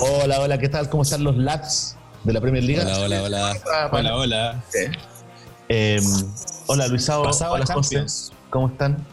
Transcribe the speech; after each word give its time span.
Hola, 0.00 0.40
hola, 0.40 0.58
¿qué 0.58 0.68
tal? 0.68 0.88
¿Cómo 0.88 1.02
están 1.02 1.24
los 1.24 1.36
lads 1.36 1.96
de 2.22 2.32
la 2.32 2.40
Premier 2.40 2.62
League? 2.62 2.82
Hola, 2.82 3.00
hola, 3.00 3.22
hola. 3.22 3.56
Hola, 3.90 4.16
hola. 4.16 4.64
Eh, 5.68 6.00
hola, 6.66 6.86
Luisao. 6.86 7.24
Pasado 7.24 7.54
hola, 7.54 7.64
Champions. 7.64 8.30
José. 8.30 8.42
¿Cómo 8.50 8.68
están? 8.68 9.04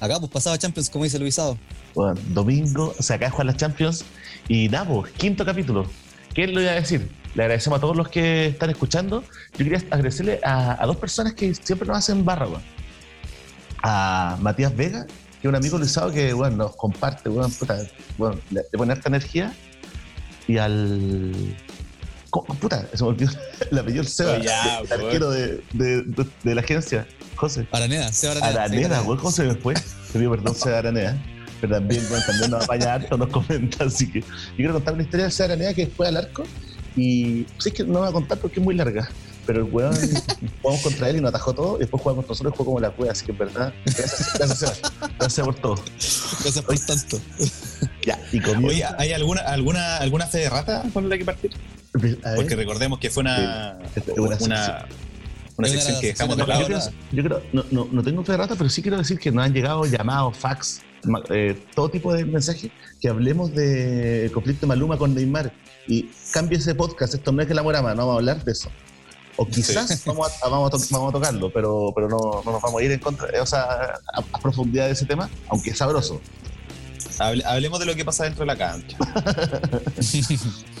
Acá, 0.00 0.18
pues 0.18 0.30
pasado 0.30 0.56
Champions, 0.56 0.88
como 0.88 1.04
dice 1.04 1.18
Luisado. 1.18 1.58
Bueno, 1.94 2.18
domingo, 2.28 2.94
o 2.98 3.02
sea, 3.02 3.16
acá 3.16 3.28
juegan 3.28 3.48
las 3.48 3.56
Champions. 3.56 4.04
Y 4.48 4.68
nada, 4.70 4.86
pues, 4.86 5.12
quinto 5.12 5.44
capítulo. 5.44 5.86
¿Qué 6.34 6.46
le 6.46 6.54
voy 6.54 6.66
a 6.68 6.72
decir? 6.72 7.10
Le 7.34 7.42
agradecemos 7.42 7.78
a 7.78 7.80
todos 7.80 7.96
los 7.96 8.08
que 8.08 8.46
están 8.46 8.70
escuchando. 8.70 9.22
Yo 9.58 9.64
quería 9.64 9.78
agradecerle 9.90 10.40
a, 10.42 10.82
a 10.82 10.86
dos 10.86 10.96
personas 10.96 11.34
que 11.34 11.54
siempre 11.54 11.86
nos 11.86 11.98
hacen 11.98 12.24
barra. 12.24 12.46
A 13.82 14.36
Matías 14.40 14.74
Vega, 14.76 15.06
que 15.06 15.12
es 15.42 15.48
un 15.48 15.54
amigo 15.54 15.78
Luisado 15.78 16.10
que, 16.12 16.32
bueno, 16.32 16.56
nos 16.56 16.76
comparte, 16.76 17.28
weón, 17.28 17.50
puta, 17.52 17.78
bueno, 18.18 18.38
le, 18.50 18.62
pone 18.72 18.92
harta 18.92 19.08
energía. 19.08 19.52
Y 20.48 20.58
al. 20.58 21.32
¿Cómo? 22.30 22.54
Puta, 22.54 22.86
se 22.92 23.02
me 23.02 23.10
olvidó 23.10 23.30
el 23.70 23.78
apellido 23.78 24.02
del 24.02 24.12
Seba, 24.12 24.36
Oh, 24.38 24.42
ya, 24.42 24.78
el 24.80 24.92
arquero 24.92 25.30
de, 25.30 25.62
de, 25.72 26.02
de- 26.02 26.26
de 26.42 26.54
la 26.54 26.60
agencia, 26.60 27.06
José. 27.36 27.66
Araneda, 27.72 28.12
Seba 28.12 28.32
Araneda. 28.32 28.64
Araneda, 28.64 29.00
sí, 29.00 29.06
weón, 29.06 29.18
¿cómo 29.18 29.30
se 29.30 29.44
me 29.44 29.54
fue? 29.54 29.74
Te 29.74 30.18
pido 30.18 30.30
perdón, 30.30 30.54
Seba 30.54 30.78
Araneda. 30.78 31.16
Pero 31.60 31.74
también, 31.76 32.02
bueno, 32.10 32.22
también 32.26 32.50
nos 32.50 32.64
apaña 32.64 32.94
harto, 32.94 33.16
nos 33.16 33.28
comenta. 33.30 33.84
Así 33.84 34.10
que 34.10 34.20
yo 34.20 34.26
quiero 34.56 34.72
contar 34.74 34.94
una 34.94 35.02
historia 35.04 35.24
de 35.26 35.30
Seba 35.30 35.46
Araneda 35.52 35.74
que 35.74 35.86
fue 35.86 36.08
al 36.08 36.16
arco. 36.16 36.44
Y 36.96 37.46
sí 37.58 37.68
es 37.68 37.72
que 37.74 37.84
no 37.84 37.94
la 37.94 37.98
voy 38.00 38.08
a 38.08 38.12
contar 38.12 38.38
porque 38.38 38.60
es 38.60 38.64
muy 38.64 38.74
larga. 38.74 39.08
Pero 39.46 39.60
el 39.64 39.72
weón, 39.72 39.94
jugamos 40.62 40.82
contra 40.82 41.08
él 41.08 41.16
y 41.16 41.20
nos 41.20 41.28
atajó 41.30 41.54
todo. 41.54 41.76
Y 41.76 41.80
después 41.80 42.02
jugamos 42.02 42.24
contra 42.26 42.32
nosotros 42.32 42.54
y 42.54 42.56
jugó 42.56 42.70
como 42.72 42.80
la 42.80 42.90
cueva. 42.90 43.12
Así 43.12 43.24
que 43.24 43.32
en 43.32 43.38
verdad, 43.38 43.72
gracias, 43.84 44.32
gracias. 44.38 44.82
Gracias 45.18 45.46
por 45.46 45.54
todo. 45.54 45.76
Gracias 46.42 46.62
por 46.64 46.78
tanto. 46.78 47.20
Ya, 48.04 48.20
y 48.32 48.40
comió. 48.40 48.68
Oye, 48.68 48.84
¿hay 48.98 49.12
alguna, 49.12 49.40
alguna, 49.42 49.96
alguna 49.98 50.26
fe 50.26 50.38
de 50.38 50.50
rata 50.50 50.82
con 50.92 51.08
la 51.08 51.16
que 51.16 51.24
partir? 51.24 51.52
Porque 51.92 52.56
recordemos 52.56 52.98
que 52.98 53.10
fue 53.10 53.22
una, 53.22 53.78
una 54.16 54.86
una, 55.56 55.68
sección 55.68 55.92
una 55.92 56.00
que 56.00 56.06
dejamos 56.08 56.36
de 56.36 56.46
lado. 56.46 56.60
yo 56.60 56.66
creo, 56.66 56.80
yo 57.12 57.24
creo- 57.24 57.42
no, 57.52 57.64
no, 57.70 57.88
no 57.90 58.02
tengo 58.02 58.22
fe 58.24 58.32
de 58.32 58.38
rata, 58.38 58.54
pero 58.56 58.68
sí 58.68 58.82
quiero 58.82 58.98
decir 58.98 59.18
que 59.18 59.30
nos 59.32 59.44
han 59.46 59.54
llegado 59.54 59.86
llamados, 59.86 60.36
fax, 60.36 60.82
eh, 61.30 61.58
todo 61.74 61.88
tipo 61.88 62.12
de 62.12 62.24
mensajes 62.24 62.70
que 63.00 63.08
hablemos 63.08 63.54
de 63.54 64.30
conflicto 64.34 64.66
de 64.66 64.68
Maluma 64.68 64.98
con 64.98 65.14
Neymar 65.14 65.52
y 65.88 66.10
cambie 66.32 66.58
ese 66.58 66.74
podcast. 66.74 67.14
Esto 67.14 67.32
no 67.32 67.40
es 67.42 67.48
que 67.48 67.54
la 67.54 67.62
morama, 67.62 67.94
no 67.94 68.02
vamos 68.02 68.14
a 68.14 68.16
hablar 68.18 68.44
de 68.44 68.52
eso. 68.52 68.70
O 69.36 69.46
quizás 69.46 70.04
vamos, 70.06 70.30
a, 70.42 70.48
vamos, 70.48 70.68
a 70.68 70.70
to- 70.78 70.84
vamos 70.90 71.10
a 71.10 71.12
tocarlo, 71.12 71.50
pero, 71.52 71.92
pero 71.94 72.08
no, 72.08 72.42
no 72.44 72.52
nos 72.52 72.62
vamos 72.62 72.80
a 72.80 72.84
ir 72.84 72.90
en 72.92 72.98
contra, 73.00 73.28
o 73.42 73.46
sea, 73.46 73.62
a, 73.62 74.20
a 74.32 74.38
profundidad 74.40 74.86
de 74.86 74.92
ese 74.92 75.04
tema, 75.06 75.28
aunque 75.48 75.70
es 75.70 75.78
sabroso. 75.78 76.20
Hable- 77.18 77.44
hablemos 77.46 77.78
de 77.80 77.86
lo 77.86 77.94
que 77.94 78.04
pasa 78.04 78.24
dentro 78.24 78.40
de 78.40 78.46
la 78.46 78.56
cancha. 78.56 78.96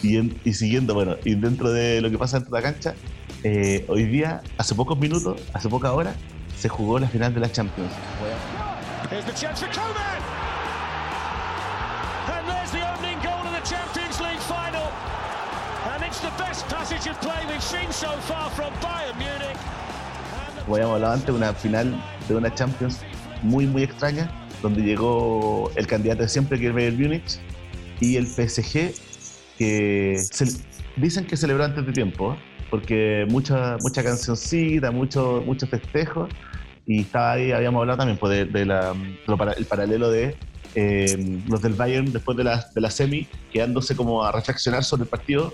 Y, 0.02 0.16
en- 0.18 0.38
y 0.44 0.52
siguiendo, 0.54 0.94
bueno, 0.94 1.16
y 1.24 1.34
dentro 1.34 1.72
de 1.72 2.00
lo 2.00 2.10
que 2.10 2.18
pasa 2.18 2.38
dentro 2.38 2.54
de 2.54 2.62
la 2.62 2.72
cancha, 2.72 2.94
eh, 3.42 3.84
hoy 3.88 4.04
día, 4.04 4.42
hace 4.58 4.74
pocos 4.74 4.98
minutos, 4.98 5.40
hace 5.52 5.68
poca 5.68 5.92
hora, 5.92 6.14
se 6.58 6.68
jugó 6.68 6.98
la 6.98 7.08
final 7.08 7.34
de 7.34 7.40
la 7.40 7.50
Champions. 7.50 7.90
Here's 9.10 9.24
como 20.64 20.74
habíamos 20.76 20.94
hablado 20.96 21.14
antes, 21.14 21.30
una 21.34 21.52
final 21.54 22.02
de 22.28 22.34
una 22.34 22.52
Champions 22.54 23.00
muy, 23.42 23.66
muy 23.66 23.82
extraña, 23.82 24.30
donde 24.62 24.82
llegó 24.82 25.70
el 25.76 25.86
candidato 25.86 26.22
de 26.22 26.28
siempre, 26.28 26.58
que 26.58 26.68
es 26.68 26.74
Bayern 26.74 27.00
Múnich, 27.00 27.38
y 28.00 28.16
el 28.16 28.26
PSG, 28.26 28.92
que 29.58 30.16
ce- 30.18 30.60
dicen 30.96 31.26
que 31.26 31.36
celebró 31.36 31.64
antes 31.64 31.86
de 31.86 31.92
tiempo, 31.92 32.32
¿eh? 32.34 32.36
porque 32.70 33.26
mucha, 33.28 33.76
mucha 33.80 34.02
cancioncita, 34.02 34.90
mucho, 34.90 35.42
mucho 35.46 35.66
festejo, 35.66 36.28
y 36.86 37.02
estaba 37.02 37.32
ahí, 37.32 37.52
habíamos 37.52 37.80
hablado 37.80 37.98
también 37.98 38.18
pues, 38.18 38.32
de, 38.32 38.44
de 38.46 39.64
paralelo 39.68 40.10
de 40.10 40.36
eh, 40.74 41.40
los 41.48 41.62
del 41.62 41.74
Bayern 41.74 42.12
después 42.12 42.36
de 42.36 42.44
la, 42.44 42.64
de 42.74 42.80
la 42.80 42.90
semi, 42.90 43.26
quedándose 43.52 43.94
como 43.96 44.24
a 44.24 44.32
reflexionar 44.32 44.82
sobre 44.84 45.04
el 45.04 45.08
partido. 45.08 45.52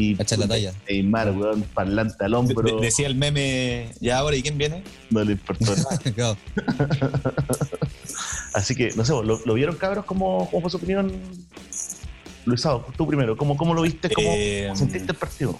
Y 0.00 0.14
A 0.18 0.22
echar 0.22 0.38
la 0.38 0.46
talla. 0.46 0.72
Neymar, 0.88 1.32
weón, 1.32 1.62
parlante 1.74 2.24
al 2.24 2.34
hombro, 2.34 2.76
de- 2.76 2.80
decía 2.86 3.08
el 3.08 3.16
meme, 3.16 3.90
ya 4.00 4.18
ahora, 4.18 4.36
¿y 4.36 4.42
quién 4.42 4.56
viene? 4.56 4.84
no 5.10 5.24
le 5.24 5.32
importó 5.32 5.74
nada. 5.74 6.36
Así 8.54 8.74
que, 8.74 8.90
no 8.96 9.04
sé, 9.04 9.12
¿lo, 9.12 9.40
lo 9.44 9.54
vieron 9.54 9.76
cabros? 9.76 10.04
¿Cómo, 10.04 10.48
¿Cómo 10.50 10.62
fue 10.62 10.70
su 10.70 10.76
opinión? 10.76 11.12
Luisado, 12.44 12.86
tú 12.96 13.06
primero, 13.06 13.36
¿cómo, 13.36 13.56
cómo 13.56 13.74
lo 13.74 13.82
viste? 13.82 14.08
¿Cómo 14.10 14.28
Eh, 14.32 14.70
sentiste 14.74 15.12
el 15.12 15.18
partido? 15.18 15.58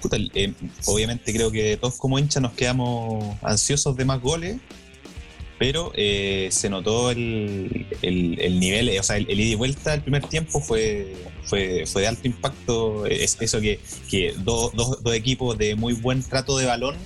Puta, 0.00 0.16
eh, 0.34 0.52
obviamente 0.86 1.32
creo 1.32 1.50
que 1.50 1.76
todos 1.76 1.96
como 1.96 2.18
hinchas 2.18 2.42
nos 2.42 2.52
quedamos 2.52 3.36
ansiosos 3.42 3.94
de 3.96 4.04
más 4.06 4.20
goles, 4.20 4.56
pero 5.58 5.92
eh, 5.94 6.48
se 6.50 6.70
notó 6.70 7.10
el, 7.10 7.86
el- 8.02 8.40
el 8.40 8.58
nivel, 8.58 8.98
o 8.98 9.02
sea, 9.02 9.16
el, 9.18 9.30
el 9.30 9.38
ida 9.40 9.50
y 9.52 9.54
vuelta 9.56 9.90
del 9.92 10.00
primer 10.00 10.24
tiempo 10.26 10.60
fue, 10.60 11.14
fue, 11.44 11.84
fue 11.86 12.02
de 12.02 12.08
alto 12.08 12.26
impacto. 12.26 13.06
Es, 13.06 13.36
eso 13.40 13.60
que, 13.60 13.80
que 14.08 14.34
dos, 14.38 14.72
dos- 14.74 15.02
dos 15.02 15.14
equipos 15.14 15.56
de 15.58 15.74
muy 15.74 15.92
buen 15.94 16.22
trato 16.22 16.56
de 16.58 16.66
balón 16.66 16.96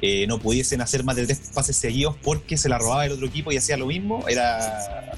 eh, 0.00 0.26
no 0.26 0.38
pudiesen 0.38 0.80
hacer 0.80 1.04
más 1.04 1.16
de 1.16 1.26
tres 1.26 1.50
pases 1.54 1.76
seguidos 1.76 2.16
porque 2.22 2.56
se 2.56 2.68
la 2.68 2.78
robaba 2.78 3.06
el 3.06 3.12
otro 3.12 3.26
equipo 3.26 3.52
y 3.52 3.56
hacía 3.56 3.76
lo 3.76 3.86
mismo, 3.86 4.24
era 4.28 5.12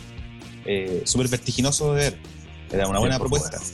eh, 0.66 1.02
súper 1.04 1.28
vertiginoso 1.28 1.94
de 1.94 2.02
ver. 2.10 2.18
Era 2.72 2.88
una 2.88 2.98
buena 2.98 3.18
propuesta. 3.18 3.60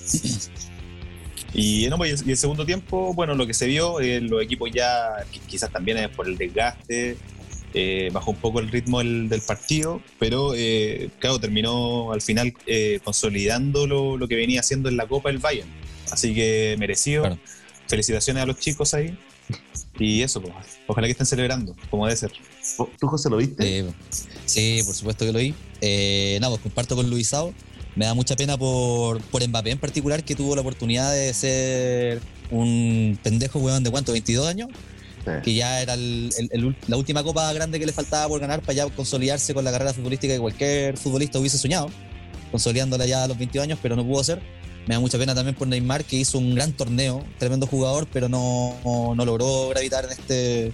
Y, 1.52 1.88
no, 1.88 1.96
pues, 1.96 2.22
y 2.24 2.30
el 2.30 2.36
segundo 2.36 2.64
tiempo, 2.64 3.12
bueno, 3.12 3.34
lo 3.34 3.44
que 3.44 3.54
se 3.54 3.66
vio, 3.66 3.98
eh, 4.00 4.20
los 4.20 4.40
equipos 4.40 4.70
ya, 4.72 5.16
qui- 5.32 5.40
quizás 5.48 5.68
también 5.72 5.98
es 5.98 6.08
por 6.08 6.28
el 6.28 6.38
desgaste, 6.38 7.16
eh, 7.74 8.10
bajó 8.12 8.32
un 8.32 8.36
poco 8.38 8.60
el 8.60 8.70
ritmo 8.70 8.98
del, 8.98 9.28
del 9.28 9.40
partido, 9.40 10.00
pero 10.18 10.52
eh, 10.54 11.10
claro, 11.18 11.38
terminó 11.38 12.12
al 12.12 12.20
final 12.20 12.54
eh, 12.66 13.00
consolidando 13.04 13.86
lo, 13.86 14.16
lo 14.16 14.28
que 14.28 14.36
venía 14.36 14.60
haciendo 14.60 14.88
en 14.88 14.96
la 14.96 15.06
Copa 15.06 15.30
el 15.30 15.38
Bayern. 15.38 15.68
Así 16.10 16.34
que 16.34 16.76
merecido. 16.78 17.22
Claro. 17.22 17.38
Felicitaciones 17.86 18.42
a 18.42 18.46
los 18.46 18.58
chicos 18.58 18.94
ahí. 18.94 19.16
Y 19.98 20.22
eso, 20.22 20.40
pues, 20.40 20.54
ojalá 20.86 21.06
que 21.06 21.12
estén 21.12 21.26
celebrando, 21.26 21.76
como 21.90 22.06
debe 22.06 22.16
ser. 22.16 22.32
¿Tú, 22.98 23.06
José, 23.06 23.28
lo 23.28 23.36
viste? 23.36 23.80
Eh, 23.80 23.84
sí, 24.46 24.80
por 24.84 24.94
supuesto 24.94 25.26
que 25.26 25.32
lo 25.32 25.38
vi. 25.38 25.54
Eh, 25.80 26.38
nada, 26.40 26.52
pues 26.52 26.62
comparto 26.62 26.96
con 26.96 27.10
Luisao. 27.10 27.52
Me 27.96 28.06
da 28.06 28.14
mucha 28.14 28.36
pena 28.36 28.56
por, 28.56 29.20
por 29.20 29.46
Mbappé 29.46 29.72
en 29.72 29.78
particular, 29.78 30.24
que 30.24 30.34
tuvo 30.34 30.54
la 30.54 30.62
oportunidad 30.62 31.12
de 31.12 31.34
ser 31.34 32.20
un 32.50 33.18
pendejo, 33.22 33.58
weón, 33.58 33.82
de 33.82 33.90
cuánto, 33.90 34.12
22 34.12 34.46
años, 34.46 34.68
Que 35.42 35.54
ya 35.54 35.82
era 35.82 35.96
la 35.96 36.96
última 36.96 37.22
copa 37.22 37.52
grande 37.52 37.78
que 37.78 37.86
le 37.86 37.92
faltaba 37.92 38.28
por 38.28 38.40
ganar 38.40 38.60
para 38.60 38.72
ya 38.72 38.86
consolidarse 38.88 39.52
con 39.54 39.64
la 39.64 39.70
carrera 39.70 39.92
futbolística 39.92 40.32
que 40.34 40.40
cualquier 40.40 40.96
futbolista 40.96 41.38
hubiese 41.38 41.58
soñado, 41.58 41.90
consolidándola 42.50 43.06
ya 43.06 43.24
a 43.24 43.28
los 43.28 43.38
22 43.38 43.64
años, 43.64 43.78
pero 43.82 43.96
no 43.96 44.04
pudo 44.04 44.24
ser. 44.24 44.40
Me 44.86 44.94
da 44.94 45.00
mucha 45.00 45.18
pena 45.18 45.34
también 45.34 45.54
por 45.54 45.68
Neymar, 45.68 46.04
que 46.04 46.16
hizo 46.16 46.38
un 46.38 46.54
gran 46.54 46.72
torneo, 46.72 47.24
tremendo 47.38 47.66
jugador, 47.66 48.08
pero 48.12 48.28
no, 48.28 48.76
no 49.14 49.24
logró 49.24 49.68
gravitar 49.68 50.06
en, 50.06 50.10
este, 50.12 50.66
en 50.66 50.72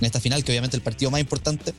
esta 0.00 0.18
final, 0.18 0.42
que 0.42 0.52
obviamente 0.52 0.76
es 0.76 0.80
el 0.80 0.84
partido 0.84 1.10
más 1.10 1.20
importante. 1.20 1.74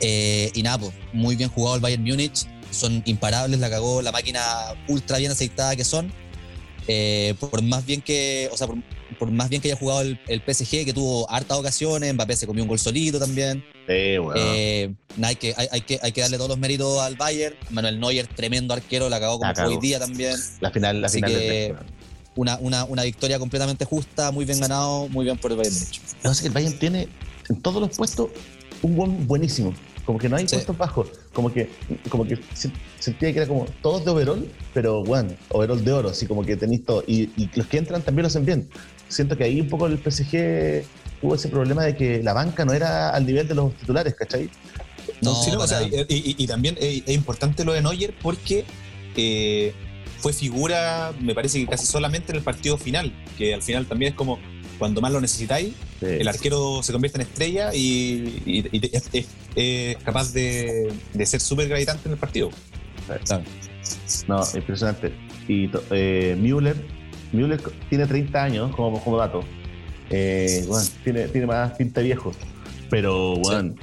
Eh, 0.00 0.50
y 0.54 0.62
nada, 0.62 0.78
pues, 0.78 0.92
muy 1.12 1.36
bien 1.36 1.50
jugado 1.50 1.74
el 1.74 1.82
Bayern 1.82 2.04
Múnich, 2.04 2.46
son 2.70 3.02
imparables, 3.06 3.58
la 3.58 3.70
cagó 3.70 4.02
la 4.02 4.12
máquina 4.12 4.42
ultra 4.86 5.18
bien 5.18 5.32
aceitada 5.32 5.74
que 5.74 5.84
son. 5.84 6.12
Eh, 6.90 7.34
por 7.38 7.60
más 7.62 7.84
bien 7.84 8.00
que, 8.00 8.48
o 8.50 8.56
sea, 8.56 8.66
por, 8.66 8.78
por 9.18 9.30
más 9.30 9.50
bien 9.50 9.60
que 9.60 9.68
haya 9.68 9.78
jugado 9.78 10.00
el, 10.00 10.18
el 10.26 10.40
PSG, 10.40 10.86
que 10.86 10.92
tuvo 10.94 11.30
hartas 11.30 11.58
ocasiones, 11.58 12.14
Mbappé 12.14 12.34
se 12.34 12.46
comió 12.46 12.62
un 12.64 12.68
gol 12.68 12.78
solito 12.78 13.18
también. 13.18 13.62
Sí, 13.86 14.18
weón. 14.18 14.32
Eh, 14.36 14.94
hay, 15.22 15.36
que, 15.36 15.52
hay, 15.56 15.68
hay 15.70 15.80
que, 15.82 15.98
hay 16.02 16.12
que 16.12 16.20
darle 16.22 16.38
todos 16.38 16.48
los 16.48 16.58
méritos 16.58 16.98
al 17.00 17.14
Bayern. 17.16 17.54
Manuel 17.70 18.00
Neuer, 18.00 18.26
tremendo 18.26 18.72
arquero, 18.72 19.08
la 19.10 19.20
cagó 19.20 19.38
como 19.38 19.54
fue 19.54 19.64
hoy 19.66 19.76
día 19.82 19.98
también. 19.98 20.34
la 20.60 20.70
final, 20.70 21.00
la 21.02 21.06
así 21.08 21.16
final 21.18 21.30
que- 21.32 21.74
Una, 22.36 22.56
una, 22.58 22.84
una 22.84 23.02
victoria 23.02 23.38
completamente 23.38 23.84
justa, 23.84 24.30
muy 24.30 24.44
bien 24.46 24.58
ganado, 24.60 25.08
muy 25.08 25.24
bien 25.24 25.36
por 25.36 25.50
el 25.52 25.58
Bayern 25.58 25.76
es 25.76 26.40
que 26.40 26.46
el 26.46 26.52
Bayern 26.52 26.78
tiene 26.78 27.08
en 27.50 27.60
todos 27.60 27.80
los 27.82 27.96
puestos 27.96 28.28
un 28.82 28.96
buen 28.96 29.26
buenísimo. 29.26 29.74
Como 30.08 30.18
que 30.18 30.30
no 30.30 30.36
hay 30.36 30.48
Sí. 30.48 30.54
puestos 30.54 30.78
bajos. 30.78 31.08
Como 31.34 31.52
que, 31.52 31.68
como 32.08 32.24
que 32.26 32.38
se- 32.54 32.70
sentía 32.98 33.30
que 33.30 33.40
era 33.40 33.46
como 33.46 33.66
todos 33.82 34.06
de 34.06 34.10
overall, 34.10 34.48
pero 34.72 35.04
bueno, 35.04 35.34
overall 35.50 35.84
de 35.84 35.92
oro, 35.92 36.08
así 36.08 36.24
como 36.26 36.42
que 36.46 36.56
tenéis 36.56 36.82
todo. 36.86 37.04
Y, 37.06 37.24
y 37.36 37.50
los 37.54 37.66
que 37.66 37.76
entran 37.76 38.00
también 38.00 38.22
lo 38.22 38.28
hacen 38.28 38.46
bien. 38.46 38.70
Siento 39.10 39.36
que 39.36 39.44
ahí 39.44 39.60
un 39.60 39.68
poco 39.68 39.86
el 39.86 39.98
PSG 39.98 40.82
hubo 41.20 41.34
ese 41.34 41.48
problema 41.50 41.84
de 41.84 41.94
que 41.94 42.22
la 42.22 42.32
banca 42.32 42.64
no 42.64 42.72
era 42.72 43.10
al 43.10 43.26
nivel 43.26 43.46
de 43.48 43.54
los 43.54 43.74
titulares, 43.74 44.14
¿cachai? 44.14 44.48
No, 45.20 45.34
Sí, 45.44 45.50
no, 45.50 45.58
o 45.60 45.66
sea, 45.66 45.82
y, 45.82 45.88
y- 46.08 46.36
y 46.38 46.46
también 46.46 46.78
es, 46.80 47.02
es 47.06 47.14
importante 47.14 47.62
lo 47.66 47.74
de 47.74 47.82
Neuer 47.82 48.14
porque 48.22 48.64
eh, 49.14 49.74
fue 50.20 50.32
figura, 50.32 51.12
me 51.20 51.34
parece 51.34 51.58
que 51.60 51.66
casi 51.66 51.84
solamente 51.84 52.32
en 52.32 52.38
el 52.38 52.42
partido 52.42 52.78
final, 52.78 53.12
que 53.36 53.52
al 53.52 53.60
final 53.60 53.84
también 53.84 54.12
es 54.12 54.16
como 54.16 54.38
cuando 54.78 55.02
más 55.02 55.12
lo 55.12 55.20
necesitáis, 55.20 55.74
Sí. 56.00 56.06
el 56.06 56.28
arquero 56.28 56.80
se 56.82 56.92
convierte 56.92 57.18
en 57.18 57.22
estrella 57.22 57.74
y, 57.74 58.40
y- 58.46 58.68
y 58.70 58.90
es, 58.96 59.08
es- 59.12 59.26
es 59.56 59.96
capaz 60.04 60.32
de, 60.32 60.92
de 61.12 61.26
ser 61.26 61.40
súper 61.40 61.68
gravitante 61.68 62.02
en 62.08 62.12
el 62.12 62.18
partido. 62.18 62.50
Claro. 63.24 63.42
No, 64.28 64.42
impresionante. 64.54 65.12
Y 65.48 65.70
eh, 65.90 66.36
Müller, 66.38 66.76
Müller 67.32 67.60
tiene 67.88 68.06
30 68.06 68.44
años 68.44 68.76
como, 68.76 69.02
como 69.02 69.16
dato. 69.16 69.42
Eh, 70.10 70.64
bueno, 70.68 70.86
tiene, 71.04 71.28
tiene 71.28 71.46
más 71.46 71.72
pinta 71.72 72.00
viejo. 72.00 72.32
Pero, 72.90 73.34
bueno, 73.36 73.74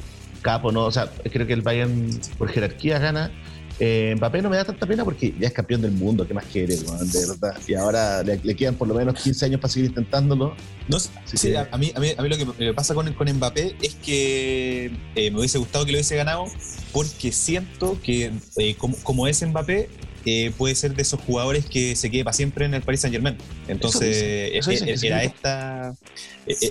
capo, 0.42 0.72
¿no? 0.72 0.86
O 0.86 0.92
sea, 0.92 1.12
creo 1.32 1.46
que 1.48 1.54
el 1.54 1.62
Bayern 1.64 2.10
por 2.38 2.50
jerarquía 2.50 3.00
gana. 3.00 3.32
Eh, 3.80 4.14
Mbappé 4.18 4.42
no 4.42 4.50
me 4.50 4.56
da 4.56 4.64
tanta 4.64 4.86
pena 4.86 5.04
porque 5.04 5.34
ya 5.38 5.48
es 5.48 5.54
campeón 5.54 5.82
del 5.82 5.92
mundo, 5.92 6.26
¿qué 6.26 6.34
más 6.34 6.46
quiere, 6.46 6.76
weón? 6.76 7.12
De 7.12 7.28
verdad. 7.28 7.58
Y 7.68 7.74
ahora 7.74 8.24
le, 8.24 8.40
le 8.42 8.56
quedan 8.56 8.76
por 8.76 8.88
lo 8.88 8.94
menos 8.94 9.22
15 9.22 9.46
años 9.46 9.60
para 9.60 9.74
seguir 9.74 9.90
intentándolo. 9.90 10.56
No, 10.88 11.00
sé, 11.00 11.10
Sí, 11.26 11.38
sí, 11.38 11.48
sí. 11.50 11.56
a, 11.56 11.78
mí, 11.78 11.92
a, 11.94 12.00
mí, 12.00 12.14
a 12.18 12.22
mí 12.22 12.30
lo 12.30 12.38
que 12.38 12.46
me 12.46 12.74
pasa 12.74 12.94
con, 12.94 13.12
con 13.14 13.30
Mbappé 13.30 13.76
es 13.82 13.96
que 13.96 14.92
eh, 15.16 15.32
me 15.32 15.40
hubiese 15.40 15.58
gustado 15.58 15.86
que 15.86 15.92
lo 15.92 15.98
hubiese 15.98 16.16
ganado 16.16 16.46
porque 16.94 17.32
siento 17.32 18.00
que 18.02 18.32
eh, 18.58 18.76
como, 18.76 18.96
como 19.04 19.28
es 19.28 19.46
Mbappé 19.46 19.90
eh, 20.26 20.52
puede 20.58 20.74
ser 20.76 20.96
de 20.96 21.02
esos 21.02 21.20
jugadores 21.22 21.66
que 21.66 21.96
se 21.96 22.10
quede 22.10 22.24
para 22.24 22.34
siempre 22.34 22.66
en 22.66 22.74
el 22.76 22.82
Paris 22.82 23.02
Saint 23.02 23.14
Germain. 23.14 23.38
Entonces 23.68 24.52
eso 24.54 24.72
que 24.72 25.08
era 25.08 25.24
esta 25.24 25.96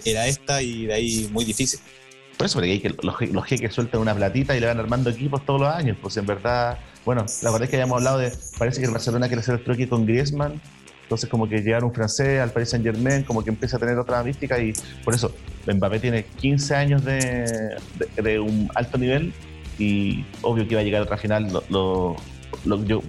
era 0.05 0.27
esta 0.27 0.63
y 0.63 0.87
de 0.87 0.95
ahí 0.95 1.29
muy 1.33 1.45
difícil. 1.45 1.81
Por 2.37 2.47
eso, 2.47 2.55
porque 2.55 2.73
hay 2.73 2.81
que, 2.81 2.89
los, 3.03 3.21
los 3.21 3.45
jeques 3.45 3.73
sueltan 3.73 4.01
una 4.01 4.15
platita 4.15 4.57
y 4.57 4.61
le 4.61 4.67
van 4.67 4.81
armando 4.81 5.11
equipos 5.11 5.45
todos 5.47 5.61
los 5.61 5.73
años. 5.73 5.97
Pues 6.01 6.17
en 6.17 6.27
verdad, 6.27 6.79
bueno, 7.05 7.25
la 7.43 7.51
verdad 7.51 7.65
es 7.65 7.71
que 7.71 7.77
habíamos 7.77 7.99
hablado 7.99 8.19
de. 8.19 8.33
Parece 8.59 8.81
que 8.81 8.87
el 8.87 8.93
Barcelona 8.93 9.27
quiere 9.29 9.41
hacer 9.41 9.57
el 9.57 9.65
truque 9.65 9.89
con 9.89 10.07
Griezmann. 10.07 10.61
Entonces, 11.03 11.29
como 11.29 11.47
que 11.49 11.61
llegar 11.61 11.85
un 11.85 11.93
francés 11.93 12.41
al 12.41 12.51
Paris 12.51 12.71
Saint 12.71 12.85
Germain, 12.85 13.25
como 13.25 13.45
que 13.45 13.51
empieza 13.51 13.77
a 13.77 13.81
tener 13.81 13.99
otra 13.99 14.23
mística. 14.23 14.59
Y 14.59 14.73
por 15.05 15.15
eso, 15.15 15.35
Mbappé 15.67 16.01
tiene 16.01 16.25
15 16.25 16.75
años 16.75 17.05
de, 17.05 17.77
de- 18.17 18.41
un 18.41 18.71
alto 18.75 18.97
nivel. 18.97 19.33
Y 19.79 20.25
obvio 20.41 20.67
que 20.67 20.73
iba 20.75 20.81
a 20.81 20.85
llegar 20.85 21.01
a 21.03 21.05
otra 21.05 21.19
final. 21.19 21.49
Yo, 21.69 22.17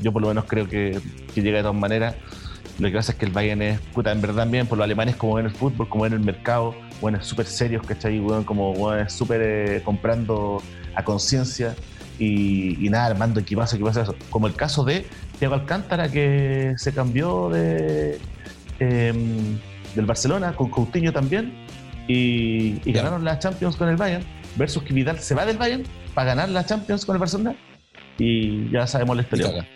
yo, 0.01 0.11
por 0.11 0.21
lo 0.21 0.27
menos, 0.27 0.45
creo 0.45 0.67
que, 0.67 0.99
que 1.33 1.41
llega 1.41 1.57
de 1.57 1.63
todas 1.63 1.77
maneras. 1.77 2.15
Lo 2.79 2.89
que 2.89 2.95
pasa 2.95 3.13
es 3.13 3.17
que 3.17 3.25
el 3.25 3.31
Bayern 3.31 3.61
es, 3.61 3.79
puta, 3.93 4.11
en 4.11 4.19
verdad 4.21 4.45
bien, 4.47 4.67
por 4.67 4.77
los 4.77 4.83
alemanes 4.83 5.15
como 5.15 5.35
ven 5.35 5.45
el 5.45 5.51
fútbol, 5.53 5.87
como 5.87 6.03
ven 6.03 6.11
el 6.11 6.19
mercado, 6.19 6.75
bueno, 6.99 7.23
súper 7.23 7.45
serios, 7.45 7.85
¿cachai? 7.87 8.19
Weón, 8.19 8.43
como 8.43 8.93
es 8.93 9.13
súper 9.13 9.41
eh, 9.41 9.81
comprando 9.85 10.61
a 10.93 11.03
conciencia 11.05 11.73
y, 12.19 12.85
y 12.85 12.89
nada, 12.89 13.07
armando 13.07 13.39
equipazo, 13.39 13.75
equipazo, 13.75 14.01
eso. 14.01 14.15
Como 14.29 14.47
el 14.47 14.53
caso 14.55 14.83
de 14.83 15.05
Thiago 15.39 15.55
Alcántara, 15.55 16.09
que 16.09 16.73
se 16.77 16.93
cambió 16.93 17.49
de 17.49 18.17
em, 18.79 19.57
del 19.95 20.05
Barcelona 20.05 20.53
con 20.55 20.69
Coutinho 20.69 21.13
también 21.13 21.53
y, 22.07 22.79
ganaron 22.91 23.23
la 23.23 23.39
Champions 23.39 23.75
con 23.77 23.89
el 23.89 23.95
Bayern, 23.95 24.23
versus 24.57 24.83
que 24.83 24.93
Vidal 24.93 25.19
se 25.19 25.33
va 25.35 25.45
del 25.45 25.57
Bayern 25.57 25.83
para 26.13 26.27
ganar 26.29 26.49
la 26.49 26.65
Champions 26.65 27.05
con 27.05 27.15
el 27.15 27.19
Barcelona 27.19 27.55
y 28.17 28.69
ya 28.71 28.85
sabemos 28.87 29.15
la 29.15 29.21
historia. 29.23 29.47
caga. 29.47 29.67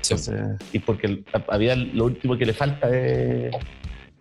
Sí. 0.00 0.14
Entonces, 0.14 0.40
y 0.72 0.78
porque 0.80 1.22
a, 1.32 1.54
a 1.54 1.56
Vidal 1.58 1.90
lo 1.94 2.04
último 2.06 2.36
que 2.36 2.44
le 2.46 2.52
falta 2.52 2.88
es, 2.90 3.54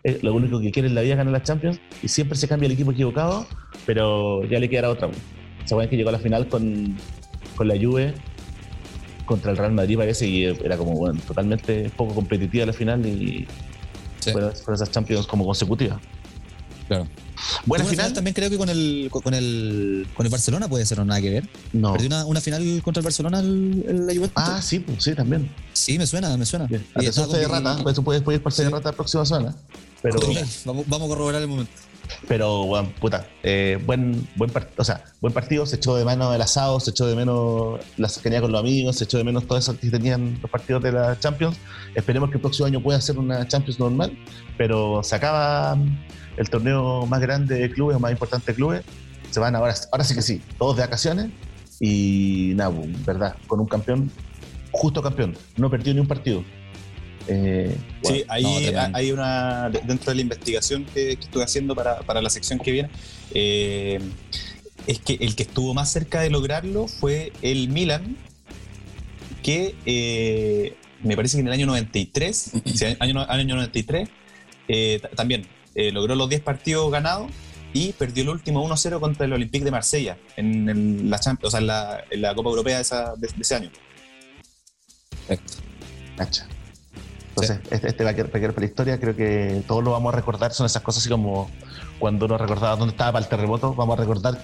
es- 0.03 0.23
lo 0.23 0.33
único 0.33 0.59
que 0.61 0.71
quiere 0.71 0.87
en 0.87 0.95
la 0.95 1.01
vida 1.01 1.13
es 1.13 1.17
ganar 1.17 1.33
la 1.33 1.43
Champions 1.43 1.79
y 2.03 2.07
siempre 2.07 2.37
se 2.37 2.47
cambia 2.47 2.67
el 2.67 2.73
equipo 2.73 2.91
equivocado, 2.91 3.45
pero 3.85 4.43
ya 4.45 4.59
le 4.59 4.69
quedará 4.69 4.89
otra. 4.89 5.09
Se 5.65 5.73
acuerdan 5.73 5.89
que 5.89 5.97
llegó 5.97 6.09
a 6.09 6.13
la 6.13 6.19
final 6.19 6.47
con, 6.47 6.95
con 7.61 7.67
la 7.67 7.75
Juve 7.75 8.13
contra 9.25 9.51
el 9.51 9.57
Real 9.57 9.71
Madrid 9.71 9.97
parece 9.97 10.27
y 10.27 10.45
era 10.45 10.77
como 10.77 10.93
bueno, 10.93 11.19
totalmente 11.27 11.91
poco 11.95 12.15
competitiva 12.15 12.65
la 12.65 12.73
final 12.73 13.05
y 13.05 13.45
Sí. 14.19 14.31
fueron, 14.31 14.51
fueron 14.55 14.75
esas 14.75 14.91
Champions 14.91 15.25
como 15.27 15.45
consecutivas. 15.45 15.99
Claro. 16.87 17.07
Buena 17.65 17.83
una 17.85 17.91
final. 17.91 18.13
también 18.13 18.33
creo 18.35 18.49
que 18.49 18.57
con 18.57 18.69
el, 18.69 19.09
con 19.11 19.33
el 19.33 20.07
con 20.15 20.25
el 20.25 20.31
Barcelona 20.31 20.67
puede 20.67 20.85
ser 20.85 20.99
o 20.99 21.05
nada 21.05 21.21
que 21.21 21.29
ver. 21.29 21.49
No. 21.73 21.91
Perdió 21.93 22.07
una, 22.07 22.25
una 22.25 22.41
final 22.41 22.81
contra 22.83 22.99
el 23.01 23.03
Barcelona 23.05 23.39
el, 23.39 23.83
el- 23.87 24.05
la 24.07 24.13
Juventus. 24.13 24.31
Ah, 24.35 24.59
sí, 24.61 24.79
pues, 24.79 25.03
sí, 25.03 25.13
también. 25.15 25.49
sí, 25.73 25.97
me 25.97 26.05
suena, 26.05 26.35
me 26.37 26.45
suena. 26.45 26.65
Bien. 26.67 26.85
Y 26.99 27.05
con- 27.45 27.51
Rata, 27.63 27.81
pues 27.83 27.95
tú 27.95 28.03
puedes, 28.03 28.21
puedes 28.21 28.39
ir 28.39 28.43
Fede 28.51 28.67
Sí. 28.67 28.73
Rata 28.73 28.89
la 28.91 28.95
próxima 28.95 29.25
semana. 29.25 29.55
Pero, 30.01 30.19
Vamos, 30.65 30.85
vamos 30.87 31.05
a 31.05 31.09
corroborar 31.09 31.41
el 31.41 31.47
momento. 31.47 31.71
Pero, 32.27 32.65
bueno, 32.65 32.92
puta, 33.00 33.27
eh, 33.44 33.80
buen, 33.86 34.27
buen, 34.36 34.51
o 34.77 34.83
sea, 34.83 35.03
buen 35.21 35.33
partido, 35.33 35.65
se 35.65 35.77
echó 35.77 35.95
de 35.95 36.06
menos 36.06 36.33
el 36.36 36.42
asado, 36.42 36.80
se 36.80 36.92
echó 36.92 37.06
de 37.06 37.15
menos 37.15 37.80
la 37.98 38.09
cercanía 38.09 38.42
con 38.42 38.51
los 38.51 38.59
amigos, 38.59 38.98
se 38.98 39.06
echó 39.06 39.18
de 39.18 39.24
menos 39.24 39.48
todo 39.48 39.57
eso 39.57 39.77
que 39.77 39.89
tenían 39.89 40.39
los 40.42 40.51
partidos 40.51 40.83
de 40.83 40.92
la 40.92 41.18
Champions. 41.19 41.57
Esperemos 41.95 42.30
que 42.30 42.36
el 42.36 42.42
próximo 42.42 42.68
año 42.68 42.81
pueda 42.81 43.01
ser 43.01 43.18
una 43.18 43.48
Champions 43.48 43.80
normal, 43.80 44.18
pero 44.57 45.01
se 45.03 45.15
acaba 45.15 45.75
mm, 45.75 46.06
el 46.38 46.50
torneo 46.50 47.06
más 47.06 47.21
grande 47.21 47.56
de 47.56 47.71
clubes 47.71 48.00
más 48.00 48.12
importante 48.12 48.51
de 48.51 48.56
clubes. 48.56 48.83
Se 49.30 49.39
van 49.39 49.56
ahora, 49.56 49.74
ahora 49.92 50.03
sí 50.03 50.13
que 50.13 50.21
sí, 50.21 50.42
todos 50.57 50.75
de 50.75 50.83
vacaciones 50.83 51.31
y 51.80 52.53
nada, 52.56 52.71
verdad, 53.06 53.36
con 53.48 53.59
un 53.59 53.65
campeón, 53.65 54.12
justo 54.71 55.01
campeón, 55.01 55.36
no 55.57 55.69
perdió 55.69 55.94
ni 55.94 56.00
un 56.00 56.07
partido. 56.07 56.44
Eh, 57.27 57.75
Sí, 58.03 58.23
ahí 58.29 58.44
no, 58.44 58.50
hay 58.94 59.12
una, 59.12 59.69
dentro 59.69 60.12
de 60.12 60.15
la 60.15 60.21
investigación 60.21 60.85
que, 60.85 61.15
que 61.18 61.23
estuve 61.25 61.44
haciendo 61.44 61.75
para, 61.75 62.00
para 62.01 62.21
la 62.21 62.29
sección 62.29 62.57
que 62.59 62.71
viene, 62.71 62.89
eh, 63.33 64.00
es 64.88 65.00
que 65.00 65.13
el 65.21 65.35
que 65.35 65.44
estuvo 65.44 65.73
más 65.73 65.91
cerca 65.91 66.21
de 66.21 66.29
lograrlo 66.31 66.88
fue 66.88 67.31
el 67.44 67.69
Milan, 67.69 68.18
que 69.44 69.75
eh, 69.85 70.75
me 71.03 71.15
parece 71.15 71.38
que 71.38 71.41
en 71.41 71.47
el 71.47 71.53
año 71.53 71.65
93, 71.68 72.51
sí, 72.75 72.85
año, 73.00 73.19
año 73.29 73.56
93, 73.56 74.09
eh, 74.67 75.00
ta- 75.01 75.09
también 75.09 75.45
logró 75.75 76.15
los 76.15 76.27
10 76.27 76.41
partidos 76.41 76.91
ganados 76.91 77.31
y 77.74 77.94
perdió 77.94 78.24
el 78.24 78.29
último 78.29 78.67
1-0 78.67 79.00
contra 79.00 79.25
el 79.25 79.31
Olympique 79.33 79.63
de 79.63 79.71
Marsella 79.71 80.17
en, 80.35 80.67
el- 80.69 81.09
la, 81.09 81.19
Champions- 81.19 81.47
o 81.47 81.51
sea, 81.51 81.59
en, 81.62 81.67
la, 81.67 82.03
en 82.09 82.21
la 82.21 82.33
Copa 82.35 82.50
Europea 82.50 82.75
de, 82.77 82.81
esa- 82.81 83.13
de- 83.15 83.27
de 83.27 83.41
ese 83.41 83.56
año. 83.56 83.71
Perfecto. 85.27 85.53
Entonces, 87.31 87.59
este, 87.71 87.87
este 87.87 88.03
va 88.03 88.09
a 88.11 88.13
quedar 88.13 88.29
para 88.29 88.51
la 88.59 88.65
historia. 88.65 88.99
Creo 88.99 89.15
que 89.15 89.63
todos 89.67 89.83
lo 89.83 89.91
vamos 89.91 90.13
a 90.13 90.17
recordar. 90.17 90.51
Son 90.53 90.65
esas 90.65 90.81
cosas 90.81 91.01
así 91.01 91.09
como 91.09 91.49
cuando 91.99 92.25
uno 92.25 92.37
recordaba 92.37 92.75
dónde 92.75 92.91
estaba 92.91 93.13
para 93.13 93.23
el 93.23 93.29
terremoto. 93.29 93.73
Vamos 93.73 93.97
a 93.97 94.01
recordar 94.01 94.37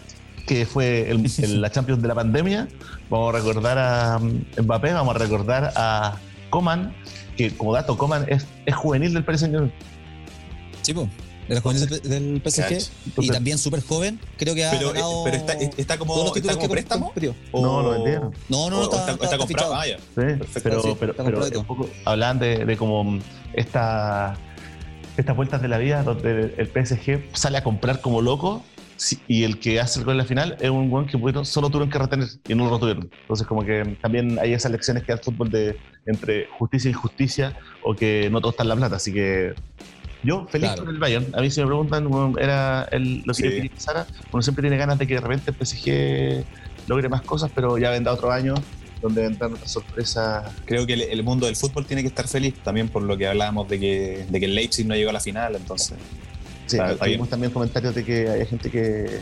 que 0.47 0.65
fue 0.65 1.09
el- 1.11 1.25
el- 1.43 1.61
la 1.61 1.69
Champions 1.69 2.01
de 2.01 2.07
la 2.07 2.15
pandemia. 2.15 2.67
Vamos 3.09 3.33
a 3.35 3.37
recordar 3.37 3.77
a 3.77 4.19
mm, 4.19 4.61
Mbappé. 4.63 4.93
Vamos 4.93 5.15
a 5.15 5.19
recordar 5.19 5.73
a 5.75 6.15
Coman. 6.49 6.93
Que 7.35 7.55
como 7.55 7.73
dato, 7.73 7.97
Coman 7.97 8.25
es, 8.29 8.47
es 8.65 8.75
juvenil 8.75 9.13
del 9.13 9.23
Paris 9.23 9.41
Saint-Germain. 9.41 9.71
Sí, 10.81 10.93
pues. 10.93 11.07
De 11.47 11.55
los 11.55 11.63
jóvenes 11.63 12.03
del, 12.03 12.41
PSG. 12.41 12.91
Y 13.19 13.29
también 13.29 13.57
súper 13.57 13.81
joven. 13.81 14.19
Creo 14.37 14.53
que 14.53 14.65
ha 14.65 14.71
Pero, 14.71 14.89
eh, 14.89 14.93
ganado 14.95 15.23
pero 15.23 15.37
está, 15.37 15.53
está 15.53 15.97
como, 15.97 16.13
todos 16.13 16.27
los 16.27 16.35
está 16.37 16.41
títulos 16.51 16.55
como 16.57 16.67
que 16.67 16.73
préstamo. 16.73 17.13
o- 17.51 17.61
No, 17.61 17.81
lo 17.81 17.89
vendieron. 17.91 18.33
No, 18.49 18.69
no, 18.69 18.77
no, 18.77 18.83
está, 18.83 18.97
está, 18.99 19.11
está- 19.13 19.23
está 19.23 19.35
está 19.35 19.37
comprado. 19.37 19.73
Ah, 19.75 19.87
ya. 19.87 19.97
Sí, 19.97 20.03
Perfecto, 20.15 20.61
pero, 20.63 20.81
sí, 20.81 20.95
pero, 20.99 21.11
está 21.13 21.23
pero 21.23 21.59
un 21.61 21.65
poco 21.65 21.89
hablaban 22.05 22.39
de, 22.39 22.65
de 22.65 22.77
como 22.77 23.19
esta, 23.53 24.35
estas 25.15 25.35
vueltas 25.35 25.61
de 25.61 25.67
la 25.69 25.77
vida 25.77 26.03
donde 26.03 26.53
el 26.57 26.67
PSG 26.67 27.29
sale 27.33 27.57
a 27.57 27.63
comprar 27.63 28.01
como 28.01 28.21
loco 28.21 28.63
sí, 28.97 29.23
y 29.27 29.43
el 29.43 29.59
que 29.59 29.79
hace 29.79 29.99
el 29.99 30.05
gol 30.05 30.13
en 30.15 30.17
la 30.19 30.25
final 30.25 30.57
es 30.59 30.69
un 30.69 30.89
buen 30.89 31.05
que 31.07 31.17
pudieron- 31.17 31.45
solo 31.45 31.69
tuvieron 31.69 31.89
que 31.89 31.97
retener 31.97 32.27
y 32.47 32.55
no 32.55 32.65
lo 32.65 32.73
retuvieron. 32.73 33.09
Entonces 33.21 33.47
como 33.47 33.63
que 33.63 33.97
también 34.01 34.37
hay 34.39 34.51
esas 34.53 34.71
lecciones 34.71 35.03
que 35.03 35.13
da 35.13 35.17
el 35.19 35.23
fútbol 35.23 35.49
de 35.49 35.77
entre 36.05 36.45
justicia 36.59 36.89
y 36.89 36.91
injusticia 36.91 37.55
o 37.83 37.95
que 37.95 38.29
no 38.29 38.41
todo 38.41 38.51
está 38.51 38.63
en 38.63 38.69
la 38.69 38.75
plata. 38.75 38.95
Así 38.97 39.13
que 39.13 39.53
yo 40.23 40.47
feliz 40.49 40.69
Claro. 40.69 40.85
con 40.85 40.93
el 40.93 40.99
Bayern. 40.99 41.27
A 41.35 41.41
mí 41.41 41.49
si 41.49 41.59
me 41.61 41.67
preguntan, 41.67 42.07
bueno, 42.09 42.33
era 42.39 42.87
el- 42.91 43.21
lo 43.25 43.33
que 43.33 43.61
Sí. 43.61 43.69
pasara. 43.69 44.05
Uno 44.31 44.41
siempre 44.41 44.61
tiene 44.61 44.77
ganas 44.77 44.97
de 44.99 45.07
que 45.07 45.15
de 45.15 45.21
repente 45.21 45.51
el 45.51 45.55
PSG 45.57 46.45
logre 46.87 47.09
más 47.09 47.21
cosas, 47.21 47.51
pero 47.53 47.77
ya 47.77 47.91
vendrá 47.91 48.13
otro 48.13 48.31
año 48.31 48.53
donde 49.01 49.21
vendrán 49.21 49.53
otras 49.53 49.71
sorpresas 49.71 50.43
Creo 50.65 50.87
que 50.87 50.93
el, 50.93 51.01
el 51.03 51.23
mundo 51.23 51.45
del 51.45 51.55
fútbol 51.55 51.85
tiene 51.85 52.01
que 52.01 52.07
estar 52.07 52.27
feliz 52.27 52.55
también 52.63 52.87
por 52.89 53.03
lo 53.03 53.15
que 53.17 53.27
hablábamos 53.27 53.67
de 53.69 53.79
que, 53.79 54.25
de 54.29 54.39
que 54.39 54.45
el 54.45 54.55
Leipzig 54.55 54.87
no 54.87 54.95
llegó 54.95 55.11
a 55.11 55.13
la 55.13 55.19
final, 55.19 55.55
entonces. 55.55 55.97
Sí, 56.65 56.75
Está- 56.77 56.91
está 56.93 57.05
tuvimos 57.05 57.27
bien. 57.27 57.29
también 57.29 57.51
comentarios 57.51 57.93
de 57.95 58.03
que 58.03 58.27
hay 58.29 58.45
gente 58.47 58.69
que, 58.71 59.19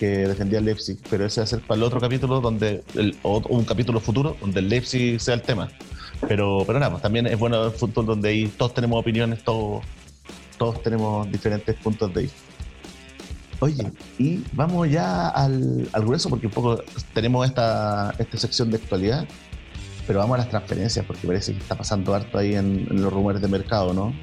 que 0.00 0.06
defendía 0.26 0.58
el 0.60 0.64
Leipzig, 0.64 0.98
pero 1.10 1.26
ese 1.26 1.40
va 1.40 1.44
a 1.44 1.46
ser 1.46 1.60
para 1.60 1.76
el 1.76 1.82
otro 1.84 2.00
capítulo, 2.00 2.40
donde 2.40 2.82
el, 2.94 3.16
o 3.22 3.36
o 3.36 3.56
un 3.56 3.64
capítulo 3.64 4.00
futuro, 4.00 4.36
donde 4.40 4.60
el 4.60 4.68
Leipzig 4.68 5.20
sea 5.20 5.34
el 5.34 5.42
tema. 5.42 5.68
Pero, 6.26 6.62
pero 6.66 6.78
nada, 6.78 6.90
pues 6.92 7.02
también 7.02 7.26
es 7.26 7.38
bueno 7.38 7.64
el 7.66 7.72
fútbol 7.72 8.06
donde 8.06 8.28
ahí 8.30 8.46
todos 8.56 8.74
tenemos 8.74 8.98
opiniones, 8.98 9.42
todos, 9.44 9.84
todos 10.62 10.80
tenemos 10.80 11.28
diferentes 11.32 11.74
puntos 11.74 12.14
de 12.14 12.22
vista. 12.22 12.36
Oye, 13.58 13.90
y 14.16 14.44
vamos 14.52 14.88
ya 14.88 15.28
al, 15.28 15.88
al 15.92 16.02
grueso, 16.02 16.28
porque 16.28 16.46
un 16.46 16.52
poco 16.52 16.80
tenemos 17.12 17.44
esta, 17.44 18.14
esta 18.16 18.38
sección 18.38 18.70
de 18.70 18.76
actualidad, 18.76 19.26
pero 20.06 20.20
vamos 20.20 20.36
a 20.36 20.38
las 20.38 20.50
transferencias, 20.50 21.04
porque 21.04 21.26
parece 21.26 21.52
que 21.52 21.58
está 21.58 21.74
pasando 21.76 22.14
harto 22.14 22.38
ahí 22.38 22.54
en, 22.54 22.86
en 22.88 23.02
los 23.02 23.12
rumores 23.12 23.42
de 23.42 23.48
mercado, 23.48 23.92
¿no? 23.92 24.14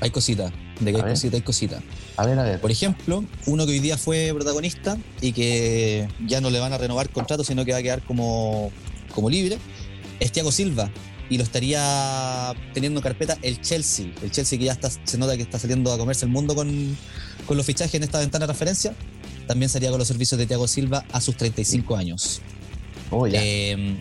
Hay 0.00 0.10
cositas. 0.10 0.52
De 0.78 0.92
que 0.92 1.00
A 1.00 1.04
hay 1.04 1.10
cositas, 1.10 1.34
hay 1.34 1.42
cositas. 1.42 1.82
A 2.16 2.24
ver, 2.24 2.38
a 2.38 2.44
ver. 2.44 2.60
Por 2.60 2.70
ejemplo, 2.70 3.24
uno 3.46 3.66
que 3.66 3.72
hoy 3.72 3.80
día 3.80 3.98
fue 3.98 4.30
protagonista 4.32 4.96
y 5.20 5.32
que 5.32 6.06
ya 6.28 6.40
no 6.40 6.50
le 6.50 6.60
van 6.60 6.72
a 6.72 6.78
renovar 6.78 7.08
contrato, 7.10 7.42
sino 7.42 7.64
que 7.64 7.72
va 7.72 7.78
a 7.78 7.82
quedar 7.82 8.02
como, 8.02 8.70
como 9.12 9.28
libre, 9.30 9.58
es 10.20 10.30
Thiago 10.30 10.52
Silva, 10.52 10.90
y 11.28 11.38
lo 11.38 11.42
estaría 11.44 12.54
teniendo 12.72 13.00
en 13.00 13.02
carpeta 13.02 13.36
el 13.42 13.60
Chelsea. 13.60 14.12
El 14.22 14.30
Chelsea 14.30 14.58
que 14.58 14.66
ya 14.66 14.72
está, 14.72 14.90
se 14.90 15.18
nota 15.18 15.36
que 15.36 15.42
está 15.42 15.58
saliendo 15.58 15.92
a 15.92 15.98
comerse 15.98 16.24
el 16.24 16.30
mundo 16.30 16.54
con, 16.54 16.96
con 17.46 17.56
los 17.56 17.66
fichajes 17.66 17.94
en 17.94 18.04
esta 18.04 18.18
ventana 18.18 18.46
de 18.46 18.52
referencia. 18.52 18.94
También 19.46 19.68
sería 19.68 19.90
con 19.90 19.98
los 19.98 20.08
servicios 20.08 20.38
de 20.38 20.46
Thiago 20.46 20.66
Silva 20.68 21.04
a 21.12 21.20
sus 21.20 21.36
35 21.36 21.96
años. 21.96 22.40
Oh, 23.10 23.26
ya. 23.26 23.40
Eh, 23.42 23.96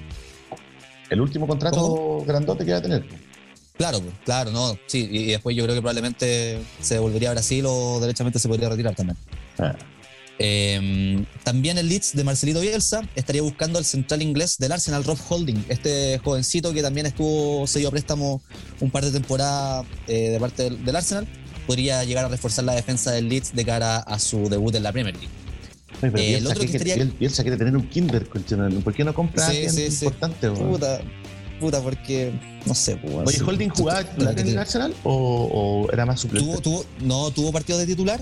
el 1.10 1.22
último 1.22 1.48
contrato 1.48 1.77
¿cómo? 1.77 2.25
grandote 2.25 2.65
que 2.65 2.72
va 2.72 2.77
a 2.77 2.82
tener. 2.82 3.05
claro, 3.77 4.01
pues, 4.01 4.13
claro, 4.24 4.51
no. 4.51 4.77
Sí, 4.88 5.08
y 5.12 5.17
y 5.17 5.32
después 5.32 5.55
yo 5.55 5.63
creo 5.63 5.75
que 5.75 5.82
probablemente 5.82 6.60
se 6.82 6.96
devolvería 6.96 7.29
a 7.29 7.34
Brasil 7.34 7.65
o 7.67 8.00
derechamente 8.00 8.39
se 8.39 8.48
podría 8.48 8.70
retirar 8.70 8.96
también. 8.96 9.17
Ah, 9.60 9.75
Eh, 10.38 11.24
también 11.44 11.77
el 11.77 11.88
Leeds 11.88 12.13
de 12.13 12.24
Marcelito 12.24 12.60
Bielsa 12.60 13.01
estaría 13.15 13.42
buscando 13.42 13.80
al 13.80 13.86
central 13.86 14.22
inglés 14.22 14.58
del 14.58 14.72
Arsenal, 14.74 15.04
Rob 15.04 15.18
Holding, 15.30 15.63
este 15.70 16.20
jovencito 16.24 16.74
que 16.74 16.82
también 16.82 17.06
estuvo 17.06 17.65
cedido 17.68 17.89
a 17.89 17.92
préstamo 17.92 18.42
un 18.82 18.92
par 18.92 19.06
de 19.06 19.12
temporadas 19.12 19.86
eh, 20.08 20.30
de 20.32 20.39
parte 20.39 20.63
del, 20.63 20.84
del 20.84 20.96
Arsenal. 20.96 21.27
Podría 21.68 22.04
llegar 22.04 22.25
a 22.25 22.27
reforzar 22.27 22.65
la 22.65 22.75
defensa 22.75 23.12
del 23.12 23.27
Leeds 23.30 23.56
de 23.56 23.65
cara 23.65 23.98
a 23.98 24.20
su 24.20 24.50
debut 24.50 24.75
en 24.75 24.84
la 24.84 24.92
Premier 24.92 25.15
League. 25.15 25.30
Pero 26.01 26.18
Eh, 26.18 26.22
el 26.36 26.44
Bielsa 26.44 26.50
otro 26.50 26.62
que 26.62 26.72
estaría- 26.77 26.96
Biel- 26.96 27.18
Bielsa 27.18 27.42
quiere 27.44 27.58
tener 27.58 27.75
un 27.75 27.88
Kinder. 27.89 28.27
¿por 28.27 28.94
qué 28.94 29.04
no 29.04 29.13
compra 29.13 29.50
Sí, 29.50 29.70
sí, 29.70 29.89
sí. 29.89 30.06
importante? 30.06 30.51
Puta, 30.51 31.01
puta, 31.60 31.82
porque 31.82 32.34
no 32.65 32.75
sé. 32.75 32.98
pues, 32.98 33.13
Oye. 33.27 33.42
¿Holding 33.42 33.70
jugaba 33.70 34.01
en 34.18 34.48
el 34.50 34.58
Arsenal 34.60 34.94
o, 35.06 35.86
o 35.88 35.92
era 35.94 36.06
más 36.06 36.20
suplente? 36.20 36.46
tuvo, 36.46 36.62
tuvo- 36.62 36.86
no 37.01 37.32
tuvo 37.32 37.51
partido 37.54 37.80
de 37.80 37.86
titular. 37.88 38.22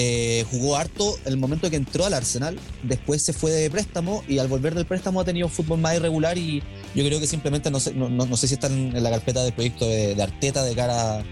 Eh, 0.00 0.44
jugó 0.52 0.76
harto 0.76 1.18
el 1.24 1.38
momento 1.38 1.68
que 1.70 1.74
entró 1.74 2.06
al 2.06 2.14
Arsenal. 2.14 2.56
Después 2.84 3.20
se 3.20 3.32
fue 3.32 3.50
de 3.50 3.68
préstamo 3.68 4.22
y 4.28 4.38
al 4.38 4.46
volver 4.46 4.76
del 4.76 4.86
préstamo 4.86 5.20
ha 5.20 5.24
tenido 5.24 5.48
un 5.48 5.52
fútbol 5.52 5.80
más 5.80 5.96
irregular. 5.96 6.38
Y 6.38 6.62
yo 6.94 7.04
creo 7.04 7.18
que 7.18 7.26
simplemente 7.26 7.68
no 7.68 7.80
sé, 7.80 7.92
no, 7.94 8.36
sé 8.36 8.46
si 8.46 8.54
están 8.54 8.96
en 8.96 9.02
la 9.02 9.10
carpeta 9.10 9.42
del 9.42 9.52
proyecto 9.52 9.88
de, 9.88 10.22
Arteta 10.22 10.62
de 10.62 10.76
cara 10.76 11.24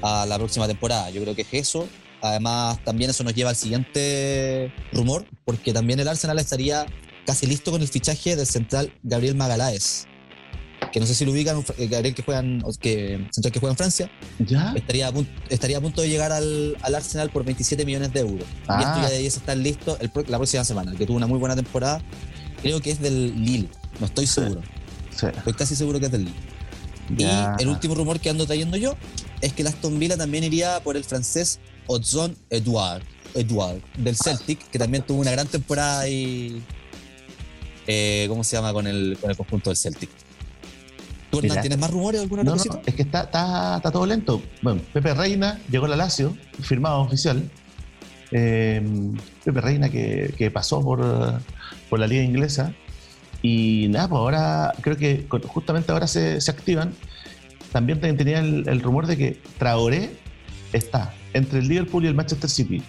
a 0.00 0.24
la 0.24 0.38
próxima 0.38 0.66
temporada. 0.66 1.10
Yo 1.10 1.20
creo 1.20 1.34
que 1.34 1.42
es 1.42 1.48
eso. 1.52 1.86
Además, 2.22 2.82
también 2.84 3.10
eso 3.10 3.22
nos 3.22 3.34
lleva 3.34 3.50
al 3.50 3.56
siguiente 3.56 4.72
rumor, 4.92 5.26
porque 5.44 5.74
también 5.74 6.00
el 6.00 6.08
Arsenal 6.08 6.38
estaría 6.38 6.86
casi 7.26 7.46
listo 7.46 7.70
con 7.70 7.82
el 7.82 7.88
fichaje 7.88 8.34
del 8.34 8.46
central 8.46 8.94
Gabriel 9.02 9.34
Magaláes. 9.34 10.06
Que 10.92 10.98
no 11.00 11.06
sé 11.06 11.14
si 11.14 11.24
lo 11.24 11.32
ubican, 11.32 11.64
eh, 11.78 11.86
Gabriel 11.86 12.14
que 12.14 12.22
juega 12.22 12.40
en, 12.40 12.62
que, 12.80 13.26
central 13.30 13.52
que 13.52 13.60
juega 13.60 13.72
en 13.72 13.76
Francia 13.76 14.10
¿Ya? 14.40 14.72
estaría 14.76 15.06
a, 15.06 15.12
punto, 15.12 15.30
estaría 15.48 15.78
a 15.78 15.80
punto 15.80 16.02
de 16.02 16.08
llegar 16.08 16.32
al, 16.32 16.76
al 16.82 16.94
Arsenal 16.94 17.30
por 17.30 17.44
27 17.44 17.84
millones 17.84 18.12
de 18.12 18.20
euros. 18.20 18.44
Y 18.44 18.64
Ah. 18.66 18.80
esto 18.80 19.02
ya 19.08 19.14
debiese 19.14 19.38
estar 19.38 19.56
listo 19.56 19.96
el 20.00 20.10
la 20.26 20.38
próxima 20.38 20.64
semana, 20.64 20.94
que 20.96 21.06
tuvo 21.06 21.16
una 21.16 21.26
muy 21.28 21.38
buena 21.38 21.54
temporada. 21.54 22.02
Creo 22.62 22.80
que 22.80 22.90
es 22.90 23.00
del 23.00 23.44
Lille, 23.44 23.68
no 24.00 24.06
estoy 24.06 24.26
seguro. 24.26 24.62
Sí. 25.16 25.26
Estoy 25.26 25.52
casi 25.54 25.76
seguro 25.76 26.00
que 26.00 26.06
es 26.06 26.12
del 26.12 26.24
Lille. 26.24 26.36
Ya. 27.16 27.56
Y 27.58 27.62
el 27.62 27.68
último 27.68 27.94
rumor 27.94 28.18
que 28.20 28.30
ando 28.30 28.46
trayendo 28.46 28.76
yo 28.76 28.96
es 29.40 29.52
que 29.52 29.62
el 29.62 29.68
Aston 29.68 29.98
Villa 29.98 30.16
también 30.16 30.44
iría 30.44 30.80
por 30.82 30.96
el 30.96 31.04
francés 31.04 31.58
Odzon 31.86 32.36
Edouard, 32.50 33.02
Edouard 33.34 33.80
del 33.96 34.16
Celtic, 34.16 34.68
que 34.70 34.78
también 34.78 35.04
tuvo 35.04 35.20
una 35.20 35.30
gran 35.32 35.46
temporada 35.46 36.08
y 36.08 36.62
¿cómo 38.28 38.44
se 38.44 38.56
llama? 38.56 38.72
Con 38.72 38.86
el, 38.86 39.18
con 39.20 39.30
el 39.30 39.36
conjunto 39.36 39.70
del 39.70 39.76
Celtic. 39.76 40.10
¿Tú, 41.30 41.38
Hernán, 41.38 41.50
Mira. 41.50 41.60
tienes 41.62 41.78
más 41.78 41.90
rumores 41.90 42.20
o 42.20 42.22
alguna 42.24 42.42
No, 42.42 42.54
es 42.56 42.94
que 42.94 43.02
está, 43.02 43.22
está, 43.22 43.76
está 43.76 43.90
todo 43.90 44.04
lento. 44.06 44.42
Bueno, 44.62 44.80
Pepe 44.92 45.14
Reina 45.14 45.60
llegó 45.70 45.86
a 45.86 45.88
la 45.88 45.96
Lazio, 45.96 46.36
firmado 46.60 47.00
oficial. 47.00 47.48
Eh, 48.32 48.82
Pepe 49.44 49.60
Reina 49.60 49.88
que, 49.88 50.34
que 50.36 50.50
pasó 50.50 50.82
por, 50.82 51.00
por 51.88 51.98
la 51.98 52.06
liga 52.06 52.22
inglesa. 52.22 52.72
Y 53.42 53.86
nada, 53.90 54.08
pues 54.08 54.18
ahora 54.18 54.72
creo 54.82 54.96
que 54.96 55.26
justamente 55.46 55.92
ahora 55.92 56.06
se, 56.06 56.40
se 56.40 56.50
activan. 56.50 56.92
También 57.72 58.00
te- 58.00 58.12
tenía 58.12 58.40
el, 58.40 58.68
el 58.68 58.80
rumor 58.82 59.06
de 59.06 59.16
que 59.16 59.40
Traoré 59.58 60.10
está 60.72 61.14
entre 61.32 61.60
el 61.60 61.68
Liverpool 61.68 62.04
y 62.04 62.08
el 62.08 62.14
Manchester 62.14 62.50
City. 62.50 62.82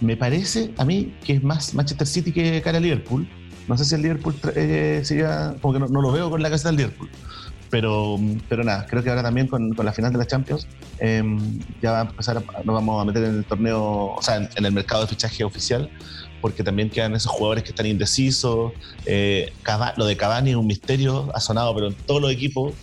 Me 0.00 0.16
parece 0.16 0.70
a 0.78 0.84
mí 0.84 1.14
que 1.24 1.34
es 1.34 1.42
más 1.42 1.74
Manchester 1.74 2.06
City 2.06 2.32
que 2.32 2.62
cara 2.62 2.78
a 2.78 2.80
Liverpool. 2.80 3.28
No 3.68 3.76
sé 3.76 3.84
si 3.84 3.94
el 3.94 4.02
Liverpool 4.02 4.34
eh, 4.56 5.02
sería, 5.04 5.54
como 5.60 5.74
que 5.74 5.80
no, 5.80 5.88
no 5.88 6.00
lo 6.00 6.10
veo 6.10 6.30
con 6.30 6.42
la 6.42 6.48
casa 6.50 6.68
del 6.68 6.76
Liverpool. 6.78 7.10
Pero, 7.70 8.16
pero 8.48 8.64
nada, 8.64 8.86
creo 8.88 9.02
que 9.02 9.10
ahora 9.10 9.22
también 9.22 9.46
con, 9.46 9.70
con 9.74 9.86
la 9.86 9.92
final 9.92 10.12
de 10.12 10.18
la 10.18 10.26
Champions 10.26 10.66
eh, 11.00 11.22
ya 11.80 11.92
va 11.92 11.98
a 12.00 12.02
empezar, 12.02 12.36
a- 12.38 12.44
nos 12.64 12.74
vamos 12.74 13.00
a 13.00 13.04
meter 13.04 13.24
en 13.24 13.36
el 13.36 13.44
torneo, 13.46 13.80
o 14.16 14.22
sea, 14.22 14.36
en, 14.36 14.48
el 14.64 14.72
mercado 14.72 15.02
de 15.02 15.08
fichaje 15.08 15.44
oficial, 15.44 15.88
porque 16.40 16.64
también 16.64 16.90
quedan 16.90 17.14
esos 17.14 17.30
jugadores 17.32 17.62
que 17.62 17.70
están 17.70 17.86
indecisos. 17.86 18.72
Eh, 19.06 19.52
Cava- 19.62 19.94
lo 19.96 20.04
de 20.04 20.16
Cavani 20.16 20.50
es 20.50 20.56
un 20.56 20.66
misterio, 20.66 21.30
ha 21.34 21.40
sonado, 21.40 21.74
pero 21.74 21.88
en 21.88 21.94
todos 22.06 22.20
los 22.20 22.32
equipos, 22.32 22.74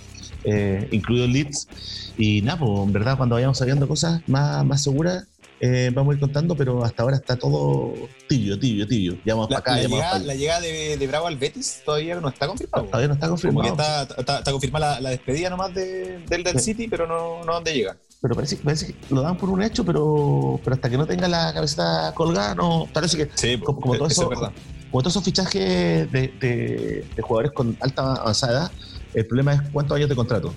eh, 0.45 0.87
incluido 0.91 1.27
Leeds. 1.27 2.13
Y 2.17 2.41
nada, 2.41 2.59
pues 2.59 2.71
en 2.87 2.93
verdad, 2.93 3.17
cuando 3.17 3.35
vayamos 3.35 3.57
sabiendo 3.57 3.87
cosas 3.87 4.21
más, 4.27 4.65
más 4.65 4.81
seguras, 4.83 5.27
eh, 5.59 5.91
vamos 5.93 6.11
a 6.11 6.15
ir 6.15 6.19
contando, 6.19 6.55
pero 6.55 6.83
hasta 6.83 7.01
ahora 7.03 7.15
está 7.15 7.35
todo 7.35 7.93
tibio, 8.27 8.59
tibio, 8.59 8.87
tibio. 8.87 9.17
Ya 9.25 9.33
vamos 9.33 9.49
La, 9.49 9.59
para 9.61 9.75
acá, 9.77 9.81
la 9.83 9.87
llegada, 9.87 10.03
para 10.11 10.15
allá. 10.17 10.25
la 10.27 10.35
llegada 10.35 10.61
de, 10.61 10.97
de 10.97 11.07
Bravo 11.07 11.27
al 11.27 11.37
Betis 11.37 11.81
todavía 11.83 12.15
no 12.19 12.27
está 12.29 12.47
confirmado. 12.47 12.85
Todavía 12.85 13.07
no 13.07 13.13
está 13.15 13.27
Como 13.29 13.61
que 13.61 13.67
está, 13.69 14.03
está, 14.03 14.37
está 14.39 14.51
confirmada 14.51 14.95
la, 14.95 15.01
la 15.01 15.09
despedida 15.11 15.49
nomás 15.49 15.73
de- 15.73 16.19
del, 16.27 16.43
del 16.43 16.59
Sí. 16.59 16.73
City, 16.73 16.87
pero 16.87 17.07
no, 17.07 17.43
no 17.43 17.53
dónde 17.53 17.73
llega. 17.73 17.97
pero 18.21 18.35
parece, 18.35 18.57
parece 18.57 18.87
que 18.87 18.95
lo 19.13 19.21
dan 19.21 19.37
por 19.37 19.49
un 19.49 19.61
hecho, 19.63 19.83
pero, 19.85 20.59
pero 20.63 20.75
hasta 20.75 20.89
que 20.89 20.97
no 20.97 21.05
tenga 21.07 21.27
la 21.27 21.53
cabecita 21.53 22.11
colgada, 22.15 22.53
no. 22.55 22.87
Parece 22.93 23.17
que 23.17 23.29
Sí, 23.35 23.57
Como- 23.59 23.79
como 23.81 23.95
todo 23.95 24.07
eso 24.07 24.21
eso- 24.23 24.31
es 24.33 24.39
verdad. 24.39 24.53
como 24.91 25.01
todos 25.01 25.13
esos 25.13 25.23
fichajes 25.23 26.11
de, 26.11 26.27
de- 26.39 27.05
de 27.15 27.21
jugadores 27.21 27.51
con 27.51 27.75
alta 27.79 28.13
avanzada 28.13 28.53
edad, 28.53 28.71
el 29.13 29.25
problema 29.25 29.53
es 29.53 29.61
cuántos 29.71 29.95
años 29.97 30.09
de 30.09 30.15
contrato. 30.15 30.53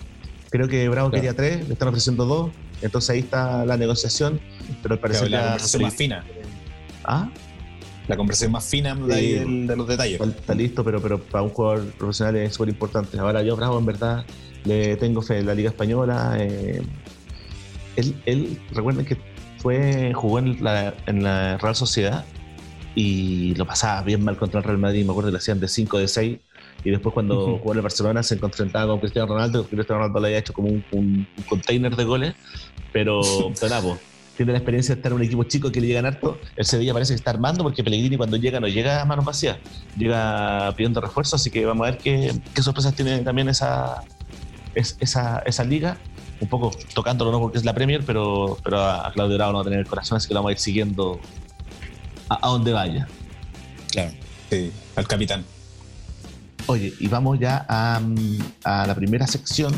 Creo 0.51 0.69
que 0.69 0.89
Bravo 0.89 1.11
Claro. 1.11 1.23
quería 1.23 1.35
tres, 1.37 1.67
le 1.69 1.73
están 1.75 1.89
ofreciendo 1.89 2.25
dos, 2.27 2.51
entonces 2.83 3.11
ahí 3.11 3.19
está 3.21 3.65
la 3.67 3.77
negociación, 3.77 4.41
pero 4.83 4.95
al 4.95 5.01
parecer 5.01 5.29
Claro, 5.29 5.43
la 5.45 5.47
ya- 5.47 5.53
conversación 5.53 5.83
más 5.83 5.95
fina. 5.95 6.25
Ah, 7.05 7.29
La 8.09 8.17
conversación 8.17 8.53
más 8.53 8.65
fina 8.65 8.95
de, 8.95 9.15
ahí 9.15 9.33
del- 9.35 9.67
de 9.67 9.77
los 9.77 9.87
detalles. 9.87 10.21
está, 10.21 10.55
listo, 10.55 10.83
pero, 10.85 11.01
pero 11.01 11.21
para 11.21 11.43
un 11.45 11.51
jugador 11.51 11.85
profesional 11.93 12.37
es 12.37 12.55
súper 12.55 12.71
importante. 12.71 13.19
Ahora 13.19 13.43
yo, 13.43 13.57
Bravo, 13.57 13.79
en 13.79 13.87
verdad, 13.87 14.25
le 14.65 14.97
tengo 14.97 15.23
fe 15.23 15.39
en 15.39 15.47
la 15.47 15.55
Liga 15.55 15.71
Española. 15.71 16.35
eh, 16.39 16.83
él, 17.97 18.15
él, 18.27 18.59
recuerden 18.73 19.05
que 19.05 19.17
fue, 19.59 20.13
jugó 20.15 20.39
en 20.39 20.63
la, 20.63 20.95
en 21.07 21.23
la 21.23 21.59
Real 21.59 21.75
Sociedad 21.77 22.25
y 22.95 23.55
lo 23.57 23.67
pasaba 23.67 24.03
bien 24.03 24.25
mal 24.25 24.37
contra 24.37 24.59
el 24.61 24.65
Real 24.65 24.79
Madrid. 24.79 25.05
Me 25.05 25.11
acuerdo 25.11 25.29
que 25.29 25.33
le 25.33 25.39
hacían 25.39 25.61
de 25.61 25.69
5, 25.69 25.99
de 25.99 26.09
6. 26.09 26.39
Y 26.83 26.91
después 26.91 27.13
cuando 27.13 27.59
jugó 27.59 27.73
en 27.73 27.79
el 27.79 27.83
Barcelona 27.83 28.23
se 28.23 28.37
enfrentaba 28.37 28.87
con 28.91 29.01
Cristiano 29.01 29.29
Ronaldo. 29.29 29.65
Cristiano 29.69 29.99
Ronaldo 30.01 30.21
le 30.21 30.27
había 30.29 30.39
hecho 30.39 30.53
como 30.55 30.69
un, 30.69 30.83
un- 30.93 31.27
un 31.37 31.45
container 31.45 31.95
de 31.95 32.05
goles. 32.05 32.35
Pero, 32.93 33.21
po, 33.21 33.99
tiene 34.37 34.53
la 34.53 34.59
experiencia 34.59 34.95
de 34.95 34.99
estar 35.01 35.13
en 35.13 35.17
un 35.19 35.23
equipo 35.25 35.45
chico 35.45 35.71
que 35.71 35.81
le 35.81 35.87
llegan 35.89 36.07
harto. 36.07 36.39
El 36.57 36.65
Sevilla 36.65 36.93
parece 36.93 37.13
que 37.13 37.17
está 37.17 37.31
armando 37.31 37.63
porque 37.63 37.85
Pellegrini 37.85 38.17
cuando 38.17 38.37
llega 38.37 38.59
no 38.61 38.69
llega 38.69 39.03
a 39.03 39.05
manos 39.05 39.25
vacías. 39.25 39.59
Llega 39.97 40.73
pidiendo 40.77 41.01
refuerzos. 41.01 41.41
Así 41.41 41.51
que 41.51 41.65
vamos 41.67 41.87
a 41.87 41.91
ver 41.93 41.99
qué, 42.01 42.33
qué 42.55 42.63
sorpresas 42.63 42.95
tiene 42.95 43.19
también 43.21 43.49
esa, 43.49 44.03
es- 44.75 44.97
esa, 45.01 45.41
esa 45.47 45.65
liga. 45.65 45.99
Un 46.41 46.49
poco 46.49 46.71
tocándolo, 46.95 47.33
no 47.33 47.39
porque 47.39 47.59
es 47.59 47.67
la 47.67 47.75
Premier, 47.75 48.03
pero, 48.07 48.57
pero 48.65 48.81
a 48.83 49.13
Claudio 49.13 49.37
Bravo 49.37 49.53
no 49.53 49.59
va 49.59 49.63
a 49.63 49.65
tener 49.65 49.81
el 49.81 49.87
corazón, 49.87 50.17
así 50.17 50.27
que 50.27 50.33
lo 50.33 50.39
vamos 50.41 50.49
a 50.49 50.53
ir 50.53 50.59
siguiendo 50.59 51.21
a, 52.31 52.47
a 52.47 52.49
donde 52.49 52.73
vaya. 52.73 53.07
Claro. 53.93 54.13
Sí, 54.49 54.73
al 54.97 55.07
capitán. 55.07 55.45
Oye, 56.67 56.95
y 56.99 57.09
vamos 57.09 57.39
ya 57.39 57.67
a, 57.69 58.01
a 58.65 58.87
la 58.87 58.95
primera 58.95 59.27
sección, 59.27 59.75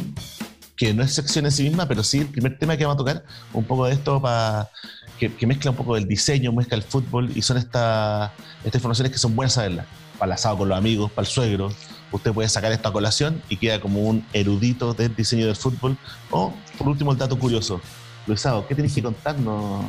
que 0.83 0.93
no 0.93 1.05
es 1.05 1.15
sección 1.15 1.45
en 1.45 1.53
sí 1.53 1.63
misma, 1.63 1.87
pero 1.87 2.03
sí 2.03 2.19
el 2.19 2.27
primer 2.27 2.59
tema 2.59 2.77
que 2.77 2.85
vamos 2.85 2.97
a 2.97 3.05
tocar, 3.05 3.25
un 3.53 3.63
poco 3.63 3.87
de 3.87 3.93
esto 3.93 4.21
para 4.21 4.69
que, 5.17 5.33
que 5.33 5.47
mezcla 5.47 5.71
un 5.71 5.77
poco 5.77 5.95
del 5.95 6.09
diseño, 6.09 6.51
mezcla 6.51 6.77
el 6.77 6.83
fútbol, 6.83 7.31
y 7.37 7.43
son 7.43 7.57
estas 7.57 8.33
estas 8.65 8.81
informaciones 8.81 9.13
que 9.13 9.19
son 9.19 9.37
buenas 9.37 9.53
saberlas. 9.53 9.87
Para 10.19 10.31
el 10.31 10.33
asado 10.33 10.59
con 10.59 10.69
los 10.69 10.77
amigos, 10.77 11.13
para 11.13 11.25
el 11.25 11.33
suegro. 11.33 11.73
Usted 12.11 12.33
puede 12.33 12.49
sacar 12.49 12.73
esto 12.73 12.89
a 12.89 12.93
colación 12.93 13.41
y 13.49 13.59
queda 13.59 13.81
como 13.81 14.01
un 14.01 14.27
erudito 14.33 14.93
del 14.93 15.15
diseño 15.15 15.47
del 15.47 15.55
fútbol. 15.55 15.97
O, 16.31 16.53
por 16.77 16.89
último, 16.89 17.13
el 17.13 17.19
dato 17.19 17.39
curioso. 17.39 17.81
Luisado, 18.27 18.67
¿qué 18.67 18.75
tienes 18.75 18.93
que 18.93 19.05
contarnos? 19.05 19.85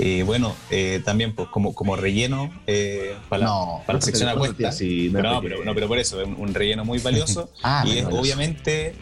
Eh, 0.00 0.24
bueno, 0.24 0.56
eh, 0.70 1.02
también 1.04 1.34
pues 1.36 1.48
como, 1.50 1.72
como 1.72 1.94
relleno 1.94 2.50
eh, 2.66 3.16
para, 3.28 3.44
no, 3.44 3.82
para 3.86 3.98
la 3.98 4.04
sección 4.04 4.28
apuesta. 4.28 4.70
no 4.70 5.40
pero, 5.40 5.64
no, 5.64 5.88
por 5.88 5.98
eso, 5.98 6.20
es 6.20 6.26
un, 6.26 6.34
un 6.36 6.52
relleno 6.52 6.84
muy 6.84 6.98
valioso. 6.98 7.48
Ah, 7.62 7.84
y 7.86 7.98
es 7.98 8.04
valioso. 8.04 8.20
obviamente 8.20 8.94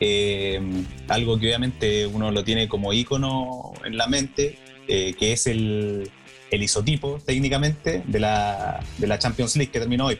eh, 0.00 0.60
algo 1.08 1.38
que 1.38 1.46
obviamente 1.46 2.06
uno 2.06 2.30
lo 2.30 2.44
tiene 2.44 2.68
como 2.68 2.92
ícono 2.92 3.72
en 3.84 3.96
la 3.96 4.06
mente, 4.06 4.58
eh, 4.88 5.14
que 5.18 5.32
es 5.32 5.46
el, 5.46 6.10
el 6.50 6.62
isotipo 6.62 7.18
técnicamente 7.24 8.02
de 8.06 8.20
la, 8.20 8.80
de 8.98 9.06
la 9.06 9.18
Champions 9.18 9.56
League 9.56 9.70
que 9.72 9.78
terminó 9.80 10.06
hoy. 10.06 10.18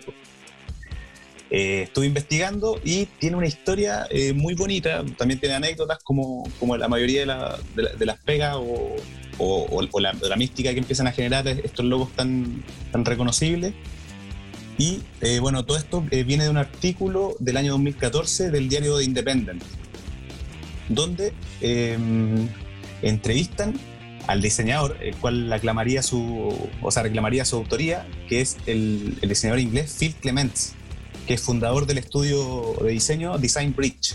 Eh, 1.51 1.83
estuve 1.83 2.07
investigando 2.07 2.81
y 2.83 3.07
tiene 3.07 3.37
una 3.37 3.47
historia 3.47 4.07
eh, 4.11 4.33
muy 4.33 4.55
bonita, 4.55 5.05
también 5.17 5.39
tiene 5.39 5.55
anécdotas 5.55 5.99
como, 6.03 6.43
como 6.59 6.77
la 6.77 6.89
mayoría 6.89 7.21
de, 7.21 7.27
la- 7.27 7.59
de 7.77 7.83
la- 7.85 7.93
de 7.93 8.07
las 8.07 8.19
pegas 8.19 8.57
o, 8.57 8.97
o- 9.39 10.01
la, 10.01 10.13
la 10.15 10.37
mística 10.37 10.73
que 10.73 10.79
empiezan 10.81 11.07
a 11.07 11.13
generar 11.13 11.47
estos 11.47 11.85
logos 11.85 12.11
tan, 12.17 12.65
tan 12.91 13.05
reconocibles. 13.05 13.73
Y 14.79 15.01
eh, 15.21 15.39
bueno, 15.41 15.65
todo 15.65 15.77
esto 15.77 16.05
eh, 16.11 16.25
viene 16.25 16.45
de 16.45 16.51
un 16.51 16.57
artículo 16.57 17.37
del 17.39 17.57
año 17.57 17.73
2014 17.73 18.51
del 18.51 18.69
diario 18.69 18.99
The 18.99 19.05
Independent, 19.05 19.63
donde 20.89 21.33
eh, 21.61 21.97
entrevistan 23.03 23.75
al 24.27 24.41
diseñador, 24.41 24.97
el 25.03 25.15
cual 25.17 25.53
aclamaría 25.53 26.03
su, 26.03 26.69
o 26.83 26.91
sea, 26.91 27.03
reclamaría 27.03 27.45
su 27.45 27.57
autoría, 27.57 28.07
que 28.29 28.41
es 28.41 28.57
el, 28.67 29.17
el 29.21 29.29
diseñador 29.29 29.61
inglés 29.61 29.97
Phil 29.99 30.15
Clements, 30.15 30.73
que 31.27 31.35
es 31.35 31.41
fundador 31.43 31.87
del 31.87 31.99
estudio 31.99 32.75
de 32.83 32.91
diseño 32.91 33.37
Design 33.39 33.75
Bridge. 33.77 34.15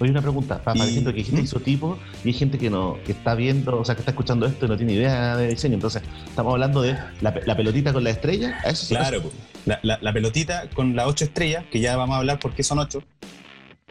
Oye, 0.00 0.10
una 0.10 0.20
pregunta, 0.22 0.62
para, 0.62 0.78
Y- 0.86 0.94
gente 0.94 1.10
que 1.12 1.18
dijiste 1.18 1.40
¿Mm? 1.40 1.44
isotipo 1.44 1.98
y 2.24 2.28
hay 2.28 2.34
gente 2.34 2.58
que 2.58 2.68
no 2.68 2.98
que 3.06 3.12
está 3.12 3.34
viendo, 3.34 3.78
o 3.80 3.84
sea, 3.84 3.94
que 3.94 4.00
está 4.02 4.10
escuchando 4.10 4.44
esto 4.46 4.66
y 4.66 4.68
no 4.68 4.76
tiene 4.76 4.92
idea 4.94 5.36
de 5.36 5.48
diseño. 5.48 5.74
Entonces, 5.74 6.02
estamos 6.26 6.52
hablando 6.52 6.82
de 6.82 6.96
la, 7.20 7.32
pe- 7.32 7.42
la 7.46 7.56
pelotita 7.56 7.92
con 7.92 8.04
la 8.04 8.10
estrella. 8.10 8.58
¿A 8.64 8.70
eso 8.70 8.88
Claro. 8.88 9.22
La, 9.66 9.78
la- 9.82 9.98
la 10.00 10.12
pelotita 10.12 10.68
con 10.74 10.94
las 10.96 11.06
ocho 11.06 11.24
estrellas, 11.24 11.64
que 11.70 11.80
ya 11.80 11.96
vamos 11.96 12.14
a 12.14 12.18
hablar 12.18 12.38
por 12.38 12.54
qué 12.54 12.62
son 12.62 12.78
ocho. 12.78 13.02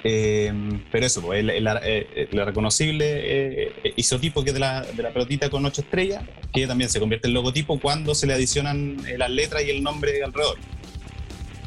Eh, 0.06 0.52
pero 0.92 1.06
eso, 1.06 1.22
pues, 1.22 1.40
el, 1.40 1.50
el- 1.50 1.68
eh, 1.84 2.28
el 2.32 2.46
reconocible 2.46 3.06
eh, 3.08 3.72
eh, 3.84 3.94
isotipo 3.96 4.44
que 4.44 4.50
es 4.50 4.54
de 4.54 4.60
la, 4.60 4.82
de 4.82 5.02
la 5.02 5.12
pelotita 5.12 5.50
con 5.50 5.66
ocho 5.66 5.82
estrellas, 5.82 6.24
que 6.54 6.68
también 6.68 6.90
se 6.90 7.00
convierte 7.00 7.28
en 7.30 7.34
logotipo 7.34 7.80
cuando 7.80 8.14
se 8.14 8.28
le 8.28 8.34
adicionan 8.34 8.98
las 9.18 9.30
letras 9.30 9.64
y 9.66 9.70
el 9.70 9.82
nombre 9.82 10.22
alrededor. 10.24 10.58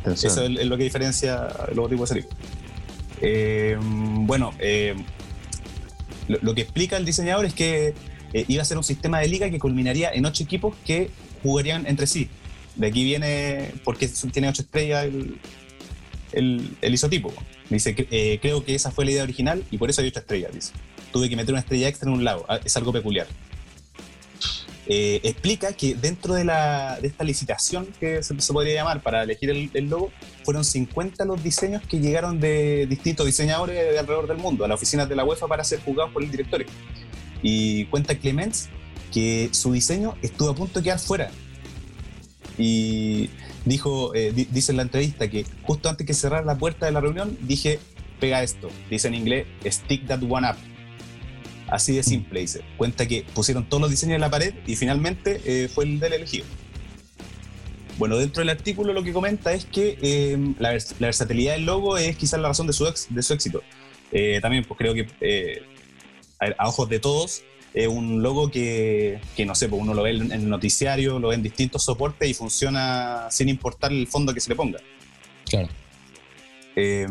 Atención. 0.02 0.32
Eso 0.32 0.42
es, 0.44 0.60
es 0.60 0.66
lo 0.66 0.76
que 0.76 0.84
diferencia 0.84 1.48
el 1.70 1.76
logotipo 1.76 2.02
de 2.02 2.06
Serico. 2.08 2.28
Eh, 3.22 3.78
bueno, 3.80 4.52
lo, 6.28 6.38
lo 6.42 6.54
que 6.54 6.60
explica 6.60 6.98
el 6.98 7.06
diseñador 7.06 7.46
es 7.46 7.54
que 7.54 7.94
iba 8.34 8.60
a 8.60 8.64
ser 8.66 8.76
un 8.76 8.84
sistema 8.84 9.20
de 9.20 9.28
liga 9.28 9.48
que 9.48 9.58
culminaría 9.58 10.10
en 10.12 10.26
ocho 10.26 10.44
equipos 10.44 10.76
que 10.84 11.08
jugarían 11.42 11.86
entre 11.86 12.06
sí. 12.06 12.28
De 12.76 12.86
aquí 12.86 13.04
viene, 13.04 13.72
porque 13.84 14.08
tiene 14.32 14.48
ocho 14.48 14.62
estrellas 14.62 15.04
el, 15.04 15.40
el, 16.32 16.76
el 16.80 16.94
isotipo. 16.94 17.32
Dice, 17.70 17.94
eh, 18.10 18.38
creo 18.40 18.64
que 18.64 18.74
esa 18.74 18.90
fue 18.90 19.04
la 19.04 19.10
idea 19.12 19.22
original 19.22 19.64
y 19.70 19.78
por 19.78 19.90
eso 19.90 20.02
hay 20.02 20.08
ocho 20.08 20.20
estrellas, 20.20 20.52
dice. 20.52 20.72
Tuve 21.12 21.28
que 21.28 21.36
meter 21.36 21.52
una 21.52 21.60
estrella 21.60 21.88
extra 21.88 22.08
en 22.08 22.14
un 22.14 22.24
lado, 22.24 22.44
ah, 22.48 22.60
es 22.64 22.76
algo 22.76 22.92
peculiar. 22.92 23.26
Eh, 24.88 25.20
explica 25.24 25.72
que 25.72 25.96
dentro 25.96 26.34
de, 26.34 26.44
la, 26.44 27.00
de 27.00 27.08
esta 27.08 27.24
licitación 27.24 27.88
que 27.98 28.22
se, 28.22 28.40
se 28.40 28.52
podría 28.52 28.74
llamar 28.74 29.02
para 29.02 29.24
elegir 29.24 29.50
el, 29.50 29.68
el 29.74 29.88
logo, 29.88 30.12
fueron 30.44 30.64
50 30.64 31.24
los 31.24 31.42
diseños 31.42 31.82
que 31.82 31.98
llegaron 31.98 32.38
de 32.38 32.86
distintos 32.86 33.26
diseñadores 33.26 33.74
de 33.74 33.98
alrededor 33.98 34.28
del 34.28 34.36
mundo 34.36 34.64
a 34.64 34.68
las 34.68 34.76
oficinas 34.76 35.08
de 35.08 35.16
la 35.16 35.24
UEFA 35.24 35.48
para 35.48 35.64
ser 35.64 35.80
juzgados 35.80 36.12
por 36.12 36.22
el 36.22 36.30
directorio. 36.30 36.68
Y 37.42 37.86
cuenta 37.86 38.14
Clements 38.14 38.68
que 39.12 39.48
su 39.52 39.72
diseño 39.72 40.14
estuvo 40.22 40.50
a 40.50 40.54
punto 40.54 40.78
de 40.78 40.84
quedar 40.84 41.00
fuera. 41.00 41.30
Y 42.58 43.28
dijo, 43.64 44.14
eh, 44.14 44.32
di- 44.34 44.48
dice 44.50 44.72
en 44.72 44.76
la 44.76 44.82
entrevista 44.84 45.28
que 45.28 45.44
justo 45.62 45.88
antes 45.88 46.06
que 46.06 46.14
cerrar 46.14 46.44
la 46.46 46.56
puerta 46.56 46.86
de 46.86 46.92
la 46.92 47.00
reunión, 47.00 47.36
dije, 47.42 47.78
pega 48.20 48.42
esto. 48.42 48.70
Dice 48.90 49.08
en 49.08 49.14
inglés, 49.14 49.46
stick 49.66 50.06
that 50.06 50.22
one 50.28 50.48
up. 50.48 50.56
Así 51.68 51.94
de 51.94 52.02
simple, 52.02 52.40
dice. 52.40 52.62
Cuenta 52.76 53.06
que 53.06 53.24
pusieron 53.34 53.68
todos 53.68 53.80
los 53.80 53.90
diseños 53.90 54.14
en 54.14 54.20
la 54.20 54.30
pared 54.30 54.54
y 54.66 54.76
finalmente 54.76 55.40
eh, 55.44 55.68
fue 55.68 55.84
el 55.84 55.98
del 56.00 56.12
elegido. 56.14 56.44
Bueno, 57.98 58.18
dentro 58.18 58.40
del 58.40 58.50
artículo 58.50 58.92
lo 58.92 59.02
que 59.02 59.12
comenta 59.12 59.52
es 59.54 59.64
que 59.64 59.98
eh, 60.02 60.36
la, 60.58 60.74
vers- 60.74 60.94
la 60.98 61.06
versatilidad 61.08 61.54
del 61.54 61.64
logo 61.64 61.96
es 61.96 62.16
quizás 62.16 62.38
la 62.40 62.48
razón 62.48 62.66
de 62.66 62.72
su, 62.74 62.86
ex- 62.86 63.06
de 63.10 63.22
su 63.22 63.32
éxito. 63.32 63.62
Eh, 64.12 64.38
también, 64.40 64.64
pues 64.64 64.78
creo 64.78 64.94
que 64.94 65.08
eh, 65.20 65.62
a 66.58 66.68
ojos 66.68 66.88
de 66.88 67.00
todos, 67.00 67.42
es 67.76 67.88
un 67.88 68.22
logo 68.22 68.50
que, 68.50 69.20
que, 69.36 69.44
no 69.44 69.54
sé, 69.54 69.68
pues 69.68 69.82
uno 69.82 69.92
lo 69.92 70.02
ve 70.02 70.12
en 70.12 70.32
el 70.32 70.48
noticiario, 70.48 71.18
lo 71.18 71.28
ve 71.28 71.34
en 71.34 71.42
distintos 71.42 71.84
soportes 71.84 72.26
y 72.26 72.32
funciona 72.32 73.26
sin 73.30 73.50
importar 73.50 73.92
el 73.92 74.06
fondo 74.06 74.32
que 74.32 74.40
se 74.40 74.48
le 74.48 74.56
ponga. 74.56 74.78
Claro. 75.44 75.68
Eh, 76.74 77.06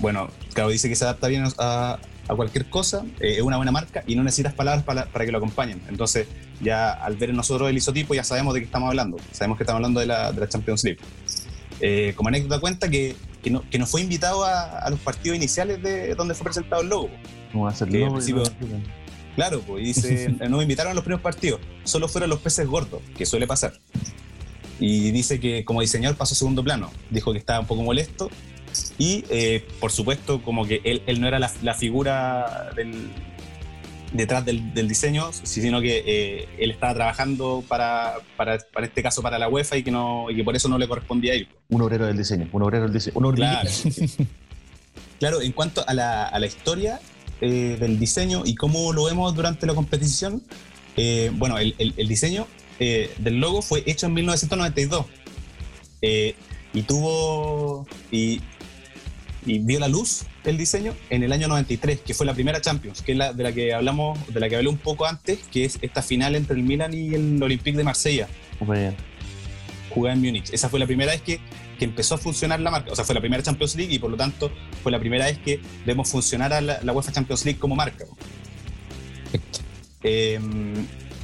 bueno, 0.00 0.28
claro, 0.54 0.70
dice 0.70 0.88
que 0.88 0.96
se 0.96 1.04
adapta 1.04 1.28
bien 1.28 1.44
a, 1.58 2.00
a 2.28 2.34
cualquier 2.34 2.68
cosa, 2.68 3.04
eh, 3.20 3.36
es 3.36 3.42
una 3.42 3.58
buena 3.58 3.70
marca 3.70 4.02
y 4.08 4.16
no 4.16 4.24
necesitas 4.24 4.54
palabras 4.54 4.84
para, 4.84 5.06
para 5.06 5.24
que 5.24 5.30
lo 5.30 5.38
acompañen. 5.38 5.80
Entonces, 5.88 6.26
ya 6.60 6.90
al 6.90 7.16
ver 7.16 7.30
en 7.30 7.36
nosotros 7.36 7.70
el 7.70 7.76
isotipo, 7.76 8.12
ya 8.12 8.24
sabemos 8.24 8.54
de 8.54 8.60
qué 8.60 8.66
estamos 8.66 8.88
hablando. 8.88 9.18
Sabemos 9.30 9.56
que 9.56 9.62
estamos 9.62 9.78
hablando 9.78 10.00
de 10.00 10.06
la, 10.06 10.32
de 10.32 10.40
la 10.40 10.48
Champions 10.48 10.82
League. 10.82 10.98
Eh, 11.80 12.12
como 12.16 12.28
anécdota 12.28 12.58
cuenta 12.58 12.88
que, 12.88 13.14
que, 13.40 13.50
no, 13.50 13.62
que 13.70 13.78
no 13.78 13.86
fue 13.86 14.00
invitado 14.00 14.44
a, 14.44 14.80
a 14.80 14.90
los 14.90 14.98
partidos 14.98 15.36
iniciales 15.36 15.80
de 15.80 16.16
donde 16.16 16.34
fue 16.34 16.42
presentado 16.46 16.82
el 16.82 16.88
logo. 16.88 17.08
¿Cómo 17.52 17.66
va 17.66 17.70
a 17.70 17.74
ser 17.76 17.88
que 17.88 18.00
logo? 18.00 18.18
Claro, 19.38 19.60
pues 19.60 19.84
y 19.84 19.86
dice, 19.86 20.34
no 20.48 20.56
me 20.56 20.64
invitaron 20.64 20.90
a 20.90 20.94
los 20.94 21.04
primeros 21.04 21.22
partidos, 21.22 21.60
solo 21.84 22.08
fueron 22.08 22.28
los 22.28 22.40
peces 22.40 22.66
gordos, 22.66 23.00
que 23.16 23.24
suele 23.24 23.46
pasar. 23.46 23.72
Y 24.80 25.12
dice 25.12 25.38
que 25.38 25.64
como 25.64 25.80
diseñador 25.80 26.16
pasó 26.16 26.34
a 26.34 26.36
segundo 26.36 26.64
plano, 26.64 26.90
dijo 27.08 27.30
que 27.30 27.38
estaba 27.38 27.60
un 27.60 27.66
poco 27.66 27.84
molesto 27.84 28.30
y 28.98 29.24
eh, 29.30 29.64
por 29.78 29.92
supuesto 29.92 30.42
como 30.42 30.66
que 30.66 30.80
él, 30.82 31.04
él 31.06 31.20
no 31.20 31.28
era 31.28 31.38
la, 31.38 31.52
la 31.62 31.74
figura 31.74 32.72
del, 32.74 33.12
detrás 34.12 34.44
del, 34.44 34.74
del 34.74 34.88
diseño, 34.88 35.30
sino 35.32 35.80
que 35.80 36.02
eh, 36.04 36.48
él 36.58 36.72
estaba 36.72 36.94
trabajando 36.94 37.62
para, 37.68 38.14
para, 38.36 38.58
para 38.58 38.86
este 38.86 39.04
caso 39.04 39.22
para 39.22 39.38
la 39.38 39.48
UEFA 39.48 39.76
y 39.76 39.84
que, 39.84 39.92
no, 39.92 40.30
y 40.30 40.34
que 40.34 40.42
por 40.42 40.56
eso 40.56 40.68
no 40.68 40.78
le 40.78 40.88
correspondía 40.88 41.36
ir. 41.36 41.46
Un 41.68 41.82
obrero 41.82 42.06
del 42.06 42.16
diseño, 42.16 42.48
un 42.50 42.62
obrero 42.62 42.82
del 42.86 42.92
diseño. 42.92 43.16
Un. 43.16 43.36
Claro. 43.36 43.70
claro, 45.20 45.40
en 45.42 45.52
cuanto 45.52 45.84
a 45.86 45.94
la, 45.94 46.24
a 46.24 46.40
la 46.40 46.46
historia 46.46 46.98
eh, 47.40 47.76
del 47.78 47.98
diseño 47.98 48.42
y 48.44 48.54
cómo 48.54 48.92
lo 48.92 49.04
vemos 49.04 49.34
durante 49.34 49.66
la 49.66 49.74
competición, 49.74 50.42
eh, 50.96 51.30
bueno, 51.34 51.58
el, 51.58 51.74
el- 51.78 51.94
el 51.96 52.08
diseño 52.08 52.46
eh, 52.80 53.10
del 53.18 53.38
logo 53.40 53.62
fue 53.62 53.82
hecho 53.86 54.06
en 54.06 54.14
1992 54.14 55.06
eh, 56.02 56.34
y 56.72 56.82
tuvo 56.82 57.86
y, 58.12 58.40
y 59.46 59.58
vio 59.60 59.80
la 59.80 59.88
luz 59.88 60.22
el 60.44 60.56
diseño 60.56 60.94
en 61.10 61.22
el 61.22 61.32
año 61.32 61.46
93, 61.48 62.00
que 62.00 62.14
fue 62.14 62.24
la 62.24 62.32
primera 62.34 62.60
Champions, 62.60 63.02
que 63.02 63.12
es 63.12 63.18
la 63.18 63.32
de 63.34 63.42
la 63.42 63.52
que 63.52 63.74
hablamos, 63.74 64.18
de 64.32 64.40
la 64.40 64.48
que 64.48 64.56
hablé 64.56 64.68
un 64.68 64.78
poco 64.78 65.04
antes, 65.04 65.40
que 65.52 65.64
es 65.64 65.78
esta 65.82 66.00
final 66.02 66.34
entre 66.36 66.56
el 66.56 66.62
Milan 66.62 66.94
y 66.94 67.14
el 67.14 67.42
Olympique 67.42 67.76
de 67.76 67.84
Marsella 67.84 68.28
Muy 68.60 68.78
bien. 68.78 68.96
jugada 69.90 70.14
en 70.14 70.22
Múnich. 70.22 70.50
Esa 70.52 70.68
fue 70.70 70.78
la 70.80 70.86
primera 70.86 71.12
vez 71.12 71.20
que, 71.20 71.38
que 71.78 71.84
empezó 71.84 72.16
a 72.16 72.18
funcionar 72.18 72.60
la 72.60 72.70
marca. 72.70 72.92
O 72.92 72.96
sea, 72.96 73.04
fue 73.04 73.14
la 73.14 73.20
primera 73.20 73.42
Champions 73.42 73.76
League 73.76 73.94
y 73.94 73.98
por 73.98 74.10
lo 74.10 74.16
tanto 74.16 74.50
fue 74.82 74.92
la 74.92 74.98
primera 74.98 75.26
vez 75.26 75.38
que 75.38 75.60
vemos 75.86 76.10
funcionar 76.10 76.52
a 76.52 76.60
la, 76.60 76.92
UEFA 76.92 77.12
Champions 77.12 77.44
League 77.44 77.58
como 77.58 77.76
marca. 77.76 78.04
Eh, 80.02 80.38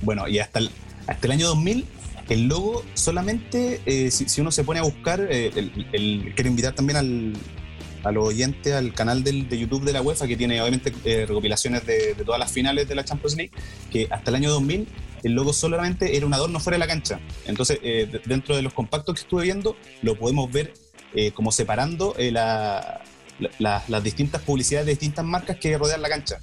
bueno, 0.02 0.28
y 0.28 0.38
hasta 0.38 0.58
el, 0.58 0.70
hasta 1.06 1.26
el 1.26 1.32
año 1.32 1.46
2000, 1.48 1.84
el 2.28 2.46
logo 2.48 2.84
solamente, 2.94 3.80
eh, 3.86 4.10
si, 4.10 4.40
uno 4.40 4.50
se 4.50 4.64
pone 4.64 4.80
a 4.80 4.82
buscar, 4.82 5.26
eh, 5.30 5.50
quiero 6.34 6.48
invitar 6.48 6.74
también 6.74 6.96
al, 6.96 7.32
a 8.02 8.12
los 8.12 8.26
oyentes 8.26 8.72
al 8.74 8.92
canal 8.94 9.22
del- 9.24 9.48
de 9.48 9.58
YouTube 9.58 9.84
de 9.84 9.92
la 9.92 10.02
UEFA, 10.02 10.26
que 10.26 10.36
tiene 10.36 10.60
obviamente 10.60 10.92
eh, 11.04 11.24
recopilaciones 11.26 11.86
de, 11.86 12.14
de 12.14 12.24
todas 12.24 12.38
las 12.38 12.50
finales 12.50 12.88
de 12.88 12.94
la 12.94 13.04
Champions 13.04 13.36
League, 13.36 13.52
que 13.90 14.08
hasta 14.10 14.30
el 14.30 14.36
año 14.36 14.50
2000 14.50 14.86
el 15.24 15.32
logo 15.32 15.52
solamente 15.52 16.16
era 16.16 16.26
un 16.26 16.34
adorno 16.34 16.60
fuera 16.60 16.76
de 16.76 16.80
la 16.80 16.86
cancha. 16.86 17.18
Entonces, 17.46 17.78
eh, 17.82 18.08
de- 18.10 18.20
dentro 18.24 18.54
de 18.56 18.62
los 18.62 18.72
compactos 18.72 19.14
que 19.14 19.20
estuve 19.22 19.42
viendo, 19.44 19.76
lo 20.02 20.16
podemos 20.18 20.50
ver 20.52 20.72
eh, 21.16 21.30
como 21.32 21.52
separando 21.52 22.14
eh, 22.18 22.32
la- 22.32 23.00
la- 23.38 23.50
la- 23.58 23.84
las 23.88 24.02
distintas 24.02 24.42
publicidades 24.42 24.86
de 24.86 24.92
distintas 24.92 25.24
marcas 25.24 25.56
que 25.58 25.76
rodean 25.78 26.02
la 26.02 26.08
cancha. 26.08 26.40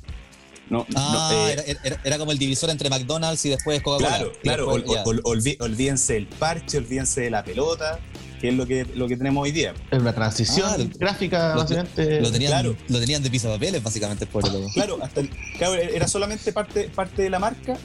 No, 0.69 0.85
no, 0.87 0.95
Ah, 0.95 1.29
eh, 1.49 1.51
era, 1.53 1.63
era- 1.83 2.01
era 2.05 2.17
como 2.17 2.31
el 2.31 2.37
divisor 2.37 2.69
entre 2.69 2.89
McDonald's 2.89 3.45
y 3.45 3.49
después 3.49 3.81
Coca-Cola. 3.81 4.07
Claro, 4.07 4.31
claro. 4.41 4.65
después, 4.73 4.83
ol- 4.85 4.95
ya. 4.95 5.03
ol- 5.03 5.21
olvi- 5.23 5.57
olvídense 5.59 6.13
del 6.13 6.27
parche, 6.27 6.77
olvídense 6.77 7.19
de 7.19 7.29
la 7.29 7.43
pelota, 7.43 7.99
que 8.39 8.47
es 8.47 8.53
lo 8.55 8.65
que, 8.65 8.85
lo 8.95 9.09
que 9.09 9.17
tenemos 9.17 9.43
hoy 9.43 9.51
día. 9.51 9.73
Es 9.91 9.99
una 9.99 10.13
transición 10.15 10.65
Ah, 10.89 10.95
gráfica, 10.97 11.53
lo- 11.55 11.61
básicamente. 11.63 12.21
Lo 12.21 12.31
tenían, 12.31 12.51
Claro. 12.53 12.77
lo 12.87 12.99
tenían 13.01 13.21
de 13.21 13.29
pisapapeles, 13.29 13.83
básicamente, 13.83 14.25
por 14.25 14.45
el 14.47 14.53
logo. 14.53 14.69
Claro, 14.73 14.97
hasta 15.03 15.19
el- 15.19 15.29
claro, 15.57 15.73
era 15.75 16.07
solamente 16.07 16.53
parte, 16.53 16.85
parte 16.95 17.23
de 17.23 17.29
la 17.29 17.39
marca 17.39 17.77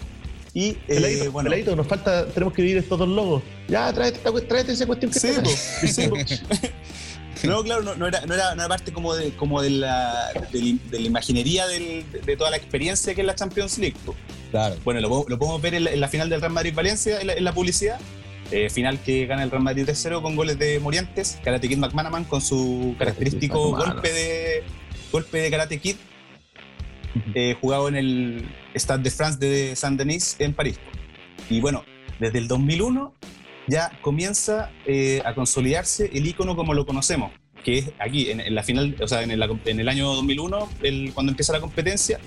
y 0.59 0.79
eh, 0.89 1.29
bueno. 1.31 1.51
peladito, 1.51 1.77
nos 1.77 1.87
falta, 1.87 2.27
tenemos 2.29 2.55
que 2.55 2.63
dividir 2.63 2.79
estos 2.83 2.99
dos 2.99 3.09
logos. 3.09 3.43
Ya, 3.69 3.93
tráete, 3.93 4.21
tráete 4.49 4.73
esa 4.73 4.87
cuestión 4.87 5.11
que 5.13 5.21
Sí. 5.21 6.09
No, 7.47 7.63
claro, 7.63 7.83
no, 7.83 7.95
no 7.95 8.07
era, 8.07 8.23
no, 8.25 8.33
era, 8.33 8.55
era 8.55 8.67
parte 8.67 8.93
como 8.93 9.15
de, 9.15 9.33
como 9.33 9.61
de, 9.61 9.69
la, 9.69 10.33
de, 10.51 10.63
la- 10.63 10.79
de 10.91 11.01
la 11.01 11.07
imaginería 11.07 11.67
del- 11.67 12.05
de 12.25 12.37
toda 12.39 12.51
la 12.51 12.57
experiencia 12.57 13.15
que 13.15 13.21
es 13.21 13.27
la 13.27 13.35
Champions 13.35 13.77
League. 13.79 13.97
Claro. 14.51 14.75
Bueno, 14.85 15.01
lo, 15.01 15.09
po- 15.11 15.27
lo 15.29 15.39
podemos 15.39 15.61
ver 15.61 15.75
en 15.75 15.85
la, 15.85 15.91
en 15.91 16.01
la 16.01 16.09
final 16.09 16.31
del 16.31 16.41
Real 16.41 16.53
Madrid-Valencia, 16.55 17.21
en, 17.21 17.27
la- 17.27 17.35
en 17.35 17.45
la 17.45 17.53
publicidad. 17.53 17.99
Eh, 18.53 18.71
final 18.71 18.99
que 19.01 19.27
gana 19.27 19.43
el 19.43 19.51
Real 19.51 19.63
Madrid 19.63 19.85
3-0 19.87 20.23
con 20.23 20.35
goles 20.37 20.59
de 20.59 20.79
Morientes, 20.81 21.39
Karate 21.45 21.69
Kid 21.69 21.77
McManaman 21.79 22.25
con 22.25 22.41
su 22.41 22.95
característico 22.99 23.73
golpe 23.77 24.11
de, 24.13 24.63
golpe 25.13 25.39
de 25.39 25.51
Karate 25.51 25.79
Kid 25.79 25.97
eh, 27.35 27.57
jugado 27.61 27.89
en 27.89 27.97
el 27.97 28.49
Stade 28.75 29.03
de 29.03 29.11
France 29.11 29.39
de 29.39 29.77
Saint-Denis 29.77 30.37
en 30.39 30.53
París. 30.55 30.79
Y 31.51 31.61
bueno, 31.61 31.85
desde 32.19 32.39
el 32.39 32.49
2001 32.49 33.13
ya 33.69 33.91
comienza 34.01 34.71
eh, 34.87 35.23
a 35.25 35.35
consolidarse 35.35 36.11
el 36.13 36.27
icono 36.27 36.55
como 36.57 36.73
lo 36.75 36.87
conocemos, 36.87 37.33
que 37.65 37.79
es 37.79 37.91
aquí, 37.99 38.31
en, 38.31 38.41
en 38.41 38.55
la 38.55 38.63
final, 38.63 38.97
o 39.01 39.09
sea, 39.09 39.23
en 39.23 39.31
el, 39.33 39.43
en 39.65 39.81
el 39.81 39.89
año 39.89 40.07
2001, 40.15 40.69
el- 40.83 41.13
cuando 41.13 41.33
empieza 41.33 41.53
la 41.53 41.61
competencia, 41.61 42.19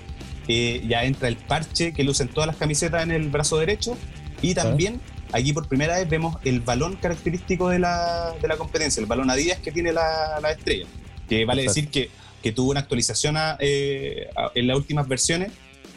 eh, 0.48 0.82
ya 0.88 1.04
entra 1.04 1.28
el 1.28 1.36
parche 1.36 1.92
que 1.92 2.04
lucen 2.04 2.28
todas 2.28 2.46
las 2.46 2.56
camisetas 2.56 3.02
en 3.04 3.10
el 3.12 3.28
brazo 3.28 3.58
derecho 3.58 3.96
y 4.42 4.54
también 4.54 5.00
aquí 5.32 5.52
por 5.52 5.68
primera 5.68 5.96
vez 5.98 6.08
vemos 6.08 6.36
el 6.44 6.60
balón 6.60 6.96
característico 6.96 7.68
de 7.68 7.78
la, 7.78 8.32
de 8.40 8.48
la 8.48 8.56
competencia, 8.56 9.00
el 9.00 9.06
balón 9.06 9.30
a 9.30 9.34
días 9.36 9.58
que 9.60 9.70
tiene 9.70 9.92
la, 9.92 10.40
la 10.42 10.50
estrella. 10.50 10.86
Que 11.28 11.44
vale 11.44 11.62
decir 11.62 11.88
que, 11.88 12.10
que 12.42 12.52
tuvo 12.52 12.70
una 12.70 12.80
actualización 12.80 13.36
eh, 13.58 14.28
en 14.54 14.66
las 14.66 14.76
últimas 14.76 15.08
versiones, 15.08 15.52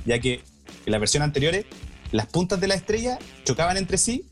ya 0.05 0.19
que 0.19 0.41
en 0.85 0.91
las 0.91 0.99
versiones 0.99 1.27
anteriores 1.27 1.65
las 2.11 2.27
puntas 2.27 2.59
de 2.61 2.67
la 2.67 2.75
estrella 2.75 3.17
chocaban 3.43 3.77
entre 3.77 3.97
sí 3.97 4.25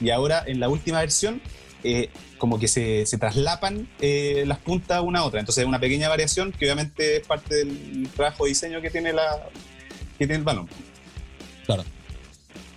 y 0.00 0.10
ahora 0.10 0.42
en 0.46 0.60
la 0.60 0.68
última 0.68 1.00
versión 1.00 1.40
eh, 1.84 2.10
como 2.38 2.58
que 2.58 2.68
se, 2.68 3.06
se 3.06 3.18
traslapan 3.18 3.88
eh, 4.00 4.44
las 4.46 4.58
puntas 4.58 5.00
una 5.02 5.20
a 5.20 5.24
otra. 5.24 5.40
Entonces 5.40 5.62
es 5.62 5.68
una 5.68 5.80
pequeña 5.80 6.08
variación 6.08 6.52
que 6.52 6.64
obviamente 6.64 7.18
es 7.18 7.26
parte 7.26 7.54
del 7.54 8.08
trabajo 8.14 8.44
de 8.44 8.50
diseño 8.50 8.80
que 8.80 8.90
tiene, 8.90 9.12
la, 9.12 9.48
que 10.18 10.26
tiene 10.26 10.36
el 10.36 10.44
balón. 10.44 10.68
Claro. 11.66 11.84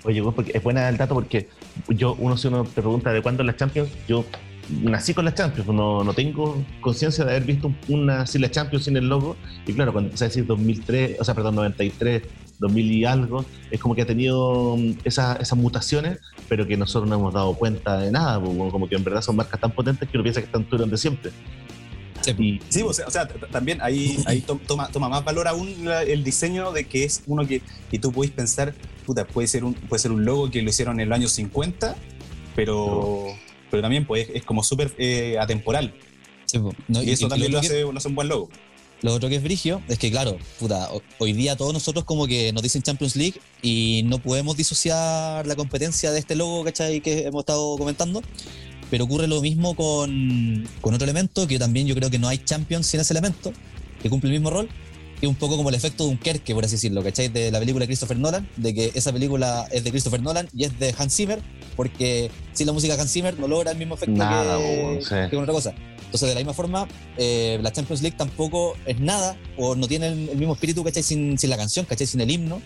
Oye, 0.03 0.21
es 0.53 0.63
buena 0.63 0.89
el 0.89 0.97
dato 0.97 1.13
porque 1.13 1.47
yo, 1.87 2.15
uno 2.17 2.37
si 2.37 2.47
uno 2.47 2.63
te 2.63 2.81
pregunta 2.81 3.13
de 3.13 3.21
cuándo 3.21 3.43
las 3.43 3.55
Champions, 3.55 3.89
yo 4.07 4.25
nací 4.69 5.13
con 5.13 5.25
las 5.25 5.35
Champions, 5.35 5.67
no, 5.69 6.03
no 6.03 6.13
tengo 6.13 6.63
conciencia 6.81 7.25
de 7.25 7.31
haber 7.31 7.43
visto 7.43 7.73
una 7.87 8.25
sin 8.25 8.41
las 8.41 8.51
Champions 8.51 8.85
sin 8.85 8.95
el 8.97 9.07
logo. 9.09 9.35
Y 9.67 9.73
claro, 9.73 9.91
cuando 9.91 10.07
empecé 10.09 10.25
a 10.25 10.27
decir 10.27 10.45
2003, 10.45 11.17
o 11.19 11.23
sea, 11.23 11.33
perdón, 11.33 11.55
93, 11.55 12.23
2000 12.59 12.91
y 12.91 13.05
algo, 13.05 13.43
es 13.71 13.79
como 13.79 13.95
que 13.95 14.03
ha 14.03 14.05
tenido 14.05 14.77
mm, 14.77 14.91
esa- 15.03 15.35
esas 15.37 15.57
mutaciones, 15.57 16.19
pero 16.47 16.65
que 16.67 16.77
nosotros 16.77 17.09
no 17.09 17.15
hemos 17.15 17.33
dado 17.33 17.53
cuenta 17.55 17.97
de 17.99 18.11
nada, 18.11 18.39
pues, 18.39 18.55
como 18.71 18.87
que 18.87 18.95
en 18.95 19.03
verdad 19.03 19.21
son 19.21 19.35
marcas 19.35 19.59
tan 19.59 19.71
potentes 19.71 20.07
que 20.09 20.15
uno 20.17 20.23
piensa 20.23 20.41
que 20.41 20.45
están 20.45 20.67
durante 20.69 20.95
siempre. 20.97 21.31
Sí, 22.21 22.59
Sí, 22.69 22.81
o 22.83 22.93
sea, 22.93 23.07
o 23.07 23.09
sea, 23.11 23.27
también 23.51 23.79
ahí, 23.81 24.17
ahí 24.27 24.41
to- 24.41 24.59
toma, 24.67 24.89
toma 24.89 25.09
más 25.09 25.25
valor 25.25 25.47
aún 25.47 25.73
la- 25.85 26.03
el 26.03 26.23
diseño 26.23 26.71
de 26.71 26.83
que 26.83 27.03
es 27.03 27.23
uno 27.25 27.47
que, 27.47 27.63
y 27.91 27.97
tú 27.97 28.11
podéis 28.11 28.31
pensar, 28.31 28.75
puta, 29.07 29.25
puede 29.25 29.47
ser, 29.47 29.63
un, 29.63 29.73
puede 29.73 29.99
ser 29.99 30.11
un 30.11 30.23
logo 30.23 30.51
que 30.51 30.61
lo 30.61 30.69
hicieron 30.69 30.99
en 30.99 31.07
el 31.07 31.13
año 31.13 31.27
50, 31.27 31.95
pero, 32.55 33.25
pero 33.71 33.81
también 33.81 34.05
pues, 34.05 34.27
es 34.33 34.43
como 34.43 34.61
súper 34.63 34.93
eh, 34.99 35.37
atemporal. 35.39 35.93
sí, 36.45 36.59
po. 36.59 36.75
No, 36.87 37.01
Y 37.01 37.09
eso 37.11 37.25
y- 37.25 37.29
también 37.29 37.51
lo 37.51 37.55
lo 37.55 37.59
otro 37.59 37.69
que- 37.69 37.75
hace, 37.81 37.91
lo 37.91 37.97
hace 37.97 38.07
un 38.09 38.15
buen 38.15 38.27
logo. 38.27 38.49
Lo 39.01 39.13
otro 39.15 39.29
que 39.29 39.35
es 39.37 39.41
brigio 39.43 39.81
es 39.87 39.97
que, 39.97 40.11
claro, 40.11 40.37
puta, 40.59 40.91
ho- 40.93 41.01
hoy 41.17 41.33
día 41.33 41.55
todos 41.55 41.73
nosotros 41.73 42.05
como 42.05 42.27
que 42.27 42.53
nos 42.53 42.61
dicen 42.61 42.83
Champions 42.83 43.15
League 43.15 43.39
y 43.63 44.03
no 44.05 44.19
podemos 44.19 44.55
disociar 44.57 45.47
la 45.47 45.55
competencia 45.55 46.11
de 46.11 46.19
este 46.19 46.35
logo, 46.35 46.63
¿cachai? 46.63 47.01
Que 47.01 47.25
hemos 47.25 47.39
estado 47.41 47.77
comentando. 47.79 48.21
Pero 48.91 49.05
ocurre 49.05 49.25
lo 49.27 49.41
mismo 49.41 49.73
con, 49.75 50.67
con 50.81 50.93
otro 50.93 51.05
elemento 51.05 51.47
que 51.47 51.57
también 51.57 51.87
yo 51.87 51.95
creo 51.95 52.09
que 52.11 52.19
no 52.19 52.27
hay 52.27 52.37
Champions 52.39 52.85
sin 52.87 52.99
ese 52.99 53.13
elemento, 53.13 53.53
que 54.03 54.09
cumple 54.09 54.29
el 54.29 54.33
mismo 54.35 54.49
rol, 54.51 54.67
es 55.25 55.29
un 55.29 55.35
poco 55.35 55.57
como 55.57 55.69
el 55.69 55.75
efecto 55.75 56.05
de 56.05 56.09
un 56.11 56.17
Kerke, 56.17 56.53
por 56.53 56.65
así 56.65 56.75
decirlo, 56.75 57.03
¿cachai? 57.03 57.27
De 57.27 57.51
la 57.51 57.59
película 57.59 57.83
de 57.83 57.87
Christopher 57.87 58.17
Nolan, 58.17 58.47
de 58.57 58.73
que 58.73 58.91
esa 58.95 59.11
película 59.13 59.67
es 59.71 59.83
de 59.83 59.91
Christopher 59.91 60.21
Nolan 60.21 60.47
y 60.53 60.65
es 60.65 60.79
de 60.79 60.93
Hans 60.97 61.15
Zimmer, 61.15 61.41
porque 61.75 62.31
sin 62.53 62.67
la 62.67 62.73
música 62.73 62.95
de 62.95 63.01
Hans 63.01 63.11
Zimmer 63.11 63.37
no 63.39 63.47
logra 63.47 63.71
el 63.71 63.77
mismo 63.77 63.95
efecto 63.95 64.15
Nada, 64.15 64.57
que, 64.57 64.99
sí. 65.01 65.15
que 65.29 65.37
otra 65.37 65.53
cosa. 65.53 65.73
Entonces, 66.05 66.27
de 66.27 66.35
la 66.35 66.39
misma 66.41 66.53
forma, 66.53 66.87
eh, 67.17 67.57
la 67.61 67.71
Champions 67.71 68.01
League 68.01 68.17
tampoco 68.17 68.75
es 68.85 68.99
nada 68.99 69.37
o 69.57 69.75
no 69.75 69.87
tiene 69.87 70.07
el, 70.07 70.29
el 70.29 70.37
mismo 70.37 70.53
espíritu, 70.53 70.83
¿cachai? 70.83 71.03
Sin, 71.03 71.37
sin 71.37 71.49
la 71.49 71.57
canción, 71.57 71.85
¿cachai? 71.85 72.05
Sin 72.05 72.19
el 72.19 72.29
himno, 72.29 72.61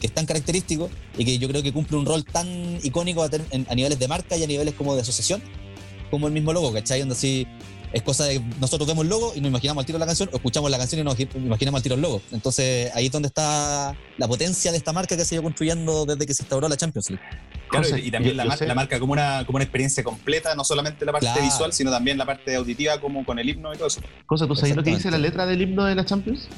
que 0.00 0.06
es 0.06 0.12
tan 0.14 0.26
característico 0.26 0.88
y 1.18 1.24
que 1.24 1.38
yo 1.38 1.48
creo 1.48 1.62
que 1.62 1.72
cumple 1.72 1.98
un 1.98 2.06
rol 2.06 2.24
tan 2.24 2.78
icónico 2.82 3.22
a, 3.22 3.28
a 3.68 3.74
niveles 3.74 3.98
de 3.98 4.08
marca 4.08 4.36
y 4.36 4.44
a 4.44 4.46
niveles 4.46 4.74
como 4.74 4.94
de 4.94 5.02
asociación, 5.02 5.42
como 6.10 6.26
el 6.26 6.32
mismo 6.32 6.52
logo, 6.52 6.72
¿cachai? 6.72 7.00
Donde 7.00 7.14
así 7.14 7.46
es 7.96 8.02
cosa 8.02 8.24
de 8.24 8.40
nosotros 8.60 8.86
vemos 8.86 9.04
el 9.04 9.08
logo 9.10 9.32
y 9.34 9.40
nos 9.40 9.48
imaginamos 9.48 9.82
al 9.82 9.86
tiro 9.86 9.98
la 9.98 10.06
canción, 10.06 10.28
o 10.32 10.36
escuchamos 10.36 10.70
la 10.70 10.78
canción 10.78 11.00
y 11.00 11.04
nos 11.04 11.18
imaginamos 11.18 11.78
al 11.78 11.82
tiro 11.82 11.94
el 11.94 12.00
logo. 12.02 12.20
Entonces, 12.30 12.90
ahí 12.94 13.06
es 13.06 13.12
donde 13.12 13.28
está 13.28 13.96
la 14.18 14.28
potencia 14.28 14.70
de 14.70 14.76
esta 14.76 14.92
marca 14.92 15.16
que 15.16 15.24
se 15.24 15.34
ha 15.34 15.36
ido 15.36 15.42
construyendo 15.42 16.04
desde 16.06 16.26
que 16.26 16.34
se 16.34 16.42
instauró 16.42 16.68
la 16.68 16.76
Champions 16.76 17.10
League. 17.10 17.24
Claro, 17.68 17.88
y, 17.98 18.06
y 18.06 18.10
también 18.10 18.34
yo- 18.34 18.36
la, 18.36 18.42
yo 18.44 18.48
mar- 18.50 18.58
sé- 18.58 18.66
la 18.66 18.74
marca 18.74 19.00
como 19.00 19.12
una, 19.12 19.44
como 19.46 19.56
una 19.56 19.64
experiencia 19.64 20.04
completa, 20.04 20.54
no 20.54 20.62
solamente 20.64 21.04
la 21.04 21.12
parte 21.12 21.26
Claro. 21.26 21.42
visual, 21.42 21.72
sino 21.72 21.90
también 21.90 22.16
la 22.18 22.26
parte 22.26 22.54
auditiva, 22.54 23.00
como 23.00 23.24
con 23.24 23.38
el 23.38 23.48
himno 23.48 23.72
y 23.74 23.76
todo 23.76 23.88
eso. 23.88 24.00
cosa, 24.26 24.46
¿tú 24.46 24.54
sabes 24.54 24.76
lo 24.76 24.82
que 24.84 24.90
dice 24.94 25.10
la 25.10 25.18
letra 25.18 25.46
del 25.46 25.62
himno 25.62 25.84
de 25.84 25.94
la 25.94 26.04
Champions? 26.04 26.48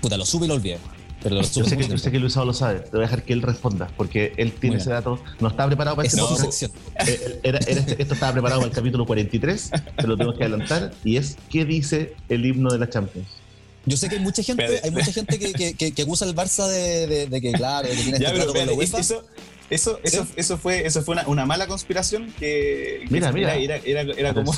Puta, 0.00 0.16
lo 0.16 0.26
sube 0.26 0.44
y 0.46 0.48
lo 0.48 0.54
olvidé. 0.54 0.78
Pero 1.26 1.36
lo 1.38 1.42
Yo 1.42 1.64
sé, 1.64 1.76
que, 1.76 1.88
yo 1.88 1.98
sé 1.98 2.12
que 2.12 2.20
Luis 2.20 2.36
lo 2.36 2.52
sabe, 2.52 2.78
te 2.78 2.90
voy 2.90 3.00
a 3.00 3.02
dejar 3.02 3.24
que 3.24 3.32
él 3.32 3.42
responda, 3.42 3.90
porque 3.96 4.32
él 4.36 4.52
tiene 4.52 4.76
ese 4.76 4.90
dato, 4.90 5.20
no 5.40 5.48
está 5.48 5.66
preparado 5.66 5.96
para 5.96 6.06
Es 6.06 6.14
este 6.14 6.24
No. 6.24 6.36
sección. 6.36 6.70
Eh, 7.04 7.40
era- 7.42 7.58
era 7.66 7.80
este- 7.80 8.00
esto 8.00 8.14
estaba 8.14 8.32
preparado 8.32 8.60
para 8.60 8.70
el 8.70 8.76
capítulo 8.76 9.04
43, 9.06 9.70
pero 9.96 10.08
lo 10.10 10.16
tenemos 10.16 10.38
que 10.38 10.44
adelantar, 10.44 10.92
y 11.02 11.16
es 11.16 11.36
¿qué 11.50 11.64
dice 11.64 12.14
el 12.28 12.46
himno 12.46 12.70
de 12.70 12.78
la 12.78 12.88
Champions? 12.88 13.26
Yo 13.86 13.96
sé 13.96 14.08
que 14.08 14.16
hay 14.16 14.20
mucha 14.22 14.40
gente, 14.44 14.80
hay 14.84 14.90
mucha 14.92 15.12
gente 15.12 15.36
que, 15.36 15.52
que, 15.52 15.74
que, 15.74 15.92
que 15.92 16.02
acusa 16.02 16.24
al 16.26 16.34
Barça 16.36 16.68
de, 16.68 17.08
de, 17.08 17.26
de 17.26 17.40
que, 17.40 17.52
claro, 17.54 17.88
de 17.88 17.96
que 17.96 18.02
tiene 18.04 18.18
Ya, 18.20 18.28
este 18.28 18.38
pero 18.38 18.52
trato 18.52 18.58
con 18.60 18.66
la 18.68 18.72
UEFA. 18.74 18.98
eso, 19.00 19.24
eso, 19.68 19.98
eso, 20.04 20.24
¿Sí? 20.24 20.32
eso 20.36 20.58
fue, 20.58 20.86
eso 20.86 21.02
fue 21.02 21.14
una, 21.14 21.26
una 21.26 21.44
mala 21.44 21.66
conspiración 21.66 22.32
que, 22.38 23.00
que 23.02 23.06
Mira, 23.10 23.26
era, 23.30 23.32
mira. 23.34 23.54
Era, 23.56 23.76
era, 23.78 24.00
era 24.12 24.32
como, 24.32 24.52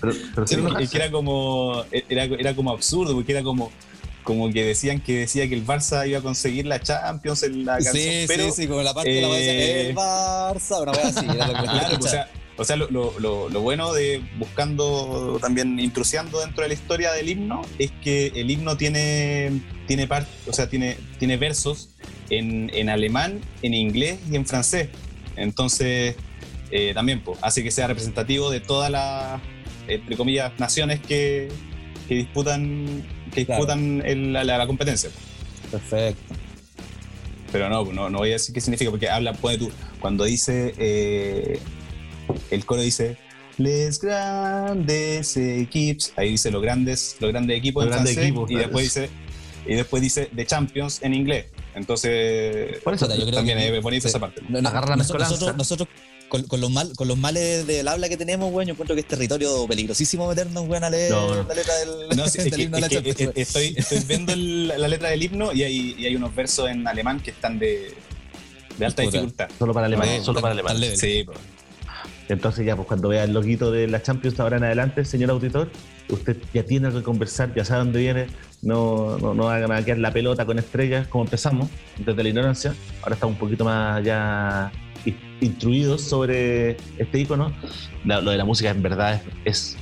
pero, 0.00 0.12
pero 0.36 0.46
Sí, 0.86 0.96
era 0.96 1.10
como 1.10 1.82
era, 2.08 2.24
era 2.24 2.54
como 2.54 2.70
absurdo 2.70 3.12
porque 3.14 3.32
era 3.32 3.42
como 3.42 3.72
como 4.22 4.52
que 4.52 4.64
decían 4.64 5.00
que 5.00 5.18
decía 5.20 5.48
que 5.48 5.54
el 5.54 5.66
Barça 5.66 6.06
iba 6.08 6.18
a 6.18 6.22
conseguir 6.22 6.66
la 6.66 6.80
Champions 6.80 7.42
en 7.42 7.64
la 7.64 7.74
canción 7.74 7.94
Sí, 7.96 8.24
pero 8.28 8.44
sí, 8.44 8.62
sí, 8.62 8.68
como 8.68 8.82
la 8.82 8.94
parte 8.94 9.10
de 9.10 9.20
la 9.22 9.28
eh, 9.38 9.88
el 9.90 9.96
Barça, 9.96 10.82
una 10.82 10.92
wea 10.92 11.08
así. 11.08 11.24
Era 11.24 11.46
lo 11.48 11.54
que 11.54 11.62
claro, 11.62 11.78
o 11.78 11.80
escuchaba. 11.92 12.08
sea, 12.10 12.30
o 12.56 12.64
sea 12.64 12.76
lo, 12.76 12.90
lo- 12.90 13.18
lo- 13.18 13.48
lo 13.48 13.60
bueno 13.62 13.92
de 13.92 14.22
buscando 14.38 15.38
también 15.40 15.80
intrusiando 15.80 16.40
dentro 16.40 16.62
de 16.62 16.68
la 16.68 16.74
historia 16.74 17.12
del 17.12 17.28
himno 17.30 17.62
es 17.78 17.90
que 18.04 18.28
el 18.36 18.50
himno 18.50 18.76
tiene 18.76 19.60
tiene 19.88 20.06
parte 20.06 20.30
o 20.46 20.52
sea 20.52 20.68
tiene 20.68 20.96
tiene 21.18 21.36
versos 21.38 21.88
en, 22.30 22.70
en 22.74 22.88
alemán 22.90 23.40
en 23.62 23.72
inglés 23.74 24.18
y 24.30 24.36
en 24.36 24.46
francés 24.46 24.88
entonces 25.36 26.14
eh, 26.70 26.92
también 26.94 27.22
pues, 27.24 27.38
hace 27.42 27.62
que 27.64 27.70
sea 27.70 27.86
representativo 27.86 28.50
de 28.50 28.60
todas 28.60 28.90
las 28.90 29.40
entre 29.88 30.16
comillas 30.16 30.52
naciones 30.58 31.00
que, 31.00 31.48
que 32.08 32.14
disputan 32.14 33.02
que 33.34 33.44
Claro. 33.46 33.64
disputan 33.64 34.02
el- 34.04 34.32
la, 34.32 34.44
la 34.44 34.66
competencia 34.66 35.10
Perfecto. 35.70 36.34
pero 37.50 37.68
no, 37.68 37.84
no, 37.92 38.08
no 38.10 38.18
voy 38.18 38.30
a 38.30 38.32
decir 38.34 38.54
qué 38.54 38.60
significa, 38.60 38.90
porque 38.90 39.08
habla, 39.08 39.32
pone 39.34 39.58
tú, 39.58 39.70
cuando 40.00 40.24
dice, 40.24 40.74
eh, 40.78 41.58
el 42.50 42.64
coro 42.64 42.80
dice, 42.82 43.16
les 43.58 44.00
grandes 44.00 45.36
equipos, 45.36 46.12
ahí 46.16 46.30
dice 46.30 46.50
los 46.50 46.62
grandes, 46.62 47.16
los 47.20 47.30
grandes 47.30 47.58
equipos 47.58 47.84
Los 47.84 47.90
en 47.90 47.92
grandes 47.94 48.14
francés, 48.14 48.30
equipos, 48.30 48.50
y 48.50 48.54
claro. 48.54 48.68
después 48.68 48.84
dice, 48.84 49.10
y 49.66 49.74
después 49.74 50.02
dice 50.02 50.28
The 50.34 50.46
Champions 50.46 51.00
en 51.02 51.14
inglés. 51.14 51.46
Entonces, 51.74 52.78
Por 52.80 52.94
eso, 52.94 53.06
Puta, 53.06 53.16
yo 53.18 53.22
creo 53.24 53.36
también 53.36 53.58
que- 53.58 53.76
es 53.76 53.82
bonito 53.82 54.02
sí. 54.02 54.08
esa 54.08 54.18
parte. 54.18 54.40
No, 54.48 54.60
no, 54.60 54.68
Agarra 54.68 54.90
la 54.90 54.96
nosotros, 54.96 55.28
mezcolanza. 55.30 55.56
nosotros, 55.56 55.56
nosotros 55.56 55.88
con, 56.32 56.42
con 56.44 56.62
los 56.62 56.70
mal, 56.70 56.90
con 56.96 57.08
los 57.08 57.18
males 57.18 57.66
del 57.66 57.86
habla 57.86 58.08
que 58.08 58.16
tenemos, 58.16 58.50
weón, 58.50 58.66
yo 58.66 58.72
encuentro 58.72 58.94
que 58.96 59.02
es 59.02 59.06
territorio 59.06 59.66
peligrosísimo 59.66 60.26
meternos, 60.26 60.66
weón, 60.66 60.82
a 60.82 60.88
leer 60.88 61.10
No, 61.10 61.34
no. 61.34 61.42
la 61.46 61.54
letra 61.54 61.74
del, 61.76 61.90
No, 62.16 62.26
sí, 62.26 62.38
es 62.38 62.44
del 62.44 62.54
que- 62.54 62.62
himno 62.62 62.76
de 62.76 62.80
la 62.80 62.86
es 62.86 63.02
que, 63.16 63.32
estoy, 63.36 63.74
estoy 63.76 63.98
viendo 64.08 64.32
el- 64.32 64.68
la 64.68 64.88
letra 64.88 65.10
del 65.10 65.22
himno 65.22 65.52
y 65.52 65.62
hay, 65.62 65.94
y 65.98 66.06
hay 66.06 66.16
unos 66.16 66.34
versos 66.34 66.70
en 66.70 66.88
alemán 66.88 67.20
que 67.20 67.32
están 67.32 67.58
de, 67.58 67.92
de 68.78 68.86
alta 68.86 69.02
Puta. 69.02 69.18
dificultad. 69.18 69.48
Solo 69.58 69.74
para 69.74 69.86
Alemania, 69.88 70.16
No, 70.18 70.24
solo 70.24 70.40
para 70.40 70.54
level. 70.54 70.96
Sí, 70.96 71.22
pues. 71.26 71.36
Entonces 72.30 72.64
ya, 72.64 72.76
pues 72.76 72.88
cuando 72.88 73.08
vea 73.10 73.24
el 73.24 73.32
loguito 73.34 73.70
de 73.70 73.86
la 73.88 74.00
Champions 74.02 74.40
ahora 74.40 74.56
en 74.56 74.64
adelante, 74.64 75.04
señor 75.04 75.28
auditor, 75.32 75.70
usted 76.08 76.38
ya 76.54 76.62
tiene 76.62 76.86
algo 76.86 77.00
que 77.00 77.04
conversar, 77.04 77.52
ya 77.54 77.62
sabe 77.66 77.80
dónde 77.80 77.98
viene, 78.00 78.26
no, 78.62 79.18
no, 79.18 79.34
no 79.34 79.50
hagan 79.50 79.70
a 79.70 79.84
quedar 79.84 79.98
la 79.98 80.12
pelota 80.14 80.46
con 80.46 80.58
estrellas 80.58 81.06
como 81.08 81.24
empezamos, 81.24 81.68
desde 81.98 82.22
la 82.22 82.28
ignorancia. 82.30 82.74
Ahora 83.02 83.16
estamos 83.16 83.34
un 83.34 83.38
poquito 83.40 83.66
más 83.66 84.02
ya 84.02 84.72
instruidos 85.40 86.02
sobre 86.02 86.76
este 86.98 87.20
icono. 87.20 87.52
La- 88.04 88.20
lo 88.20 88.30
de 88.30 88.36
la 88.38 88.44
música 88.44 88.70
en 88.70 88.82
verdad 88.82 89.20
es, 89.44 89.74
es, 89.74 89.76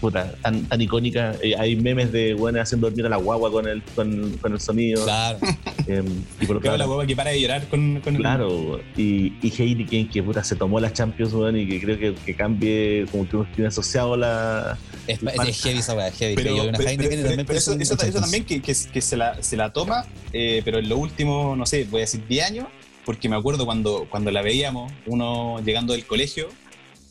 puta, 0.00 0.32
tan, 0.42 0.64
tan 0.64 0.80
icónica. 0.80 1.34
Eh, 1.42 1.54
hay 1.58 1.76
memes 1.76 2.10
de 2.12 2.34
buenas 2.34 2.62
haciendo 2.62 2.88
dormir 2.88 3.06
a 3.06 3.08
la 3.10 3.16
guagua 3.16 3.50
con 3.50 3.66
el, 3.68 3.82
con, 3.94 4.30
con 4.40 4.52
el 4.52 4.60
sonido. 4.60 5.04
Claro. 5.04 5.38
eh, 5.86 6.02
y 6.40 6.46
por 6.46 6.60
Claro, 6.60 6.74
otra 6.74 6.78
la 6.78 6.88
hueva 6.90 7.06
que 7.06 7.14
para 7.16 7.30
de 7.30 7.40
llorar 7.40 7.66
con, 7.68 8.00
con 8.00 8.14
el 8.16 8.20
Claro, 8.20 8.80
y, 8.96 9.32
y 9.42 9.52
Heineken 9.56 10.08
que 10.08 10.22
puta 10.22 10.42
se 10.44 10.56
tomó 10.56 10.80
la 10.80 10.92
Champions, 10.92 11.32
weón, 11.32 11.56
y 11.58 11.66
que 11.68 11.80
creo 11.80 11.98
que, 11.98 12.14
que 12.14 12.34
cambie, 12.34 13.06
como 13.10 13.28
que 13.28 13.36
uno 13.36 13.46
tiene 13.54 13.68
asociado 13.68 14.16
la. 14.16 14.78
Es, 15.06 15.20
es, 15.22 15.48
es 15.48 15.62
heavy 15.62 15.78
esa 15.78 15.94
weá, 15.94 16.08
es 16.08 16.14
heavy. 16.16 16.34
Pero, 16.36 16.54
pero- 16.56 16.72
pero- 16.78 16.92
y 16.92 16.96
también 16.96 17.46
pero 17.46 17.58
eso, 17.58 17.72
eso- 17.72 17.82
eso 17.82 17.96
Champions. 17.96 18.20
también 18.22 18.44
que, 18.44 18.60
que, 18.62 18.74
que 18.92 19.00
se, 19.00 19.16
la, 19.16 19.42
se 19.42 19.56
la 19.56 19.72
toma, 19.72 20.04
eh, 20.32 20.62
pero 20.64 20.78
en 20.78 20.88
los 20.88 20.98
últimos, 20.98 21.56
no 21.58 21.66
sé, 21.66 21.84
voy 21.90 22.00
a 22.00 22.02
decir 22.02 22.22
10 22.28 22.46
años, 22.46 22.66
porque 23.04 23.28
me 23.28 23.36
acuerdo 23.36 23.66
cuando, 23.66 24.06
cuando 24.10 24.30
la 24.30 24.42
veíamos, 24.42 24.92
uno 25.06 25.60
llegando 25.64 25.92
del 25.92 26.06
colegio, 26.06 26.48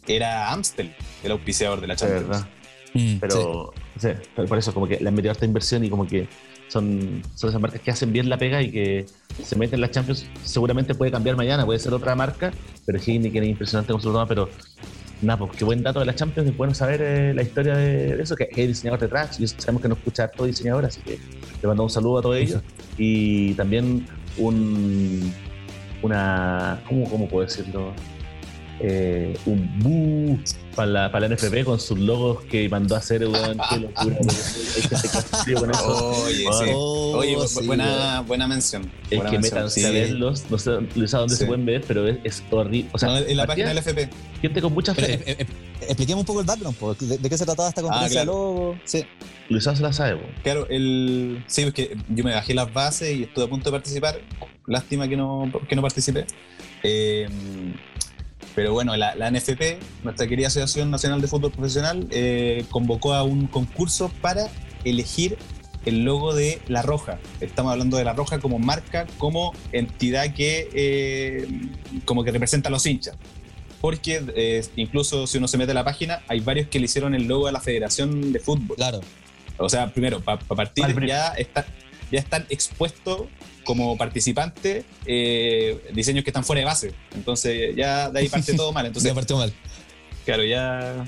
era 0.08 0.52
Amstel, 0.52 0.94
el 1.24 1.32
auspiciador 1.32 1.82
de 1.82 1.88
la 1.88 1.96
Champions. 1.96 2.28
verdad. 2.28 2.48
Mm, 2.94 2.98
sí. 3.00 3.18
Pero, 3.22 3.74
sí, 3.98 4.10
pero 4.36 4.48
por 4.48 4.58
eso, 4.58 4.74
como 4.74 4.88
que 4.88 5.00
le 5.00 5.08
han 5.08 5.16
metido 5.16 5.32
harta 5.32 5.46
inversión 5.46 5.84
y 5.84 5.90
como 5.90 6.08
que 6.08 6.28
son, 6.68 7.22
son 7.36 7.50
esas 7.50 7.62
marcas 7.62 7.82
que 7.82 7.92
hacen 7.92 8.12
bien 8.12 8.30
la 8.30 8.38
pega 8.38 8.62
y 8.62 8.72
que 8.72 9.06
se 9.44 9.56
meten 9.56 9.76
en 9.76 9.82
la 9.82 9.92
Champions. 9.92 10.26
Seguramente 10.44 10.96
puede 10.96 11.12
cambiar 11.12 11.36
mañana, 11.36 11.66
puede 11.66 11.80
ser 11.80 11.94
otra 11.94 12.16
marca, 12.16 12.52
pero 12.86 13.00
Heineken 13.00 13.44
es 13.44 13.50
impresionante 13.50 13.92
con 13.92 14.02
su 14.02 14.12
toma. 14.12 14.28
Pero 14.28 14.50
nada, 15.22 15.40
pues 15.40 15.58
qué 15.58 15.66
buen 15.66 15.84
dato 15.84 16.00
de 16.00 16.06
la 16.06 16.16
Champions. 16.16 16.50
Es 16.50 16.58
bueno 16.58 16.74
saber 16.74 17.02
eh, 17.02 17.34
la 17.34 17.42
historia 17.42 17.76
de, 17.76 18.16
de 18.16 18.24
eso, 18.24 18.36
que 18.36 18.50
hay 18.56 18.68
diseñador 18.68 19.00
detrás 19.00 19.40
y 19.40 19.48
sabemos 19.48 19.82
que 19.82 19.90
nos 19.90 19.98
escucha 19.98 20.28
todo 20.28 20.48
diseñador, 20.48 20.86
así 20.86 21.02
que 21.02 21.20
le 21.62 21.68
mando 21.68 21.84
un 21.84 21.90
saludo 21.90 22.20
a 22.20 22.22
todos 22.22 22.38
ellos. 22.38 22.62
Y 22.98 23.54
también 23.54 24.06
un, 24.38 25.34
una 26.02 26.82
¿cómo, 26.88 27.10
cómo 27.10 27.28
puedo 27.28 27.46
decirlo? 27.46 27.94
Eh, 28.82 29.38
un 29.46 29.80
bu 29.80 30.40
para 30.76 30.88
la, 30.90 31.12
para 31.12 31.28
la 31.28 31.36
NFP 31.36 31.66
con 31.66 31.80
sus 31.80 32.00
logos 32.00 32.44
que 32.46 32.70
mandó 32.70 32.96
a 32.96 33.00
hacer, 33.00 33.28
weón. 33.28 33.58
Qué 33.70 33.78
locura, 33.80 34.16
con 35.60 35.72
eso. 35.72 36.24
Oye, 36.26 36.36
sí. 36.38 36.72
Oye, 36.74 37.36
bu- 37.38 37.48
sí, 37.48 37.68
buena, 37.68 38.22
buena 38.22 38.48
mención. 38.48 38.90
Es 39.10 39.18
buena 39.18 39.32
que 39.32 39.38
mención, 39.40 39.56
métanse 39.56 39.82
sí. 39.82 39.86
a 39.86 39.92
verlos, 39.92 40.46
no 40.50 40.58
sé, 40.58 40.72
no 40.96 41.08
sé 41.08 41.18
dónde 41.18 41.36
Sí. 41.36 41.40
se 41.42 41.46
pueden 41.46 41.66
ver, 41.66 41.84
pero 41.88 42.08
es, 42.08 42.18
es 42.24 42.44
horrible. 42.52 42.90
O 42.94 42.98
sea, 42.98 43.10
No, 43.10 43.18
en 43.18 43.38
la 43.38 43.46
página 43.46 43.70
del 43.70 43.78
FP. 43.80 44.10
gente 44.42 44.62
con 44.62 44.74
mucha 44.74 44.94
fe. 44.96 45.14
eh, 45.16 45.24
eh, 45.26 45.36
eh, 45.40 45.46
expliquemos 45.82 46.22
un 46.22 46.26
poco 46.26 46.40
el 46.42 46.46
background, 46.46 46.78
po, 46.78 46.94
¿de, 46.94 47.18
de 47.18 47.30
qué 47.30 47.38
se 47.38 47.46
trataba 47.46 47.70
esta 47.70 47.82
conferencia 47.82 48.22
Ah, 48.22 48.24
claro. 48.24 48.32
de 48.32 48.38
logo? 48.38 48.80
Sí. 48.86 49.04
Luisado 49.50 49.76
se 49.76 49.84
la 49.84 49.92
sabe, 49.94 50.14
weón. 50.16 50.32
Claro, 50.44 50.68
el. 50.70 51.44
Sí, 51.48 51.64
es 51.64 51.74
que 51.74 51.98
yo 52.10 52.24
me 52.24 52.34
bajé 52.34 52.54
las 52.54 52.72
bases 52.74 53.16
y 53.18 53.24
estuve 53.24 53.46
a 53.46 53.50
punto 53.50 53.70
de 53.72 53.78
participar. 53.78 54.22
Lástima 54.68 55.08
que 55.08 55.18
no, 55.18 55.52
que 55.68 55.76
no 55.76 55.82
participé. 55.82 56.26
Eh, 56.84 57.28
pero 58.56 58.74
bueno, 58.74 58.96
la, 58.98 59.16
la 59.16 59.32
NFP, 59.32 59.80
nuestra 60.04 60.28
querida 60.28 60.48
Asociación 60.48 60.92
Nacional 60.92 61.22
de 61.22 61.28
Fútbol 61.28 61.52
Profesional, 61.52 62.08
eh, 62.12 62.66
convocó 62.70 63.14
a 63.14 63.24
un 63.24 63.48
concurso 63.48 64.12
para 64.22 64.48
elegir 64.84 65.38
el 65.86 66.04
logo 66.04 66.34
de 66.34 66.62
La 66.68 66.82
Roja. 66.82 67.20
Estamos 67.40 67.72
hablando 67.72 67.98
de 67.98 68.04
La 68.04 68.14
Roja 68.14 68.40
como 68.40 68.60
marca, 68.60 69.08
como 69.18 69.54
entidad 69.72 70.34
que 70.34 70.70
eh, 70.74 71.48
como 72.06 72.24
que 72.24 72.32
representa 72.32 72.70
a 72.70 72.72
los 72.72 72.86
hinchas. 72.86 73.16
Porque 73.82 74.22
eh, 74.36 74.66
incluso 74.76 75.26
si 75.26 75.38
uno 75.38 75.48
se 75.48 75.58
mete 75.58 75.72
a 75.72 75.76
la 75.76 75.86
página, 75.86 76.22
hay 76.28 76.42
varios 76.42 76.68
que 76.68 76.80
le 76.80 76.86
hicieron 76.86 77.16
el 77.16 77.28
logo 77.28 77.48
a 77.48 77.52
la 77.52 77.62
Federación 77.62 78.34
de 78.34 78.40
Fútbol. 78.40 78.76
Claro. 78.76 79.00
O 79.58 79.70
sea, 79.70 79.92
primero, 79.92 80.22
para 80.22 80.40
partir, 80.40 80.84
Vale, 80.94 81.08
ya, 81.08 81.30
está, 81.30 81.66
ya 82.12 82.20
están 82.20 82.46
expuestos 82.50 83.28
como 83.70 83.96
participantes 83.98 84.84
eh, 85.06 85.80
diseños 85.94 86.24
que 86.24 86.32
están 86.32 86.44
fuera 86.44 86.62
de 86.62 86.66
base. 86.66 86.92
Entonces, 87.14 87.76
ya 87.76 88.10
de 88.10 88.20
ahí 88.22 88.28
parte 88.28 88.56
todo 88.56 88.72
mal. 88.74 88.86
Entonces, 88.88 89.10
Se 89.12 89.14
partió 89.16 89.38
mal. 89.38 89.54
claro, 90.26 90.44
ya. 90.44 91.06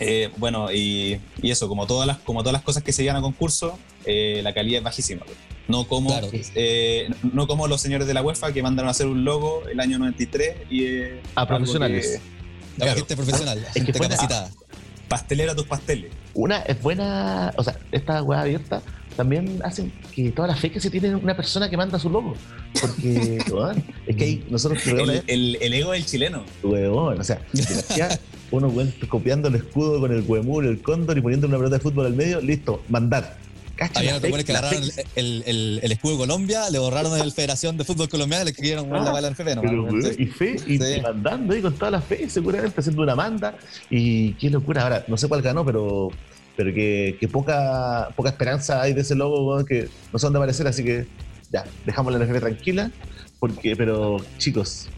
eh, 0.00 0.30
bueno, 0.36 0.72
y, 0.72 1.20
y 1.40 1.50
eso, 1.52 1.68
como 1.68 1.86
todas, 1.86 2.08
las, 2.08 2.18
como 2.18 2.40
todas 2.42 2.54
las 2.54 2.62
cosas 2.62 2.82
que 2.82 2.92
se 2.92 3.02
llevan 3.04 3.18
a 3.18 3.22
concurso, 3.22 3.78
eh, 4.04 4.40
la 4.42 4.52
calidad 4.52 4.78
es 4.78 4.84
bajísima. 4.84 5.22
No 5.68 5.86
como, 5.86 6.10
Claro. 6.10 6.28
eh, 6.56 7.08
no 7.32 7.46
como 7.46 7.68
los 7.68 7.80
señores 7.80 8.08
de 8.08 8.14
la 8.14 8.22
UEFA 8.22 8.52
que 8.52 8.64
mandaron 8.64 8.88
a 8.88 8.90
hacer 8.90 9.06
un 9.06 9.22
logo 9.24 9.62
el 9.70 9.78
año 9.78 9.96
93 10.00 10.56
y. 10.70 10.84
eh, 10.86 11.20
A 11.36 11.46
profesionales. 11.46 12.20
La 12.78 12.86
Claro. 12.86 12.98
gente 12.98 13.14
profesional, 13.14 13.58
Es 13.58 13.72
gente 13.74 13.92
que 13.92 13.98
capacitada. 14.00 14.48
que 14.48 14.76
pastelera 15.08 15.54
tus 15.54 15.66
pasteles. 15.66 16.10
Una 16.34 16.58
es 16.62 16.80
buena, 16.82 17.52
o 17.56 17.62
sea, 17.62 17.78
esta 17.92 18.22
weá 18.24 18.40
abierta 18.40 18.82
también 19.16 19.60
hacen 19.64 19.92
que 20.14 20.30
toda 20.30 20.48
la 20.48 20.56
fe 20.56 20.70
que 20.70 20.80
se 20.80 20.90
tiene 20.90 21.08
en 21.08 21.16
una 21.16 21.36
persona 21.36 21.68
que 21.68 21.76
manda 21.76 21.98
su 21.98 22.08
logo. 22.10 22.34
Porque, 22.80 23.38
weón, 23.52 23.84
es 24.06 24.16
que 24.16 24.24
ahí 24.24 24.44
nosotros 24.50 24.86
El, 24.86 25.22
el- 25.26 25.58
el 25.60 25.74
ego 25.74 25.92
del 25.92 26.04
chileno. 26.06 26.44
Huevón, 26.62 27.20
o 27.20 27.24
sea, 27.24 27.40
uno 28.50 28.68
weón, 28.68 28.92
copiando 29.08 29.48
el 29.48 29.56
escudo 29.56 30.00
con 30.00 30.12
el 30.12 30.22
huemul, 30.26 30.66
el 30.66 30.80
cóndor 30.82 31.18
y 31.18 31.20
poniendo 31.20 31.46
una 31.46 31.56
pelota 31.58 31.76
de 31.76 31.82
fútbol 31.82 32.06
al 32.06 32.14
medio, 32.14 32.40
listo, 32.40 32.82
mandar. 32.88 33.38
Había 33.94 34.12
la 34.12 34.18
buenos 34.18 34.44
que 34.44 34.52
la 34.52 34.58
agarraron 34.58 34.84
el, 35.16 35.42
el, 35.46 35.80
el- 35.82 35.92
escudo 35.92 36.12
de 36.12 36.18
Colombia, 36.18 36.68
le 36.68 36.78
borraron 36.78 37.18
el 37.18 37.32
Federación 37.32 37.78
de 37.78 37.84
Fútbol 37.84 38.10
Colombiano 38.10 38.44
le 38.44 38.50
escribieron 38.50 38.94
Ah, 38.94 39.00
la 39.02 39.10
bala 39.10 39.28
en 39.28 39.32
FP, 39.32 39.54
¿no? 39.56 39.62
weón, 39.62 40.04
y 40.18 40.26
fe, 40.26 40.56
y, 40.66 40.76
Sí. 40.76 40.84
y 40.98 41.00
mandando 41.00 41.54
ahí 41.54 41.62
con 41.62 41.72
toda 41.74 41.90
la 41.92 42.02
fe, 42.02 42.28
seguramente 42.28 42.78
haciendo 42.78 43.00
una 43.02 43.14
manda. 43.14 43.54
Y 43.88 44.34
qué 44.34 44.50
locura. 44.50 44.82
Ahora, 44.82 45.04
no 45.08 45.16
sé 45.16 45.28
cuál 45.28 45.40
ganó, 45.40 45.64
pero 45.64 46.10
pero 46.56 46.72
que, 46.74 47.16
que 47.20 47.28
poca, 47.28 48.08
poca 48.16 48.30
esperanza 48.30 48.82
hay 48.82 48.92
de 48.92 49.00
ese 49.02 49.14
logo, 49.14 49.64
que 49.64 49.88
no 50.12 50.18
son 50.18 50.32
de 50.32 50.38
aparecer, 50.38 50.66
así 50.66 50.84
que 50.84 51.06
ya, 51.50 51.64
dejamos 51.86 52.12
la 52.12 52.18
NFP 52.24 52.40
tranquila. 52.40 52.90
Porque, 53.38 53.74
pero, 53.76 54.18
chicos, 54.38 54.88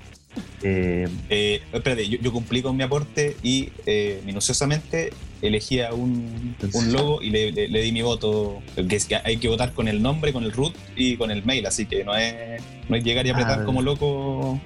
eh, 0.62 1.07
Eh, 1.29 1.61
espérate, 1.73 2.09
yo, 2.09 2.19
yo 2.19 2.33
cumplí 2.33 2.62
con 2.62 2.77
mi 2.77 2.83
aporte 2.83 3.37
y 3.43 3.69
eh, 3.87 4.21
minuciosamente 4.25 5.12
elegía 5.43 5.93
un, 5.93 6.57
un 6.73 6.93
logo 6.93 7.21
y 7.23 7.31
le, 7.31 7.53
le- 7.53 7.69
le 7.69 7.83
di 7.83 7.93
mi 7.93 8.03
voto. 8.03 8.62
Que 8.75 8.97
es 8.97 9.07
que 9.07 9.17
hay 9.17 9.37
que 9.38 9.49
votar 9.49 9.73
con 9.73 9.88
el 9.88 10.01
nombre, 10.03 10.33
con 10.33 10.45
el 10.45 10.53
root 10.53 10.75
y 10.97 11.17
con 11.17 11.31
el 11.31 11.45
mail, 11.45 11.67
así 11.67 11.85
que 11.87 12.05
no 12.05 12.15
es, 12.17 12.62
no 12.88 12.97
es 12.97 13.05
llegar 13.05 13.27
y 13.27 13.31
apretar 13.31 13.61
Ah, 13.61 13.65
como 13.65 13.83
loco 13.83 14.61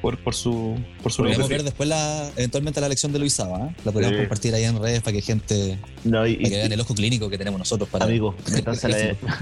por, 0.00 0.18
por 0.22 0.34
su 0.34 0.78
por 1.02 1.10
su 1.12 1.18
Podríamos 1.18 1.38
logo. 1.38 1.48
ver 1.48 1.62
después 1.64 1.88
la, 1.88 2.30
eventualmente 2.36 2.80
la 2.80 2.86
elección 2.86 3.12
de 3.12 3.18
Luis 3.18 3.32
Saba, 3.32 3.66
¿eh? 3.68 3.74
La 3.84 3.92
podríamos 3.92 4.16
Sí. 4.16 4.22
compartir 4.22 4.54
ahí 4.54 4.64
en 4.64 4.80
redes 4.80 5.00
para 5.02 5.12
que 5.14 5.22
gente, 5.22 5.78
no, 6.04 6.26
y, 6.26 6.36
para 6.36 6.48
que 6.48 6.54
y- 6.54 6.58
vean 6.58 6.72
el 6.72 6.80
ojo 6.80 6.94
clínico 6.94 7.28
que 7.28 7.38
tenemos 7.38 7.58
nosotros 7.58 7.88
para. 7.88 8.04
Amigos, 8.04 8.34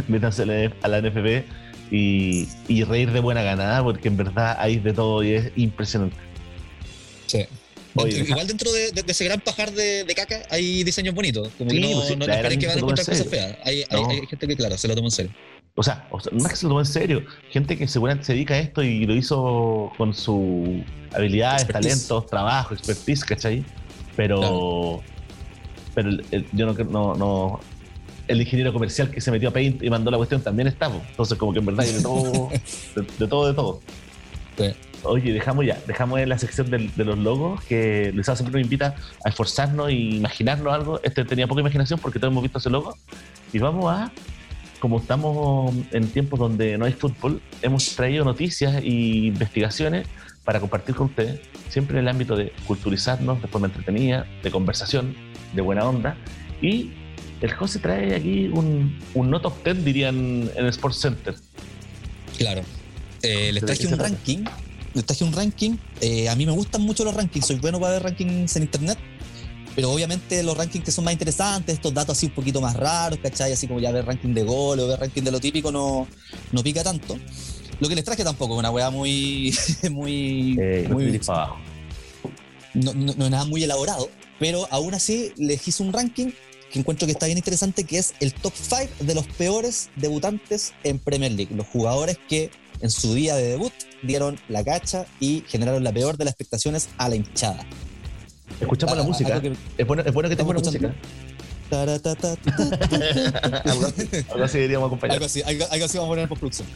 métanse 0.08 0.42
a 0.42 0.46
a 0.82 0.88
la, 0.88 1.00
NFP 1.00 1.44
y, 1.90 2.48
y 2.68 2.84
reír 2.84 3.12
de 3.12 3.20
buena 3.20 3.42
ganada, 3.42 3.82
porque 3.82 4.08
en 4.08 4.16
verdad 4.16 4.56
hay 4.58 4.78
de 4.78 4.92
todo 4.92 5.22
y 5.22 5.32
es 5.32 5.52
impresionante. 5.56 6.16
Sí. 7.26 7.44
Oye, 7.98 8.18
igual 8.28 8.46
dentro 8.46 8.70
de, 8.72 8.92
de- 8.92 9.02
de 9.02 9.12
ese 9.12 9.24
gran 9.24 9.40
pajar 9.40 9.72
de, 9.72 10.04
de 10.04 10.14
caca 10.14 10.42
hay 10.50 10.84
diseños 10.84 11.14
bonitos. 11.14 11.48
Como 11.56 11.70
Sí, 11.70 11.76
que 11.80 11.82
no, 11.88 11.92
pues 11.94 12.08
sí, 12.08 12.12
no, 12.16 12.18
no 12.18 12.26
que 12.26 12.42
van 12.42 12.46
a 12.46 12.74
encontrar 12.74 13.06
cosas 13.06 13.26
feas. 13.26 13.56
Hay, 13.64 13.84
hay- 13.88 14.04
hay 14.10 14.26
gente 14.26 14.46
que, 14.48 14.56
claro, 14.56 14.76
se 14.76 14.86
lo 14.88 14.94
toma 14.94 15.06
en 15.08 15.12
serio. 15.12 15.32
O 15.78 15.82
sea, 15.82 16.06
o 16.10 16.18
sea, 16.18 16.32
no 16.32 16.38
es 16.42 16.48
que 16.48 16.56
se 16.56 16.64
lo 16.64 16.70
tome 16.70 16.80
en 16.82 16.86
serio. 16.86 17.22
Gente 17.50 17.76
que 17.76 17.86
seguramente 17.86 18.24
se 18.26 18.32
dedica 18.32 18.54
a 18.54 18.58
esto 18.58 18.82
y 18.82 19.04
lo 19.04 19.14
hizo 19.14 19.92
con 19.98 20.14
sus 20.14 20.80
habilidades, 21.14 21.62
Expertise. 21.64 21.90
talentos, 22.08 22.26
trabajo, 22.30 22.72
expertise, 22.74 23.24
¿cachai? 23.24 23.64
Pero, 24.16 24.38
Claro. 24.38 25.02
pero 25.94 26.08
el- 26.08 26.24
el- 26.30 26.46
yo 26.52 26.64
no, 26.66 26.74
creo- 26.74 26.86
no, 26.88 27.14
no. 27.14 27.60
El 28.26 28.40
ingeniero 28.40 28.72
comercial 28.72 29.10
que 29.10 29.20
se 29.20 29.30
metió 29.30 29.50
a 29.50 29.52
Paint 29.52 29.82
y 29.82 29.90
mandó 29.90 30.10
la 30.10 30.16
cuestión 30.16 30.40
también 30.42 30.66
está. 30.66 30.88
po. 30.88 31.00
Entonces, 31.10 31.36
como 31.38 31.52
que 31.52 31.58
en 31.58 31.66
verdad 31.66 31.84
de 31.84 32.00
todo, 32.02 32.48
de, 32.96 33.02
de 33.18 33.28
todo, 33.28 33.46
de 33.46 33.54
todo. 33.54 33.80
Sí. 34.58 34.64
Oye, 35.02 35.32
dejamos 35.34 35.66
ya, 35.66 35.78
dejamos 35.86 36.18
en 36.20 36.30
la 36.30 36.38
sección 36.38 36.70
del- 36.70 36.92
de, 36.96 37.04
los 37.04 37.18
logos, 37.18 37.62
que 37.64 38.10
Luis 38.14 38.26
siempre 38.26 38.50
nos 38.52 38.62
invita 38.62 38.96
a 39.24 39.28
esforzarnos 39.28 39.90
y 39.92 40.16
imaginarnos 40.16 40.72
algo. 40.72 41.00
Este 41.04 41.22
tenía 41.26 41.46
poca 41.46 41.60
imaginación 41.60 42.00
porque 42.00 42.18
todos 42.18 42.32
hemos 42.32 42.42
visto 42.42 42.58
ese 42.58 42.70
logo. 42.70 42.96
Y 43.52 43.58
vamos 43.58 43.92
a, 43.92 44.10
como 44.80 44.98
estamos 44.98 45.74
en 45.92 46.08
tiempos 46.08 46.38
donde 46.38 46.78
no 46.78 46.84
hay 46.84 46.92
fútbol, 46.92 47.40
hemos 47.62 47.94
traído 47.96 48.24
noticias 48.24 48.76
e 48.82 48.88
investigaciones 48.88 50.06
para 50.44 50.60
compartir 50.60 50.94
con 50.94 51.06
ustedes, 51.06 51.40
siempre 51.68 51.98
en 51.98 52.04
el 52.04 52.08
ámbito 52.08 52.36
de 52.36 52.52
culturizarnos 52.66 53.42
de 53.42 53.48
forma 53.48 53.66
entretenida, 53.66 54.26
de 54.42 54.50
conversación, 54.50 55.14
de 55.54 55.62
buena 55.62 55.84
onda. 55.84 56.16
Y 56.62 56.92
el 57.40 57.52
José 57.52 57.80
trae 57.80 58.14
aquí 58.14 58.48
un, 58.48 58.98
un 59.14 59.30
no 59.30 59.40
top 59.40 59.54
10, 59.64 59.84
dirían 59.84 60.50
en 60.54 60.64
el 60.64 60.68
Sports 60.68 61.00
Center. 61.00 61.34
Claro. 62.38 62.62
Eh, 63.22 63.52
les 63.52 63.62
¿De 63.62 63.66
traje 63.66 63.86
un 63.86 63.98
ranking. 63.98 64.44
Les 64.94 65.04
traje 65.04 65.24
un 65.24 65.32
ranking. 65.32 65.76
Eh, 66.00 66.28
a 66.28 66.36
mí 66.36 66.46
me 66.46 66.52
gustan 66.52 66.82
mucho 66.82 67.04
los 67.04 67.14
rankings. 67.14 67.46
Soy 67.46 67.56
bueno 67.56 67.80
para 67.80 67.94
ver 67.94 68.04
rankings 68.04 68.56
en 68.56 68.62
internet. 68.62 68.98
Pero 69.76 69.92
obviamente 69.92 70.42
los 70.42 70.56
rankings 70.56 70.84
que 70.86 70.90
son 70.90 71.04
más 71.04 71.12
interesantes, 71.12 71.74
estos 71.74 71.92
datos 71.94 72.16
así 72.16 72.26
un 72.26 72.32
poquito 72.32 72.60
más 72.60 72.74
raros, 72.74 73.18
¿cachai? 73.22 73.52
Así 73.52 73.68
como 73.68 73.78
ya 73.78 73.92
ver 73.92 74.06
ranking 74.06 74.32
de 74.34 74.42
gol 74.42 74.80
o 74.80 74.88
ver 74.88 74.98
ranking 74.98 75.22
de 75.22 75.30
lo 75.30 75.38
típico 75.38 75.70
no, 75.70 76.08
no 76.50 76.62
pica 76.62 76.82
tanto. 76.82 77.16
Lo 77.78 77.88
que 77.88 77.94
les 77.94 78.04
traje 78.04 78.24
tampoco, 78.24 78.54
es 78.54 78.58
una 78.58 78.70
weá 78.70 78.88
muy. 78.90 79.54
muy, 79.90 80.56
Eh, 80.58 80.88
muy 80.90 81.20
no- 82.74 82.92
no 82.94 83.24
es 83.24 83.30
nada 83.30 83.44
muy 83.44 83.62
elaborado, 83.64 84.10
pero 84.38 84.66
aún 84.70 84.94
así 84.94 85.32
les 85.36 85.66
hice 85.68 85.82
un 85.82 85.92
ranking 85.92 86.28
que 86.72 86.78
encuentro 86.80 87.06
que 87.06 87.12
está 87.12 87.26
bien 87.26 87.38
interesante, 87.38 87.84
que 87.84 87.98
es 87.98 88.14
el 88.20 88.32
top 88.34 88.52
5 88.54 88.88
de 89.00 89.14
los 89.14 89.26
peores 89.26 89.90
debutantes 89.96 90.72
en 90.84 90.98
Premier 90.98 91.32
League. 91.32 91.54
Los 91.54 91.66
jugadores 91.66 92.18
que 92.28 92.50
en 92.80 92.90
su 92.90 93.14
día 93.14 93.36
de 93.36 93.44
debut 93.50 93.72
dieron 94.02 94.38
la 94.48 94.64
cacha 94.64 95.06
y 95.20 95.44
generaron 95.46 95.84
la 95.84 95.92
peor 95.92 96.16
de 96.16 96.24
las 96.24 96.32
expectaciones 96.32 96.88
a 96.98 97.08
la 97.08 97.16
hinchada. 97.16 97.64
Escuchamos 98.60 98.96
la 98.96 99.02
Ah, 99.02 99.06
música. 99.06 99.34
algo 99.34 99.50
que- 99.52 99.56
Es 99.82 99.86
bueno, 99.86 100.02
es 100.04 100.12
bueno 100.12 100.28
que 100.28 100.36
tenga 100.36 100.46
buena 100.46 100.60
música. 100.60 100.94
Taratata, 101.68 102.36
algo, 103.64 103.86
así, 103.86 104.08
algo 104.30 104.44
así 104.44 104.56
deberíamos 104.58 104.86
acompañar. 104.86 105.14
Algo 105.14 105.26
así, 105.26 105.42
algo, 105.42 105.64
algo 105.70 105.84
así 105.84 105.98
vamos 105.98 106.08
a 106.08 106.10
poner 106.12 106.22
en 106.22 106.28
postproducción. 106.28 106.68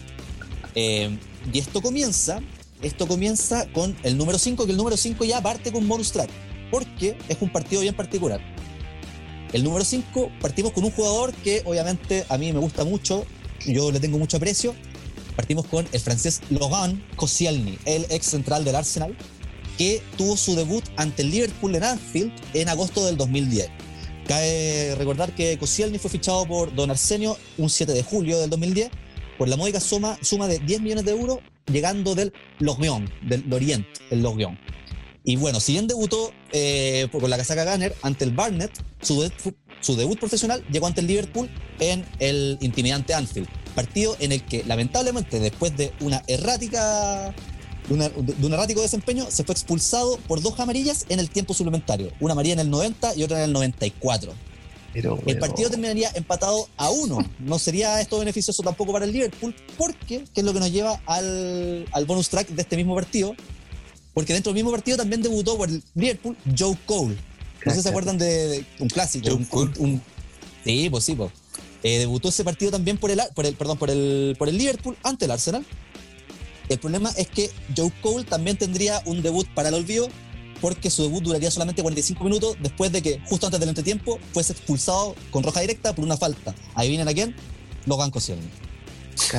Eh, 0.74 1.16
y 1.52 1.58
esto 1.58 1.80
comienza, 1.80 2.40
esto 2.82 3.06
comienza 3.06 3.66
con 3.72 3.96
el 4.02 4.16
número 4.18 4.38
5, 4.38 4.64
que 4.66 4.72
el 4.72 4.76
número 4.76 4.96
5 4.96 5.24
ya 5.24 5.40
parte 5.40 5.70
con 5.70 5.86
bonus 5.88 6.10
track, 6.12 6.28
porque 6.72 7.16
es 7.28 7.36
un 7.40 7.50
partido 7.50 7.82
bien 7.82 7.94
particular. 7.94 8.40
El 9.52 9.62
número 9.64 9.84
5 9.84 10.30
partimos 10.40 10.72
con 10.72 10.84
un 10.84 10.90
jugador 10.90 11.32
que 11.34 11.62
obviamente 11.64 12.24
a 12.28 12.36
mí 12.36 12.52
me 12.52 12.58
gusta 12.58 12.84
mucho, 12.84 13.24
yo 13.66 13.90
le 13.92 14.00
tengo 14.00 14.18
mucho 14.18 14.36
aprecio. 14.38 14.74
Partimos 15.36 15.66
con 15.66 15.86
el 15.92 16.00
francés 16.00 16.40
Logan 16.50 17.02
Koscielny, 17.16 17.78
el 17.84 18.06
ex 18.10 18.26
central 18.26 18.64
del 18.64 18.74
Arsenal, 18.76 19.16
que 19.80 20.02
tuvo 20.18 20.36
su 20.36 20.54
debut 20.54 20.84
ante 20.98 21.22
el 21.22 21.30
Liverpool 21.30 21.74
en 21.74 21.82
Anfield 21.84 22.30
en 22.52 22.68
agosto 22.68 23.06
del 23.06 23.16
2010. 23.16 23.70
Cabe 24.28 24.94
recordar 24.98 25.34
que 25.34 25.56
Koscielny 25.56 25.96
fue 25.96 26.10
fichado 26.10 26.44
por 26.44 26.74
Don 26.74 26.90
Arsenio 26.90 27.38
un 27.56 27.70
7 27.70 27.90
de 27.94 28.02
julio 28.02 28.38
del 28.38 28.50
2010 28.50 28.90
por 29.38 29.48
la 29.48 29.56
módica 29.56 29.80
suma, 29.80 30.18
suma 30.20 30.48
de 30.48 30.58
10 30.58 30.82
millones 30.82 31.06
de 31.06 31.12
euros 31.12 31.38
llegando 31.72 32.14
del 32.14 32.30
Lorient, 32.58 33.08
del 33.22 33.42
Lorient, 33.48 33.86
el 34.10 34.20
Lorient. 34.20 34.58
Y 35.24 35.36
bueno, 35.36 35.60
si 35.60 35.72
bien 35.72 35.86
debutó 35.86 36.30
eh, 36.52 37.08
con 37.10 37.30
la 37.30 37.38
casaca 37.38 37.64
Gunner 37.72 37.94
ante 38.02 38.26
el 38.26 38.32
Barnet, 38.32 38.70
su, 39.00 39.22
debut- 39.22 39.54
su 39.80 39.96
debut 39.96 40.18
profesional 40.18 40.62
llegó 40.70 40.88
ante 40.88 41.00
el 41.00 41.06
Liverpool 41.06 41.48
en 41.78 42.04
el 42.18 42.58
intimidante 42.60 43.14
Anfield. 43.14 43.48
partido 43.74 44.14
en 44.20 44.32
el 44.32 44.44
que 44.44 44.62
lamentablemente 44.64 45.40
después 45.40 45.74
de 45.74 45.92
una 46.00 46.22
errática 46.26 47.32
de, 47.32 47.34
una- 47.94 48.08
de 48.08 48.46
un 48.46 48.52
errático 48.52 48.80
desempeño 48.82 49.26
se 49.30 49.44
fue 49.44 49.52
expulsado 49.52 50.16
por 50.28 50.40
dos 50.42 50.58
amarillas 50.60 51.06
en 51.08 51.18
el 51.20 51.28
tiempo 51.30 51.54
suplementario, 51.54 52.10
una 52.20 52.32
amarilla 52.32 52.54
en 52.54 52.60
el 52.60 52.70
90 52.70 53.14
y 53.16 53.22
otra 53.22 53.38
en 53.38 53.44
el 53.44 53.52
94. 53.52 54.32
Pero, 54.92 55.20
El 55.24 55.38
partido 55.38 55.70
terminaría 55.70 56.10
empatado 56.14 56.68
a 56.76 56.90
uno. 56.90 57.18
No 57.38 57.60
sería 57.60 58.00
esto 58.00 58.18
beneficioso 58.18 58.60
tampoco 58.64 58.92
para 58.92 59.04
el 59.04 59.12
Liverpool, 59.12 59.54
porque, 59.78 60.24
que 60.34 60.40
es 60.40 60.44
lo 60.44 60.52
que 60.52 60.58
nos 60.58 60.72
lleva 60.72 61.00
al, 61.06 61.86
al 61.92 62.04
bonus 62.06 62.28
track 62.28 62.48
de 62.48 62.62
este 62.62 62.76
mismo 62.76 62.94
partido, 62.96 63.34
porque 64.14 64.32
dentro 64.32 64.50
del 64.52 64.56
mismo 64.56 64.72
partido 64.72 64.96
también 64.96 65.22
debutó 65.22 65.56
por 65.56 65.68
el 65.68 65.80
Liverpool 65.94 66.36
Joe 66.58 66.76
Cole. 66.86 67.16
No 67.64 67.70
sé 67.72 67.76
si 67.78 67.82
se 67.84 67.88
acuerdan 67.88 68.18
de, 68.18 68.48
de 68.48 68.64
un 68.80 68.88
clásico. 68.88 69.32
Un- 69.32 69.44
Cole. 69.44 69.70
un- 69.78 70.02
sí, 70.64 70.88
pues 70.90 71.04
sí, 71.04 71.14
pues. 71.14 71.30
Eh, 71.84 71.98
debutó 72.00 72.28
ese 72.30 72.42
partido 72.42 72.72
también 72.72 72.98
por 72.98 73.10
el, 73.12 73.20
por 73.34 73.46
el, 73.46 73.54
perdón, 73.54 73.78
por 73.78 73.90
el, 73.90 74.34
por 74.38 74.48
el 74.48 74.58
Liverpool 74.58 74.96
ante 75.04 75.26
el 75.26 75.30
Arsenal. 75.30 75.64
El 76.70 76.78
problema 76.78 77.10
es 77.16 77.26
que 77.26 77.50
Joe 77.76 77.92
Cole 78.00 78.24
también 78.24 78.56
tendría 78.56 79.02
un 79.04 79.22
debut 79.22 79.46
para 79.54 79.70
el 79.70 79.74
olvido, 79.74 80.08
porque 80.60 80.88
su 80.88 81.02
debut 81.02 81.20
duraría 81.20 81.50
solamente 81.50 81.82
45 81.82 82.22
minutos 82.22 82.56
después 82.62 82.92
de 82.92 83.02
que, 83.02 83.20
justo 83.26 83.46
antes 83.46 83.58
del 83.58 83.70
entretiempo, 83.70 84.20
fuese 84.32 84.52
expulsado 84.52 85.16
con 85.32 85.42
roja 85.42 85.60
directa 85.62 85.92
por 85.96 86.04
una 86.04 86.16
falta. 86.16 86.54
Ahí 86.76 86.88
vienen 86.88 87.08
a 87.08 87.12
quién? 87.12 87.34
Logan 87.86 88.12
Koscielny. 88.12 88.48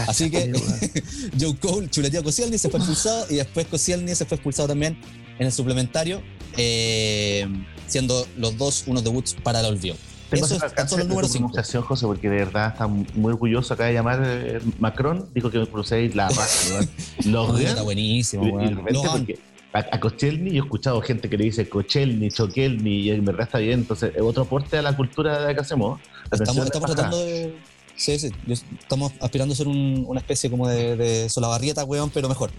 Así 0.07 0.29
que. 0.29 0.51
Joe 1.39 1.55
Cole 1.55 1.89
chuleteó 1.89 2.19
a 2.19 2.23
Koscielny, 2.23 2.57
se 2.57 2.69
fue 2.69 2.81
expulsado 2.81 3.25
y 3.29 3.35
después 3.35 3.65
Koscielny 3.67 4.13
se 4.13 4.25
fue 4.25 4.35
expulsado 4.35 4.67
también 4.67 4.99
en 5.39 5.45
el 5.45 5.53
suplementario, 5.53 6.21
eh, 6.57 7.47
siendo 7.87 8.27
los 8.35 8.57
dos 8.57 8.83
unos 8.87 9.05
debuts 9.05 9.37
para 9.41 9.61
el 9.61 9.67
olvido. 9.67 9.95
Tengo 10.31 10.45
Eso 10.45 10.55
es 10.55 10.61
tan 10.61 10.69
alcance 10.69 10.89
solo 10.91 11.01
el 11.03 11.07
de 11.07 11.13
número 11.13 11.27
tu 11.27 11.33
5. 11.33 11.47
pronunciación, 11.49 11.83
José, 11.83 12.05
porque 12.07 12.29
de 12.29 12.35
verdad 12.37 12.69
está 12.69 12.87
muy 12.87 13.33
orgulloso. 13.33 13.73
Acaba 13.73 13.89
de 13.89 13.93
llamar 13.93 14.23
eh, 14.25 14.59
Macron, 14.79 15.29
dijo 15.35 15.51
que 15.51 15.59
me 15.59 15.65
pronunciáis 15.67 16.15
la 16.15 16.29
raza. 16.29 16.79
Logan. 17.25 17.61
Está 17.61 17.81
buenísimo, 17.83 18.45
Y, 18.63 18.75
porque 18.75 19.39
a, 19.73 19.79
a 19.79 19.99
Koscielny, 19.99 20.51
yo 20.51 20.63
he 20.63 20.65
escuchado 20.65 21.01
gente 21.01 21.29
que 21.29 21.37
le 21.37 21.43
dice 21.45 21.67
Kochelny, 21.69 22.29
Chokelny, 22.31 22.89
y 23.01 23.11
en 23.11 23.23
verdad 23.25 23.43
está 23.43 23.57
bien. 23.59 23.79
Entonces, 23.81 24.13
es 24.15 24.21
otro 24.21 24.43
aporte 24.43 24.77
a 24.77 24.81
la 24.81 24.95
cultura 24.95 25.45
de 25.45 25.53
que 25.53 25.61
hacemos. 25.61 25.99
La 26.31 26.37
estamos, 26.37 26.65
estamos 26.65 26.87
tratando 26.95 27.19
de. 27.19 27.55
Sí, 27.97 28.17
sí. 28.17 28.31
yo- 28.47 28.53
estamos 28.79 29.11
aspirando 29.19 29.53
a 29.53 29.57
ser 29.57 29.67
un- 29.67 30.05
una 30.07 30.19
especie 30.21 30.49
como 30.49 30.67
de, 30.67 30.95
de 30.95 31.29
Solabarrieta, 31.29 31.83
weón, 31.83 32.09
pero 32.09 32.27
mejor. 32.29 32.49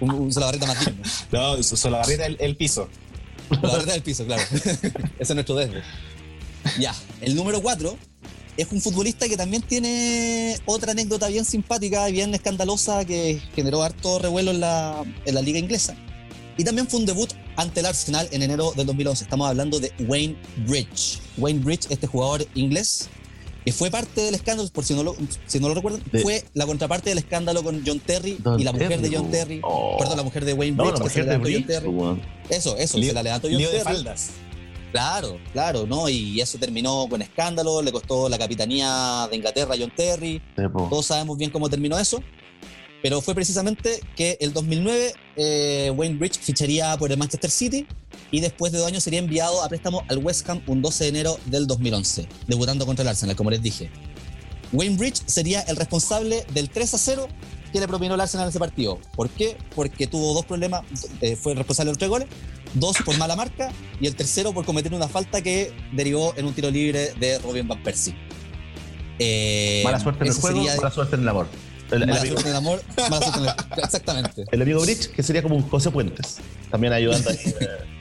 Un, 0.00 0.10
un 0.10 0.32
Solabarrieta 0.32 0.66
más 0.66 0.84
digno. 0.84 1.02
No, 1.32 1.62
Solabarrieta 1.62 2.26
el, 2.26 2.36
el 2.40 2.56
piso. 2.56 2.88
Solabarrieta 3.48 3.92
del 3.92 4.02
piso, 4.02 4.26
claro. 4.26 4.42
Ese 4.52 4.92
es 5.18 5.30
nuestro 5.34 5.54
desde. 5.54 5.82
Ya, 6.80 6.94
el 7.20 7.34
número 7.34 7.60
4 7.62 7.96
es 8.56 8.66
un 8.72 8.80
futbolista 8.80 9.28
que 9.28 9.36
también 9.36 9.62
tiene 9.62 10.56
otra 10.66 10.92
anécdota 10.92 11.28
bien 11.28 11.44
simpática 11.44 12.08
y 12.08 12.12
bien 12.12 12.34
escandalosa 12.34 13.04
que 13.04 13.40
generó 13.54 13.82
harto 13.82 14.18
revuelo 14.18 14.50
en 14.50 14.60
la, 14.60 15.02
en 15.24 15.34
la 15.34 15.40
liga 15.42 15.58
inglesa. 15.58 15.94
Y 16.58 16.64
también 16.64 16.86
fue 16.88 17.00
un 17.00 17.06
debut 17.06 17.32
ante 17.56 17.80
el 17.80 17.86
Arsenal 17.86 18.28
en 18.32 18.42
enero 18.42 18.72
del 18.76 18.86
2011. 18.86 19.24
Estamos 19.24 19.48
hablando 19.48 19.80
de 19.80 19.92
Wayne 20.06 20.36
Bridge. 20.66 21.18
Wayne 21.38 21.60
Bridge, 21.60 21.86
este 21.88 22.06
jugador 22.06 22.46
inglés, 22.54 23.08
que 23.64 23.72
fue 23.72 23.90
parte 23.90 24.20
del 24.20 24.34
escándalo, 24.34 24.68
por 24.68 24.84
si 24.84 24.92
no 24.92 25.02
lo, 25.04 25.16
si 25.46 25.58
no 25.58 25.68
lo 25.68 25.74
recuerdan, 25.74 26.02
De- 26.12 26.20
fue 26.20 26.44
la 26.52 26.66
contraparte 26.66 27.08
del 27.10 27.18
escándalo 27.18 27.62
con 27.62 27.82
John 27.86 28.00
Terry 28.00 28.36
Don 28.42 28.60
y 28.60 28.64
la 28.64 28.72
mujer 28.72 28.88
de 28.90 28.96
Terry, 29.08 29.14
John 29.16 29.30
Terry. 29.30 29.60
oh. 29.62 29.96
Perdón, 29.98 30.16
la 30.18 30.22
mujer 30.22 30.44
de 30.44 30.52
Wayne 30.52 30.76
No, 30.76 30.84
Bridge. 30.84 30.98
la 30.98 31.04
que 31.04 31.10
se 31.10 31.22
mujer 31.22 31.24
le 31.24 31.30
de 31.30 31.50
levantó 31.54 31.72
John 31.76 32.18
Bridge, 32.18 32.26
Terry. 32.48 32.56
Eso, 32.58 32.76
eso, 32.76 32.98
Lío- 32.98 33.06
se 33.08 33.12
la 33.14 33.22
levantó 33.22 33.48
John 33.48 33.56
lío 33.56 33.70
de 33.70 33.78
Terry. 33.78 33.84
faldas. 33.94 34.30
Claro, 34.90 35.38
claro, 35.52 35.86
¿no? 35.86 36.08
Y 36.08 36.40
eso 36.40 36.58
terminó 36.58 37.06
con 37.08 37.22
escándalo, 37.22 37.82
le 37.82 37.92
costó 37.92 38.28
la 38.28 38.38
capitanía 38.38 39.28
de 39.30 39.36
Inglaterra 39.36 39.74
a 39.74 39.78
John 39.78 39.92
Terry. 39.94 40.42
Todos 40.88 41.06
sabemos 41.06 41.38
bien 41.38 41.50
cómo 41.50 41.68
terminó 41.68 41.98
eso. 41.98 42.22
Pero 43.02 43.20
fue 43.20 43.34
precisamente 43.34 44.00
que 44.14 44.36
el 44.40 44.52
2009 44.52 45.14
eh, 45.36 45.92
Wayne 45.96 46.18
Bridge 46.18 46.38
ficharía 46.38 46.96
por 46.98 47.10
el 47.10 47.18
Manchester 47.18 47.50
City 47.50 47.86
y 48.30 48.40
después 48.40 48.72
de 48.72 48.78
dos 48.78 48.86
años 48.86 49.02
sería 49.02 49.20
enviado 49.20 49.62
a 49.62 49.68
préstamo 49.68 50.02
al 50.08 50.18
West 50.18 50.48
Ham 50.50 50.60
un 50.66 50.82
12 50.82 51.04
de 51.04 51.10
enero 51.10 51.38
del 51.46 51.66
2011, 51.66 52.28
debutando 52.46 52.84
contra 52.84 53.02
el 53.02 53.08
Arsenal, 53.08 53.36
como 53.36 53.50
les 53.50 53.62
dije. 53.62 53.90
Wayne 54.72 54.96
Bridge 54.96 55.22
sería 55.26 55.62
el 55.62 55.76
responsable 55.76 56.44
del 56.52 56.68
3 56.68 56.94
a 56.94 56.98
0 56.98 57.28
que 57.72 57.80
le 57.80 57.88
propinó 57.88 58.14
el 58.14 58.20
Arsenal 58.20 58.44
en 58.44 58.50
ese 58.50 58.58
partido. 58.58 58.98
¿Por 59.16 59.30
qué? 59.30 59.56
Porque 59.74 60.06
tuvo 60.06 60.34
dos 60.34 60.44
problemas, 60.44 60.82
eh, 61.20 61.36
fue 61.36 61.54
responsable 61.54 61.88
de 61.88 61.92
los 61.92 61.98
tres 61.98 62.10
goles, 62.10 62.28
dos 62.74 62.96
por 63.04 63.16
mala 63.18 63.36
marca 63.36 63.70
y 64.00 64.06
el 64.06 64.14
tercero 64.14 64.52
por 64.52 64.64
cometer 64.64 64.92
una 64.94 65.08
falta 65.08 65.42
que 65.42 65.72
derivó 65.92 66.34
en 66.36 66.46
un 66.46 66.54
tiro 66.54 66.70
libre 66.70 67.12
de 67.18 67.38
Robin 67.38 67.66
Van 67.68 67.82
Persie. 67.82 68.14
Eh, 69.18 69.82
Mala 69.84 70.00
suerte 70.00 70.24
en 70.24 70.30
el 70.30 70.34
juego, 70.34 70.56
sería- 70.62 70.76
mala 70.76 70.90
suerte 70.90 71.16
en 71.16 71.22
el 71.22 71.28
amor. 71.28 71.46
El, 71.90 72.00
mala 72.06 72.20
amigo, 72.20 72.34
suerte 72.40 72.48
en 72.48 72.50
el 72.50 72.56
amor, 72.56 72.82
mala 73.10 73.20
suerte 73.20 73.38
en 73.40 73.46
el... 73.46 73.54
Exactamente. 73.84 74.44
el 74.50 74.62
amigo 74.62 74.80
Bridge, 74.82 75.08
que 75.10 75.22
sería 75.22 75.42
como 75.42 75.56
un 75.56 75.68
José 75.68 75.90
Puentes. 75.90 76.36
También 76.70 76.92
ayudando 76.92 77.28
ahí. 77.30 77.36
eh. 77.44 77.66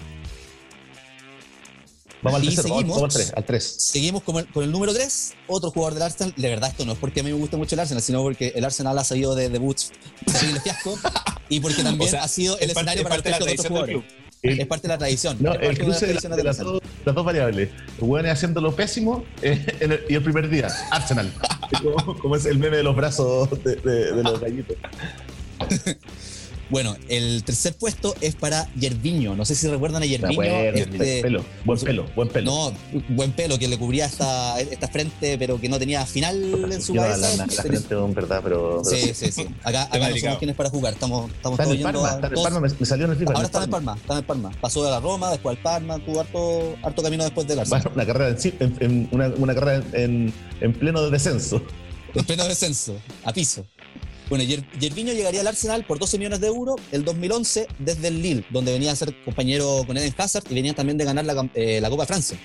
Vamos 2.22 2.40
al 2.42 2.44
Y 2.44 2.48
tercero, 2.54 2.68
seguimos. 2.76 2.98
vamos 2.98 3.16
al 3.16 3.22
3. 3.22 3.34
Al 3.38 3.46
3. 3.46 3.76
Seguimos 3.80 4.24
con 4.24 4.36
el, 4.38 4.48
con 4.48 4.64
el 4.66 4.72
número 4.74 4.94
3, 4.94 5.34
otro 5.48 5.72
jugador 5.72 5.94
del 5.94 6.04
Arsenal. 6.04 6.34
De 6.36 6.50
verdad, 6.50 6.70
esto 6.70 6.86
no 6.86 6.92
es 6.92 6.98
porque 7.00 7.22
a 7.22 7.24
mí 7.24 7.32
me 7.32 7.38
gusta 7.38 7.56
mucho 7.56 7.76
el 7.76 7.80
Arsenal, 7.80 8.04
sino 8.04 8.22
porque 8.22 8.52
el 8.56 8.66
Arsenal 8.66 8.98
ha 9.00 9.06
salido 9.06 9.36
de 9.36 9.48
debuts 9.50 9.92
terrible 10.26 10.60
fiasco 10.60 11.00
y 11.48 11.62
porque 11.62 11.82
también 11.82 12.10
O 12.10 12.12
sea, 12.12 12.24
ha 12.24 12.28
sido 12.28 12.58
el 12.58 12.70
es 12.70 12.76
escenario 12.76 13.04
es 13.04 13.08
para 13.08 13.16
el 13.16 13.24
de 13.24 13.52
otros 13.54 13.68
jugadores. 13.68 14.04
El- 14.42 14.60
Es 14.62 14.68
parte 14.68 14.84
de 14.88 14.94
la 14.94 14.98
tradición. 14.98 15.38
No, 15.40 15.54
el 15.54 15.76
de 15.76 15.84
cruce 15.84 16.08
de, 16.08 16.14
la- 16.14 16.22
del 16.22 16.38
de 16.38 16.44
las, 16.44 16.58
dos, 16.60 16.82
las 17.06 17.14
dos 17.16 17.26
variables. 17.26 17.70
Bueno, 18.00 18.32
haciéndolo 18.32 18.74
pésimo 18.76 19.26
eh, 19.42 19.66
en 19.80 19.92
el- 19.92 20.02
y 20.10 20.16
el 20.16 20.24
primer 20.24 20.50
día, 20.50 20.68
Arsenal. 20.92 21.32
como, 21.84 22.18
como 22.20 22.36
es 22.36 22.46
el 22.46 22.58
meme 22.58 22.78
de 22.78 22.84
los 22.84 22.96
brazos 22.96 23.50
de, 23.64 23.76
de- 23.76 24.12
de 24.14 24.24
los 24.24 24.40
gallitos. 24.40 24.78
Bueno, 26.70 26.96
el 27.08 27.44
tercer 27.44 27.76
puesto 27.76 28.14
es 28.22 28.36
para 28.36 28.72
Yerviño. 28.76 29.36
No 29.36 29.44
sé 29.44 29.56
si 29.56 29.68
recuerdan 29.68 30.04
a 30.04 30.06
Yerviño. 30.06 30.32
acuerdo, 30.42 30.78
este- 30.78 31.22
pelo, 31.22 31.44
buen 31.66 31.80
pelo, 31.80 32.06
buen 32.16 32.30
pelo. 32.30 32.52
No, 32.52 32.74
buen 33.10 33.32
pelo 33.32 33.58
que 33.58 33.68
le 33.68 33.78
cubría 33.78 34.06
esta, 34.06 34.60
esta 34.60 34.88
frente, 34.88 35.38
pero 35.40 35.60
que 35.60 35.68
no 35.68 35.80
tenía 35.80 36.06
final 36.06 36.36
en 36.72 36.82
su 36.82 36.94
Yo 36.94 37.02
cabeza. 37.02 37.38
la, 37.38 37.46
la 37.48 37.64
frente, 37.64 37.96
en 37.96 38.14
verdad, 38.14 38.42
pero. 38.44 38.82
pero 38.88 38.98
Sí, 38.98 39.14
sí, 39.16 39.32
sí. 39.32 39.48
Acá, 39.64 39.84
acá 39.84 39.98
no 39.98 40.06
delicado. 40.06 40.20
somos 40.34 40.38
quienes 40.38 40.56
para 40.56 40.70
jugar. 40.70 40.94
Estamos, 40.94 41.32
estamos 41.32 41.60
Está 41.60 41.64
en 41.64 41.70
todos 41.70 41.72
el 41.72 41.78
yendo 41.80 42.02
Parma, 42.02 42.10
a- 42.10 42.16
está 42.16 42.28
en 42.28 42.44
Parma, 42.44 42.60
me, 42.60 42.70
me 42.80 42.86
salió 42.86 43.06
en 43.06 43.12
el 43.12 43.18
FIFA. 43.18 43.32
Ahora 43.34 43.46
está 43.46 43.58
en 43.58 43.64
el 43.64 43.70
Parma, 43.72 43.96
está 43.96 44.14
en 44.14 44.20
el 44.20 44.26
Parma. 44.26 44.52
Pasó 44.62 44.84
de 44.84 44.92
la 44.92 45.00
Roma, 45.00 45.32
después 45.32 45.58
al 45.58 45.64
Parma, 45.64 45.98
tuvo 46.06 46.20
harto, 46.22 46.76
harto 46.84 47.02
camino 47.02 47.24
después 47.24 47.48
del 47.48 47.60
Arsenal. 47.60 47.82
Bueno, 47.82 47.96
una 47.96 48.06
carrera 48.06 48.30
en, 48.40 48.54
en- 48.60 48.78
en- 48.80 49.10
una, 49.12 49.28
una 49.30 49.56
carrera 49.56 49.84
en, 49.94 50.32
en 50.62 50.74
pleno 50.74 51.10
descenso. 51.10 51.64
En 52.14 52.26
pleno 52.26 52.44
descenso, 52.48 52.96
a 53.24 53.32
piso. 53.34 53.66
Bueno, 54.30 54.44
Yervinho 54.44 55.12
llegaría 55.14 55.42
al 55.42 55.48
Arsenal 55.48 55.84
por 55.86 55.98
12 55.98 56.20
millones 56.20 56.40
de 56.40 56.48
euros 56.48 56.76
el 56.92 57.04
2011 57.04 57.68
desde 57.80 58.10
el 58.10 58.22
Lille, 58.22 58.46
donde 58.52 58.72
venía 58.72 58.92
a 58.92 58.96
ser 58.96 59.16
compañero 59.26 59.84
con 59.88 59.98
Eden 59.98 60.14
Hazard 60.16 60.44
y 60.52 60.54
venía 60.54 60.74
también 60.76 61.00
de 61.00 61.06
ganar 61.06 61.26
la, 61.26 61.50
eh, 61.56 61.82
la 61.82 61.90
Copa 61.90 62.04
de 62.04 62.08
Francia. 62.08 62.40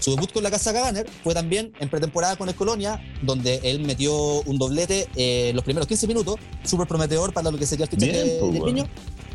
Su 0.00 0.10
debut 0.10 0.30
con 0.32 0.42
la 0.42 0.50
Casa 0.50 0.72
Gaganer 0.72 1.06
fue 1.22 1.32
también 1.32 1.72
en 1.80 1.88
pretemporada 1.88 2.36
con 2.36 2.50
el 2.50 2.54
Colonia, 2.54 3.00
donde 3.22 3.60
él 3.62 3.80
metió 3.80 4.14
un 4.42 4.58
doblete 4.58 5.08
eh, 5.16 5.52
los 5.54 5.64
primeros 5.64 5.86
15 5.86 6.06
minutos, 6.06 6.36
súper 6.62 6.86
prometedor 6.86 7.32
para 7.32 7.50
lo 7.50 7.56
que 7.56 7.64
sería 7.64 7.84
el 7.84 7.90
fichaje 7.90 8.12
Bien, 8.12 8.26
de 8.26 8.38
pues, 8.40 8.52
Yervinho. 8.52 8.88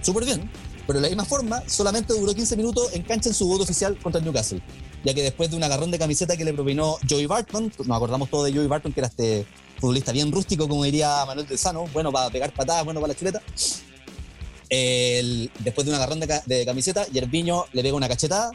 Súper 0.03 0.25
bien. 0.25 0.47
Pero 0.85 0.99
de 0.99 1.03
la 1.03 1.09
misma 1.09 1.25
forma, 1.25 1.63
solamente 1.67 2.13
duró 2.13 2.35
15 2.35 2.55
minutos 2.55 2.93
en 2.93 3.01
cancha 3.01 3.29
en 3.29 3.35
su 3.35 3.47
voto 3.47 3.63
oficial 3.63 3.97
contra 3.97 4.19
el 4.19 4.25
Newcastle. 4.25 4.61
Ya 5.03 5.15
que 5.15 5.23
después 5.23 5.49
de 5.49 5.55
un 5.55 5.63
agarrón 5.63 5.89
de 5.89 5.97
camiseta 5.97 6.37
que 6.37 6.45
le 6.45 6.53
propinó 6.53 6.97
Joey 7.09 7.25
Barton, 7.25 7.71
nos 7.85 7.97
acordamos 7.97 8.29
todos 8.29 8.45
de 8.45 8.53
Joey 8.53 8.67
Barton, 8.67 8.93
que 8.93 8.99
era 8.99 9.07
este 9.07 9.47
futbolista 9.79 10.11
bien 10.11 10.31
rústico, 10.31 10.67
como 10.67 10.83
diría 10.83 11.25
Manuel 11.25 11.47
del 11.47 11.57
Sano, 11.57 11.85
bueno 11.93 12.11
para 12.11 12.29
pegar 12.29 12.51
patadas, 12.53 12.83
bueno 12.85 12.99
para 13.01 13.13
la 13.13 13.17
chuleta. 13.19 13.41
El- 14.69 15.49
después 15.59 15.85
de 15.85 15.91
un 15.91 15.95
agarrón 15.95 16.19
de, 16.19 16.41
de 16.45 16.65
camiseta, 16.65 17.05
Yerviño 17.07 17.65
le 17.73 17.81
pega 17.81 17.95
una 17.95 18.07
cachetada 18.07 18.51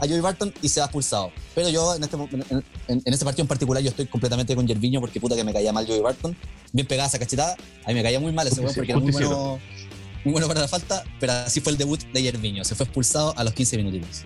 a 0.00 0.06
Joey 0.06 0.20
Barton 0.20 0.52
y 0.60 0.68
se 0.68 0.80
va 0.80 0.86
expulsado. 0.86 1.30
Pero 1.54 1.68
yo 1.70 1.94
en 1.94 2.02
este, 2.04 2.16
en, 2.16 2.64
en- 2.88 3.02
ese 3.14 3.24
partido 3.24 3.42
en 3.44 3.48
particular 3.48 3.82
yo 3.82 3.90
estoy 3.90 4.06
completamente 4.06 4.54
con 4.56 4.66
Yerviño 4.66 5.00
porque 5.00 5.20
puta 5.20 5.36
que 5.36 5.44
me 5.44 5.52
caía 5.52 5.72
mal 5.72 5.86
Joey 5.86 6.00
Barton. 6.00 6.36
Bien 6.72 6.86
pegada 6.86 7.08
esa 7.08 7.18
cachetada, 7.18 7.56
a 7.84 7.88
mí 7.88 7.94
me 7.94 8.02
caía 8.02 8.20
muy 8.20 8.32
mal 8.32 8.46
ese 8.46 8.60
weón 8.60 8.74
porque 8.74 8.90
era 8.92 9.00
muy 9.00 9.12
bueno, 9.12 9.58
muy 10.24 10.32
bueno 10.32 10.48
para 10.48 10.60
la 10.60 10.68
falta, 10.68 11.04
pero 11.20 11.32
así 11.32 11.60
fue 11.60 11.72
el 11.72 11.78
debut 11.78 12.00
de 12.12 12.22
Yerviño. 12.22 12.64
Se 12.64 12.74
fue 12.74 12.84
expulsado 12.84 13.32
a 13.38 13.44
los 13.44 13.54
15 13.54 13.76
minutitos. 13.78 14.24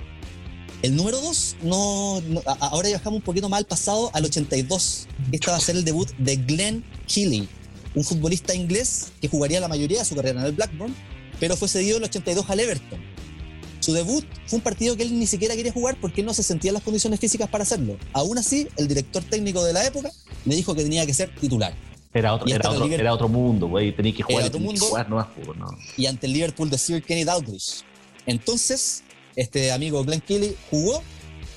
El 0.83 0.95
número 0.95 1.21
2, 1.21 1.57
no, 1.62 2.21
no- 2.21 2.43
ahora 2.61 2.88
ya 2.88 2.99
bajamos 2.99 3.19
un 3.19 3.23
poquito 3.25 3.49
más 3.49 3.59
al 3.59 3.67
pasado, 3.67 4.11
al 4.14 4.25
82. 4.25 5.09
Este 5.33 5.51
va 5.51 5.57
a 5.57 5.61
ser 5.61 5.77
el 5.77 5.85
debut 5.85 6.09
de 6.19 6.37
Glenn 6.37 6.85
Keely, 7.12 7.49
un 7.95 8.05
futbolista 8.05 8.55
inglés 8.55 9.09
que 9.21 9.29
jugaría 9.29 9.59
la 9.61 9.67
mayoría 9.69 9.98
de 9.98 10.05
su 10.05 10.15
carrera 10.15 10.40
en 10.40 10.46
el 10.46 10.52
Blackburn, 10.52 10.94
pero 11.40 11.57
fue 11.57 11.69
cedido 11.69 11.96
en 11.96 12.05
el 12.05 12.09
82 12.09 12.48
al 12.48 12.61
Everton. 12.61 13.00
Su 13.81 13.92
debut 13.92 14.25
fue 14.46 14.59
un 14.59 14.63
partido 14.63 14.96
que 14.96 15.02
él 15.02 15.19
ni 15.19 15.27
siquiera 15.27 15.57
quería 15.57 15.73
jugar 15.73 15.96
porque 16.00 16.21
él 16.21 16.27
no 16.27 16.35
se 16.35 16.42
sentía 16.42 16.71
en 16.71 16.75
las 16.75 16.83
condiciones 16.83 17.19
físicas 17.19 17.48
para 17.48 17.63
hacerlo. 17.63 17.96
Aún 18.13 18.38
así, 18.38 18.69
el 18.77 18.87
director 18.87 19.23
técnico 19.25 19.65
de 19.65 19.73
la 19.73 19.85
época 19.85 20.11
le 20.44 20.55
dijo 20.57 20.75
que 20.75 20.83
tenía 20.83 21.07
que 21.07 21.15
ser 21.15 21.35
titular. 21.35 21.75
Era 22.13 22.35
otro, 22.35 22.48
era 22.48 22.71
otro, 22.71 22.87
era 22.87 23.15
otro 23.15 23.29
mundo, 23.29 23.69
güey. 23.69 23.94
Tenía 23.94 24.15
que 24.15 24.23
jugar, 24.23 24.44
otro 24.44 24.52
tenía 24.52 24.69
que 24.69 24.73
mundo. 24.81 24.87
jugar, 24.87 25.09
no 25.11 25.17
no. 25.57 25.69
y 25.96 26.07
ante 26.07 26.27
el 26.27 26.33
Liverpool 26.33 26.71
de 26.71 26.79
Sir 26.79 27.02
Kenny 27.02 27.25
Dalglish. 27.25 27.83
Entonces, 28.27 29.02
este 29.37 29.72
amigo 29.72 30.02
Glenn 30.04 30.20
Keely 30.20 30.56
jugó 30.70 31.02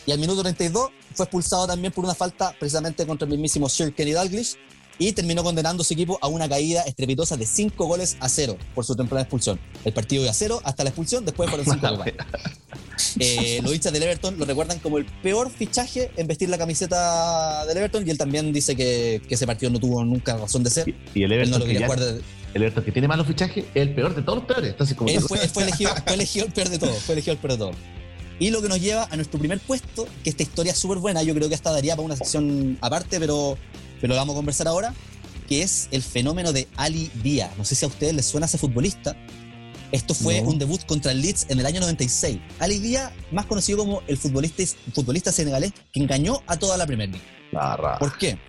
y 0.06 0.12
al 0.12 0.20
minuto 0.20 0.42
32 0.42 0.90
fue 1.14 1.26
expulsado 1.26 1.68
también 1.68 1.92
por 1.94 2.04
una 2.06 2.16
falta 2.16 2.56
precisamente 2.60 3.06
contra 3.06 3.26
el 3.26 3.32
mismísimo 3.32 3.68
Sir 3.70 3.94
Kenny 3.94 4.14
Dalglish 4.14 4.56
y 4.98 5.14
terminó 5.14 5.44
condenando 5.44 5.82
a 5.82 5.86
su 5.86 5.94
equipo 5.94 6.20
a 6.22 6.28
una 6.28 6.48
caída 6.48 6.84
estrepitosa 6.84 7.36
de 7.36 7.46
5 7.46 7.86
goles 7.88 8.18
a 8.20 8.30
0 8.30 8.56
por 8.76 8.86
su 8.86 8.96
temprana 8.96 9.22
expulsión. 9.24 9.60
El 9.84 9.94
partido 9.94 10.22
iba 10.24 10.32
a 10.32 10.34
0 10.36 10.62
hasta 10.64 10.84
la 10.84 10.90
expulsión, 10.92 11.26
después 11.26 11.50
fueron 11.50 11.66
5 11.66 11.98
goles. 11.98 12.14
Eh, 13.20 13.60
los 13.64 13.74
hinchas 13.74 13.92
del 13.94 14.04
Everton 14.04 14.38
lo 14.38 14.46
recuerdan 14.46 14.78
como 14.80 14.98
el 15.00 15.06
peor 15.06 15.50
fichaje 15.50 16.12
en 16.18 16.28
vestir 16.28 16.50
la 16.50 16.58
camiseta 16.58 17.66
del 17.66 17.78
Everton 17.78 18.08
y 18.08 18.12
él 18.12 18.18
también 18.18 18.54
dice 18.54 18.76
que, 18.76 19.22
que 19.28 19.34
ese 19.36 19.48
partido 19.48 19.72
no 19.72 19.80
tuvo 19.80 20.04
nunca 20.06 20.38
razón 20.38 20.64
de 20.64 20.70
ser. 20.70 20.94
Y, 21.16 21.24
el 21.24 21.32
Él 21.32 21.50
no 21.50 21.58
Everton, 21.58 21.60
lo 21.60 21.66
que 21.66 21.72
quería 21.74 21.88
ya- 21.88 21.94
jugar 21.94 22.00
de- 22.14 22.22
el 22.54 22.62
Everton 22.64 22.84
que 22.84 22.92
tiene 22.92 23.08
malos 23.08 23.28
fichajes 23.28 23.66
es 23.74 23.82
el 23.82 23.94
peor 23.94 24.16
de 24.16 24.22
todos 24.22 24.40
los 24.40 24.46
peores. 24.48 24.72
Entonces, 24.72 24.96
como 24.96 25.10
fue, 25.10 25.64
elegido, 25.64 25.90
fue 26.04 26.14
elegido 26.14 26.46
el 26.46 26.52
peor 26.52 26.70
de 26.70 26.80
todo. 26.80 26.94
Fue 26.94 27.14
elegido 27.14 27.34
el 27.34 27.40
peor 27.40 27.52
de 27.54 27.58
todo. 27.58 27.72
Y 28.40 28.50
lo 28.50 28.62
que 28.62 28.70
nos 28.70 28.82
lleva 28.82 29.08
a 29.12 29.16
nuestro 29.16 29.38
primer 29.40 29.60
puesto, 29.60 30.08
que 30.24 30.30
esta 30.32 30.44
historia 30.44 30.72
es 30.72 30.80
súper 30.80 30.98
buena, 30.98 31.22
yo 31.22 31.34
creo 31.36 31.48
que 31.48 31.56
hasta 31.56 31.72
daría 31.72 31.96
para 31.96 32.06
una 32.06 32.16
sección 32.16 32.78
aparte, 32.82 33.20
pero, 33.20 33.58
pero 34.00 34.14
la 34.14 34.22
vamos 34.22 34.34
a 34.34 34.38
conversar 34.38 34.68
ahora, 34.68 34.94
que 35.48 35.62
es 35.62 35.88
el 35.92 36.02
fenómeno 36.02 36.52
de 36.52 36.68
Ali 36.76 37.12
Díaz. 37.22 37.52
No 37.58 37.66
sé 37.66 37.76
si 37.76 37.86
a 37.86 37.88
ustedes 37.88 38.16
les 38.16 38.26
suena 38.26 38.48
ese 38.48 38.58
futbolista. 38.58 39.16
Esto 39.92 40.14
fue 40.14 40.42
No. 40.42 40.50
un 40.50 40.58
debut 40.58 40.84
contra 40.86 41.12
el 41.12 41.22
Leeds 41.22 41.48
en 41.50 41.60
el 41.60 41.66
año 41.66 41.82
96. 41.82 42.40
Ali 42.60 42.80
Díaz, 42.80 43.12
más 43.32 43.46
conocido 43.46 43.78
como 43.80 44.02
el 44.08 44.18
futbolista, 44.18 44.64
futbolista 44.94 45.32
senegalés 45.32 45.74
que 45.94 46.00
engañó 46.00 46.42
a 46.48 46.58
toda 46.58 46.78
la 46.78 46.88
Premier 46.88 47.10
League. 47.10 47.26
La 47.52 47.98
¿Por 48.00 48.18
qué? 48.18 48.40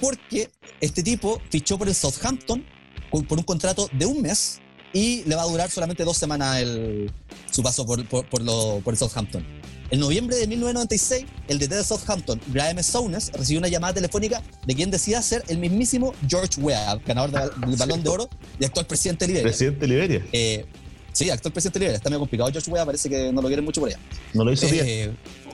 Porque 0.00 0.50
este 0.80 1.02
tipo 1.02 1.40
fichó 1.50 1.78
por 1.78 1.88
el 1.88 1.94
Southampton 1.94 2.64
por 3.10 3.38
un 3.38 3.44
contrato 3.44 3.88
de 3.92 4.06
un 4.06 4.22
mes 4.22 4.60
y 4.92 5.22
le 5.24 5.34
va 5.36 5.42
a 5.42 5.46
durar 5.46 5.70
solamente 5.70 6.04
dos 6.04 6.16
semanas 6.16 6.60
el- 6.60 7.10
su 7.50 7.62
paso 7.62 7.84
por, 7.86 8.06
por- 8.08 8.26
por 8.28 8.42
lo- 8.42 8.80
por 8.84 8.94
el 8.94 8.98
Southampton. 8.98 9.44
En 9.90 10.00
noviembre 10.00 10.36
de 10.36 10.46
1996, 10.46 11.24
el 11.48 11.58
DT 11.58 11.74
de 11.76 11.82
Southampton, 11.84 12.38
Graham 12.48 12.82
Souness, 12.82 13.30
recibió 13.32 13.58
una 13.58 13.68
llamada 13.68 13.94
telefónica 13.94 14.42
de 14.66 14.74
quien 14.74 14.90
decía 14.90 15.22
ser 15.22 15.42
el 15.48 15.56
mismísimo 15.58 16.14
George 16.28 16.60
Weah, 16.60 16.96
ganador 17.06 17.30
de- 17.30 17.66
del 17.66 17.76
Balón 17.78 18.02
de 18.02 18.08
Oro 18.10 18.28
y 18.60 18.64
actual 18.66 18.86
presidente 18.86 19.24
de 19.26 19.28
Liberia. 19.28 19.48
Presidente 19.48 19.80
de 19.80 19.86
Liberia. 19.88 20.26
Eh, 20.32 20.66
sí, 21.12 21.30
actual 21.30 21.52
presidente 21.52 21.78
de 21.78 21.84
Liberia. 21.86 21.96
Está 21.96 22.10
medio 22.10 22.20
complicado 22.20 22.50
George 22.52 22.70
Weah, 22.70 22.84
parece 22.84 23.08
que 23.08 23.32
no 23.32 23.40
lo 23.40 23.48
quieren 23.48 23.64
mucho 23.64 23.80
por 23.80 23.88
allá. 23.88 23.98
No 24.34 24.44
lo 24.44 24.52
hizo 24.52 24.68
bien. 24.68 24.84
Eh, 24.86 25.10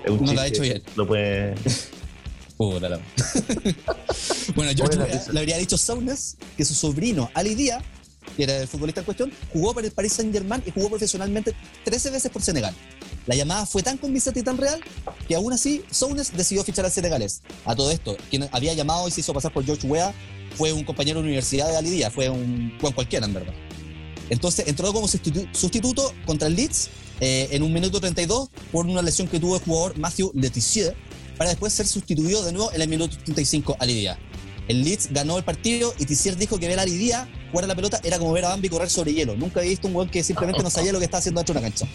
un 0.08 0.24
no 0.24 0.32
lo 0.34 0.40
ha 0.40 0.46
hecho 0.48 0.62
bien. 0.62 0.82
Lo 0.96 1.06
puede. 1.06 1.54
Puta 2.56 2.88
la- 2.88 2.98
bueno, 4.54 4.72
risa. 4.72 5.32
le 5.32 5.40
habría 5.40 5.58
dicho 5.58 5.76
Saunas 5.76 6.36
que 6.56 6.64
su 6.64 6.74
sobrino 6.74 7.30
Ali 7.34 7.54
Díaz, 7.54 7.82
que 8.36 8.44
era 8.44 8.58
el 8.60 8.68
futbolista 8.68 9.00
en 9.00 9.04
cuestión, 9.04 9.32
jugó 9.52 9.74
por 9.74 9.84
el 9.84 9.90
Paris 9.90 10.12
Saint 10.14 10.32
Germain 10.32 10.62
y 10.66 10.70
jugó 10.70 10.88
profesionalmente 10.88 11.54
13 11.84 12.10
veces 12.10 12.30
por 12.30 12.42
Senegal. 12.42 12.74
La 13.26 13.34
llamada 13.34 13.66
fue 13.66 13.82
tan 13.82 13.96
convincente 13.98 14.40
y 14.40 14.42
tan 14.42 14.56
real 14.58 14.80
que 15.26 15.34
aún 15.34 15.52
así 15.52 15.82
Saunas 15.90 16.36
decidió 16.36 16.62
fichar 16.62 16.84
al 16.84 16.92
senegalés. 16.92 17.40
A 17.64 17.74
todo 17.74 17.90
esto, 17.90 18.16
quien 18.30 18.48
había 18.52 18.74
llamado 18.74 19.08
y 19.08 19.10
se 19.10 19.20
hizo 19.20 19.32
pasar 19.32 19.52
por 19.52 19.64
George 19.64 19.86
Weah 19.86 20.12
fue 20.56 20.72
un 20.72 20.84
compañero 20.84 21.20
de 21.20 21.24
universidad 21.24 21.68
de 21.70 21.76
Ali 21.76 21.90
Díaz, 21.90 22.12
fue 22.12 22.28
un 22.28 22.76
Juan 22.80 22.92
cualquiera 22.92 23.26
en 23.26 23.34
verdad. 23.34 23.54
Entonces 24.30 24.66
entró 24.68 24.92
como 24.92 25.06
sustitu- 25.08 25.48
sustituto 25.54 26.12
contra 26.26 26.48
el 26.48 26.54
Leeds 26.54 26.88
eh, 27.20 27.48
en 27.50 27.62
un 27.62 27.72
minuto 27.72 28.00
32 28.00 28.48
por 28.72 28.86
una 28.86 29.02
lesión 29.02 29.26
que 29.28 29.38
tuvo 29.40 29.56
el 29.56 29.62
jugador 29.62 29.98
Matthew 29.98 30.30
Letizier 30.34 30.94
para 31.36 31.50
después 31.50 31.72
ser 31.72 31.86
sustituido 31.86 32.42
de 32.44 32.52
nuevo 32.52 32.72
en 32.72 32.80
el 32.82 32.88
minuto 32.88 33.16
35 33.24 33.76
a 33.78 33.86
Lidia. 33.86 34.18
El 34.66 34.82
Leeds 34.82 35.10
ganó 35.12 35.36
el 35.36 35.44
partido 35.44 35.92
y 35.98 36.06
Tizier 36.06 36.36
dijo 36.38 36.58
que 36.58 36.66
ver 36.68 36.78
a 36.80 36.86
Lidia 36.86 37.28
jugar 37.50 37.64
a 37.64 37.68
la 37.68 37.74
pelota 37.74 38.00
era 38.02 38.18
como 38.18 38.32
ver 38.32 38.46
a 38.46 38.48
Bambi 38.48 38.68
correr 38.70 38.88
sobre 38.88 39.12
hielo. 39.12 39.36
Nunca 39.36 39.60
había 39.60 39.70
visto 39.70 39.88
un 39.88 39.94
weón 39.94 40.08
que 40.08 40.22
simplemente 40.24 40.62
no 40.62 40.70
sabía 40.70 40.90
lo 40.92 40.98
que 40.98 41.04
estaba 41.04 41.18
haciendo 41.18 41.40
dentro 41.40 41.52
de 41.52 41.60
una 41.60 41.68
cancha. 41.68 41.86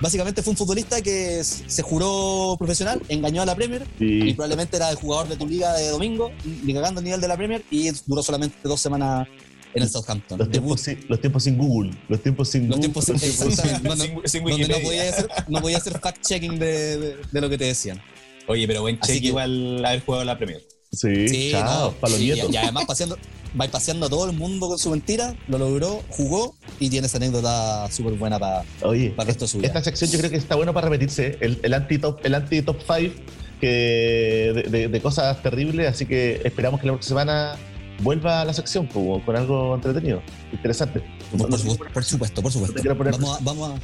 Básicamente 0.00 0.40
fue 0.42 0.52
un 0.52 0.56
futbolista 0.56 1.02
que 1.02 1.42
se 1.44 1.82
juró 1.82 2.54
profesional, 2.58 3.02
engañó 3.08 3.42
a 3.42 3.46
la 3.46 3.54
Premier 3.56 3.84
y 3.98 4.28
Y 4.30 4.34
probablemente 4.34 4.76
era 4.76 4.90
el 4.90 4.96
jugador 4.96 5.28
de 5.28 5.36
tu 5.36 5.46
liga 5.46 5.74
de 5.74 5.88
domingo, 5.88 6.30
ni 6.62 6.72
cagando 6.72 7.00
el 7.00 7.04
nivel 7.04 7.20
de 7.20 7.28
la 7.28 7.36
Premier 7.36 7.64
y 7.70 7.90
duró 8.06 8.22
solamente 8.22 8.56
dos 8.62 8.80
semanas 8.80 9.26
en 9.74 9.82
el 9.82 9.88
Southampton. 9.88 10.38
los 10.38 10.50
tiempos, 10.50 10.80
sin, 10.82 11.04
los 11.08 11.20
tiempos 11.20 11.42
sin 11.42 11.58
Google. 11.58 11.90
Los 12.08 12.22
tiempos 12.22 12.48
sin 12.48 12.68
Los 12.68 12.76
Google. 12.76 12.80
tiempos 12.92 13.04
sin- 13.06 13.18
Sin- 13.18 14.20
sin 14.24 14.44
donde 14.44 14.68
no 14.68 14.78
podía 14.78 15.10
hacer, 15.10 15.28
no 15.48 15.60
podía 15.60 15.76
hacer 15.78 15.94
fact-checking 16.00 16.58
de, 16.58 16.98
de- 16.98 17.16
de 17.30 17.40
lo 17.40 17.50
que 17.50 17.58
te 17.58 17.64
decían. 17.64 18.00
Oye, 18.46 18.66
pero 18.66 18.82
buen 18.82 18.98
check 19.00 19.20
que- 19.20 19.28
igual 19.28 19.84
haber 19.84 20.00
jugado 20.04 20.24
la 20.24 20.36
Premier. 20.38 20.62
Sí, 20.92 21.50
chao, 21.50 21.88
no, 21.90 21.92
para 21.96 22.12
los 22.12 22.20
y- 22.20 22.24
nietos. 22.26 22.52
Y, 22.52 22.56
además 22.56 22.84
paseando, 22.86 23.18
va 23.60 23.66
paseando 23.68 24.06
a 24.06 24.08
todo 24.08 24.30
el 24.30 24.36
mundo 24.36 24.68
con 24.68 24.78
su 24.78 24.90
mentira, 24.90 25.34
lo 25.48 25.58
logró, 25.58 26.02
jugó 26.10 26.54
y 26.78 26.88
tiene 26.88 27.06
esa 27.08 27.16
anécdota 27.16 27.90
súper 27.90 28.12
buena 28.14 28.38
para 28.38 28.62
Oye, 28.82 29.10
para 29.10 29.22
el 29.22 29.26
resto 29.28 29.44
de 29.46 29.48
su 29.48 29.58
vida. 29.58 29.66
esta 29.68 29.82
sección 29.82 30.10
yo 30.10 30.18
creo 30.18 30.30
que 30.30 30.36
está 30.36 30.54
bueno 30.54 30.72
para 30.72 30.88
repetirse. 30.88 31.36
El, 31.40 31.58
el 31.62 31.74
anti-top 31.74 32.20
el 32.24 32.34
anti 32.34 32.62
top 32.62 32.76
5 32.86 33.14
que 33.60 34.52
de, 34.54 34.62
de- 34.70 34.88
de 34.88 35.00
cosas 35.00 35.42
terribles, 35.42 35.88
así 35.88 36.06
que 36.06 36.40
esperamos 36.44 36.80
que 36.80 36.86
la 36.86 36.92
próxima 36.92 37.20
semana 37.22 37.56
vuelva 38.02 38.42
a 38.42 38.44
la 38.44 38.52
sección 38.52 38.86
con 38.86 39.36
algo 39.36 39.74
entretenido, 39.74 40.22
interesante. 40.52 41.00
por, 41.30 41.40
No- 41.40 41.48
por 41.48 41.50
no- 41.50 41.58
su- 41.58 41.76
por 41.78 42.04
supuesto, 42.04 42.42
por 42.42 42.52
supuesto. 42.52 42.82
Vamos 42.94 43.40
a, 43.40 43.42
vamos, 43.42 43.70
a, 43.70 43.74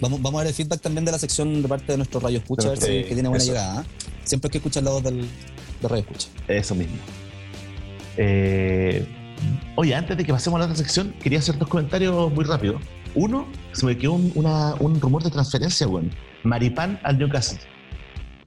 vamos, 0.00 0.20
vamos 0.22 0.40
a 0.40 0.44
ver 0.44 0.48
el 0.48 0.54
feedback 0.54 0.80
también 0.80 1.04
de 1.04 1.12
la 1.12 1.18
sección 1.18 1.62
de 1.62 1.68
parte 1.68 1.92
de 1.92 1.96
nuestro 1.98 2.20
Radio 2.20 2.38
Escucha, 2.38 2.68
a 2.68 2.70
ver 2.70 2.78
si 2.80 2.86
Sí, 2.86 3.04
que 3.04 3.14
tiene 3.14 3.28
buena 3.28 3.42
eso. 3.42 3.52
llegada. 3.52 3.82
¿eh? 3.82 3.84
Siempre 4.24 4.48
hay 4.48 4.52
que 4.52 4.58
escuchar 4.58 4.82
la 4.82 4.90
voz 4.90 5.02
del, 5.02 5.20
de 5.20 5.88
Radio 5.88 6.02
Escucha. 6.02 6.28
Eso 6.48 6.74
mismo. 6.74 6.96
Eh, 8.16 9.06
oye, 9.76 9.94
antes 9.94 10.16
de 10.16 10.24
que 10.24 10.32
pasemos 10.32 10.56
a 10.58 10.60
la 10.60 10.64
otra 10.66 10.76
sección, 10.76 11.12
quería 11.22 11.38
hacer 11.38 11.58
dos 11.58 11.68
comentarios 11.68 12.32
muy 12.32 12.44
rápido. 12.44 12.78
Uno, 13.14 13.46
se 13.72 13.86
me 13.86 13.96
quedó 13.96 14.14
un, 14.14 14.32
una- 14.34 14.74
un 14.80 15.00
rumor 15.00 15.22
de 15.22 15.30
transferencia, 15.30 15.86
weón. 15.86 16.10
Maripán 16.42 16.98
al 17.02 17.18
Newcastle. 17.18 17.58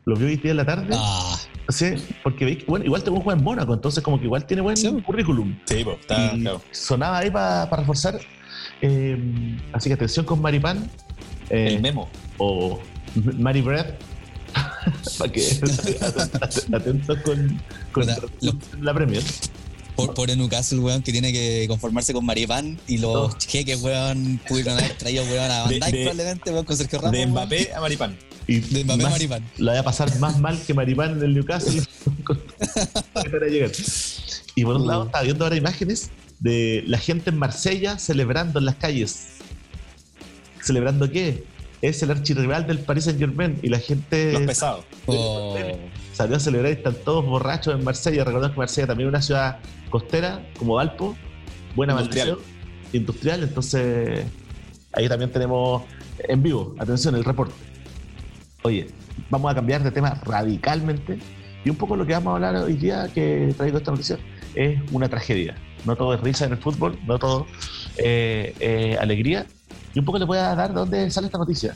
Lo 0.05 0.15
vi 0.15 0.25
hoy 0.25 0.35
día 0.37 0.51
en 0.51 0.57
la 0.57 0.65
tarde. 0.65 0.95
Ah, 0.97 1.35
Sí, 1.69 1.95
porque 2.23 2.63
bueno, 2.65 2.85
igual 2.85 3.03
tengo 3.03 3.17
un 3.17 3.23
juego 3.23 3.37
en 3.37 3.43
Mónaco, 3.43 3.73
entonces 3.73 4.01
como 4.01 4.17
que 4.17 4.23
igual 4.23 4.45
tiene 4.45 4.61
buen 4.61 4.77
Sí. 4.77 4.89
currículum. 5.05 5.53
Sí, 5.65 5.83
pues, 5.83 5.99
está 5.99 6.33
y 6.33 6.39
claro. 6.41 6.61
sonaba 6.71 7.17
ahí 7.17 7.29
para 7.29 7.65
reforzar. 7.65 8.17
Eh, 8.81 9.57
así 9.73 9.89
que 9.89 9.95
atención 9.95 10.25
con 10.25 10.41
Maripán. 10.41 10.89
Eh, 11.49 11.67
El 11.75 11.81
memo. 11.81 12.09
o 12.37 12.79
Mary 13.37 13.61
Bread. 13.61 13.95
para 15.19 15.31
que 15.31 15.41
atentos 16.73 17.19
con, 17.21 17.61
la 18.81 18.93
Premier. 18.93 19.21
por, 19.95 20.13
por 20.13 20.29
el 20.31 20.37
Newcastle, 20.37 20.79
weón, 20.79 21.01
que 21.03 21.11
tiene 21.11 21.31
que 21.33 21.65
conformarse 21.67 22.13
con 22.13 22.25
Maripán 22.25 22.79
y 22.87 22.97
los 22.97 23.33
Oh. 23.33 23.37
jeques, 23.47 23.81
weón, 23.81 24.39
pudieron 24.47 24.77
haber 24.77 24.93
traído, 24.97 25.23
weón, 25.25 25.51
a 25.51 25.63
Van 25.63 25.69
de- 25.91 26.03
probablemente, 26.03 26.51
weón, 26.51 26.65
con 26.65 26.77
Sergio 26.77 26.99
Ramos. 26.99 27.11
De 27.11 27.17
weón. 27.19 27.31
Mbappé 27.31 27.73
a 27.73 27.81
Maripán. 27.81 28.17
Y 28.47 28.59
De 28.59 28.83
Mbappé 28.85 29.03
más- 29.03 29.11
Maripán. 29.11 29.43
La 29.57 29.71
voy 29.73 29.79
a 29.79 29.83
pasar 29.83 30.19
más 30.19 30.39
mal 30.39 30.59
que 30.65 30.73
Maripán 30.73 31.11
en 31.17 31.23
el 31.23 31.33
Newcastle. 31.33 31.81
para 33.13 33.47
llegar. 33.47 33.71
Y 34.55 34.63
por 34.63 34.75
un 34.77 34.87
lado, 34.87 35.05
estaba 35.05 35.23
viendo 35.23 35.43
ahora 35.45 35.55
imágenes 35.57 36.09
de 36.39 36.83
la 36.87 36.97
gente 36.97 37.29
en 37.29 37.37
Marsella 37.37 37.99
celebrando 37.99 38.59
en 38.59 38.65
las 38.65 38.75
calles. 38.75 39.36
¿Celebrando 40.67 41.09
qué? 41.09 41.45
Es 41.81 42.03
el 42.03 42.11
archirrival 42.11 42.67
del 42.67 42.79
Paris 42.79 43.05
Saint 43.05 43.17
Germain 43.17 43.57
y 43.61 43.69
la 43.69 43.79
gente 43.79 44.33
Los 44.33 44.41
pesados. 44.41 44.83
Oh, 45.05 45.55
salió 46.11 46.35
a 46.35 46.39
celebrar 46.41 46.73
y 46.73 46.75
están 46.75 46.95
todos 47.05 47.25
borrachos 47.25 47.73
en 47.73 47.85
Marsella. 47.85 48.25
Recordemos 48.25 48.53
que 48.53 48.59
Marsella 48.59 48.87
también 48.87 49.07
es 49.07 49.11
una 49.13 49.21
ciudad 49.21 49.59
costera, 49.89 50.45
como 50.59 50.73
Valpo, 50.73 51.15
buena 51.73 51.93
Industrial. 51.93 52.31
maldición, 52.31 52.53
industrial. 52.91 53.43
Entonces, 53.43 54.25
ahí 54.91 55.07
también 55.07 55.31
tenemos 55.31 55.83
en 56.27 56.43
vivo, 56.43 56.75
atención, 56.79 57.15
el 57.15 57.23
reporte. 57.23 57.55
Oye, 58.63 58.87
vamos 59.29 59.49
a 59.49 59.55
cambiar 59.55 59.83
de 59.83 59.91
tema 59.91 60.19
radicalmente. 60.25 61.17
Y 61.63 61.69
un 61.69 61.77
poco 61.77 61.95
lo 61.95 62.05
que 62.05 62.11
vamos 62.11 62.31
a 62.31 62.35
hablar 62.35 62.57
hoy 62.57 62.73
día 62.73 63.07
que 63.13 63.53
traigo 63.55 63.77
esta 63.77 63.91
noticia 63.91 64.19
es 64.53 64.81
una 64.91 65.07
tragedia. 65.07 65.55
No 65.85 65.95
todo 65.95 66.13
es 66.13 66.19
risa 66.19 66.43
en 66.43 66.51
el 66.51 66.57
fútbol, 66.57 66.99
no 67.07 67.17
todo 67.19 67.47
eh, 67.95 68.53
eh, 68.59 68.97
alegría. 68.99 69.45
Y 69.93 69.99
un 69.99 70.05
poco 70.05 70.19
le 70.19 70.25
voy 70.25 70.37
a 70.37 70.55
dar 70.55 70.69
de 70.69 70.75
dónde 70.75 71.11
sale 71.11 71.27
esta 71.27 71.37
noticia. 71.37 71.75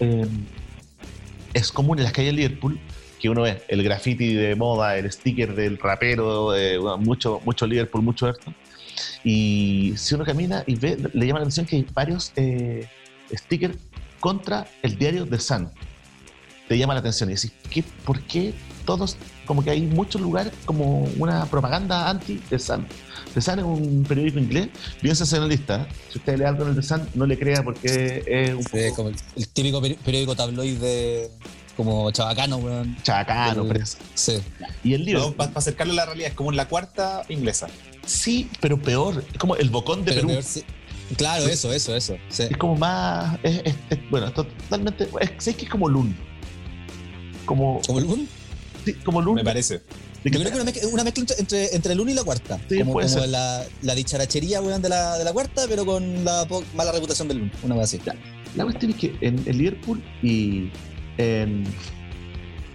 Eh, 0.00 0.26
es 1.54 1.72
común 1.72 1.98
en 1.98 2.04
las 2.04 2.12
calles 2.12 2.32
de 2.32 2.36
Liverpool 2.36 2.78
que 3.18 3.28
uno 3.28 3.42
ve 3.42 3.62
el 3.68 3.82
graffiti 3.82 4.32
de 4.32 4.54
moda, 4.54 4.96
el 4.96 5.10
sticker 5.10 5.54
del 5.54 5.78
rapero, 5.78 6.54
eh, 6.54 6.78
mucho, 6.98 7.40
mucho 7.44 7.66
Liverpool, 7.66 8.02
mucho 8.02 8.28
esto. 8.28 8.54
Y 9.24 9.94
si 9.96 10.14
uno 10.14 10.24
camina 10.24 10.62
y 10.66 10.76
ve, 10.76 10.96
le 11.12 11.26
llama 11.26 11.40
la 11.40 11.44
atención 11.44 11.66
que 11.66 11.76
hay 11.76 11.86
varios 11.92 12.32
eh, 12.36 12.86
stickers 13.32 13.76
contra 14.20 14.66
el 14.82 14.96
diario 14.96 15.26
The 15.26 15.38
Sun. 15.38 15.68
Te 16.68 16.78
llama 16.78 16.94
la 16.94 17.00
atención 17.00 17.30
y 17.30 17.34
decís, 17.34 17.52
¿qué, 17.70 17.82
¿por 18.04 18.20
qué 18.22 18.52
todos, 18.88 19.16
como 19.44 19.62
que 19.62 19.68
hay 19.70 19.82
muchos 19.82 20.20
lugares 20.22 20.52
como 20.64 21.02
una 21.18 21.44
propaganda 21.44 22.08
anti 22.08 22.36
The 22.48 22.58
Sun? 22.58 22.86
The 23.34 23.40
Sun 23.42 23.58
es 23.58 23.64
un 23.66 24.04
periódico 24.08 24.38
inglés, 24.38 24.68
bien 25.02 25.14
sensacionalista. 25.14 25.86
Si 26.10 26.18
usted 26.18 26.38
lee 26.38 26.44
algo 26.44 26.62
en 26.62 26.70
el 26.70 26.74
The 26.76 26.82
Sun, 26.82 27.02
no 27.14 27.26
le 27.26 27.38
crea 27.38 27.62
porque 27.62 28.22
es 28.26 28.54
un 28.54 28.62
sí, 28.62 28.70
poco 28.88 28.96
como 28.96 29.08
el, 29.10 29.16
el 29.36 29.48
típico 29.48 29.82
peri- 29.82 29.98
periódico 29.98 30.34
tabloide 30.34 31.30
como 31.76 32.10
chabacano, 32.12 32.56
weón. 32.56 32.96
chacano, 33.02 33.62
del- 33.64 33.72
presa. 33.74 33.98
Sí. 34.14 34.38
Y 34.82 34.94
el 34.94 35.04
libro, 35.04 35.20
No, 35.26 35.32
para 35.32 35.52
acercarlo 35.54 35.92
a 35.92 35.96
la 35.96 36.06
realidad, 36.06 36.30
es 36.30 36.34
como 36.34 36.50
la 36.50 36.66
cuarta 36.66 37.22
inglesa. 37.28 37.66
sí, 38.06 38.48
pero 38.60 38.80
peor. 38.80 39.22
Es 39.32 39.38
como 39.38 39.54
el 39.54 39.68
bocón 39.68 40.00
de 40.04 40.12
Pero 40.12 40.16
Perú. 40.22 40.28
peor 40.28 40.42
sí. 40.42 40.64
Claro, 41.16 41.44
eso, 41.46 41.72
eso, 41.72 41.94
eso. 41.94 42.14
Sí. 42.30 42.44
Es 42.50 42.56
como 42.56 42.74
más. 42.76 43.38
Es, 43.42 43.60
es- 43.64 43.74
es- 43.90 44.10
bueno, 44.10 44.32
totalmente. 44.32 45.08
Es, 45.20 45.54
que 45.54 45.64
es 45.66 45.70
como 45.70 45.88
Lun. 45.90 46.16
Como, 47.46 47.80
¿Como 47.86 47.98
el 47.98 48.06
Kun? 48.06 48.28
Sí, 48.84 48.94
como 48.94 49.20
Lun 49.20 49.36
Me 49.36 49.44
parece. 49.44 49.82
de 50.24 50.30
Yo 50.30 50.40
creo 50.40 50.50
que 50.50 50.56
una 50.56 50.64
mezcla, 50.64 50.88
una 50.88 51.04
mezcla 51.04 51.24
entre, 51.38 51.74
entre 51.74 51.92
el 51.92 52.00
1 52.00 52.10
y 52.10 52.14
la 52.14 52.24
cuarta. 52.24 52.60
Sí, 52.68 52.78
como 52.78 52.92
como 52.94 53.26
la, 53.26 53.64
la 53.82 53.94
dicharachería 53.94 54.60
weón, 54.60 54.82
de, 54.82 54.88
la, 54.88 55.18
de 55.18 55.24
la 55.24 55.32
cuarta, 55.32 55.66
pero 55.68 55.84
con 55.84 56.24
la 56.24 56.46
mala 56.74 56.92
reputación 56.92 57.28
del 57.28 57.42
1. 57.42 57.52
Una 57.64 57.74
cosa 57.76 57.84
así. 57.84 58.00
La 58.56 58.64
cuestión 58.64 58.92
es 58.92 58.96
que 58.98 59.16
en, 59.20 59.42
en 59.46 59.58
Liverpool 59.58 60.02
y 60.22 60.70
en 61.18 61.64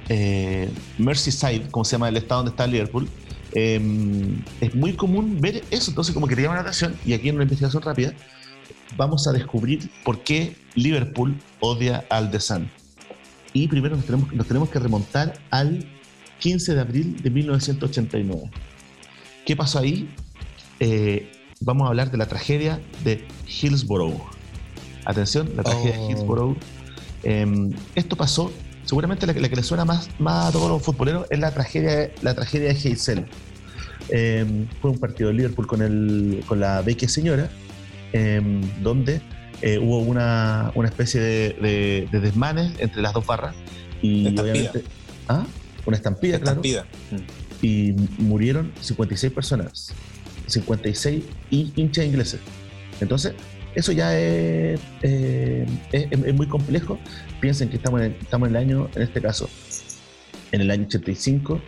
eh, 0.10 0.70
Merseyside, 0.98 1.70
como 1.72 1.86
se 1.86 1.94
llama 1.94 2.10
el 2.10 2.18
estado 2.18 2.44
donde 2.44 2.52
está 2.52 2.68
Liverpool, 2.68 3.08
eh, 3.54 3.80
es 4.62 4.76
muy 4.76 4.94
común 4.94 5.40
ver 5.40 5.64
eso. 5.72 5.92
Entonces, 5.92 6.14
como 6.14 6.28
que 6.28 6.36
te 6.36 6.42
llama 6.42 6.56
la 6.56 6.62
atención, 6.62 6.96
y 7.06 7.14
aquí 7.14 7.30
en 7.30 7.36
una 7.36 7.44
investigación 7.44 7.84
rápida, 7.84 8.14
vamos 8.98 9.28
a 9.28 9.32
descubrir 9.32 9.90
por 10.04 10.24
qué 10.24 10.56
Liverpool 10.76 11.38
odia 11.60 12.06
al 12.10 12.32
The 12.32 12.40
Sun. 12.40 12.70
Y 13.54 13.68
primero 13.68 13.96
nos 13.96 14.06
tenemos, 14.06 14.34
nos 14.34 14.48
tenemos 14.48 14.70
que 14.70 14.80
remontar 14.80 15.34
al 15.52 15.86
15 16.40 16.76
de 16.76 16.82
abril 16.82 17.22
de 17.22 17.30
1989. 17.30 18.50
¿Qué 19.46 19.56
pasó 19.56 19.80
ahí? 19.80 20.10
Eh, 20.80 21.32
vamos 21.62 21.86
a 21.86 21.90
hablar 21.90 22.12
de 22.12 22.18
la 22.18 22.26
tragedia 22.26 22.80
de 23.04 23.26
Hillsborough. 23.48 24.22
Atención, 25.06 25.50
la 25.56 25.64
tragedia 25.64 25.94
de 25.94 26.00
Oh. 26.00 26.10
Hillsborough. 26.12 26.58
Eh, 27.24 27.70
esto 27.96 28.16
pasó, 28.16 28.52
seguramente 28.86 29.26
la, 29.26 29.34
que- 29.34 29.40
la 29.42 29.50
que 29.50 29.56
le 29.56 29.64
suena 29.64 29.86
más, 29.86 30.10
más 30.20 30.48
a 30.48 30.52
todos 30.52 30.70
los 30.70 30.82
futboleros 30.82 31.26
es 31.30 31.40
la 31.40 31.52
tragedia, 31.52 32.12
la 32.22 32.34
tragedia 32.34 32.70
de 32.74 32.80
Heysel. 32.80 33.26
Eh, 34.10 34.66
fue 34.82 34.92
un 34.92 34.98
partido 35.00 35.30
de 35.30 35.36
Liverpool 35.36 35.68
con, 35.68 35.82
el, 35.82 36.44
con 36.48 36.60
la 36.60 36.82
Vecchia 36.82 37.08
Señora, 37.08 37.50
eh, 38.12 38.42
donde 38.82 39.22
eh, 39.62 39.80
hubo 39.80 40.00
una, 40.00 40.72
una 40.76 40.90
especie 40.90 41.22
de, 41.22 41.50
de- 41.62 42.08
de 42.12 42.20
desmanes 42.20 42.74
entre 42.80 43.02
las 43.02 43.14
dos 43.14 43.26
barras. 43.26 43.56
Y 44.02 44.28
obviamente. 44.38 44.84
¿Ah? 45.30 45.46
Una 45.86 45.98
estampida, 45.98 46.40
claro 46.40 46.62
Estampida. 46.64 46.86
y 47.62 47.94
murieron 48.18 48.72
56 48.82 49.34
personas, 49.34 49.94
56 50.48 51.24
hi- 51.52 51.74
hinchas 51.76 52.06
ingleses. 52.06 52.40
Entonces, 53.02 53.34
eso 53.76 53.92
ya 53.92 54.18
es, 54.18 54.80
eh, 55.02 55.66
es, 55.92 56.08
es 56.12 56.34
muy 56.34 56.48
complejo. 56.48 57.00
Piensen 57.42 57.70
que 57.70 57.78
estamos 57.78 58.02
en, 58.02 58.16
estamos 58.22 58.48
en 58.50 58.56
el 58.56 58.62
año, 58.62 58.90
en 58.96 59.02
este 59.02 59.22
caso, 59.22 59.50
en 60.52 60.62
el 60.62 60.72
año 60.72 60.86
85, 60.86 61.60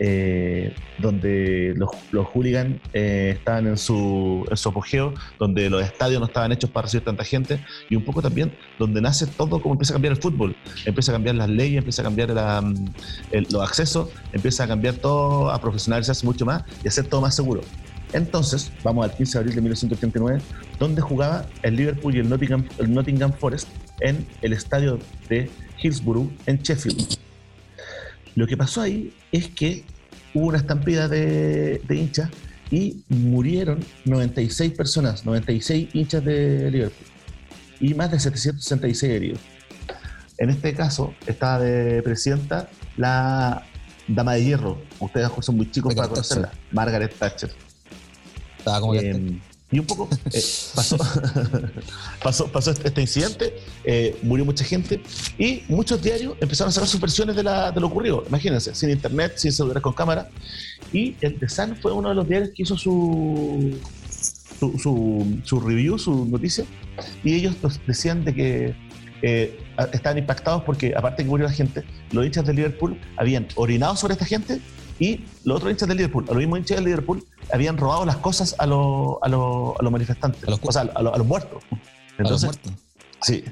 eh, 0.00 0.74
donde 0.98 1.74
los, 1.76 1.90
hooligans 2.32 2.80
eh, 2.92 3.34
estaban 3.36 3.66
en 3.66 3.76
su, 3.76 4.46
en 4.50 4.70
apogeo, 4.70 5.14
donde 5.38 5.70
los 5.70 5.82
estadios 5.82 6.20
no 6.20 6.26
estaban 6.26 6.52
hechos 6.52 6.70
para 6.70 6.84
recibir 6.86 7.04
tanta 7.04 7.24
gente, 7.24 7.60
y 7.88 7.96
un 7.96 8.04
poco 8.04 8.22
también 8.22 8.52
donde 8.78 9.00
nace 9.00 9.26
todo 9.26 9.60
como 9.60 9.74
empieza 9.74 9.92
a 9.92 9.96
cambiar 9.96 10.14
el 10.14 10.20
fútbol. 10.22 10.56
Empieza 10.84 11.12
a 11.12 11.14
cambiar 11.14 11.36
las 11.36 11.48
leyes, 11.48 11.78
empieza 11.78 12.02
a 12.02 12.04
cambiar 12.04 12.30
la, 12.30 12.60
mm, 12.60 12.74
el- 13.32 13.46
los 13.50 13.62
accesos, 13.62 14.08
empieza 14.32 14.64
a 14.64 14.68
cambiar 14.68 14.94
todo, 14.94 15.50
a 15.50 15.60
profesionalizarse 15.60 16.24
mucho 16.26 16.44
más 16.44 16.64
y 16.82 16.88
hacer 16.88 17.06
todo 17.06 17.20
más 17.20 17.34
seguro. 17.36 17.60
Entonces, 18.12 18.70
vamos 18.84 19.04
al 19.04 19.16
15 19.16 19.32
de 19.32 19.38
abril 19.40 19.54
de 19.56 19.60
1989, 19.60 20.40
donde 20.78 21.00
jugaba 21.02 21.46
el 21.62 21.74
Liverpool 21.76 22.14
y 22.14 22.20
el 22.20 22.28
Nottingham, 22.28 22.64
el 22.78 22.94
Nottingham 22.94 23.32
Forest 23.32 23.68
en 24.00 24.24
el 24.42 24.52
estadio 24.52 24.98
de 25.28 25.50
Hillsborough 25.82 26.30
en 26.46 26.58
Sheffield. 26.58 27.23
Lo 28.34 28.46
que 28.46 28.56
pasó 28.56 28.80
ahí 28.80 29.14
es 29.32 29.48
que 29.48 29.84
hubo 30.34 30.46
una 30.46 30.58
estampida 30.58 31.08
de, 31.08 31.80
de 31.86 31.96
hinchas 31.96 32.30
y 32.70 33.04
murieron 33.08 33.84
96 34.04 34.72
personas, 34.72 35.24
96 35.24 35.94
hinchas 35.94 36.24
de 36.24 36.70
Liverpool 36.70 37.06
y 37.80 37.94
más 37.94 38.10
de 38.10 38.18
766 38.18 39.12
heridos. 39.12 39.40
En 40.38 40.50
este 40.50 40.74
caso 40.74 41.14
estaba 41.26 41.60
de 41.60 42.02
presidenta 42.02 42.68
la 42.96 43.64
dama 44.08 44.34
de 44.34 44.44
hierro. 44.44 44.82
Ustedes 44.98 45.30
son 45.40 45.56
muy 45.56 45.70
chicos 45.70 45.94
para 45.94 46.08
conocerla. 46.08 46.52
Margaret 46.72 47.14
Thatcher. 47.16 47.50
Estaba 48.58 48.80
como 48.80 48.92
que. 48.94 49.38
Y 49.74 49.80
un 49.80 49.86
poco 49.86 50.08
eh, 50.32 50.40
pasó, 50.76 50.96
pasó, 52.22 52.46
pasó 52.46 52.70
este, 52.70 52.86
este 52.86 53.00
incidente, 53.00 53.56
eh, 53.82 54.16
murió 54.22 54.44
mucha 54.44 54.64
gente 54.64 55.00
y 55.36 55.62
muchos 55.66 56.00
diarios 56.00 56.36
empezaron 56.40 56.68
a 56.68 56.72
sacar 56.72 56.88
sus 56.88 57.00
versiones 57.00 57.34
de, 57.34 57.42
la- 57.42 57.72
lo 57.72 57.88
ocurrido. 57.88 58.22
Imagínense, 58.28 58.72
sin 58.72 58.90
internet, 58.90 59.32
sin 59.34 59.50
celulares 59.50 59.82
con 59.82 59.92
cámara. 59.92 60.28
Y 60.92 61.16
el 61.22 61.40
The 61.40 61.48
Sun 61.48 61.76
fue 61.82 61.90
uno 61.92 62.10
de 62.10 62.14
los 62.14 62.28
diarios 62.28 62.50
que 62.54 62.62
hizo 62.62 62.76
su, 62.76 63.76
su, 64.78 65.40
su, 65.42 65.60
review, 65.60 65.98
su 65.98 66.24
noticia. 66.26 66.64
Y 67.24 67.34
ellos 67.34 67.56
decían 67.88 68.24
de 68.24 68.32
que 68.32 68.76
eh, 69.22 69.58
estaban 69.92 70.18
impactados 70.18 70.62
porque, 70.62 70.94
aparte 70.96 71.22
de 71.22 71.26
que 71.26 71.30
murió 71.30 71.46
la 71.46 71.52
gente, 71.52 71.82
los 72.12 72.24
hinchas 72.24 72.46
de 72.46 72.54
Liverpool 72.54 72.96
habían 73.16 73.48
orinado 73.56 73.96
sobre 73.96 74.12
esta 74.12 74.24
gente 74.24 74.60
y 74.98 75.24
los 75.44 75.56
otros 75.56 75.70
hinchas 75.72 75.88
de 75.88 75.94
Liverpool, 75.94 76.24
los 76.26 76.36
mismos 76.36 76.58
hinchas 76.60 76.78
de 76.78 76.84
Liverpool, 76.84 77.24
habían 77.52 77.76
robado 77.76 78.04
las 78.04 78.16
cosas 78.16 78.54
a 78.58 78.66
los, 78.66 79.16
a 79.22 79.28
los, 79.28 79.74
a 79.78 79.82
los 79.82 79.92
manifestantes, 79.92 80.44
A 80.46 80.50
los- 80.50 80.60
o 80.62 80.72
sea, 80.72 80.82
a 80.82 81.02
los, 81.02 81.14
a 81.14 81.18
los 81.18 81.26
muertos. 81.26 81.62
a 81.70 81.74
los 81.74 81.80
Entonces, 82.18 82.44
muertos. 82.46 82.72
Sí. 83.22 83.44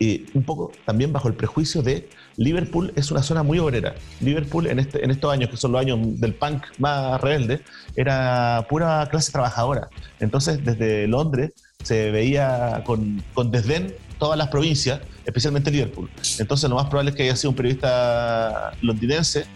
Y 0.00 0.26
un 0.34 0.42
poco 0.42 0.72
también 0.84 1.12
bajo 1.12 1.28
el 1.28 1.34
prejuicio 1.34 1.80
de 1.80 2.08
Liverpool 2.36 2.92
es 2.96 3.10
una 3.12 3.22
zona 3.22 3.44
muy 3.44 3.60
obrera. 3.60 3.94
Liverpool 4.20 4.66
en, 4.66 4.80
este, 4.80 5.04
en 5.04 5.10
estos 5.12 5.32
años, 5.32 5.50
que 5.50 5.56
son 5.56 5.70
los 5.72 5.80
años 5.80 5.98
del 6.20 6.34
punk 6.34 6.64
más 6.78 7.20
rebelde, 7.20 7.60
era 7.94 8.66
pura 8.68 9.08
clase 9.10 9.30
trabajadora. 9.30 9.88
Entonces, 10.18 10.64
desde 10.64 11.06
Londres 11.06 11.52
se 11.82 12.10
veía 12.10 12.82
con, 12.84 13.22
con 13.34 13.52
desdén 13.52 13.94
todas 14.18 14.36
las 14.36 14.48
provincias, 14.48 15.00
especialmente 15.26 15.70
Liverpool. 15.70 16.10
Entonces, 16.40 16.68
lo 16.68 16.74
más 16.76 16.86
probable 16.86 17.10
es 17.12 17.16
que 17.16 17.22
haya 17.22 17.36
sido 17.36 17.50
un 17.50 17.56
periodista 17.56 18.72
londinense 18.82 19.46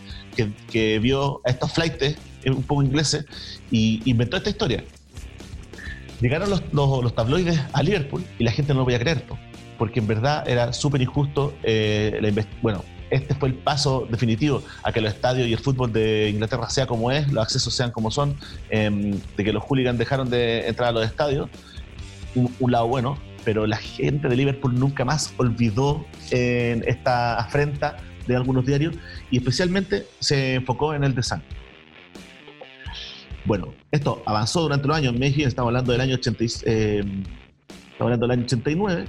que, 0.70 0.98
vio 0.98 1.40
estos 1.44 1.72
flightes 1.72 2.16
eh, 2.44 2.50
un 2.50 2.62
poco 2.62 2.82
ingleses 2.82 3.24
y 3.70 4.02
inventó 4.08 4.36
esta 4.36 4.50
historia. 4.50 4.84
Llegaron 6.20 6.50
los, 6.50 7.14
tabloides 7.14 7.60
a 7.72 7.82
Liverpool 7.82 8.24
y 8.38 8.44
la 8.44 8.50
gente 8.50 8.72
no 8.72 8.80
lo 8.80 8.84
podía 8.84 8.98
creer, 8.98 9.22
po, 9.24 9.38
porque 9.78 10.00
en 10.00 10.06
verdad 10.06 10.48
era 10.48 10.72
súper 10.72 11.00
injusto. 11.00 11.54
eh, 11.62 12.44
bueno, 12.60 12.82
este 13.10 13.34
fue 13.34 13.48
el 13.48 13.54
paso 13.54 14.06
definitivo 14.10 14.62
a 14.82 14.92
que 14.92 15.00
los 15.00 15.12
estadios 15.12 15.48
y 15.48 15.52
el 15.52 15.58
fútbol 15.58 15.92
de 15.92 16.30
Inglaterra 16.30 16.68
sea 16.70 16.86
como 16.86 17.10
es, 17.10 17.30
los 17.32 17.42
accesos 17.42 17.74
sean 17.74 17.90
como 17.90 18.10
son, 18.10 18.36
em, 18.70 19.18
de 19.36 19.44
que 19.44 19.52
los 19.52 19.62
hooligans 19.64 19.98
dejaron 19.98 20.28
de 20.30 20.66
entrar 20.68 20.90
a 20.90 20.92
los 20.92 21.04
estadios. 21.04 21.48
Un, 22.34 22.70
lado 22.70 22.86
bueno, 22.86 23.18
pero 23.44 23.66
la 23.66 23.78
gente 23.78 24.28
de 24.28 24.36
Liverpool 24.36 24.78
nunca 24.78 25.04
más 25.04 25.32
olvidó 25.38 26.04
en 26.30 26.84
esta 26.86 27.36
afrenta 27.36 27.96
de 28.28 28.36
algunos 28.36 28.64
diarios 28.64 28.94
y 29.30 29.38
especialmente 29.38 30.06
se 30.20 30.54
enfocó 30.54 30.94
en 30.94 31.02
el 31.02 31.14
de 31.14 31.22
Sun. 31.24 31.42
Bueno, 33.44 33.72
esto 33.90 34.22
avanzó 34.26 34.62
durante 34.62 34.86
los 34.86 34.96
años. 34.96 35.14
Me 35.14 35.26
dije, 35.26 35.44
estamos 35.44 35.68
hablando 35.70 35.92
del 35.92 36.00
año 36.02 36.14
80, 36.16 36.44
y- 36.44 36.46
eh, 36.66 36.98
estamos 37.00 38.00
hablando 38.00 38.26
del 38.26 38.38
año 38.38 38.44
89. 38.44 39.06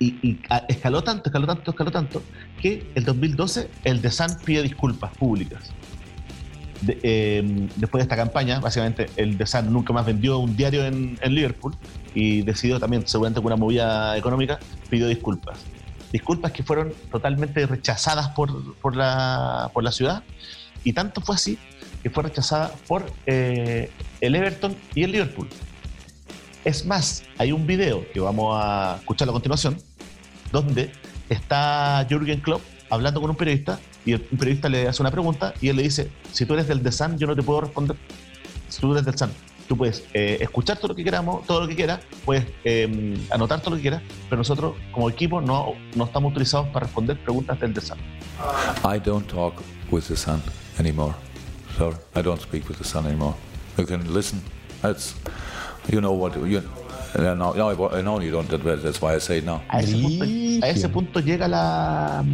Y, 0.00 0.06
y 0.22 0.38
a- 0.50 0.64
escaló 0.68 1.02
tanto, 1.02 1.30
escaló 1.30 1.46
tanto, 1.46 1.70
escaló 1.70 1.90
tanto, 1.90 2.22
que 2.60 2.86
el 2.94 3.04
2012 3.04 3.70
el 3.84 4.00
The 4.02 4.10
Sun 4.10 4.26
pide 4.44 4.62
disculpas 4.62 5.16
públicas. 5.16 5.70
De- 6.82 6.98
eh, 7.02 7.68
después 7.76 8.00
de 8.00 8.02
esta 8.02 8.16
campaña, 8.16 8.60
básicamente 8.60 9.06
el 9.16 9.38
The 9.38 9.46
Sun 9.46 9.72
nunca 9.72 9.92
más 9.94 10.04
vendió 10.04 10.38
un 10.38 10.54
diario 10.54 10.84
en, 10.84 11.16
en 11.22 11.34
Liverpool 11.34 11.74
y 12.14 12.42
decidió 12.42 12.78
también, 12.78 13.06
seguramente 13.06 13.40
con 13.40 13.46
una 13.46 13.56
movida 13.56 14.18
económica, 14.18 14.58
pidió 14.90 15.06
disculpas. 15.08 15.64
Disculpas 16.14 16.52
que 16.52 16.62
fueron 16.62 16.94
totalmente 17.10 17.66
rechazadas 17.66 18.28
por, 18.28 18.76
por, 18.76 18.94
la, 18.94 19.68
por 19.74 19.82
la 19.82 19.90
ciudad 19.90 20.22
y 20.84 20.92
tanto 20.92 21.20
fue 21.20 21.34
así 21.34 21.58
que 22.04 22.08
fue 22.08 22.22
rechazada 22.22 22.70
por 22.86 23.04
eh, 23.26 23.90
el 24.20 24.36
Everton 24.36 24.76
y 24.94 25.02
el 25.02 25.10
Liverpool. 25.10 25.48
Es 26.64 26.86
más, 26.86 27.24
hay 27.36 27.50
un 27.50 27.66
video 27.66 28.04
que 28.12 28.20
vamos 28.20 28.56
a 28.56 28.98
escuchar 29.00 29.28
a 29.28 29.32
continuación, 29.32 29.76
donde 30.52 30.92
está 31.30 32.06
Jürgen 32.08 32.40
Klopp 32.40 32.62
hablando 32.90 33.20
con 33.20 33.30
un 33.30 33.36
periodista 33.36 33.80
y 34.06 34.12
el 34.12 34.20
periodista 34.20 34.68
le 34.68 34.86
hace 34.86 35.02
una 35.02 35.10
pregunta 35.10 35.52
y 35.60 35.68
él 35.68 35.74
le 35.74 35.82
dice, 35.82 36.12
si 36.30 36.46
tú 36.46 36.54
eres 36.54 36.68
del 36.68 36.80
The 36.80 36.92
Sun, 36.92 37.18
yo 37.18 37.26
no 37.26 37.34
te 37.34 37.42
puedo 37.42 37.62
responder. 37.62 37.96
Si 38.68 38.80
tú 38.80 38.92
eres 38.92 39.04
del 39.04 39.18
Sun, 39.18 39.32
tú 39.68 39.76
puedes 39.76 40.04
eh, 40.14 40.38
escuchar 40.40 40.76
todo 40.78 40.88
lo 40.88 40.94
que 40.94 41.04
queramos, 41.04 41.46
todo 41.46 41.60
lo 41.62 41.68
que 41.68 41.74
quieras, 41.76 42.00
puedes 42.24 42.46
eh, 42.64 43.16
anotar 43.30 43.60
todo 43.60 43.70
lo 43.70 43.76
que 43.76 43.82
quieras, 43.82 44.02
pero 44.28 44.38
nosotros 44.38 44.74
como 44.92 45.08
equipo 45.10 45.40
no, 45.40 45.72
no 45.94 46.04
estamos 46.04 46.30
autorizados 46.30 46.68
para 46.68 46.86
responder 46.86 47.18
preguntas 47.22 47.58
del 47.60 47.72
The 47.74 47.80
Sun. 47.80 47.98
I 48.84 48.98
don't 48.98 49.26
talk 49.28 49.54
with 49.90 50.04
the 50.08 50.16
sun 50.16 50.42
anymore. 50.78 51.14
Sorry, 51.78 51.96
I 52.14 52.22
don't 52.22 52.40
speak 52.40 52.68
with 52.68 52.78
the 52.78 52.84
sun 52.84 53.06
anymore. 53.06 53.34
You 53.78 53.86
can 53.86 54.12
listen. 54.14 54.40
That's, 54.82 55.14
you 55.88 56.00
know 56.00 56.12
what 56.12 56.34
you. 56.36 56.62
No, 57.16 57.34
no, 57.34 57.54
I 57.96 58.02
know 58.02 58.20
you 58.20 58.30
don't. 58.32 58.48
that- 58.50 58.82
That's 58.82 59.00
why 59.00 59.14
I 59.14 59.20
say 59.20 59.40
now. 59.40 59.62
A 59.68 59.80
ese, 59.80 59.96
punto, 59.96 60.24
a 60.24 60.68
ese 60.68 60.88
punto 60.88 61.20
llega 61.20 61.46
la, 61.48 62.24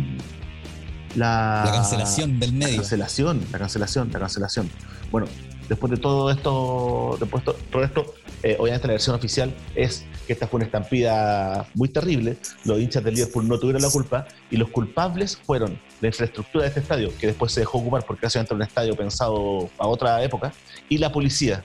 la... 1.17 1.63
La 1.67 1.73
cancelación 1.73 2.39
del 2.41 2.59
La 2.59 2.67
medio. 2.67 2.77
cancelación, 2.81 3.41
la 3.53 3.59
cancelación, 3.59 4.11
la 4.13 4.19
cancelación. 4.21 4.71
Bueno, 5.11 5.27
después 5.71 5.91
de 5.91 5.97
todo 5.97 6.31
esto, 6.31 7.17
después 7.19 7.45
de 7.45 7.53
todo 7.71 7.85
esto, 7.85 8.15
Eh, 8.43 8.57
obviamente 8.59 8.87
la 8.87 8.95
versión 8.95 9.15
oficial 9.15 9.53
es 9.75 10.07
que 10.27 10.33
esta 10.33 10.47
fue 10.47 10.57
una 10.57 10.65
estampida 10.65 11.67
muy 11.75 11.91
terrible, 11.91 12.39
los 12.65 12.79
hinchas 12.79 13.05
del 13.05 13.15
Liverpool 13.15 13.47
no 13.47 13.59
tuvieron 13.59 13.83
la 13.83 13.91
culpa 13.91 14.27
y 14.51 14.57
los 14.57 14.71
culpables 14.71 15.37
fueron 15.37 15.79
la 16.01 16.09
infraestructura 16.09 16.63
de 16.63 16.69
este 16.69 16.81
estadio, 16.81 17.11
que 17.19 17.27
después 17.27 17.53
se 17.53 17.61
dejó 17.61 17.77
ocupar 17.79 18.03
porque 18.07 18.27
era 18.27 18.47
un 18.51 18.63
estadio 18.63 18.97
pensado 18.97 19.69
a 19.77 19.87
otra 19.87 20.25
época, 20.25 20.55
y 20.89 20.97
la 20.97 21.13
policía. 21.13 21.63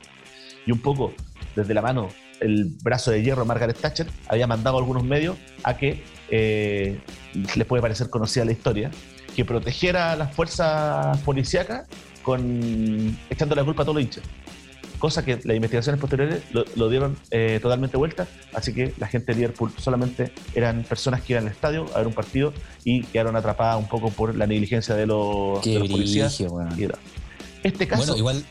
Y 0.66 0.74
un 0.74 0.80
poco 0.80 1.14
desde 1.56 1.74
la 1.74 1.82
mano, 1.82 2.10
el 2.42 2.66
brazo 2.84 3.12
de 3.12 3.24
hierro 3.24 3.44
de 3.44 3.48
Margaret 3.48 3.80
Thatcher 3.80 4.08
había 4.28 4.46
mandado 4.46 4.76
a 4.76 4.80
algunos 4.80 5.06
medios 5.06 5.38
a 5.64 5.78
que, 5.78 6.04
eh, 6.30 7.00
les 7.56 7.66
puede 7.66 7.82
parecer 7.82 8.10
conocida 8.10 8.44
la 8.44 8.52
historia, 8.52 8.92
que 9.34 9.46
protegiera 9.46 10.12
a 10.12 10.16
las 10.18 10.34
fuerzas 10.36 11.18
policíacas 11.22 11.88
con 12.26 13.18
echando 13.30 13.56
la 13.56 13.64
culpa 13.64 13.84
a 13.84 13.86
todos 13.86 13.96
los 13.96 14.04
hinchas. 14.04 14.24
Cosa 14.98 15.24
que 15.24 15.40
las 15.44 15.56
investigaciones 15.56 16.02
posteriores 16.02 16.42
lo, 16.54 16.90
dieron 16.90 17.18
eh, 17.30 17.60
totalmente 17.62 17.98
vuelta, 17.98 18.28
así 18.54 18.74
que 18.74 18.94
la 18.98 19.08
gente 19.08 19.34
de 19.34 19.36
Liverpool 19.40 19.72
solamente 19.78 20.32
eran 20.56 20.84
personas 20.84 21.22
que 21.22 21.34
iban 21.34 21.46
al 21.46 21.52
estadio 21.52 21.86
a 21.94 22.00
ver 22.00 22.08
un 22.08 22.14
partido 22.14 22.54
y 22.84 23.04
quedaron 23.04 23.36
atrapadas 23.36 23.78
un 23.78 23.88
poco 23.88 24.10
por 24.10 24.36
la 24.36 24.48
negligencia 24.48 24.96
de 24.96 25.06
los, 25.06 25.64
de 25.64 25.80
los 25.80 25.90
policías. 25.90 26.42
Este 27.62 27.88
caso... 27.88 28.04
Bueno, 28.04 28.18
igual 28.18 28.44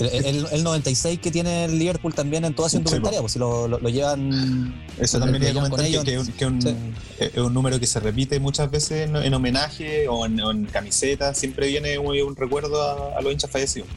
el, 0.00 0.64
96 0.64 1.20
que 1.20 1.30
tiene 1.30 1.66
el 1.66 1.78
Liverpool 1.78 2.14
también 2.14 2.44
en 2.44 2.54
toda 2.54 2.68
su 2.68 2.78
indumentaria, 2.78 3.20
pues 3.20 3.32
si 3.32 3.38
lo, 3.38 3.68
lo, 3.68 3.88
llevan. 3.88 4.74
Eso 4.98 5.18
también 5.18 5.42
quería 5.42 5.60
comentar 5.60 6.04
que, 6.04 6.14
es 6.14 7.36
un, 7.36 7.54
número 7.54 7.78
que 7.78 7.86
se 7.86 8.00
repite 8.00 8.40
muchas 8.40 8.70
veces 8.70 9.10
en, 9.10 9.34
homenaje 9.34 10.08
o 10.08 10.26
en, 10.26 10.66
camiseta, 10.66 11.34
siempre 11.34 11.68
viene 11.68 11.98
un, 11.98 12.36
recuerdo 12.36 12.82
a, 12.82 13.18
a, 13.18 13.20
los 13.20 13.32
hinchas 13.32 13.50
fallecidos. 13.50 13.88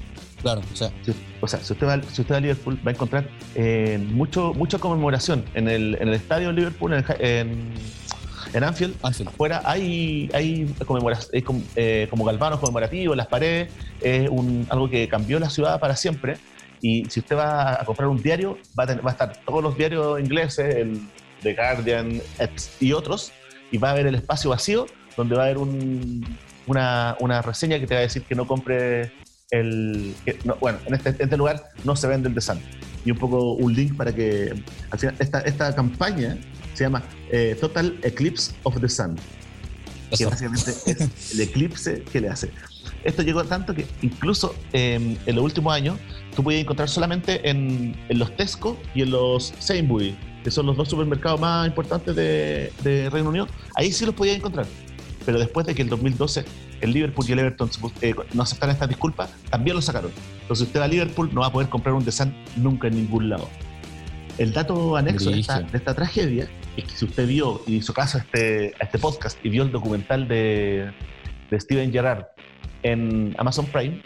Claro, 0.43 0.61
o 0.71 0.75
sea. 0.75 0.91
Si, 1.05 1.13
o 1.39 1.47
sea, 1.47 1.63
si 1.63 1.71
usted, 1.71 1.87
va, 1.87 2.01
si 2.03 2.21
usted 2.21 2.33
va 2.33 2.37
a 2.37 2.41
Liverpool, 2.41 2.77
va 2.85 2.91
a 2.91 2.93
encontrar 2.93 3.29
eh, 3.55 3.97
mucho, 4.11 4.53
mucha 4.53 4.77
conmemoración 4.77 5.45
en 5.53 5.69
el, 5.69 5.95
en 5.95 6.09
el 6.09 6.13
estadio 6.13 6.49
de 6.49 6.53
Liverpool, 6.53 6.93
en, 6.93 7.05
en, 7.19 7.73
Anfield. 8.53 8.95
Anfield. 9.03 9.29
Afuera 9.29 9.61
hay, 9.65 10.29
hay, 10.33 10.73
como, 10.85 11.09
eh, 11.75 12.07
como 12.09 12.25
galvanos 12.25 12.59
conmemorativos 12.59 13.13
en 13.13 13.17
las 13.17 13.27
paredes. 13.27 13.71
Es 14.01 14.29
un, 14.29 14.65
algo 14.69 14.89
que 14.89 15.07
cambió 15.07 15.39
la 15.39 15.49
ciudad 15.49 15.79
para 15.79 15.95
siempre. 15.95 16.37
Y 16.81 17.05
si 17.05 17.21
usted 17.21 17.37
va 17.37 17.81
a 17.81 17.85
comprar 17.85 18.09
un 18.09 18.21
diario, 18.21 18.57
va 18.77 18.83
a, 18.83 18.91
a 18.91 19.11
estar 19.11 19.37
todos 19.45 19.63
los 19.63 19.77
diarios 19.77 20.19
ingleses, 20.19 20.75
el 20.75 21.01
The 21.41 21.53
Guardian 21.53 22.21
y 22.79 22.91
otros, 22.93 23.31
y 23.71 23.77
va 23.77 23.89
a 23.89 23.91
haber 23.91 24.07
el 24.07 24.15
espacio 24.15 24.49
vacío 24.49 24.85
donde 25.15 25.35
va 25.35 25.43
a 25.43 25.45
haber 25.45 25.57
un, 25.57 26.25
una, 26.67 27.15
una 27.19 27.41
reseña 27.41 27.79
que 27.79 27.87
te 27.87 27.93
va 27.93 27.99
a 27.99 28.03
decir 28.03 28.23
que 28.23 28.35
no 28.35 28.47
compre 28.47 29.11
el, 29.51 30.15
bueno, 30.59 30.79
en 30.85 30.95
este, 30.95 31.09
este, 31.09 31.37
lugar 31.37 31.69
no 31.83 31.95
se 31.95 32.07
vende 32.07 32.29
el 32.29 32.41
Sun. 32.41 32.59
Y 33.05 33.11
un 33.11 33.17
poco 33.17 33.53
un 33.53 33.73
link 33.73 33.95
para 33.95 34.13
que 34.13 34.53
al 34.89 34.99
final 34.99 35.15
esta, 35.19 35.41
esta 35.41 35.75
campaña 35.75 36.37
se 36.73 36.83
llama 36.83 37.03
eh, 37.31 37.57
Total 37.59 37.97
Eclipse 38.03 38.53
of 38.63 38.79
the 38.79 38.89
Sun. 38.89 39.15
Que 40.17 40.25
básicamente 40.25 40.71
es 40.85 41.33
el 41.33 41.41
eclipse 41.41 42.03
que 42.03 42.21
le 42.21 42.29
hace. 42.29 42.51
Esto 43.03 43.21
llegó 43.21 43.43
tanto 43.43 43.73
que 43.73 43.85
incluso 44.01 44.55
em, 44.71 45.17
en 45.25 45.35
los 45.35 45.43
últimos 45.43 45.73
años 45.73 45.97
tú 46.35 46.43
podías 46.43 46.61
encontrar 46.61 46.87
solamente 46.87 47.49
en, 47.49 47.95
en, 48.07 48.19
los 48.19 48.35
Tesco 48.35 48.77
y 48.95 49.01
en 49.01 49.11
los 49.11 49.53
Sainsbury, 49.59 50.15
que 50.43 50.51
son 50.51 50.65
los 50.67 50.77
dos 50.77 50.89
supermercados 50.89 51.39
más 51.39 51.67
importantes 51.67 52.15
de, 52.15 52.71
de 52.83 53.09
Reino 53.09 53.29
Unido. 53.29 53.47
Ahí 53.75 53.91
sí 53.91 54.05
los 54.05 54.15
podías 54.15 54.37
encontrar 54.37 54.65
pero 55.25 55.39
después 55.39 55.65
de 55.65 55.75
que 55.75 55.81
el 55.81 55.89
2012 55.89 56.45
el 56.81 56.91
Liverpool 56.91 57.25
y 57.27 57.31
el 57.31 57.39
Everton 57.39 57.69
eh, 58.01 58.13
no 58.33 58.43
aceptaran 58.43 58.73
estas 58.73 58.89
disculpas, 58.89 59.29
también 59.49 59.75
lo 59.75 59.81
sacaron. 59.81 60.11
Entonces 60.41 60.67
usted 60.67 60.81
a 60.81 60.87
Liverpool 60.87 61.29
no 61.33 61.41
va 61.41 61.47
a 61.47 61.51
poder 61.51 61.69
comprar 61.69 61.95
un 61.95 62.03
Desan 62.03 62.35
nunca 62.57 62.87
en 62.87 62.95
ningún 62.95 63.29
lado. 63.29 63.47
El 64.37 64.51
dato 64.51 64.97
anexo 64.97 65.29
de 65.29 65.39
esta, 65.39 65.93
tragedia 65.93 66.47
es 66.75 66.85
que 66.85 66.91
si 66.91 67.05
usted 67.05 67.27
vio 67.27 67.61
y 67.67 67.75
hizo 67.75 67.93
caso 67.93 68.17
a 68.17 68.21
este, 68.21 68.73
a 68.79 68.85
este 68.85 68.97
podcast 68.97 69.37
y 69.45 69.49
vio 69.49 69.63
el 69.63 69.71
documental 69.71 70.27
de, 70.27 70.91
de 71.51 71.59
Steven 71.59 71.91
Gerrard 71.91 72.25
en 72.81 73.35
Amazon 73.37 73.67
Prime, 73.67 74.01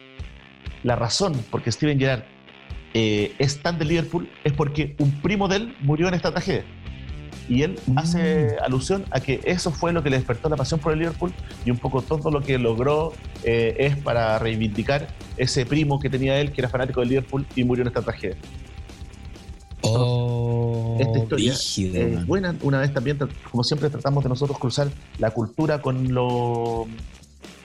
la 0.83 0.95
razón 0.95 1.33
por 1.49 1.61
qué 1.61 1.71
Steven 1.71 1.97
Gerrard 1.97 2.23
eh, 2.93 3.33
es 3.39 3.61
tan 3.61 3.77
de 3.77 3.85
Liverpool 3.85 4.29
es 4.43 4.53
porque 4.53 4.95
un 4.99 5.11
primo 5.21 5.47
de 5.47 5.57
él 5.57 5.75
murió 5.81 6.07
en 6.07 6.13
esta 6.13 6.31
tragedia. 6.31 6.63
Y 7.49 7.61
él 7.61 7.79
hace 7.95 8.57
mm. 8.59 8.63
alusión 8.63 9.05
a 9.11 9.21
que 9.21 9.39
eso 9.45 9.71
fue 9.71 9.93
lo 9.93 10.03
que 10.03 10.09
le 10.09 10.17
despertó 10.17 10.49
la 10.49 10.57
pasión 10.57 10.79
por 10.79 10.91
el 10.91 10.99
Liverpool 10.99 11.31
y 11.63 11.71
un 11.71 11.77
poco 11.77 12.01
todo 12.01 12.29
lo 12.29 12.41
que 12.41 12.57
logró 12.57 13.13
eh, 13.43 13.75
es 13.79 13.95
para 13.97 14.37
reivindicar 14.39 15.07
ese 15.37 15.65
primo 15.65 15.99
que 15.99 16.09
tenía 16.09 16.39
él, 16.41 16.51
que 16.51 16.59
era 16.59 16.69
fanático 16.69 16.99
del 16.99 17.09
Liverpool 17.09 17.45
y 17.55 17.63
murió 17.63 17.83
en 17.83 17.87
esta 17.87 18.01
tragedia. 18.01 18.35
Oh, 19.95 20.97
esta 20.99 21.17
historia 21.17 21.53
es 21.53 22.25
buena. 22.25 22.55
Una 22.61 22.79
vez 22.79 22.93
también, 22.93 23.17
como 23.51 23.63
siempre, 23.63 23.89
tratamos 23.89 24.23
de 24.23 24.29
nosotros 24.29 24.57
cruzar 24.57 24.89
la 25.19 25.31
cultura 25.31 25.81
con 25.81 26.13
lo 26.13 26.87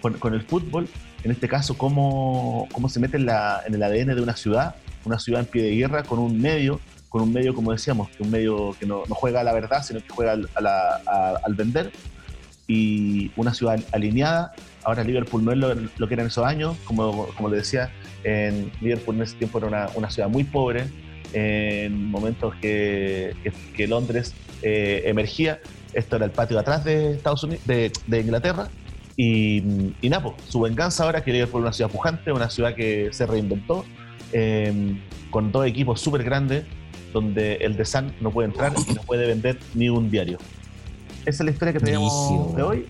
con, 0.00 0.34
el 0.34 0.42
fútbol. 0.42 0.88
En 1.22 1.30
este 1.30 1.48
caso, 1.48 1.78
cómo, 1.78 2.68
cómo 2.72 2.88
se 2.88 2.98
mete 2.98 3.16
en, 3.16 3.26
la, 3.26 3.62
en 3.66 3.74
el 3.74 3.82
ADN 3.82 4.16
de 4.16 4.22
una 4.22 4.36
ciudad, 4.36 4.74
una 5.04 5.18
ciudad 5.18 5.40
en 5.42 5.46
pie 5.46 5.62
de 5.62 5.76
guerra, 5.76 6.02
con 6.02 6.18
un 6.18 6.40
medio 6.40 6.80
con 7.12 7.20
un 7.20 7.30
medio, 7.30 7.54
como 7.54 7.72
decíamos, 7.72 8.08
que 8.08 8.22
un 8.22 8.30
medio 8.30 8.74
que 8.80 8.86
no, 8.86 9.04
juega 9.10 9.42
a 9.42 9.44
la 9.44 9.52
verdad, 9.52 9.82
sino 9.82 10.00
que 10.00 10.08
juega 10.08 10.32
al, 10.32 11.54
vender, 11.54 11.92
y 12.66 13.30
una 13.36 13.52
ciudad 13.52 13.78
alineada. 13.92 14.54
Ahora 14.82 15.04
Liverpool 15.04 15.44
no 15.44 15.52
es 15.52 15.58
lo, 15.98 16.08
que 16.08 16.14
era 16.14 16.22
en 16.22 16.28
esos 16.28 16.46
años, 16.46 16.74
como, 16.84 17.26
como 17.36 17.50
le 17.50 17.58
decía, 17.58 17.90
en 18.24 18.72
Liverpool 18.80 19.16
en 19.16 19.22
ese 19.22 19.36
tiempo 19.36 19.58
era 19.58 19.90
una, 19.94 20.10
ciudad 20.10 20.30
muy 20.30 20.42
pobre, 20.42 20.86
en 21.32 22.10
momentos 22.10 22.54
que, 22.56 23.34
que, 23.76 23.86
Londres 23.86 24.34
eh, 24.62 25.02
emergía, 25.06 25.60
esto 25.92 26.16
era 26.16 26.24
el 26.24 26.30
patio 26.30 26.56
de 26.56 26.60
atrás 26.60 26.84
de 26.84 27.12
Estados 27.12 27.42
Unidos, 27.44 27.62
de, 27.66 28.20
Inglaterra, 28.20 28.68
y, 29.16 29.92
y 30.00 30.08
Napo, 30.08 30.34
su 30.48 30.60
venganza 30.60 31.04
ahora 31.04 31.22
que 31.22 31.32
Liverpool 31.32 31.60
es 31.60 31.64
una 31.64 31.72
ciudad 31.72 31.90
pujante, 31.90 32.32
una 32.32 32.50
ciudad 32.50 32.74
que 32.74 33.10
se 33.12 33.26
reinventó, 33.26 33.84
eh, 34.32 34.96
con 35.30 35.52
dos 35.52 35.66
equipos 35.66 36.00
súper 36.00 36.24
grandes, 36.24 36.64
donde 37.12 37.56
el 37.56 37.76
de 37.76 37.84
Sun 37.84 38.12
no 38.20 38.30
puede 38.30 38.48
entrar 38.48 38.72
y 38.88 38.94
no 38.94 39.02
puede 39.02 39.26
vender 39.26 39.58
ni 39.74 39.88
un 39.88 40.10
diario. 40.10 40.38
Esa 41.24 41.42
es 41.42 41.44
la 41.44 41.50
historia 41.50 41.72
que 41.72 41.80
tenemos 41.80 42.56
de 42.56 42.62
hoy. 42.62 42.86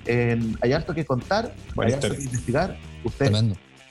hay 0.61 0.73
harto 0.73 0.95
que 0.95 1.05
contar, 1.05 1.53
hay 1.77 1.93
harto 1.93 2.11
que 2.11 2.23
investigar. 2.23 2.79
Usted 3.05 3.31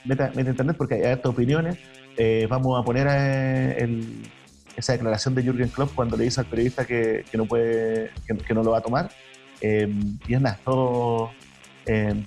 meta, 0.04 0.32
meta, 0.34 0.50
internet 0.50 0.76
porque 0.76 0.94
hay 0.96 1.12
hartas 1.12 1.30
opiniones. 1.30 1.78
Eh, 2.16 2.46
vamos 2.48 2.80
a 2.80 2.84
poner 2.84 3.06
eh, 3.10 4.00
esa 4.76 4.92
declaración 4.92 5.34
de 5.34 5.42
Jürgen 5.42 5.68
Klopp 5.68 5.94
cuando 5.94 6.16
le 6.16 6.24
dice 6.24 6.40
al 6.40 6.46
periodista 6.46 6.84
que, 6.84 7.24
no 7.34 7.46
puede, 7.46 8.10
que, 8.26 8.54
no 8.54 8.62
lo 8.62 8.70
va 8.70 8.78
a 8.78 8.82
tomar. 8.82 9.10
Eh, 9.60 9.92
y 10.26 10.34
es 10.34 10.40
nada, 10.40 10.58
todo, 10.64 11.30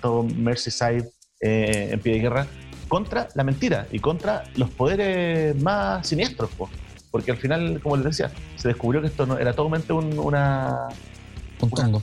todo 0.00 0.22
Merseyside 0.22 1.10
en 1.40 2.00
pie 2.00 2.14
de 2.14 2.18
guerra 2.20 2.46
contra 2.88 3.28
la 3.34 3.44
mentira 3.44 3.86
y 3.90 3.98
contra 3.98 4.44
los 4.56 4.70
poderes 4.70 5.60
más 5.60 6.06
siniestros. 6.06 6.50
pues 6.56 6.70
porque 7.16 7.30
al 7.30 7.38
final, 7.38 7.80
como 7.82 7.96
les 7.96 8.04
decía, 8.04 8.30
se 8.56 8.68
descubrió 8.68 9.00
que 9.00 9.06
esto 9.06 9.24
no, 9.24 9.38
era 9.38 9.54
totalmente 9.54 9.90
un, 9.94 10.18
una. 10.18 10.88
Un 11.62 11.70
tongo. 11.70 12.02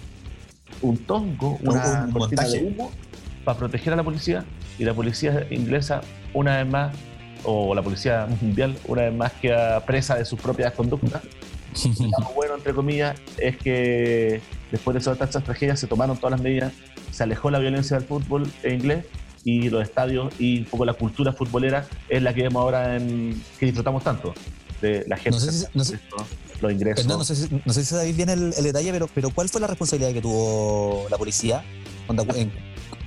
un 0.81 0.97
tongo, 0.97 1.59
una 1.61 2.09
un 2.11 2.29
de 2.29 2.63
humo 2.63 2.91
para 3.45 3.59
proteger 3.59 3.93
a 3.93 3.95
la 3.95 4.03
policía 4.03 4.43
y 4.79 4.85
la 4.85 4.95
policía 4.95 5.45
inglesa, 5.51 6.01
una 6.33 6.57
vez 6.57 6.67
más, 6.67 6.95
o 7.43 7.73
la 7.75 7.81
policía 7.81 8.27
mundial, 8.41 8.75
una 8.87 9.03
vez 9.03 9.13
más, 9.13 9.31
queda 9.33 9.85
presa 9.85 10.15
de 10.15 10.25
sus 10.25 10.39
propias 10.39 10.73
conductas. 10.73 11.21
Lo 11.99 12.33
bueno, 12.35 12.55
entre 12.55 12.73
comillas, 12.73 13.19
es 13.37 13.57
que 13.57 14.41
después 14.71 14.93
de 14.93 14.99
esas 14.99 15.17
tantas 15.17 15.43
tragedias 15.43 15.79
se 15.79 15.87
tomaron 15.87 16.17
todas 16.17 16.31
las 16.31 16.41
medidas, 16.41 16.73
se 17.11 17.23
alejó 17.23 17.49
la 17.51 17.59
violencia 17.59 17.97
del 17.97 18.07
fútbol 18.07 18.51
inglés 18.63 19.05
y 19.43 19.69
los 19.69 19.83
estadios 19.83 20.33
y 20.39 20.59
un 20.59 20.65
poco 20.65 20.85
la 20.85 20.93
cultura 20.93 21.33
futbolera 21.33 21.85
es 22.07 22.21
la 22.21 22.33
que 22.33 22.43
vemos 22.43 22.61
ahora 22.61 22.95
en 22.95 23.41
que 23.59 23.65
disfrutamos 23.65 24.03
tanto 24.03 24.33
la 24.81 25.17
gente. 25.17 25.31
No 25.31 25.39
sé 25.39 25.51
si, 25.51 25.99
los 26.61 26.71
ingresos. 26.71 27.05
no, 27.05 27.23
sé 27.23 27.35
si, 27.35 27.61
no 27.65 27.73
sé 27.73 27.83
si 27.83 27.89
sabéis 27.89 28.15
bien 28.15 28.29
el, 28.29 28.51
detalle, 28.51 28.91
pero, 28.91 29.07
pero 29.13 29.29
¿cuál 29.29 29.49
fue 29.49 29.61
la 29.61 29.67
responsabilidad 29.67 30.13
que 30.13 30.21
tuvo 30.21 31.07
la 31.09 31.17
policía? 31.17 31.63
¿En, 32.09 32.51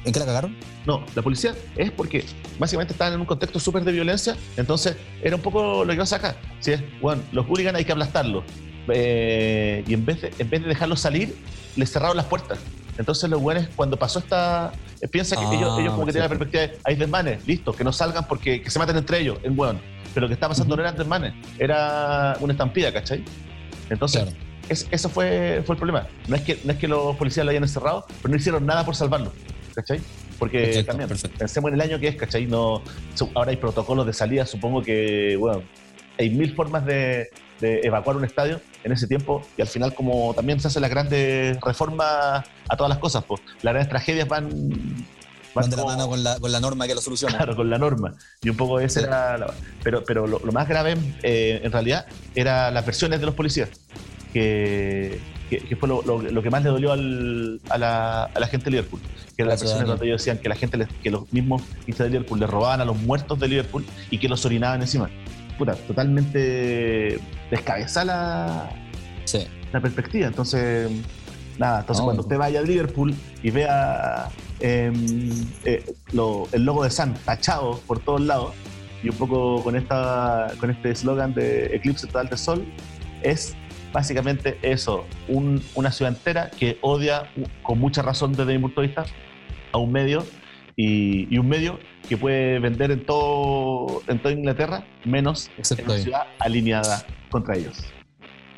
¿En 0.06 0.12
qué 0.12 0.20
la 0.20 0.26
cagaron? 0.26 0.56
No, 0.86 1.04
la 1.14 1.22
policía 1.22 1.54
es 1.76 1.90
porque 1.90 2.24
básicamente 2.58 2.94
estaban 2.94 3.12
en 3.14 3.20
un 3.20 3.26
contexto 3.26 3.58
súper 3.58 3.84
de 3.84 3.92
violencia, 3.92 4.36
entonces 4.56 4.96
era 5.22 5.36
un 5.36 5.42
poco 5.42 5.84
lo 5.84 5.92
que 5.92 5.98
pasa 5.98 6.16
acá. 6.16 6.36
Si 6.60 6.72
es, 6.72 6.82
bueno, 7.00 7.22
los 7.32 7.44
hooligans 7.46 7.76
hay 7.76 7.84
que 7.84 7.92
aplastarlos. 7.92 8.44
Eh, 8.88 9.84
y 9.86 9.92
en 9.92 10.06
vez, 10.06 10.22
de, 10.22 10.32
en 10.38 10.48
vez 10.48 10.62
de 10.62 10.68
dejarlos 10.68 11.00
salir, 11.00 11.36
les 11.74 11.92
cerraron 11.92 12.16
las 12.16 12.26
puertas. 12.26 12.58
Entonces 12.96 13.28
los 13.28 13.42
buenos, 13.42 13.68
cuando 13.76 13.98
pasó 13.98 14.20
esta... 14.20 14.72
Eh, 15.02 15.08
piensa 15.08 15.36
que 15.36 15.44
ellos, 15.54 15.78
ellos, 15.78 15.92
como 15.92 16.06
que 16.06 16.12
tienen 16.12 16.30
la 16.30 16.38
perspectiva 16.38 16.62
de, 16.62 16.78
hay 16.84 16.94
desmanes, 16.94 17.46
listo, 17.46 17.72
que 17.72 17.84
no 17.84 17.92
salgan 17.92 18.26
porque 18.26 18.62
que 18.62 18.70
se 18.70 18.78
maten 18.78 18.96
entre 18.96 19.20
ellos, 19.20 19.38
en 19.42 19.54
bueno 19.54 19.80
pero 20.16 20.24
lo 20.24 20.28
que 20.28 20.34
estaba 20.34 20.52
pasando 20.52 20.76
no 20.76 20.80
eran 20.80 20.96
desmanes, 20.96 21.34
era 21.58 22.38
una 22.40 22.54
estampida, 22.54 22.90
¿cachai? 22.90 23.22
Entonces, 23.90 24.34
eso 24.66 25.10
fue, 25.10 25.62
fue 25.66 25.74
el 25.74 25.78
problema. 25.78 26.06
No 26.26 26.36
es, 26.36 26.42
que, 26.42 26.58
no 26.64 26.72
es 26.72 26.78
que 26.78 26.88
los 26.88 27.14
policías 27.16 27.44
lo 27.44 27.50
hayan 27.50 27.64
encerrado, 27.64 28.06
pero 28.22 28.30
no 28.32 28.36
hicieron 28.36 28.64
nada 28.64 28.82
por 28.86 28.96
salvarlo, 28.96 29.30
¿cachai? 29.76 30.00
Porque 30.38 30.82
también, 30.84 31.08
pensemos 31.38 31.68
en 31.68 31.74
el 31.74 31.80
año 31.80 32.00
que 32.00 32.08
es, 32.08 32.16
¿cachai? 32.16 32.46
No, 32.46 32.82
ahora 33.34 33.50
hay 33.52 33.56
protocolos 33.58 34.04
de 34.06 34.12
salida, 34.12 34.44
supongo 34.46 34.82
que, 34.82 35.36
bueno, 35.38 35.62
hay 36.18 36.30
mil 36.30 36.54
formas 36.54 36.84
de, 36.84 37.28
de 37.60 37.80
evacuar 37.84 38.16
un 38.16 38.24
estadio 38.24 38.60
en 38.82 38.92
ese 38.92 39.06
tiempo 39.06 39.42
y 39.56 39.62
al 39.62 39.68
final 39.68 39.94
como 39.94 40.34
también 40.34 40.58
se 40.58 40.68
hace 40.68 40.80
la 40.80 40.88
grandes 40.88 41.58
reforma 41.60 42.38
a 42.68 42.76
todas 42.76 42.88
las 42.88 42.98
cosas, 42.98 43.22
pues 43.24 43.40
las 43.62 43.72
grandes 43.74 43.88
tragedias 43.90 44.26
van... 44.26 44.48
Van 45.54 45.70
de 45.70 45.76
la 45.76 45.84
mano 45.86 46.06
con 46.06 46.22
la, 46.22 46.38
con 46.38 46.52
la 46.52 46.60
norma 46.60 46.86
que 46.86 46.94
lo 46.94 47.00
soluciona. 47.00 47.38
Claro, 47.38 47.56
con 47.56 47.70
la 47.70 47.78
norma. 47.78 48.14
Y 48.42 48.50
un 48.50 48.58
poco 48.58 48.78
ese 48.78 49.00
Sí. 49.00 49.06
era 49.06 49.38
la- 49.38 49.54
Pero, 49.82 50.04
pero 50.04 50.26
lo, 50.26 50.38
lo 50.44 50.52
más 50.52 50.68
grave, 50.68 50.96
eh, 51.22 51.60
en 51.62 51.72
realidad, 51.72 52.04
era 52.34 52.70
las 52.70 52.84
versiones 52.84 53.20
de 53.20 53.26
los 53.26 53.34
policías. 53.34 53.70
Que, 54.36 55.18
que, 55.48 55.58
que 55.60 55.76
fue 55.76 55.88
lo, 55.88 56.02
lo- 56.02 56.20
lo 56.20 56.42
que 56.42 56.50
más 56.50 56.62
le 56.62 56.68
dolió 56.68 56.92
al- 56.92 57.58
a, 57.70 57.78
la, 57.78 58.24
a 58.24 58.38
la 58.40 58.46
gente 58.48 58.66
de 58.66 58.72
Liverpool. 58.72 59.00
Que 59.34 59.42
eran 59.42 59.48
La 59.50 59.56
ciudadanía. 59.56 59.86
donde 59.86 60.06
ellos 60.06 60.20
decían 60.20 60.36
que 60.38 60.48
la 60.50 60.56
gente, 60.56 60.76
les- 60.76 60.88
que 61.02 61.10
los 61.10 61.32
mismos 61.32 61.62
hinchas 61.86 62.04
de 62.06 62.10
Liverpool 62.10 62.38
le 62.40 62.46
robaban 62.46 62.82
a 62.82 62.84
los 62.84 62.98
muertos 62.98 63.40
de 63.40 63.48
Liverpool 63.48 63.82
y 64.10 64.18
que 64.18 64.28
los 64.28 64.44
orinaban 64.44 64.82
encima. 64.82 65.08
Puta, 65.56 65.74
totalmente 65.74 67.18
descabezada 67.50 68.04
la, 68.04 68.70
Sí. 69.24 69.46
la 69.72 69.80
perspectiva. 69.80 70.26
Entonces, 70.26 70.90
nada, 71.58 71.80
entonces 71.80 72.00
No, 72.00 72.04
cuando 72.04 72.22
usted 72.22 72.36
vaya 72.36 72.60
a 72.60 72.62
Liverpool 72.62 73.14
y 73.42 73.50
vea 73.50 74.28
em, 74.60 75.30
eh, 75.64 75.82
lo- 76.12 76.46
el 76.52 76.62
logo 76.64 76.84
de 76.84 76.90
Sun 76.90 77.14
tachado 77.24 77.80
por 77.86 78.00
todos 78.00 78.20
lados 78.20 78.52
y 79.02 79.08
un 79.08 79.16
poco 79.16 79.62
con 79.62 79.76
esta 79.76 80.48
con 80.60 80.70
este 80.70 80.90
eslogan 80.90 81.32
de 81.34 81.74
Eclipse 81.76 82.06
Total 82.06 82.28
de 82.28 82.36
Sol, 82.36 82.64
es 83.22 83.54
básicamente 83.96 84.58
eso, 84.60 85.06
un- 85.26 85.62
una 85.74 85.90
ciudad 85.90 86.12
entera 86.12 86.50
que 86.50 86.76
odia 86.82 87.30
con 87.62 87.78
mucha 87.78 88.02
razón 88.02 88.32
desde 88.34 88.52
mi 88.52 88.58
punto 88.60 88.82
de 88.82 88.88
vista 88.88 89.06
a 89.72 89.78
un 89.78 89.90
medio 89.90 90.22
y, 90.76 91.34
y 91.34 91.38
un 91.38 91.48
medio 91.48 91.78
que 92.06 92.18
puede 92.18 92.58
vender 92.58 92.90
en 92.90 93.06
todo 93.06 94.02
en 94.06 94.18
toda 94.18 94.34
Inglaterra 94.34 94.84
menos 95.06 95.48
en 95.56 95.84
una 95.86 95.94
ahí. 95.94 96.02
ciudad 96.02 96.22
alineada 96.40 97.06
contra 97.30 97.56
ellos. 97.56 97.84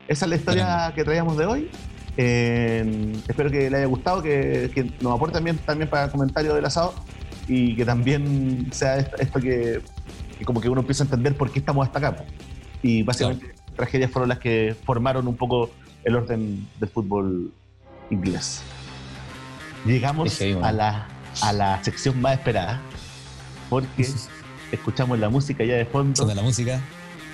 Esa 0.08 0.24
es 0.24 0.28
la 0.28 0.36
historia 0.36 0.92
que 0.96 1.04
traíamos 1.04 1.36
de 1.38 1.46
hoy. 1.46 1.70
Eh, 2.16 3.12
espero 3.28 3.48
que 3.48 3.70
le 3.70 3.76
haya 3.76 3.86
gustado, 3.86 4.20
que, 4.20 4.72
que 4.74 4.90
nos 5.00 5.14
aporte 5.14 5.34
también, 5.34 5.56
también 5.58 5.88
para 5.88 6.06
el 6.06 6.10
comentario 6.10 6.52
del 6.52 6.64
asado 6.64 6.92
y 7.46 7.76
que 7.76 7.84
también 7.84 8.66
sea 8.72 8.96
esto, 8.96 9.16
esto 9.18 9.38
que, 9.38 9.80
que 10.36 10.44
como 10.44 10.60
que 10.60 10.68
uno 10.68 10.80
empieza 10.80 11.04
a 11.04 11.06
entender 11.06 11.36
por 11.36 11.52
qué 11.52 11.60
estamos 11.60 11.86
hasta 11.86 11.98
acá. 12.00 12.24
Y 12.82 13.04
básicamente 13.04 13.54
tragedias 13.78 14.10
fueron 14.10 14.28
las 14.28 14.38
que 14.38 14.76
formaron 14.84 15.26
un 15.26 15.36
poco 15.36 15.70
el 16.04 16.16
orden 16.16 16.68
del 16.78 16.88
fútbol 16.88 17.52
inglés. 18.10 18.60
Llegamos 19.86 20.40
a 20.62 20.72
la, 20.72 21.08
a 21.40 21.52
la 21.52 21.82
sección 21.82 22.20
más 22.20 22.34
esperada 22.34 22.80
porque 23.70 24.08
escuchamos 24.72 25.18
la 25.18 25.28
música 25.28 25.64
ya 25.64 25.76
de 25.76 25.86
fondo 25.86 26.26
de 26.26 26.34
la 26.34 26.42
música. 26.42 26.80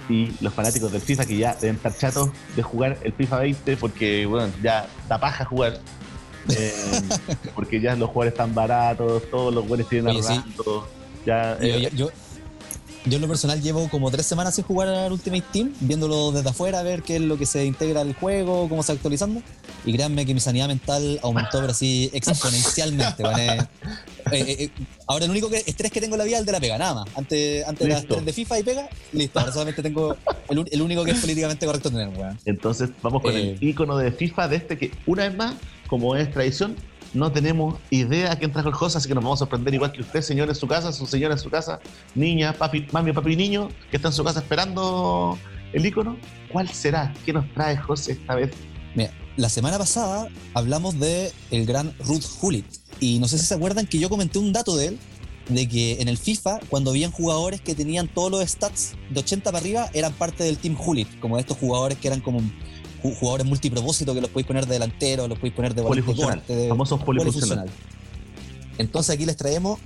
y 0.09 0.33
los 0.41 0.53
fanáticos 0.53 0.93
del 0.93 1.01
FIFA 1.01 1.25
que 1.25 1.39
ya 1.39 1.55
deben 1.55 1.77
estar 1.77 1.97
chatos 1.97 2.31
de 2.55 2.63
jugar 2.63 2.99
el 3.03 3.13
FIFA 3.13 3.39
20 3.39 3.77
porque 3.79 4.27
bueno, 4.27 4.53
ya 4.63 4.87
da 5.09 5.19
paja 5.19 5.45
jugar. 5.45 5.81
Eh, 6.51 6.75
porque 7.55 7.81
ya 7.81 7.97
los 7.97 8.11
jugadores 8.11 8.35
están 8.35 8.55
baratos, 8.55 9.23
todos 9.31 9.55
los 9.55 9.67
buenos 9.67 9.89
tienen 9.89 10.23
sí. 10.23 10.41
Ya, 11.25 11.59
Yo, 11.59 11.65
eh, 11.65 11.81
yo, 11.81 11.89
yo, 11.89 12.11
yo 12.11 12.24
en 13.13 13.21
lo 13.21 13.29
personal 13.29 13.61
llevo 13.61 13.89
como 13.91 14.11
tres 14.11 14.27
semanas 14.27 14.55
sin 14.55 14.65
jugar 14.65 14.89
al 14.89 15.13
Ultimate 15.13 15.45
Team, 15.53 15.73
viéndolo 15.81 16.33
desde 16.33 16.49
afuera, 16.49 16.81
a 16.81 16.83
ver 16.83 17.03
qué 17.03 17.17
es 17.17 17.23
lo 17.23 17.37
que 17.37 17.47
se 17.47 17.65
integra 17.67 18.01
al 18.01 18.15
juego, 18.15 18.69
cómo 18.69 18.83
se 18.83 18.93
está 18.93 18.93
actualizando. 18.95 19.43
Y 19.85 19.93
créanme 19.93 20.25
que 20.25 20.33
mi 20.33 20.41
sanidad 20.41 20.69
mental 20.69 21.21
aumentó, 21.23 21.61
pero 21.61 21.73
así 21.73 22.11
exponencialmente. 22.15 23.23
weón, 23.23 23.39
eh. 23.41 23.59
Eh, 24.33 24.41
eh, 24.41 24.57
eh, 24.65 24.71
ahora 25.07 25.27
el 25.27 25.31
único 25.31 25.51
que- 25.51 25.63
estrés 25.67 25.93
que 25.93 26.01
tengo 26.01 26.15
en 26.15 26.19
la 26.21 26.25
vida 26.25 26.37
es 26.37 26.41
el 26.41 26.47
de 26.47 26.53
la 26.53 26.61
pega, 26.61 26.79
nada 26.79 26.95
más. 26.95 27.05
Antes, 27.15 27.67
antes 27.67 27.87
Listo. 27.87 28.01
estrés 28.03 28.25
de 28.25 28.33
FIFA 28.33 28.59
y 28.59 28.63
pega, 28.63 28.89
listo. 29.13 29.39
Ahora 29.39 29.53
solamente 29.53 29.83
tengo 29.83 30.17
el, 30.49 30.65
el 30.73 30.83
único 30.83 31.05
que 31.05 31.11
es 31.11 31.19
políticamente 31.21 31.67
correcto 31.67 31.91
tener, 31.91 32.09
weón. 32.09 32.39
entonces 32.47 32.89
vamos 33.03 33.21
con 33.21 33.37
eh, 33.37 33.59
el 33.61 33.69
icono 33.69 33.99
de 33.99 34.11
FIFA 34.13 34.49
de 34.49 34.57
este 34.57 34.79
que 34.79 34.91
una 35.07 35.25
vez 35.29 35.37
más, 35.37 35.55
como 35.89 36.17
es 36.17 36.31
tradición, 36.33 36.75
no 37.15 37.33
tenemos 37.33 37.77
idea 37.91 38.37
quién 38.37 38.53
trajo 38.53 38.69
el 38.69 38.75
host, 38.79 38.97
así 38.97 39.09
que 39.09 39.15
nos 39.15 39.25
vamos 39.25 39.39
a 39.39 39.41
sorprender 39.41 39.73
igual 39.73 39.93
que 39.93 40.03
usted, 40.03 40.21
señor 40.21 40.49
en 40.49 40.55
su 40.55 40.67
casa, 40.67 40.93
su 40.93 41.07
señora 41.07 41.35
en 41.35 41.41
su 41.41 41.49
casa, 41.49 41.81
niña, 42.15 42.53
papi, 42.53 42.87
mami, 42.93 43.13
papi, 43.13 43.37
niño, 43.37 43.69
que 43.91 43.97
está 43.97 44.09
en 44.09 44.15
su 44.15 44.25
casa 44.25 44.41
esperando 44.41 45.39
el 45.73 45.87
icono. 45.87 46.17
¿Cuál 46.53 46.69
será? 46.69 47.15
¿Qué 47.25 47.33
nos 47.33 47.51
trae 47.55 47.77
José 47.77 48.13
esta 48.13 48.35
vez? 48.35 48.51
Mira, 48.95 49.11
la 49.37 49.49
semana 49.49 49.79
pasada 49.79 50.29
hablamos 50.55 50.99
de 50.99 51.33
el 51.51 51.67
gran 51.67 51.95
Ruth 52.01 52.25
Hullit. 52.41 52.67
Y 53.01 53.19
no 53.19 53.29
sé 53.29 53.39
si 53.39 53.47
se 53.47 53.55
acuerdan 53.55 53.87
que 53.87 53.99
yo 53.99 54.09
comenté 54.09 54.39
un 54.39 54.53
dato 54.53 54.77
de 54.77 54.89
él, 54.89 54.99
de 55.49 55.69
que 55.69 56.01
en 56.01 56.09
el 56.09 56.17
FIFA, 56.17 56.61
cuando 56.69 56.91
habían 56.91 57.11
jugadores 57.11 57.61
que 57.61 57.75
tenían 57.75 58.09
todos 58.09 58.31
los 58.31 58.49
stats 58.49 58.95
de 59.11 59.21
80 59.21 59.51
para 59.51 59.59
arriba, 59.59 59.91
eran 59.93 60.13
parte 60.13 60.45
del 60.45 60.59
Team 60.59 60.77
Hullit, 60.79 61.21
como 61.21 61.39
estos 61.39 61.59
jugadores 61.59 61.99
que 61.99 62.09
eran 62.09 62.21
como 62.21 62.41
jugadores 63.13 63.47
multipropósito, 63.47 64.15
que 64.15 64.21
los 64.21 64.31
podéis 64.31 64.47
poner 64.47 64.67
de 64.67 64.73
delantero, 64.75 65.29
los 65.29 65.39
podéis 65.39 65.55
poner 65.55 65.75
de 65.75 65.83
Polifuncional. 65.83 66.39
corte, 66.39 66.57
de- 66.57 66.69
Famosos 66.69 67.03
polifuncional. 67.05 67.69
Entonces 68.79 69.15
aquí 69.15 69.27
les 69.27 69.37
traemos 69.37 69.79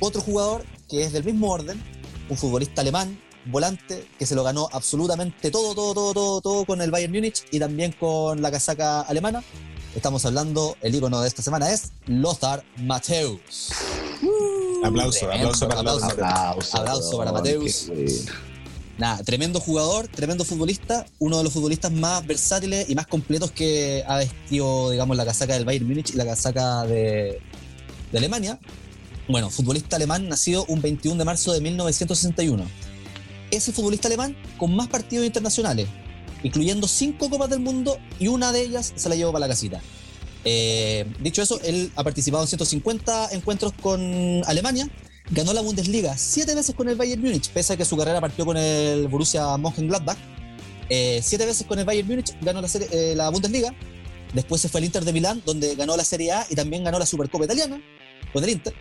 otro 0.00 0.20
jugador 0.20 0.64
que 0.88 1.02
es 1.04 1.12
del 1.12 1.24
mismo 1.24 1.50
orden, 1.50 1.80
un 2.28 2.36
futbolista 2.36 2.80
alemán, 2.80 3.20
volante, 3.46 4.06
que 4.18 4.24
se 4.26 4.34
lo 4.34 4.42
ganó 4.42 4.68
absolutamente 4.72 5.50
todo, 5.50 5.74
todo, 5.74 5.92
todo, 5.94 6.14
todo, 6.14 6.40
todo 6.40 6.64
con 6.64 6.80
el 6.80 6.90
Bayern 6.90 7.12
Múnich 7.12 7.44
y 7.50 7.58
también 7.58 7.92
con 7.92 8.40
la 8.40 8.50
casaca 8.50 9.02
alemana. 9.02 9.42
Estamos 9.94 10.24
hablando, 10.24 10.76
el 10.80 10.94
ícono 10.94 11.20
de 11.20 11.28
esta 11.28 11.42
semana 11.42 11.70
es 11.70 11.92
Lothar 12.06 12.64
Matthäus. 12.78 13.68
Aplauso, 14.82 15.18
Tremendo, 15.20 15.48
aplauso 15.50 15.68
para 15.68 15.80
aplauso. 15.80 16.06
Aplauso, 16.06 16.76
Aplauso 16.78 17.18
para 17.18 17.32
Mateus. 17.32 17.90
Nada, 18.96 19.24
tremendo 19.24 19.58
jugador, 19.58 20.06
tremendo 20.06 20.44
futbolista, 20.44 21.04
uno 21.18 21.38
de 21.38 21.44
los 21.44 21.52
futbolistas 21.52 21.90
más 21.90 22.24
versátiles 22.24 22.88
y 22.88 22.94
más 22.94 23.08
completos 23.08 23.50
que 23.50 24.04
ha 24.06 24.18
vestido, 24.18 24.90
digamos, 24.90 25.16
la 25.16 25.24
casaca 25.24 25.54
del 25.54 25.64
Bayern 25.64 25.88
Múnich 25.88 26.10
y 26.10 26.16
la 26.16 26.24
casaca 26.24 26.84
de, 26.84 27.40
de 28.12 28.18
Alemania. 28.18 28.60
Bueno, 29.28 29.50
futbolista 29.50 29.96
alemán 29.96 30.28
nacido 30.28 30.64
un 30.68 30.80
21 30.80 31.18
de 31.18 31.24
marzo 31.24 31.52
de 31.52 31.60
1961. 31.60 32.64
Es 33.50 33.66
el 33.66 33.74
futbolista 33.74 34.06
alemán 34.06 34.36
con 34.58 34.76
más 34.76 34.86
partidos 34.86 35.26
internacionales, 35.26 35.88
incluyendo 36.44 36.86
cinco 36.86 37.28
Copas 37.28 37.50
del 37.50 37.60
Mundo 37.60 37.98
y 38.20 38.28
una 38.28 38.52
de 38.52 38.62
ellas 38.62 38.92
se 38.94 39.08
la 39.08 39.16
llevó 39.16 39.32
para 39.32 39.46
la 39.46 39.48
casita. 39.48 39.80
Eh, 40.44 41.06
dicho 41.20 41.42
eso, 41.42 41.58
él 41.64 41.90
ha 41.96 42.04
participado 42.04 42.44
en 42.44 42.48
150 42.48 43.30
encuentros 43.32 43.72
con 43.80 44.42
Alemania, 44.46 44.88
ganó 45.30 45.52
la 45.52 45.60
Bundesliga 45.60 46.16
siete 46.18 46.54
veces 46.54 46.74
con 46.74 46.88
el 46.88 46.96
Bayern 46.96 47.22
Múnich, 47.22 47.50
pese 47.50 47.72
a 47.72 47.76
que 47.76 47.84
su 47.84 47.96
carrera 47.96 48.20
partió 48.20 48.44
con 48.44 48.56
el 48.56 49.08
Borussia 49.08 49.56
Mönchengladbach. 49.56 50.18
Eh, 50.90 51.20
siete 51.22 51.46
veces 51.46 51.66
con 51.66 51.78
el 51.78 51.84
Bayern 51.84 52.06
Múnich 52.08 52.36
ganó 52.42 52.60
la, 52.60 52.68
serie- 52.68 52.88
eh, 52.92 53.14
la 53.16 53.30
Bundesliga. 53.30 53.74
Después 54.34 54.60
se 54.60 54.68
fue 54.68 54.80
al 54.80 54.84
Inter 54.84 55.04
de 55.04 55.12
Milán, 55.12 55.42
donde 55.46 55.74
ganó 55.76 55.96
la 55.96 56.04
Serie 56.04 56.32
A 56.32 56.46
y 56.50 56.56
también 56.56 56.82
ganó 56.82 56.98
la 56.98 57.06
Supercopa 57.06 57.44
Italiana 57.44 57.80
con 58.32 58.42
el 58.42 58.50
Inter. 58.50 58.74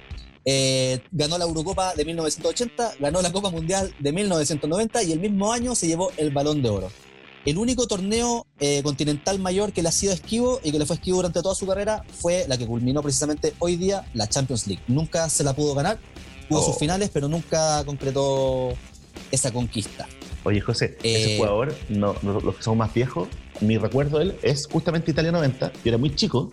Eh, 0.45 0.99
ganó 1.11 1.37
la 1.37 1.45
Eurocopa 1.45 1.93
de 1.93 2.03
1980, 2.03 2.95
ganó 2.99 3.21
la 3.21 3.31
Copa 3.31 3.49
Mundial 3.51 3.93
de 3.99 4.11
1990 4.11 5.03
y 5.03 5.11
el 5.11 5.19
mismo 5.19 5.53
año 5.53 5.75
se 5.75 5.87
llevó 5.87 6.11
el 6.17 6.31
Balón 6.31 6.61
de 6.63 6.69
Oro. 6.69 6.91
El 7.45 7.57
único 7.57 7.87
torneo 7.87 8.47
eh, 8.59 8.81
continental 8.83 9.37
mayor 9.37 9.73
que 9.73 9.83
le 9.83 9.89
ha 9.89 9.91
sido 9.91 10.11
esquivo 10.13 10.59
y 10.63 10.71
que 10.71 10.79
le 10.79 10.85
fue 10.85 10.95
esquivo 10.95 11.17
durante 11.17 11.41
toda 11.41 11.53
su 11.55 11.67
carrera 11.67 12.03
fue 12.19 12.45
la 12.47 12.57
que 12.57 12.65
culminó 12.65 13.01
precisamente 13.03 13.53
hoy 13.59 13.75
día, 13.75 14.05
la 14.13 14.27
Champions 14.27 14.65
League. 14.65 14.81
Nunca 14.87 15.29
se 15.29 15.43
la 15.43 15.53
pudo 15.53 15.75
ganar, 15.75 15.99
tuvo 16.49 16.59
Oh. 16.59 16.65
sus 16.65 16.77
finales, 16.77 17.09
pero 17.13 17.27
nunca 17.27 17.83
concretó 17.85 18.73
esa 19.31 19.51
conquista. 19.51 20.07
Oye, 20.43 20.59
José, 20.59 20.97
ese 21.03 21.35
Eh, 21.35 21.37
jugador, 21.37 21.73
no, 21.89 22.15
los 22.23 22.55
que 22.55 22.63
somos 22.63 22.77
más 22.79 22.93
viejos, 22.93 23.27
mi 23.61 23.77
recuerdo 23.77 24.17
de 24.19 24.25
él 24.25 24.35
es 24.41 24.67
justamente 24.67 25.11
Italia 25.11 25.31
90. 25.31 25.71
Yo 25.71 25.79
era 25.85 25.97
muy 25.97 26.13
chico, 26.15 26.51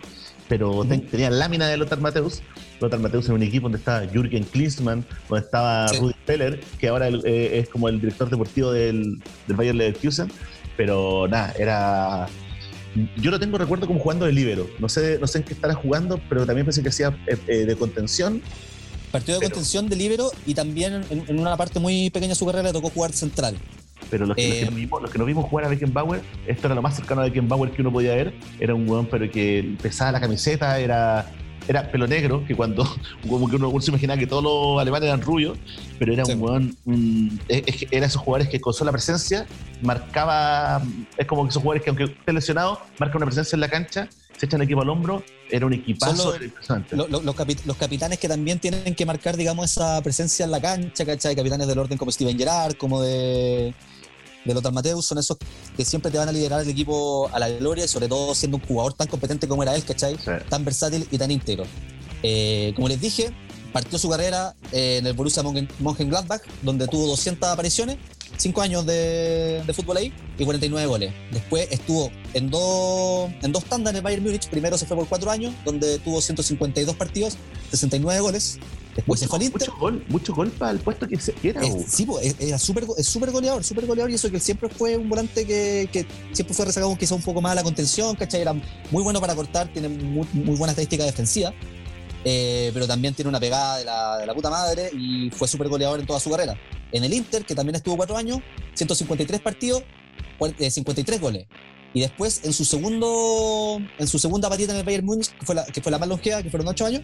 pero 0.49 0.84
ten- 0.84 1.07
tenía 1.07 1.28
lámina 1.30 1.66
de 1.68 1.76
Lothar 1.76 2.01
Mateus. 2.01 2.43
Lothar 2.80 3.01
Mateus 3.01 3.28
en 3.28 3.34
un 3.34 3.43
equipo 3.43 3.64
donde 3.64 3.78
estaba 3.78 4.07
Jürgen 4.07 4.45
Klinsmann, 4.45 5.05
donde 5.28 5.45
estaba 5.45 5.88
Sí. 5.88 5.99
Rudi 5.99 6.14
Feller, 6.24 6.61
que 6.78 6.88
ahora 6.88 7.09
eh, 7.09 7.59
es 7.59 7.68
como 7.68 7.88
el 7.88 8.01
director 8.01 8.30
deportivo 8.30 8.70
del, 8.72 9.20
del 9.49 9.57
Bayern 9.57 9.76
Leverkusen. 9.78 10.30
Pero 10.76 11.26
nada, 11.28 11.53
era. 11.59 12.28
Yo 13.20 13.30
lo 13.30 13.38
tengo 13.38 13.59
recuerdo 13.59 13.86
como 13.86 13.99
jugando 14.01 14.24
de 14.26 14.32
libero. 14.32 14.68
No 14.78 14.88
sé, 14.88 15.18
no 15.20 15.26
sé 15.26 15.38
en 15.38 15.45
qué 15.45 15.53
estará 15.55 15.74
jugando, 15.74 16.20
pero 16.28 16.47
también 16.47 16.64
pensé 16.66 16.82
que 16.82 16.88
hacía 16.88 17.16
eh, 17.26 17.36
eh, 17.49 17.57
de 17.66 17.76
contención. 17.76 18.41
Partido 19.11 19.39
de 19.39 19.41
Pero- 19.47 19.55
contención 19.55 19.89
de 19.89 19.97
libero 19.97 20.31
y 20.47 20.55
también 20.55 21.05
en, 21.11 21.25
en 21.29 21.39
una 21.39 21.57
parte 21.57 21.81
muy 21.81 22.11
pequeña 22.11 22.31
de 22.31 22.35
su 22.37 22.47
carrera 22.47 22.69
le 22.69 22.73
tocó 22.73 22.91
jugar 22.91 23.13
central. 23.13 23.57
Pero 24.11 24.27
los 24.27 24.37
que, 24.37 24.43
los 24.49 24.53
que 24.55 24.63
Eh, 24.63 24.65
nos 24.67 24.75
vimos, 24.75 25.03
los 25.03 25.11
que 25.11 25.19
nos 25.19 25.27
vimos 25.27 25.45
jugar 25.49 25.67
a 25.67 25.69
Beckenbauer, 25.69 26.23
esto 26.47 26.67
era 26.67 26.75
lo 26.75 26.83
más 26.83 26.97
cercano 26.97 27.21
a 27.21 27.25
Beckenbauer 27.25 27.71
que 27.71 27.83
uno 27.83 27.93
podía 27.93 28.15
ver. 28.15 28.35
Era 28.59 28.75
un 28.75 28.89
weón, 28.89 29.07
pero 29.07 29.31
que 29.31 29.77
pesaba 29.83 30.13
la 30.13 30.21
camiseta, 30.21 30.79
era, 30.81 31.31
era 31.69 31.91
pelo 31.93 32.07
negro, 32.07 32.45
que 32.47 32.57
cuando 32.57 32.85
como 33.29 33.49
que 33.49 33.57
uno, 33.57 33.69
uno 33.69 33.81
se 33.81 33.91
imaginaba 33.91 34.19
que 34.19 34.27
todos 34.27 34.43
los 34.43 34.81
alemanes 34.81 35.09
eran 35.09 35.21
rubios, 35.21 35.59
pero 35.99 36.13
era 36.13 36.25
Sí. 36.25 36.33
un 36.33 36.43
weón, 36.43 36.77
un- 36.87 37.41
es- 37.49 37.87
era 37.91 38.07
esos 38.07 38.23
jugadores 38.23 38.49
que 38.49 38.61
con 38.61 38.73
sola 38.73 38.91
presencia 38.91 39.47
marcaba, 39.83 40.83
es 41.17 41.27
como 41.27 41.43
que 41.45 41.51
esos 41.51 41.63
jugadores 41.63 41.83
que 41.85 41.91
aunque 41.91 42.05
esté 42.05 42.33
lesionado, 42.33 42.81
marcan 42.99 43.19
una 43.19 43.27
presencia 43.27 43.55
en 43.57 43.61
la 43.61 43.69
cancha, 43.69 44.09
se 44.41 44.47
echan 44.47 44.61
el 44.62 44.64
equipo 44.64 44.80
al 44.80 44.88
hombro, 44.88 45.22
era 45.51 45.66
un 45.66 45.74
equipazo 45.74 46.32
los- 46.97 47.11
lo- 47.11 47.20
los, 47.20 47.36
capi- 47.36 47.61
los 47.66 47.76
capitanes 47.76 48.18
que 48.18 48.26
también 48.26 48.59
tienen 48.59 48.95
que 48.95 49.05
marcar, 49.05 49.36
digamos, 49.36 49.70
esa 49.70 50.01
presencia 50.03 50.47
en 50.47 50.51
la 50.51 50.62
cancha, 50.62 51.05
¿cachai? 51.05 51.36
Capitanes 51.36 51.66
del 51.68 51.78
orden 51.78 51.99
como 51.99 52.11
Steven 52.11 52.38
Gerrard, 52.38 52.74
como 52.76 53.03
de 53.03 53.74
de 54.43 54.55
Lothar 54.55 54.72
Mateus 54.72 55.05
son 55.05 55.18
esos 55.18 55.36
que 55.76 55.84
siempre 55.84 56.11
te 56.11 56.16
van 56.16 56.26
a 56.26 56.32
liderar 56.32 56.62
el 56.62 56.68
equipo 56.70 57.28
a 57.30 57.38
la 57.38 57.51
gloria 57.51 57.84
y 57.84 57.88
sobre 57.88 58.09
todo 58.09 58.34
siendo 58.34 58.57
un 58.57 58.62
jugador 58.64 58.95
tan 58.95 59.07
competente 59.07 59.47
como 59.47 59.62
era 59.62 59.76
él, 59.76 59.84
¿cachai? 59.84 60.16
Sí. 60.16 60.30
Tan 60.49 60.64
versátil 60.64 61.07
y 61.11 61.18
tan 61.18 61.30
íntegro. 61.30 61.64
Eh, 62.22 62.72
como 62.74 62.88
les 62.88 62.99
dije, 62.99 63.32
partió 63.73 63.99
su 63.99 64.09
carrera 64.09 64.55
eh, 64.73 64.99
en 64.99 65.07
el 65.07 65.12
Borussia 65.12 65.43
Mönchengladbach, 65.79 66.43
donde 66.62 66.87
tuvo 66.89 67.07
200 67.07 67.49
apariciones, 67.49 67.97
5 68.37 68.62
años 68.62 68.87
de, 68.87 69.62
de 69.66 69.73
fútbol 69.75 69.99
ahí 69.99 70.12
y 70.39 70.45
49 70.45 70.87
goles. 70.87 71.12
Después 71.31 71.68
estuvo 71.71 72.11
en 72.35 72.51
dos, 72.51 73.31
en 73.43 73.53
dos 73.53 73.64
tandas 73.64 73.93
en 73.93 73.97
el 73.97 74.03
Bayern 74.03 74.23
Múnich. 74.25 74.49
Primero 74.49 74.79
se 74.79 74.87
fue 74.87 74.97
por 74.97 75.09
4 75.09 75.31
años, 75.31 75.55
donde 75.64 75.99
tuvo 75.99 76.21
152 76.21 76.97
partidos, 76.97 77.37
69 77.71 78.21
goles. 78.21 78.59
Después 78.97 79.21
se 79.21 79.29
fue 79.29 79.39
al 79.39 79.45
Inter. 79.45 79.68
mucho 79.68 79.79
gol, 79.79 80.05
mucho 80.09 80.35
gol 80.35 80.51
para 80.51 80.73
el 80.73 80.81
puesto 80.81 81.07
que 81.07 81.18
se 81.21 81.35
era. 81.43 81.61
Es, 81.62 81.73
sí, 81.87 82.07
es 82.41 82.61
súper 82.61 82.85
es 82.97 83.07
súper 83.07 83.31
goleador, 83.31 83.62
súper 83.62 83.87
goleador 83.87 84.11
y 84.11 84.14
eso 84.14 84.29
que 84.31 84.37
él 84.37 84.43
siempre 84.43 84.68
fue 84.68 84.97
un 84.97 85.09
volante 85.09 85.47
que, 85.47 85.89
que 85.93 86.07
siempre 86.33 86.55
fue 86.55 86.66
rezagado 86.66 86.97
quizá 86.97 87.14
un 87.14 87.23
poco 87.23 87.41
más 87.41 87.53
a 87.53 87.55
la 87.57 87.62
contención, 87.62 88.16
¿cachai? 88.16 88.41
Era 88.41 88.53
muy 88.53 89.03
bueno 89.03 89.21
para 89.21 89.35
cortar, 89.35 89.73
tiene 89.73 89.89
muy, 89.89 90.27
muy 90.33 90.57
buena 90.57 90.73
estadística 90.73 91.05
defensiva, 91.05 91.55
eh, 92.25 92.71
pero 92.75 92.87
también 92.87 93.14
tiene 93.14 93.29
una 93.29 93.41
pegada 93.41 93.79
de 93.79 93.85
la, 93.85 94.18
de 94.18 94.27
la 94.27 94.35
puta 94.35 94.51
madre 94.51 94.91
y 94.93 95.31
fue 95.31 95.49
súper 95.49 95.68
goleador 95.68 96.01
en 96.01 96.07
toda 96.07 96.21
su 96.21 96.31
carrera. 96.31 96.57
En 96.93 97.05
el 97.05 97.12
Inter, 97.14 97.45
que 97.45 97.55
también 97.55 97.77
estuvo 97.77 97.97
cuatro 97.97 98.16
años, 98.16 98.39
153 98.75 99.41
partidos, 99.41 99.83
cuar- 100.39 100.55
eh, 100.59 100.71
53 100.71 101.21
goles. 101.21 101.47
Y 101.93 102.01
después, 102.01 102.43
en 102.45 102.53
su 102.53 102.64
segundo 102.64 103.81
en 103.99 104.07
su 104.07 104.18
segunda 104.18 104.49
patita 104.49 104.73
en 104.73 104.79
el 104.79 104.85
Bayern 104.85 105.05
Múnich, 105.05 105.29
que 105.37 105.45
fue 105.45 105.55
la, 105.57 105.64
que 105.64 105.81
fue 105.81 105.91
la 105.91 105.99
más 105.99 106.09
longeva, 106.09 106.43
que 106.43 106.49
fueron 106.51 106.68
8 106.68 106.87
años, 106.87 107.03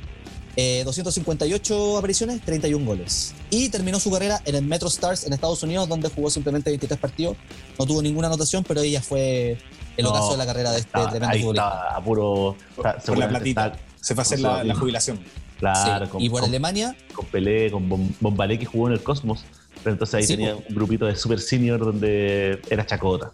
eh, 0.56 0.82
258 0.84 1.98
apariciones, 1.98 2.40
31 2.42 2.84
goles. 2.86 3.34
Y 3.50 3.68
terminó 3.68 3.98
su 3.98 4.10
carrera 4.10 4.40
en 4.44 4.54
el 4.54 4.64
Metro 4.64 4.88
Stars 4.88 5.24
en 5.26 5.32
Estados 5.32 5.62
Unidos, 5.62 5.88
donde 5.88 6.08
jugó 6.08 6.30
simplemente 6.30 6.70
23 6.70 6.98
partidos. 7.00 7.36
No 7.78 7.84
tuvo 7.86 8.00
ninguna 8.00 8.28
anotación, 8.28 8.62
pero 8.64 8.80
ella 8.80 9.02
fue 9.02 9.58
el 9.96 10.04
No, 10.04 10.10
ocaso 10.10 10.32
de 10.32 10.38
la 10.38 10.46
carrera 10.46 10.70
de 10.70 10.76
este 10.78 10.88
Estaba- 10.88 11.10
tremendo 11.10 11.34
ahí 11.34 11.40
futbolista. 11.40 11.66
estaba 11.68 11.96
a 11.96 12.04
puro. 12.04 12.56
está- 12.76 12.96
Por 12.98 13.18
la 13.18 13.28
platita. 13.28 13.66
está- 13.66 13.78
Se 14.06 14.14
fue 14.14 14.22
a 14.22 14.22
hacer 14.22 14.38
la, 14.38 14.72
jubilación. 14.76 15.18
Claro, 15.58 16.04
Sí, 16.06 16.10
con, 16.12 16.22
y 16.22 16.30
por 16.30 16.40
con- 16.42 16.48
Alemania, 16.50 16.96
con 17.12 17.26
Pelé, 17.26 17.72
con 17.72 17.88
Bom- 17.90 18.14
Bombalé 18.20 18.56
que 18.56 18.66
jugó 18.66 18.86
en 18.86 18.92
el 18.92 19.02
Cosmos. 19.02 19.44
Pero 19.82 19.94
entonces 19.94 20.14
ahí 20.14 20.22
Sí, 20.22 20.34
tenía 20.36 20.54
un 20.54 20.62
grupito 20.74 21.06
de 21.06 21.16
super 21.16 21.40
senior 21.40 21.80
donde 21.80 22.60
era 22.70 22.86
chacota. 22.86 23.32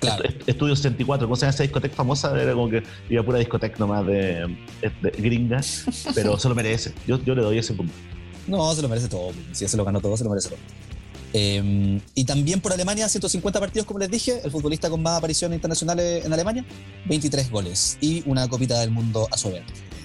claro. 0.00 0.24
Est- 0.24 0.48
Estudio 0.48 0.74
64, 0.74 1.26
¿cómo 1.26 1.36
se 1.36 1.42
llama 1.42 1.50
esa 1.50 1.62
discoteca 1.64 1.94
famosa? 1.94 2.40
Era 2.40 2.54
como 2.54 2.70
que 2.70 2.82
iba 3.10 3.22
pura 3.22 3.38
discoteca 3.38 3.76
nomás 3.78 4.06
de, 4.06 4.56
de 5.02 5.10
gringa, 5.18 5.60
pero 6.14 6.38
se 6.38 6.48
lo 6.48 6.54
merece. 6.54 6.94
Yo, 7.06 7.22
yo 7.22 7.34
le 7.34 7.42
doy 7.42 7.58
ese 7.58 7.74
punto. 7.74 7.92
No, 8.46 8.72
se 8.74 8.80
lo 8.80 8.88
merece 8.88 9.08
todo. 9.08 9.32
Si 9.52 9.68
se 9.68 9.76
lo 9.76 9.84
ganó 9.84 10.00
todo, 10.00 10.16
se 10.16 10.24
lo 10.24 10.30
merece 10.30 10.48
todo. 10.48 10.58
Eh, 11.32 12.00
y 12.14 12.24
también 12.24 12.60
por 12.60 12.72
Alemania, 12.72 13.08
150 13.08 13.60
partidos, 13.60 13.86
como 13.86 14.00
les 14.00 14.10
dije, 14.10 14.40
el 14.42 14.50
futbolista 14.50 14.90
con 14.90 15.02
más 15.02 15.18
apariciones 15.18 15.56
internacionales 15.56 16.24
en 16.24 16.32
Alemania, 16.32 16.64
23 17.06 17.50
goles 17.50 17.98
y 18.00 18.22
una 18.26 18.48
copita 18.48 18.80
del 18.80 18.90
mundo 18.90 19.28
a 19.30 19.38
su 19.38 19.48
haber. 19.48 19.64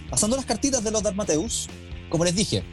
Pasando 0.10 0.36
las 0.36 0.46
cartitas 0.46 0.84
de 0.84 0.92
los 0.92 1.16
Mateus, 1.16 1.68
como 2.10 2.26
les 2.26 2.36
dije, 2.36 2.64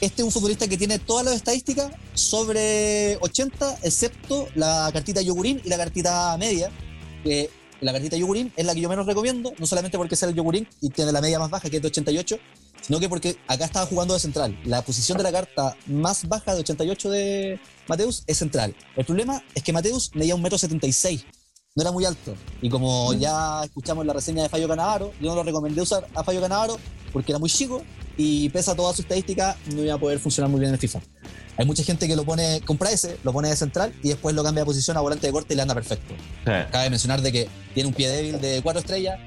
este 0.00 0.22
es 0.22 0.26
un 0.26 0.32
futbolista 0.32 0.68
que 0.68 0.76
tiene 0.76 0.98
todas 0.98 1.24
las 1.24 1.34
estadísticas 1.34 1.90
sobre 2.14 3.16
80, 3.20 3.78
excepto 3.82 4.48
la 4.54 4.90
cartita 4.92 5.20
yogurín 5.20 5.60
y 5.64 5.68
la 5.68 5.76
cartita 5.76 6.36
media, 6.38 6.70
que 7.22 7.50
la 7.80 7.92
cartita 7.92 8.16
yogurín 8.16 8.52
es 8.56 8.66
la 8.66 8.74
que 8.74 8.80
yo 8.80 8.88
menos 8.88 9.06
recomiendo, 9.06 9.52
no 9.58 9.66
solamente 9.66 9.96
porque 9.98 10.14
es 10.14 10.22
el 10.22 10.34
yogurín 10.34 10.68
y 10.80 10.90
tiene 10.90 11.12
la 11.12 11.20
media 11.20 11.38
más 11.38 11.50
baja, 11.50 11.70
que 11.70 11.76
es 11.76 11.82
de 11.82 11.88
88, 11.88 12.38
sino 12.80 13.00
que 13.00 13.08
porque 13.08 13.36
acá 13.46 13.64
estaba 13.64 13.86
jugando 13.86 14.14
de 14.14 14.20
central. 14.20 14.58
La 14.64 14.82
posición 14.82 15.18
de 15.18 15.24
la 15.24 15.32
carta 15.32 15.76
más 15.86 16.26
baja 16.28 16.54
de 16.54 16.60
88 16.60 17.10
de 17.10 17.60
Mateus 17.86 18.24
es 18.26 18.38
central. 18.38 18.74
El 18.96 19.04
problema 19.04 19.42
es 19.54 19.62
que 19.62 19.72
Mateus 19.72 20.10
medía 20.14 20.34
un 20.34 20.42
metro 20.42 20.58
76, 20.58 21.24
no 21.74 21.82
era 21.82 21.92
muy 21.92 22.04
alto. 22.04 22.34
Y 22.60 22.68
como 22.70 23.12
ya 23.14 23.62
escuchamos 23.64 24.04
la 24.04 24.12
reseña 24.12 24.42
de 24.42 24.48
Fallo 24.48 24.68
Canavaro, 24.68 25.12
yo 25.20 25.30
no 25.30 25.36
lo 25.36 25.42
recomendé 25.42 25.82
usar 25.82 26.06
a 26.14 26.24
Fallo 26.24 26.40
Canavaro 26.40 26.78
porque 27.12 27.32
era 27.32 27.38
muy 27.38 27.50
chico 27.50 27.82
y 28.16 28.48
pesa 28.50 28.74
toda 28.74 28.92
su 28.92 29.02
estadística, 29.02 29.56
no 29.74 29.82
iba 29.82 29.94
a 29.94 29.98
poder 29.98 30.18
funcionar 30.18 30.50
muy 30.50 30.60
bien 30.60 30.70
en 30.70 30.74
el 30.74 30.80
FIFA. 30.80 31.00
Hay 31.56 31.66
mucha 31.66 31.82
gente 31.82 32.06
que 32.06 32.14
lo 32.14 32.24
pone, 32.24 32.60
compra 32.64 32.90
ese, 32.90 33.18
lo 33.24 33.32
pone 33.32 33.48
de 33.48 33.56
central 33.56 33.92
y 34.02 34.08
después 34.08 34.34
lo 34.34 34.44
cambia 34.44 34.62
de 34.62 34.66
posición 34.66 34.96
a 34.96 35.00
volante 35.00 35.26
de 35.26 35.32
corte 35.32 35.54
y 35.54 35.56
le 35.56 35.62
anda 35.62 35.74
perfecto. 35.74 36.14
Cabe 36.44 36.90
mencionar 36.90 37.20
de 37.20 37.32
que 37.32 37.48
tiene 37.74 37.88
un 37.88 37.94
pie 37.94 38.08
débil 38.08 38.40
de 38.40 38.60
4 38.62 38.80
estrellas 38.80 39.18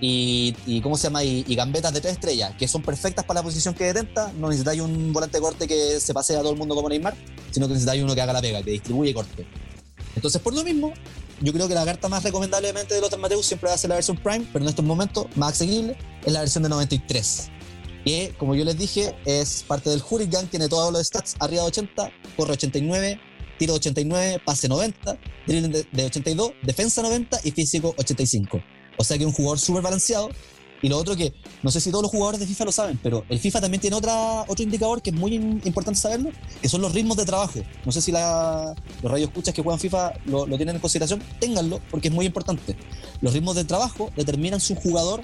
y, 0.00 0.80
¿cómo 0.82 0.96
se 0.96 1.04
llama? 1.04 1.22
Y, 1.22 1.54
gambetas 1.54 1.92
de 1.92 2.00
3 2.00 2.14
estrellas, 2.14 2.54
que 2.58 2.66
son 2.66 2.82
perfectas 2.82 3.24
para 3.24 3.40
la 3.40 3.44
posición 3.44 3.74
que 3.74 3.84
detenta. 3.84 4.32
No 4.32 4.48
necesitáis 4.48 4.80
un 4.80 5.12
volante 5.12 5.38
corte 5.40 5.66
que 5.66 6.00
se 6.00 6.14
pase 6.14 6.34
a 6.36 6.40
todo 6.40 6.52
el 6.52 6.58
mundo 6.58 6.74
como 6.74 6.88
Neymar, 6.88 7.14
sino 7.50 7.66
que 7.66 7.74
necesitáis 7.74 8.02
uno 8.02 8.14
que 8.14 8.20
haga 8.20 8.32
la 8.32 8.40
pega, 8.40 8.62
que 8.62 8.70
distribuye 8.70 9.12
corte. 9.12 9.46
Entonces, 10.16 10.40
por 10.40 10.54
lo 10.54 10.64
mismo, 10.64 10.92
yo 11.40 11.52
creo 11.52 11.68
que 11.68 11.74
la 11.74 11.84
carta 11.84 12.08
más 12.08 12.22
recomendablemente 12.22 12.94
de 12.94 13.00
Lothar 13.00 13.18
Mateus 13.18 13.46
siempre 13.46 13.68
va 13.68 13.74
a 13.74 13.78
ser 13.78 13.90
la 13.90 13.96
versión 13.96 14.16
Prime, 14.16 14.46
pero 14.52 14.64
en 14.64 14.68
estos 14.68 14.84
momentos 14.84 15.26
más 15.36 15.50
accesible 15.50 15.96
es 16.24 16.32
la 16.32 16.40
versión 16.40 16.62
de 16.62 16.68
93. 16.68 17.48
Que, 18.04 18.34
como 18.38 18.54
yo 18.54 18.64
les 18.64 18.78
dije, 18.78 19.14
es 19.26 19.62
parte 19.62 19.90
del 19.90 20.02
Hurricane, 20.08 20.48
tiene 20.48 20.68
todos 20.68 20.92
los 20.92 21.06
stats 21.06 21.36
arriba 21.38 21.62
de 21.62 21.68
80, 21.68 22.10
corre 22.36 22.52
89, 22.52 23.20
tiro 23.58 23.74
89, 23.74 24.40
pase 24.44 24.68
90, 24.68 25.18
dribbling 25.46 25.86
de 25.92 26.04
82, 26.06 26.52
defensa 26.62 27.02
90 27.02 27.40
y 27.44 27.50
físico 27.50 27.94
85. 27.98 28.60
O 29.00 29.04
sea 29.04 29.16
que 29.16 29.24
es 29.24 29.28
un 29.28 29.32
jugador 29.32 29.58
súper 29.58 29.82
balanceado. 29.82 30.28
Y 30.82 30.88
lo 30.90 30.98
otro 30.98 31.16
que, 31.16 31.32
no 31.62 31.70
sé 31.70 31.80
si 31.80 31.90
todos 31.90 32.02
los 32.02 32.10
jugadores 32.10 32.38
de 32.38 32.46
FIFA 32.46 32.64
lo 32.66 32.72
saben, 32.72 33.00
pero 33.02 33.24
el 33.30 33.38
FIFA 33.38 33.62
también 33.62 33.80
tiene 33.80 33.96
otra, 33.96 34.42
otro 34.42 34.62
indicador 34.62 35.00
que 35.00 35.08
es 35.08 35.16
muy 35.16 35.34
importante 35.34 35.98
saberlo, 35.98 36.30
que 36.60 36.68
son 36.68 36.82
los 36.82 36.92
ritmos 36.92 37.16
de 37.16 37.24
trabajo. 37.24 37.60
No 37.84 37.92
sé 37.92 38.02
si 38.02 38.12
la, 38.12 38.74
los 39.02 39.10
radioescuchas 39.10 39.54
que 39.54 39.62
juegan 39.62 39.80
FIFA 39.80 40.12
lo, 40.26 40.46
lo 40.46 40.56
tienen 40.56 40.76
en 40.76 40.80
consideración, 40.80 41.22
ténganlo, 41.38 41.80
porque 41.90 42.08
es 42.08 42.14
muy 42.14 42.26
importante. 42.26 42.76
Los 43.22 43.32
ritmos 43.32 43.56
de 43.56 43.64
trabajo 43.64 44.10
determinan 44.16 44.60
si 44.60 44.74
un 44.74 44.80
jugador 44.80 45.22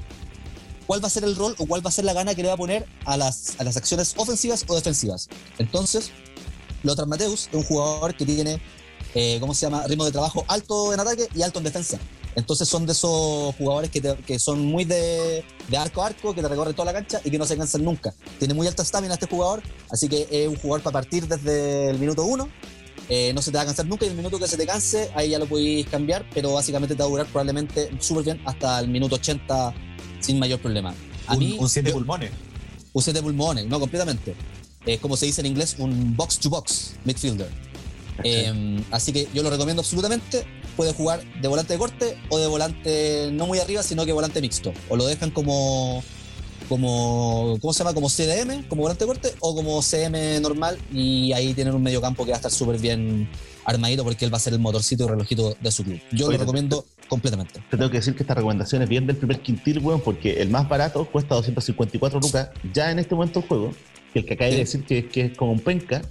cuál 0.86 1.02
va 1.02 1.08
a 1.08 1.10
ser 1.10 1.24
el 1.24 1.36
rol 1.36 1.54
o 1.58 1.66
cuál 1.66 1.84
va 1.84 1.88
a 1.88 1.92
ser 1.92 2.06
la 2.06 2.14
gana 2.14 2.34
que 2.34 2.42
le 2.42 2.48
va 2.48 2.54
a 2.54 2.58
poner 2.58 2.86
a 3.04 3.16
las, 3.16 3.58
a 3.58 3.64
las 3.64 3.76
acciones 3.76 4.14
ofensivas 4.16 4.64
o 4.68 4.74
defensivas. 4.74 5.28
Entonces, 5.58 6.10
Lothar 6.82 7.06
Mateus 7.06 7.48
es 7.50 7.54
un 7.54 7.64
jugador 7.64 8.14
que 8.14 8.24
tiene, 8.24 8.60
eh, 9.14 9.38
¿cómo 9.40 9.54
se 9.54 9.66
llama? 9.66 9.86
Ritmo 9.86 10.04
de 10.04 10.12
trabajo 10.12 10.44
alto 10.48 10.92
en 10.92 11.00
ataque 11.00 11.28
y 11.34 11.42
alto 11.42 11.58
en 11.58 11.64
defensa. 11.64 11.98
Entonces 12.36 12.68
son 12.68 12.86
de 12.86 12.92
esos 12.92 13.54
jugadores 13.56 13.90
que, 13.90 14.00
te- 14.00 14.14
que 14.18 14.38
son 14.38 14.64
muy 14.64 14.84
de, 14.84 15.42
de 15.68 15.76
arco 15.76 16.02
a 16.02 16.06
arco, 16.08 16.34
que 16.34 16.42
te 16.42 16.48
recorren 16.48 16.74
toda 16.74 16.86
la 16.86 16.92
cancha 16.92 17.20
y 17.24 17.30
que 17.30 17.38
no 17.38 17.46
se 17.46 17.56
cansan 17.56 17.82
nunca. 17.82 18.14
Tiene 18.38 18.54
muy 18.54 18.66
alta 18.68 18.82
estamina 18.84 19.14
este 19.14 19.26
jugador, 19.26 19.62
así 19.90 20.08
que 20.08 20.28
es 20.30 20.46
un 20.46 20.56
jugador 20.56 20.82
para 20.82 20.92
partir 20.92 21.26
desde 21.26 21.88
el 21.90 21.98
minuto 21.98 22.24
uno. 22.24 22.48
Eh, 23.08 23.32
no 23.34 23.40
se 23.40 23.50
te 23.52 23.56
va 23.56 23.62
a 23.62 23.66
cansar 23.66 23.86
nunca 23.86 24.04
y 24.04 24.08
el 24.08 24.14
minuto 24.16 24.38
que 24.38 24.46
se 24.48 24.56
te 24.56 24.66
canse, 24.66 25.10
ahí 25.14 25.30
ya 25.30 25.38
lo 25.38 25.46
podéis 25.46 25.86
cambiar, 25.86 26.26
pero 26.34 26.52
básicamente 26.52 26.94
te 26.94 26.98
va 27.02 27.06
a 27.06 27.10
durar 27.10 27.26
probablemente 27.26 27.88
súper 28.00 28.24
bien 28.24 28.40
hasta 28.44 28.80
el 28.80 28.88
minuto 28.88 29.14
80 29.16 29.72
sin 30.20 30.38
mayor 30.38 30.60
problema. 30.60 30.92
A 31.28 31.32
un, 31.34 31.38
mí, 31.38 31.56
un 31.58 31.68
siete 31.68 31.90
pulmones. 31.92 32.30
usé 32.92 33.12
de 33.12 33.22
pulmones, 33.22 33.66
no 33.66 33.80
completamente. 33.80 34.34
Es 34.84 35.00
como 35.00 35.16
se 35.16 35.26
dice 35.26 35.40
en 35.40 35.46
inglés, 35.46 35.76
un 35.78 36.16
box 36.16 36.38
to 36.38 36.50
box 36.50 36.94
midfielder. 37.04 37.48
Eh, 38.24 38.82
así 38.90 39.12
que 39.12 39.28
yo 39.34 39.42
lo 39.42 39.50
recomiendo 39.50 39.80
absolutamente. 39.82 40.44
Puede 40.76 40.92
jugar 40.92 41.22
de 41.40 41.48
volante 41.48 41.72
de 41.72 41.78
corte 41.78 42.18
o 42.28 42.38
de 42.38 42.46
volante 42.46 43.30
no 43.32 43.46
muy 43.46 43.58
arriba, 43.58 43.82
sino 43.82 44.04
que 44.04 44.12
volante 44.12 44.40
mixto. 44.40 44.72
O 44.88 44.96
lo 44.96 45.06
dejan 45.06 45.30
como, 45.30 46.02
como 46.68 47.56
¿cómo 47.60 47.72
se 47.72 47.78
llama? 47.78 47.94
Como 47.94 48.08
CDM, 48.10 48.64
como 48.68 48.82
volante 48.82 49.04
de 49.04 49.08
corte, 49.08 49.32
o 49.40 49.54
como 49.54 49.80
CM 49.82 50.38
normal. 50.40 50.78
Y 50.92 51.32
ahí 51.32 51.54
tienen 51.54 51.74
un 51.74 51.82
medio 51.82 52.00
campo 52.00 52.24
que 52.24 52.30
va 52.32 52.36
a 52.36 52.38
estar 52.38 52.50
súper 52.52 52.78
bien 52.78 53.28
armadito 53.64 54.04
porque 54.04 54.24
él 54.24 54.32
va 54.32 54.36
a 54.36 54.40
ser 54.40 54.52
el 54.52 54.60
motorcito 54.60 55.04
y 55.04 55.08
relojito 55.08 55.56
de 55.60 55.72
su 55.72 55.82
club. 55.82 56.00
Yo 56.12 56.26
Oye, 56.28 56.36
lo 56.36 56.40
recomiendo 56.44 56.84
completamente. 57.08 57.54
Te 57.70 57.76
tengo 57.76 57.90
que 57.90 57.96
decir 57.98 58.14
que 58.14 58.22
esta 58.22 58.34
recomendación 58.34 58.82
es 58.82 58.88
bien 58.88 59.06
del 59.06 59.16
primer 59.16 59.40
quintil, 59.40 59.78
weón, 59.80 60.00
porque 60.02 60.40
el 60.40 60.50
más 60.50 60.68
barato 60.68 61.04
cuesta 61.06 61.34
254 61.34 62.20
lucas 62.20 62.50
ya 62.72 62.90
en 62.90 62.98
este 62.98 63.14
momento 63.14 63.40
el 63.40 63.46
juego, 63.46 63.72
que 64.12 64.20
el 64.20 64.24
que 64.26 64.34
acabé 64.34 64.50
de 64.50 64.56
Sí. 64.56 64.60
decir 64.60 64.84
que, 64.84 65.08
que 65.08 65.20
es 65.22 65.36
como 65.36 65.52
un 65.52 65.60
penca, 65.60 66.02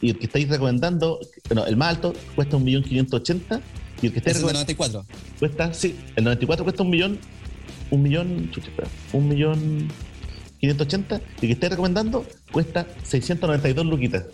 y 0.00 0.10
el 0.10 0.18
que 0.18 0.26
estáis 0.26 0.48
recomendando, 0.48 1.20
no, 1.54 1.64
el 1.66 1.76
más 1.76 1.90
alto 1.90 2.12
cuesta 2.34 2.56
1.580.000 2.56 3.60
y 4.02 4.06
el 4.06 4.12
que 4.12 4.18
Ese 4.18 4.30
es 4.30 4.36
de 4.36 4.40
recomendando 4.40 4.74
94. 4.74 5.06
cuesta, 5.38 5.72
sí, 5.72 5.96
el 6.16 6.24
94 6.24 6.64
cuesta 6.64 6.82
un 6.82 6.90
millón, 6.90 7.18
un 7.90 8.02
millón, 8.02 8.50
chucha, 8.50 8.68
espera, 8.68 8.88
un 9.12 9.28
millón 9.28 9.88
580 10.60 11.16
y 11.16 11.18
el 11.18 11.40
que 11.40 11.52
estáis 11.52 11.70
recomendando 11.70 12.26
cuesta 12.50 12.86
692 13.04 13.86
luquitas. 13.86 14.24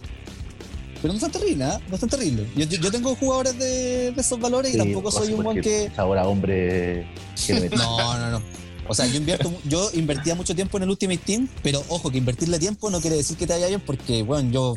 Pero 1.00 1.12
no 1.12 1.16
es 1.16 1.20
tan 1.20 1.30
terrible, 1.30 1.64
¿ah? 1.64 1.80
No 1.88 1.94
es 1.94 2.00
tan 2.00 2.10
terrible. 2.10 2.46
Yo, 2.56 2.64
yo, 2.64 2.80
yo 2.80 2.90
tengo 2.90 3.14
jugadores 3.14 3.56
de, 3.58 4.10
de 4.12 4.20
esos 4.20 4.40
valores 4.40 4.74
y 4.74 4.78
tampoco 4.78 5.12
soy 5.12 5.32
un 5.32 5.44
buen 5.44 5.60
que. 5.60 5.90
Ahora, 5.96 6.26
hombre, 6.26 7.06
que. 7.46 7.70
No, 7.76 8.18
no, 8.18 8.30
no. 8.32 8.42
O 8.88 8.94
sea, 8.94 9.06
yo 9.06 9.18
invierto, 9.18 9.52
yo 9.64 9.90
invertía 9.94 10.34
mucho 10.34 10.54
tiempo 10.54 10.78
en 10.78 10.84
el 10.84 10.90
Ultimate 10.90 11.20
Team, 11.24 11.48
pero 11.62 11.84
ojo, 11.88 12.10
que 12.10 12.18
invertirle 12.18 12.58
tiempo 12.58 12.90
no 12.90 13.00
quiere 13.00 13.16
decir 13.16 13.36
que 13.36 13.46
te 13.46 13.52
vaya 13.52 13.68
bien, 13.68 13.82
porque, 13.84 14.22
bueno, 14.22 14.50
yo 14.50 14.74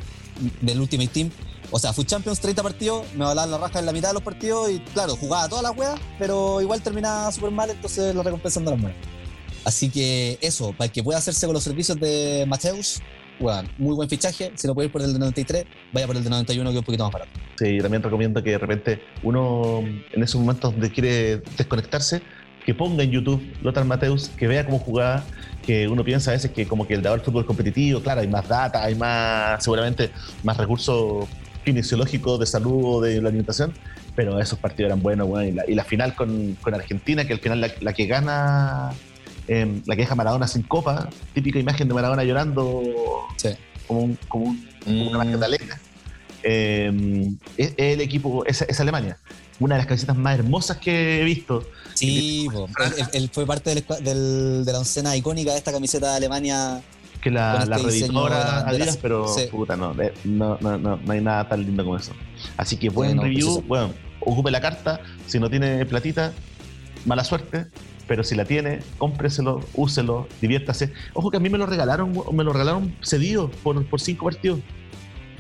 del 0.62 0.82
Ultimate 0.82 1.10
Team, 1.10 1.32
o 1.72 1.80
sea, 1.80 1.94
fui 1.94 2.06
Champions 2.06 2.40
30 2.40 2.62
partidos, 2.62 3.06
me 3.16 3.26
dar 3.26 3.48
la 3.48 3.58
raja 3.58 3.80
en 3.80 3.86
la 3.86 3.94
mitad 3.94 4.10
de 4.10 4.16
los 4.16 4.24
partidos 4.24 4.70
y, 4.70 4.80
claro, 4.80 5.16
jugaba 5.16 5.48
todas 5.48 5.64
las 5.64 5.76
weas, 5.76 6.00
pero 6.20 6.62
igual 6.62 6.82
terminaba 6.82 7.32
súper 7.32 7.52
mal, 7.52 7.70
entonces 7.70 8.14
lo 8.14 8.22
recompensan 8.22 8.66
de 8.66 8.72
las. 8.72 8.94
Así 9.64 9.90
que 9.90 10.38
eso, 10.42 10.74
para 10.74 10.86
el 10.86 10.92
que 10.92 11.04
pueda 11.04 11.20
hacerse 11.20 11.46
con 11.46 11.54
los 11.54 11.64
servicios 11.64 12.00
de 12.00 12.46
Mateus, 12.48 13.02
weón, 13.40 13.70
muy 13.78 13.96
buen 13.96 14.10
fichaje. 14.10 14.52
Si 14.56 14.68
no 14.68 14.74
puede 14.74 14.88
ir 14.88 14.92
por 14.92 15.02
el 15.02 15.14
de 15.14 15.20
93, 15.20 15.66
vaya 15.94 16.08
por 16.08 16.16
el 16.18 16.24
de 16.24 16.30
91, 16.30 16.70
que 16.70 16.74
es 16.74 16.80
un 16.80 16.86
poquito 16.86 17.04
más 17.04 17.14
barato. 17.14 17.32
Sí, 17.58 17.78
también 17.80 18.04
recomiendo 18.04 18.44
que 18.44 18.52
de 18.52 18.58
repente 18.58 19.02
uno 19.24 19.80
en 19.80 20.24
esos 20.24 20.42
momentos 20.42 20.72
donde 20.72 20.92
quiere 20.92 21.38
desconectarse, 21.58 22.22
que 22.66 22.76
ponga 22.76 23.04
en 23.04 23.12
YouTube 23.12 23.42
Lothar 23.62 23.86
Mateus, 23.86 24.30
que 24.30 24.48
vea 24.48 24.66
cómo 24.66 24.80
jugaba, 24.80 25.24
que 25.66 25.88
uno 25.88 26.04
piensa 26.04 26.32
a 26.32 26.34
veces 26.34 26.52
que 26.52 26.68
como 26.68 26.88
que 26.88 26.94
el 26.94 27.02
del 27.02 27.22
fútbol 27.22 27.46
competitivo, 27.46 28.02
claro, 28.02 28.22
hay 28.22 28.28
más 28.28 28.48
data, 28.48 28.84
hay 28.84 28.96
más, 28.96 29.64
seguramente 29.64 30.12
más 30.44 30.58
recursos 30.58 31.28
kinesiológicos 31.64 32.39
de 32.39 32.45
salud 32.45 32.82
o 32.97 33.01
de 33.01 33.22
la 33.22 33.30
alimentación, 33.30 33.74
pero 34.16 34.39
esos 34.39 34.59
partidos 34.59 34.89
eran 34.89 35.01
buenos, 35.01 35.28
bueno, 35.28 35.47
y, 35.47 35.51
la, 35.53 35.64
y 35.68 35.76
la 35.76 35.84
final 35.84 36.16
con, 36.16 36.57
con, 36.62 36.74
Argentina, 36.74 37.26
que 37.26 37.34
al 37.34 37.39
final 37.39 37.62
la, 37.62 37.72
la 37.82 37.93
que 37.93 38.05
gana, 38.07 38.91
eh, 39.47 39.82
la 39.86 39.95
que 39.95 40.01
deja 40.01 40.16
Maradona 40.16 40.47
sin 40.47 40.64
copa, 40.64 41.09
típica 41.34 41.59
imagen 41.59 41.88
de 41.88 41.93
Maradona 41.93 42.24
llorando 42.24 42.82
Sí. 43.38 43.49
como, 43.88 44.01
un, 44.01 44.18
como, 44.28 44.45
un, 44.45 44.68
como 44.84 45.07
una 45.09 45.24
Mm. 45.24 45.28
magdalena. 45.32 45.80
Eh, 46.43 47.30
es, 47.57 47.68
es 47.78 47.93
el 47.93 48.01
equipo, 48.01 48.43
es, 48.45 48.62
es 48.64 48.80
Alemania. 48.80 49.18
Una 49.59 49.76
de 49.76 49.80
las 49.82 49.88
camisetas 49.88 50.18
más 50.18 50.39
hermosas 50.39 50.78
que 50.78 51.22
he 51.22 51.24
visto. 51.24 51.64
Sí, 51.93 52.47
él, 53.14 53.30
fue 53.32 53.45
parte 53.45 53.70
del, 53.76 53.86
del- 54.03 54.66
de 54.66 54.72
la 54.72 54.80
oncena 54.80 55.16
icónica 55.16 55.51
de 55.51 55.57
esta 55.59 55.72
camiseta 55.72 56.09
de 56.09 56.18
Alemania. 56.18 56.82
Que 57.22 57.30
la, 57.30 57.60
Con 57.60 57.70
la 57.70 57.78
reeditora 57.78 58.68
Adidas, 58.68 58.98
pero 58.98 59.28
sí. 59.28 59.46
puta, 59.52 59.76
no, 59.76 59.94
no, 60.26 60.58
no, 60.60 60.78
no, 60.78 60.98
no 60.98 61.12
hay 61.12 61.22
nada 61.22 61.48
tan 61.48 61.64
lindo 61.64 61.84
como 61.84 61.98
eso. 61.98 62.14
Así 62.58 62.78
que 62.78 62.90
buen 62.90 63.16
no, 63.18 63.24
review, 63.24 63.46
preciso. 63.48 63.62
bueno, 63.68 63.94
ocupe 64.22 64.50
la 64.50 64.60
carta. 64.60 65.02
Si 65.28 65.40
no 65.40 65.50
tiene 65.50 65.86
platita, 65.86 66.34
mala 67.06 67.24
suerte. 67.24 67.68
Pero 68.08 68.24
si 68.24 68.36
la 68.36 68.44
tiene, 68.44 68.80
cómpreselo, 68.98 69.62
úselo, 69.76 70.28
diviértase. 70.42 70.92
Ojo 71.14 71.30
que 71.32 71.38
a 71.38 71.40
mí 71.40 71.50
me 71.50 71.58
lo 71.58 71.66
regalaron, 71.66 72.12
me 72.34 72.44
lo 72.44 72.52
regalaron 72.52 72.94
cedido 73.02 73.50
por, 73.64 73.86
por 73.86 74.02
cinco 74.02 74.26
partidos. 74.26 74.60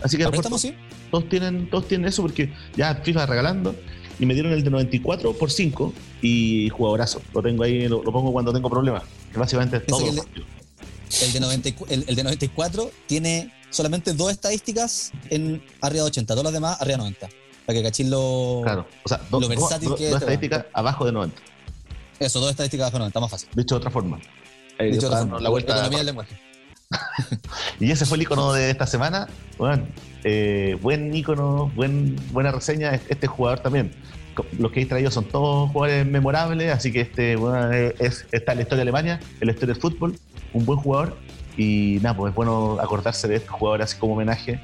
Así 0.03 0.15
que 0.17 0.23
¿A 0.23 0.27
por- 0.27 0.33
préstamo, 0.35 0.57
sí? 0.57 0.75
todos 1.09 1.27
tienen, 1.27 1.69
todos 1.69 1.87
tienen 1.87 2.07
eso 2.07 2.21
porque 2.21 2.53
ya 2.77 2.95
FIFA 2.95 3.25
regalando 3.25 3.75
y 4.19 4.25
me 4.25 4.35
dieron 4.35 4.53
el 4.53 4.63
de 4.63 4.69
94 4.69 5.33
por 5.33 5.49
5 5.51 5.93
y 6.21 6.69
jugadorazo. 6.69 7.21
Lo 7.33 7.41
tengo 7.41 7.63
ahí, 7.63 7.87
lo, 7.87 8.03
lo 8.03 8.11
pongo 8.11 8.31
cuando 8.31 8.53
tengo 8.53 8.69
problemas. 8.69 9.03
Que 9.33 9.39
básicamente 9.39 9.77
es 9.77 9.85
todo. 9.87 9.99
que 9.99 10.09
el 10.09 10.15
El 11.21 11.33
de, 11.33 11.39
94, 11.39 11.93
el, 11.93 12.05
el 12.07 12.15
de 12.15 12.23
94 12.23 12.91
tiene 13.07 13.51
solamente 13.71 14.13
dos 14.13 14.31
estadísticas 14.31 15.11
en 15.29 15.63
arriba 15.81 16.03
de 16.03 16.09
80, 16.09 16.33
todas 16.33 16.43
las 16.43 16.53
demás 16.53 16.79
arriba 16.79 16.97
de 16.97 17.03
90. 17.03 17.29
Para 17.65 17.77
que 17.77 17.83
cachín 17.83 18.09
lo. 18.09 18.61
Claro, 18.63 18.87
o 19.03 19.09
sea, 19.09 19.21
Lo 19.31 19.47
versátil 19.47 19.95
que 19.95 20.05
es 20.05 20.11
dos 20.11 20.21
este 20.21 20.33
estadísticas 20.33 20.65
abajo 20.73 21.05
de 21.05 21.11
90. 21.11 21.41
Eso, 22.19 22.39
dos 22.39 22.51
estadísticas 22.51 22.85
abajo 22.85 22.97
de 22.97 22.99
90, 22.99 23.19
más 23.19 23.31
fácil. 23.31 23.49
Dicho 23.55 23.75
de 23.75 23.77
otra 23.79 23.91
forma. 23.91 24.19
Eh, 24.77 24.85
Dicho 24.85 25.01
de 25.01 25.07
otra 25.07 25.19
forma, 25.19 25.39
la 25.39 25.49
vuelta. 25.49 25.73
economía 25.73 25.99
del 25.99 26.07
lenguaje. 26.07 26.39
Y 27.79 27.89
ese 27.89 28.05
fue 28.05 28.17
el 28.17 28.23
icono 28.23 28.53
de 28.53 28.69
esta 28.69 28.85
semana. 28.85 29.27
Bueno, 29.57 29.87
eh, 30.23 30.77
buen 30.81 31.13
icono, 31.15 31.71
buen, 31.75 32.15
buena 32.31 32.51
reseña. 32.51 32.99
Este 33.09 33.27
jugador 33.27 33.59
también. 33.59 33.93
Los 34.57 34.71
que 34.71 34.81
he 34.81 34.85
traído 34.85 35.11
son 35.11 35.25
todos 35.25 35.71
jugadores 35.71 36.05
memorables, 36.05 36.71
así 36.71 36.91
que 36.91 37.01
este 37.01 37.35
bueno, 37.35 37.71
es, 37.71 38.25
está 38.31 38.53
en 38.53 38.59
la 38.59 38.61
historia 38.63 38.77
de 38.77 38.81
Alemania, 38.83 39.19
en 39.39 39.47
la 39.47 39.53
historia 39.53 39.73
del 39.73 39.81
fútbol, 39.81 40.17
un 40.53 40.65
buen 40.65 40.79
jugador. 40.79 41.17
Y 41.57 41.99
nada, 42.01 42.15
pues 42.15 42.31
es 42.31 42.35
bueno 42.35 42.77
acordarse 42.81 43.27
de 43.27 43.35
estos 43.35 43.51
jugadores 43.51 43.85
así 43.91 43.99
como 43.99 44.13
homenaje. 44.13 44.59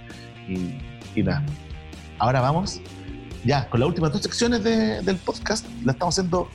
Y, 0.47 1.21
nada. 1.23 1.43
Ahora 2.19 2.41
vamos, 2.41 2.79
ya, 3.43 3.67
con 3.69 3.79
las 3.79 3.87
últimas 3.89 4.11
dos 4.13 4.21
secciones 4.21 4.63
de- 4.63 5.01
del 5.01 5.17
podcast. 5.17 5.65
La 5.83 5.91
estamos 5.93 6.15
haciendo 6.17 6.49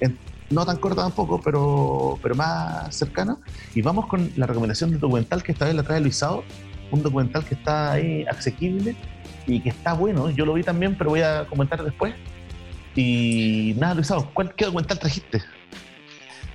en- 0.00 0.18
no 0.50 0.64
tan 0.66 0.76
corta 0.78 1.02
tampoco, 1.02 1.40
pero, 1.40 2.18
pero 2.22 2.34
más 2.34 2.94
cercana. 2.94 3.36
Y 3.74 3.82
vamos 3.82 4.06
con 4.06 4.30
la 4.36 4.46
recomendación 4.46 4.90
del 4.90 5.00
documental 5.00 5.42
que 5.42 5.52
esta 5.52 5.64
vez 5.66 5.74
la 5.74 5.82
trae 5.82 6.00
Luisado. 6.00 6.44
Un 6.90 7.02
documental 7.02 7.44
que 7.44 7.54
está 7.54 7.92
ahí 7.92 8.24
asequible 8.30 8.96
y 9.46 9.60
que 9.60 9.68
está 9.70 9.92
bueno. 9.94 10.30
Yo 10.30 10.44
lo 10.46 10.54
vi 10.54 10.62
también, 10.62 10.96
pero 10.96 11.10
voy 11.10 11.20
a 11.20 11.46
comentar 11.46 11.82
después. 11.84 12.14
Y 12.96 13.74
nada, 13.78 13.94
Luisado, 13.94 14.30
¿cuál, 14.34 14.54
¿qué 14.54 14.64
documental 14.64 14.98
trajiste? 14.98 15.42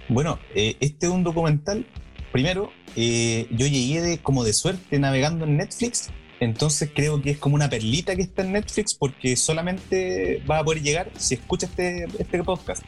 Bueno, 0.10 0.40
eh, 0.54 0.76
este 0.80 1.06
es 1.08 1.12
un 1.12 1.24
documental. 1.24 1.86
Primero, 2.34 2.72
eh, 2.98 3.48
yo 3.52 3.66
llegué 3.68 4.02
de, 4.02 4.18
como 4.18 4.44
de 4.44 4.52
suerte 4.52 5.00
navegando 5.00 5.46
en 5.46 5.56
Netflix, 5.56 6.10
entonces 6.42 6.90
creo 6.94 7.22
que 7.22 7.30
es 7.32 7.38
como 7.38 7.56
una 7.56 7.70
perlita 7.70 8.16
que 8.18 8.24
está 8.24 8.42
en 8.42 8.52
Netflix 8.52 8.94
porque 8.96 9.38
solamente 9.38 10.44
va 10.50 10.60
a 10.60 10.64
poder 10.66 10.82
llegar 10.82 11.10
si 11.18 11.36
escucha 11.36 11.68
este, 11.68 12.06
este 12.20 12.44
podcast. 12.44 12.84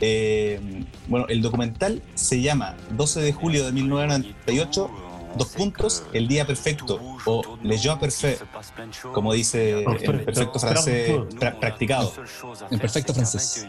Eh, 0.00 0.60
bueno, 1.08 1.26
el 1.28 1.42
documental 1.42 2.02
se 2.14 2.40
llama 2.40 2.76
12 2.92 3.20
de 3.20 3.32
julio 3.32 3.66
de 3.66 3.72
1998, 3.72 4.90
dos 5.36 5.48
puntos, 5.48 6.04
el 6.12 6.28
día 6.28 6.46
perfecto 6.46 7.00
o 7.26 7.58
Le 7.62 7.76
Jour 7.76 7.98
Parfait, 7.98 8.38
como 9.12 9.32
dice 9.32 9.80
el 9.82 10.24
perfecto 10.24 10.58
francés 10.60 11.10
pra- 11.10 11.58
practicado. 11.58 12.12
En 12.70 12.78
perfecto 12.78 13.12
francés. 13.12 13.66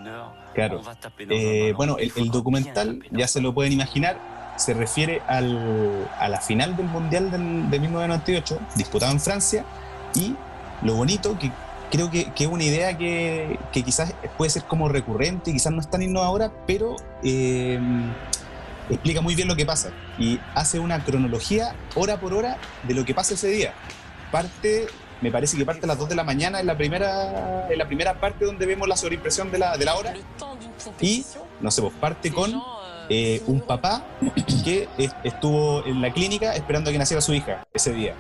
Claro. 0.54 0.82
Eh, 1.30 1.74
bueno, 1.76 1.98
el, 1.98 2.12
el 2.16 2.30
documental, 2.30 3.04
ya 3.12 3.28
se 3.28 3.42
lo 3.42 3.54
pueden 3.54 3.74
imaginar, 3.74 4.39
se 4.60 4.74
refiere 4.74 5.22
al- 5.28 6.10
a 6.20 6.28
la 6.30 6.42
final 6.42 6.76
del 6.76 6.88
Mundial 6.88 7.32
del- 7.32 7.70
de 7.70 7.80
1998, 7.80 8.60
disputado 8.76 9.12
en 9.12 9.20
Francia, 9.20 9.66
y 10.14 10.36
lo 10.82 10.96
bonito, 10.96 11.38
que 11.40 11.52
creo 11.92 12.12
que, 12.12 12.32
que 12.34 12.44
es 12.44 12.50
una 12.50 12.64
idea 12.64 12.98
que, 12.98 13.58
que 13.72 13.84
quizás 13.84 14.14
puede 14.38 14.52
ser 14.52 14.64
como 14.66 14.90
recurrente, 14.90 15.52
quizás 15.52 15.72
no 15.74 15.82
es 15.82 15.90
tan 15.90 16.02
innovadora, 16.02 16.52
pero 16.68 16.96
eh, 17.24 17.80
explica 18.90 19.22
muy 19.22 19.36
bien 19.36 19.48
lo 19.48 19.56
que 19.56 19.66
pasa 19.66 19.90
y 20.18 20.40
hace 20.56 20.80
una 20.80 21.04
cronología 21.04 21.76
hora 21.96 22.18
por 22.20 22.34
hora 22.34 22.58
de 22.84 22.94
lo 22.94 23.06
que 23.06 23.14
pasa 23.14 23.34
ese 23.36 23.48
día. 23.48 23.74
Parte, 24.32 24.88
me 25.22 25.32
parece 25.32 25.58
que 25.58 25.66
parte 25.66 25.86
a 25.86 25.88
las 25.88 25.98
2 25.98 26.10
de 26.10 26.16
la 26.16 26.24
mañana 26.24 26.60
en 26.60 26.68
la 26.68 26.76
primera, 26.78 27.68
en 27.70 27.78
la 27.78 27.86
primera 27.88 28.20
parte 28.20 28.46
donde 28.46 28.66
vemos 28.66 28.88
la 28.88 28.96
sobreimpresión 28.96 29.52
de 29.52 29.60
la, 29.60 29.78
de 29.78 29.86
la 29.86 29.96
hora 29.96 30.14
y, 31.02 31.26
no 31.62 31.72
sé, 31.72 31.82
pues 31.82 31.94
parte 31.96 32.32
con 32.32 32.52
eh, 33.10 33.42
un 33.48 33.62
papá 33.62 34.04
que 34.64 34.88
est- 34.98 35.16
estuvo 35.24 35.84
en 35.86 36.02
la 36.02 36.12
clínica 36.14 36.54
esperando 36.56 36.90
a 36.90 36.94
que 36.94 37.00
naciera 37.00 37.22
su 37.22 37.34
hija 37.34 37.66
ese 37.74 37.92
día. 37.94 38.14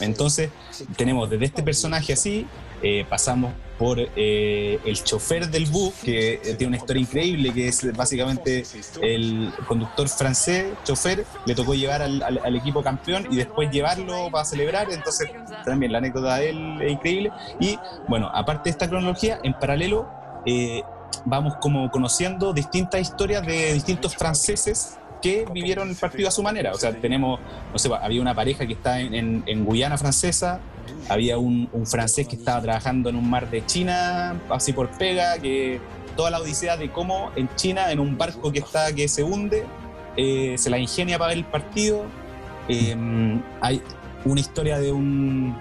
Entonces, 0.00 0.50
tenemos 0.96 1.28
desde 1.28 1.44
este 1.46 1.62
personaje 1.62 2.12
así, 2.12 2.46
eh, 2.82 3.04
pasamos 3.08 3.52
por 3.78 3.98
eh, 3.98 4.78
el 4.84 5.02
chofer 5.02 5.48
del 5.48 5.66
bus, 5.66 5.94
que 6.04 6.40
tiene 6.56 6.66
una 6.68 6.76
historia 6.76 7.00
increíble, 7.00 7.52
que 7.52 7.68
es 7.68 7.96
básicamente 7.96 8.64
el 9.02 9.52
conductor 9.66 10.08
francés, 10.08 10.66
chofer, 10.84 11.24
le 11.46 11.54
tocó 11.54 11.74
llevar 11.74 12.02
al, 12.02 12.22
al- 12.22 12.40
al 12.44 12.56
equipo 12.56 12.82
campeón 12.82 13.26
y 13.30 13.36
después 13.36 13.70
llevarlo 13.70 14.30
para 14.30 14.44
celebrar, 14.44 14.88
entonces 14.92 15.28
también 15.64 15.92
la 15.92 15.98
anécdota 15.98 16.36
de 16.36 16.50
él 16.50 16.78
es 16.82 16.92
increíble. 16.92 17.32
Y 17.60 17.78
bueno, 18.08 18.30
aparte 18.32 18.64
de 18.64 18.70
esta 18.70 18.88
cronología, 18.88 19.40
en 19.42 19.54
paralelo, 19.54 20.08
eh, 20.46 20.82
vamos 21.24 21.54
como 21.60 21.90
conociendo 21.90 22.52
distintas 22.52 23.00
historias 23.00 23.44
de 23.46 23.72
distintos 23.74 24.14
franceses 24.16 24.96
que 25.20 25.44
vivieron 25.52 25.88
el 25.90 25.96
partido 25.96 26.28
a 26.28 26.30
su 26.30 26.42
manera. 26.42 26.72
O 26.72 26.76
sea, 26.78 26.92
tenemos, 26.92 27.40
no 27.72 27.78
sé, 27.78 27.90
había 28.00 28.20
una 28.22 28.34
pareja 28.34 28.66
que 28.66 28.74
está 28.74 29.00
en, 29.00 29.14
en- 29.14 29.42
en 29.46 29.64
Guyana 29.64 29.98
francesa, 29.98 30.60
había 31.08 31.38
un, 31.38 31.68
un 31.72 31.86
francés 31.86 32.28
que 32.28 32.36
estaba 32.36 32.62
trabajando 32.62 33.08
en 33.10 33.16
un 33.16 33.28
mar 33.28 33.50
de 33.50 33.66
China, 33.66 34.40
así 34.48 34.72
por 34.72 34.88
pega, 34.90 35.38
que 35.38 35.80
toda 36.16 36.30
la 36.30 36.38
odisea 36.38 36.76
de 36.76 36.90
cómo 36.92 37.30
en 37.36 37.48
China, 37.56 37.90
en 37.90 37.98
un 38.00 38.16
barco 38.16 38.52
que 38.52 38.60
está 38.60 38.92
que 38.94 39.08
se 39.08 39.22
hunde, 39.24 39.64
eh, 40.16 40.54
se 40.56 40.70
la 40.70 40.78
ingenia 40.78 41.18
para 41.18 41.30
ver 41.30 41.38
el 41.38 41.44
partido. 41.44 42.04
Eh, 42.68 42.96
hay 43.60 43.82
una 44.24 44.40
historia 44.40 44.78
de 44.78 44.92
un 44.92 45.56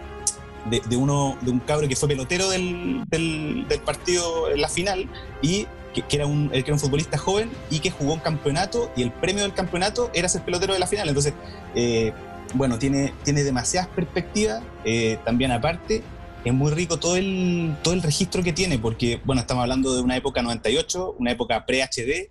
de, 0.69 0.97
uno 0.97 1.37
de 1.41 1.51
un 1.51 1.59
cabro 1.59 1.87
que 1.87 1.95
fue 1.95 2.09
pelotero 2.09 2.49
del, 2.49 3.03
del, 3.09 3.65
partido 3.85 4.51
en 4.51 4.61
la 4.61 4.69
final 4.69 5.09
y 5.41 5.67
que, 5.93 6.01
que 6.01 6.15
era 6.17 6.25
un, 6.25 6.49
era 6.53 6.73
un 6.73 6.79
futbolista 6.79 7.17
joven 7.17 7.49
y 7.69 7.79
que 7.79 7.91
jugó 7.91 8.13
un 8.13 8.19
campeonato 8.19 8.91
y 8.95 9.03
el 9.03 9.11
premio 9.11 9.43
del 9.43 9.53
campeonato 9.53 10.11
era 10.13 10.29
ser 10.29 10.43
pelotero 10.43 10.73
de 10.73 10.79
la 10.79 10.87
final. 10.87 11.07
Entonces, 11.07 11.33
eh, 11.75 12.13
bueno, 12.53 12.79
tiene, 12.79 13.13
tiene 13.23 13.43
demasiadas 13.43 13.89
perspectivas. 13.89 14.63
eh, 14.85 15.17
también 15.25 15.51
aparte, 15.51 16.03
es 16.45 16.53
muy 16.53 16.71
rico 16.71 16.97
todo 16.97 17.17
el, 17.17 17.75
todo 17.83 17.93
el 17.93 18.01
registro 18.01 18.43
que 18.43 18.53
tiene, 18.53 18.79
porque, 18.79 19.19
bueno, 19.25 19.41
estamos 19.41 19.63
hablando 19.63 19.95
de 19.95 20.01
una 20.01 20.15
época 20.15 20.41
98, 20.41 21.15
una 21.19 21.31
época 21.31 21.65
pre-HD, 21.65 22.29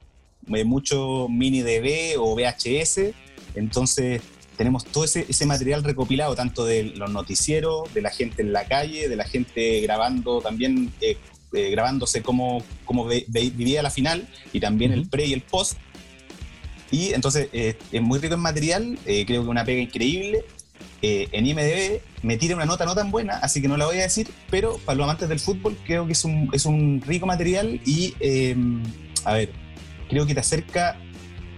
eh, 0.55 0.65
mucho 0.65 1.29
mini 1.29 1.63
DB 1.63 2.19
o 2.19 2.35
VHS. 2.35 3.13
Entonces, 3.55 4.23
tenemos 4.57 4.85
todo 4.85 5.05
ese, 5.05 5.27
ese 5.29 5.47
material 5.47 5.85
recopilado, 5.85 6.35
tanto 6.35 6.65
de 6.65 6.85
los 6.85 7.11
noticieros, 7.11 7.93
de 7.95 8.01
la 8.03 8.11
gente 8.11 8.43
en 8.43 8.53
la 8.53 8.65
calle, 8.65 9.09
de 9.09 9.17
la 9.17 9.25
gente 9.25 9.81
grabando 9.81 10.41
también, 10.41 10.93
eh, 11.01 11.17
eh, 11.53 11.71
grabándose 11.71 12.23
cómo, 12.23 12.63
cómo 12.85 13.05
ve- 13.05 13.25
ve- 13.29 13.51
vivía 13.55 13.83
la 13.83 13.91
final 13.91 14.27
y 14.53 14.61
también 14.61 14.93
el 14.93 15.09
pre 15.09 15.27
y 15.27 15.33
el 15.33 15.43
post. 15.43 15.79
Y 16.91 17.13
entonces 17.15 17.49
eh, 17.53 17.77
es 17.93 18.03
muy 18.03 18.19
rico 18.19 18.35
en 18.35 18.41
material, 18.41 18.99
creo 19.05 19.25
que 19.43 19.49
una 19.49 19.65
pega 19.65 19.81
increíble. 19.81 20.45
En 21.03 21.47
IMDB 21.47 22.01
me 22.23 22.37
tira 22.37 22.57
una 22.57 22.65
nota 22.65 22.85
no 22.85 22.95
tan 22.97 23.13
buena, 23.13 23.35
así 23.39 23.63
que 23.63 23.69
no 23.69 23.77
la 23.77 23.85
voy 23.87 23.99
a 23.99 24.03
decir, 24.03 24.29
pero 24.51 24.79
para 24.85 24.97
los 24.97 25.05
amantes 25.05 25.29
del 25.29 25.39
fútbol 25.39 25.77
creo 25.87 26.05
que 26.07 26.13
es 26.15 26.25
un, 26.25 26.49
es 26.53 26.65
un 26.67 27.01
rico 27.07 27.27
material 27.27 27.81
y, 27.85 28.15
eh, 28.19 28.57
a 29.25 29.35
ver, 29.35 29.51
creo 30.09 30.27
que 30.27 30.35
te 30.35 30.41
acerca, 30.41 30.99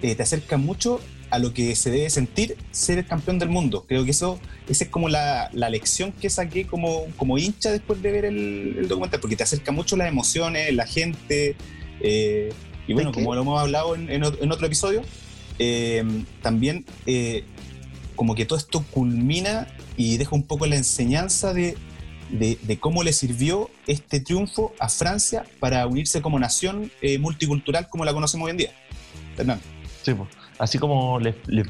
te 0.02 0.20
acerca 0.20 0.58
mucho 0.58 1.00
a 1.30 1.38
lo 1.38 1.52
que 1.52 1.76
se 1.76 1.90
debe 1.90 2.08
sentir 2.10 2.56
ser 2.70 2.98
el 2.98 3.06
campeón 3.06 3.38
del 3.38 3.48
mundo. 3.48 3.84
Creo 3.86 4.04
que 4.04 4.12
eso, 4.12 4.40
esa 4.68 4.84
es 4.84 4.90
como 4.90 5.08
la, 5.08 5.50
la 5.52 5.68
lección 5.70 6.12
que 6.12 6.30
saqué 6.30 6.66
como, 6.66 7.06
como 7.16 7.36
hincha 7.38 7.70
después 7.70 8.00
de 8.02 8.10
ver 8.12 8.24
el, 8.24 8.76
el 8.78 8.88
documental, 8.88 9.20
porque 9.20 9.36
te 9.36 9.42
acerca 9.42 9.72
mucho 9.72 9.96
las 9.96 10.08
emociones, 10.08 10.72
la 10.74 10.86
gente. 10.86 11.56
eh, 12.00 12.52
y 12.86 12.94
bueno, 12.94 13.10
¿Sabes 13.10 13.24
como 13.24 13.34
lo 13.34 13.42
hemos 13.42 13.60
hablado 13.60 13.94
en, 13.94 14.10
en 14.10 14.22
ot- 14.22 14.38
en 14.40 14.50
otro 14.50 14.66
episodio, 14.66 15.02
eh, 15.58 16.02
también 16.40 16.86
eh, 17.06 17.44
como 18.16 18.34
que 18.34 18.46
todo 18.46 18.58
esto 18.58 18.82
culmina 18.90 19.66
y 19.96 20.16
deja 20.16 20.34
un 20.34 20.44
poco 20.44 20.64
la 20.66 20.76
enseñanza 20.76 21.52
de, 21.52 21.76
de, 22.30 22.58
de 22.62 22.78
cómo 22.78 23.02
le 23.02 23.12
sirvió 23.12 23.68
este 23.86 24.20
triunfo 24.20 24.72
a 24.78 24.88
Francia 24.88 25.44
para 25.60 25.86
unirse 25.86 26.22
como 26.22 26.38
nación 26.38 26.90
eh, 27.02 27.18
multicultural 27.18 27.88
como 27.88 28.04
la 28.04 28.14
conocemos 28.14 28.46
hoy 28.46 28.52
en 28.52 28.56
día. 28.56 28.72
Fernando. 29.36 29.62
Sí, 30.02 30.14
po. 30.14 30.26
Así 30.58 30.78
como 30.78 31.18
Le, 31.18 31.34
Le 31.46 31.64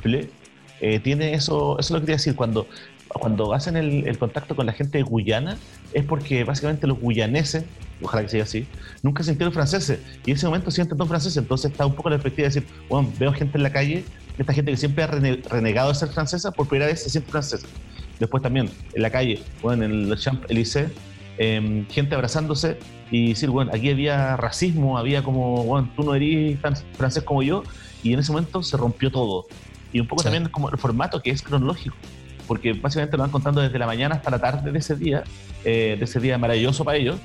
eh, 0.80 1.01
tiene 1.01 1.34
eso, 1.34 1.78
eso 1.78 1.80
es 1.80 1.91
lo 1.91 1.97
que 1.99 2.03
quería 2.03 2.16
decir, 2.16 2.34
cuando, 2.36 2.68
cuando 3.09 3.53
hacen 3.53 3.76
el, 3.76 4.18
contacto 4.18 4.55
con 4.55 4.66
la 4.66 4.72
gente 4.72 4.99
de 4.99 5.05
Guyana, 5.05 5.59
es 5.93 6.05
porque 6.05 6.45
básicamente 6.45 6.86
los 6.86 6.99
guyaneses, 7.01 7.64
ojalá 8.01 8.22
que 8.22 8.28
sea 8.28 8.43
así, 8.45 8.66
nunca 9.03 9.22
sintieron 9.22 9.53
franceses, 9.53 10.01
y 10.24 10.30
en 10.30 10.36
ese 10.36 10.47
momento 10.47 10.70
sienten 10.70 10.97
todos 10.97 11.09
franceses, 11.09 11.36
entonces 11.36 11.72
está 11.72 11.84
un 11.84 11.95
poco 11.95 12.11
la 12.11 12.16
perspectiva 12.16 12.49
de 12.49 12.55
decir, 12.55 12.68
bueno, 12.89 13.12
veo 13.18 13.32
gente 13.32 13.59
en 13.59 13.62
la 13.62 13.72
calle, 13.72 14.05
esta 14.39 14.53
gente 14.53 14.70
que 14.70 14.76
siempre 14.76 15.03
ha 15.03 15.09
rene- 15.09 15.43
renegado 15.51 15.89
de 15.89 15.97
ser 15.97 16.09
francesa, 16.11 16.53
por 16.53 16.68
primera 16.68 16.86
vez 16.86 17.03
se 17.03 17.11
siente 17.11 17.30
francesa. 17.30 17.66
Después 18.20 18.43
también, 18.43 18.70
en 18.95 19.03
la 19.03 19.11
calle, 19.11 19.41
bueno, 19.61 19.84
en 19.84 19.93
el 19.93 20.16
Champs-Élysées, 20.16 20.91
em, 21.39 21.86
gente 21.89 22.14
abrazándose 22.14 22.78
y 23.11 23.30
decir, 23.30 23.51
bueno, 23.51 23.70
aquí 23.74 23.91
había 23.91 24.36
racismo, 24.36 24.99
había 24.99 25.22
como, 25.22 25.64
bueno, 25.64 25.91
tú 25.97 26.05
no 26.05 26.14
eres 26.14 26.61
tan 26.61 26.76
francés 26.97 27.22
como 27.24 27.43
yo, 27.43 27.64
y 28.03 28.12
en 28.12 28.20
ese 28.20 28.32
momento 28.32 28.62
se 28.62 28.76
rompió 28.76 29.11
todo. 29.11 29.46
Y 29.92 30.01
un 30.01 30.07
poco 30.07 30.22
Sí. 30.22 30.26
también 30.28 30.49
como 30.51 30.68
el 30.70 30.78
formato 30.78 31.20
que 31.22 31.30
es 31.30 31.42
cronológico, 31.42 31.96
porque 32.46 32.72
básicamente 32.74 33.16
lo 33.16 33.22
van 33.22 33.30
contando 33.30 33.61
desde 33.61 33.78
la 33.78 33.86
mañana 33.86 34.16
hasta 34.16 34.30
la 34.30 34.38
tarde 34.38 34.70
de 34.72 34.78
ese 34.78 34.96
día, 34.96 35.24
eh, 35.64 35.96
de 35.99 36.05
ese 36.05 36.20
día 36.20 36.36
maravilloso 36.38 36.84
para 36.84 36.99
ellos, 36.99 37.16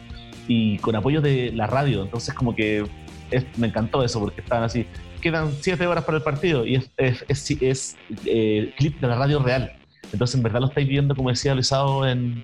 y 0.48 0.78
con 0.80 0.96
apoyo 0.96 1.22
de 1.22 1.52
la 1.54 1.68
radio. 1.68 2.04
Entonces 2.04 2.34
como 2.34 2.56
que 2.56 2.86
es- 3.32 3.46
me 3.58 3.68
encantó 3.68 4.04
eso, 4.04 4.20
porque 4.20 4.42
estaban 4.42 4.64
así, 4.64 4.86
quedan 5.22 5.52
siete 5.62 5.88
horas 5.88 6.04
para 6.04 6.18
el 6.18 6.24
partido, 6.24 6.66
y 6.66 6.76
es, 6.76 6.90
es, 6.98 7.26
es- 7.28 7.52
es, 7.62 7.98
eh, 8.26 8.74
clip 8.78 9.00
de 9.00 9.08
la 9.08 9.16
radio 9.16 9.40
real. 9.40 9.74
Entonces 10.12 10.36
en 10.36 10.44
verdad 10.44 10.60
lo 10.62 10.68
estáis 10.68 10.88
viendo, 10.88 11.16
como 11.16 11.30
decía 11.30 11.54
Luisado, 11.56 12.08
en, 12.08 12.44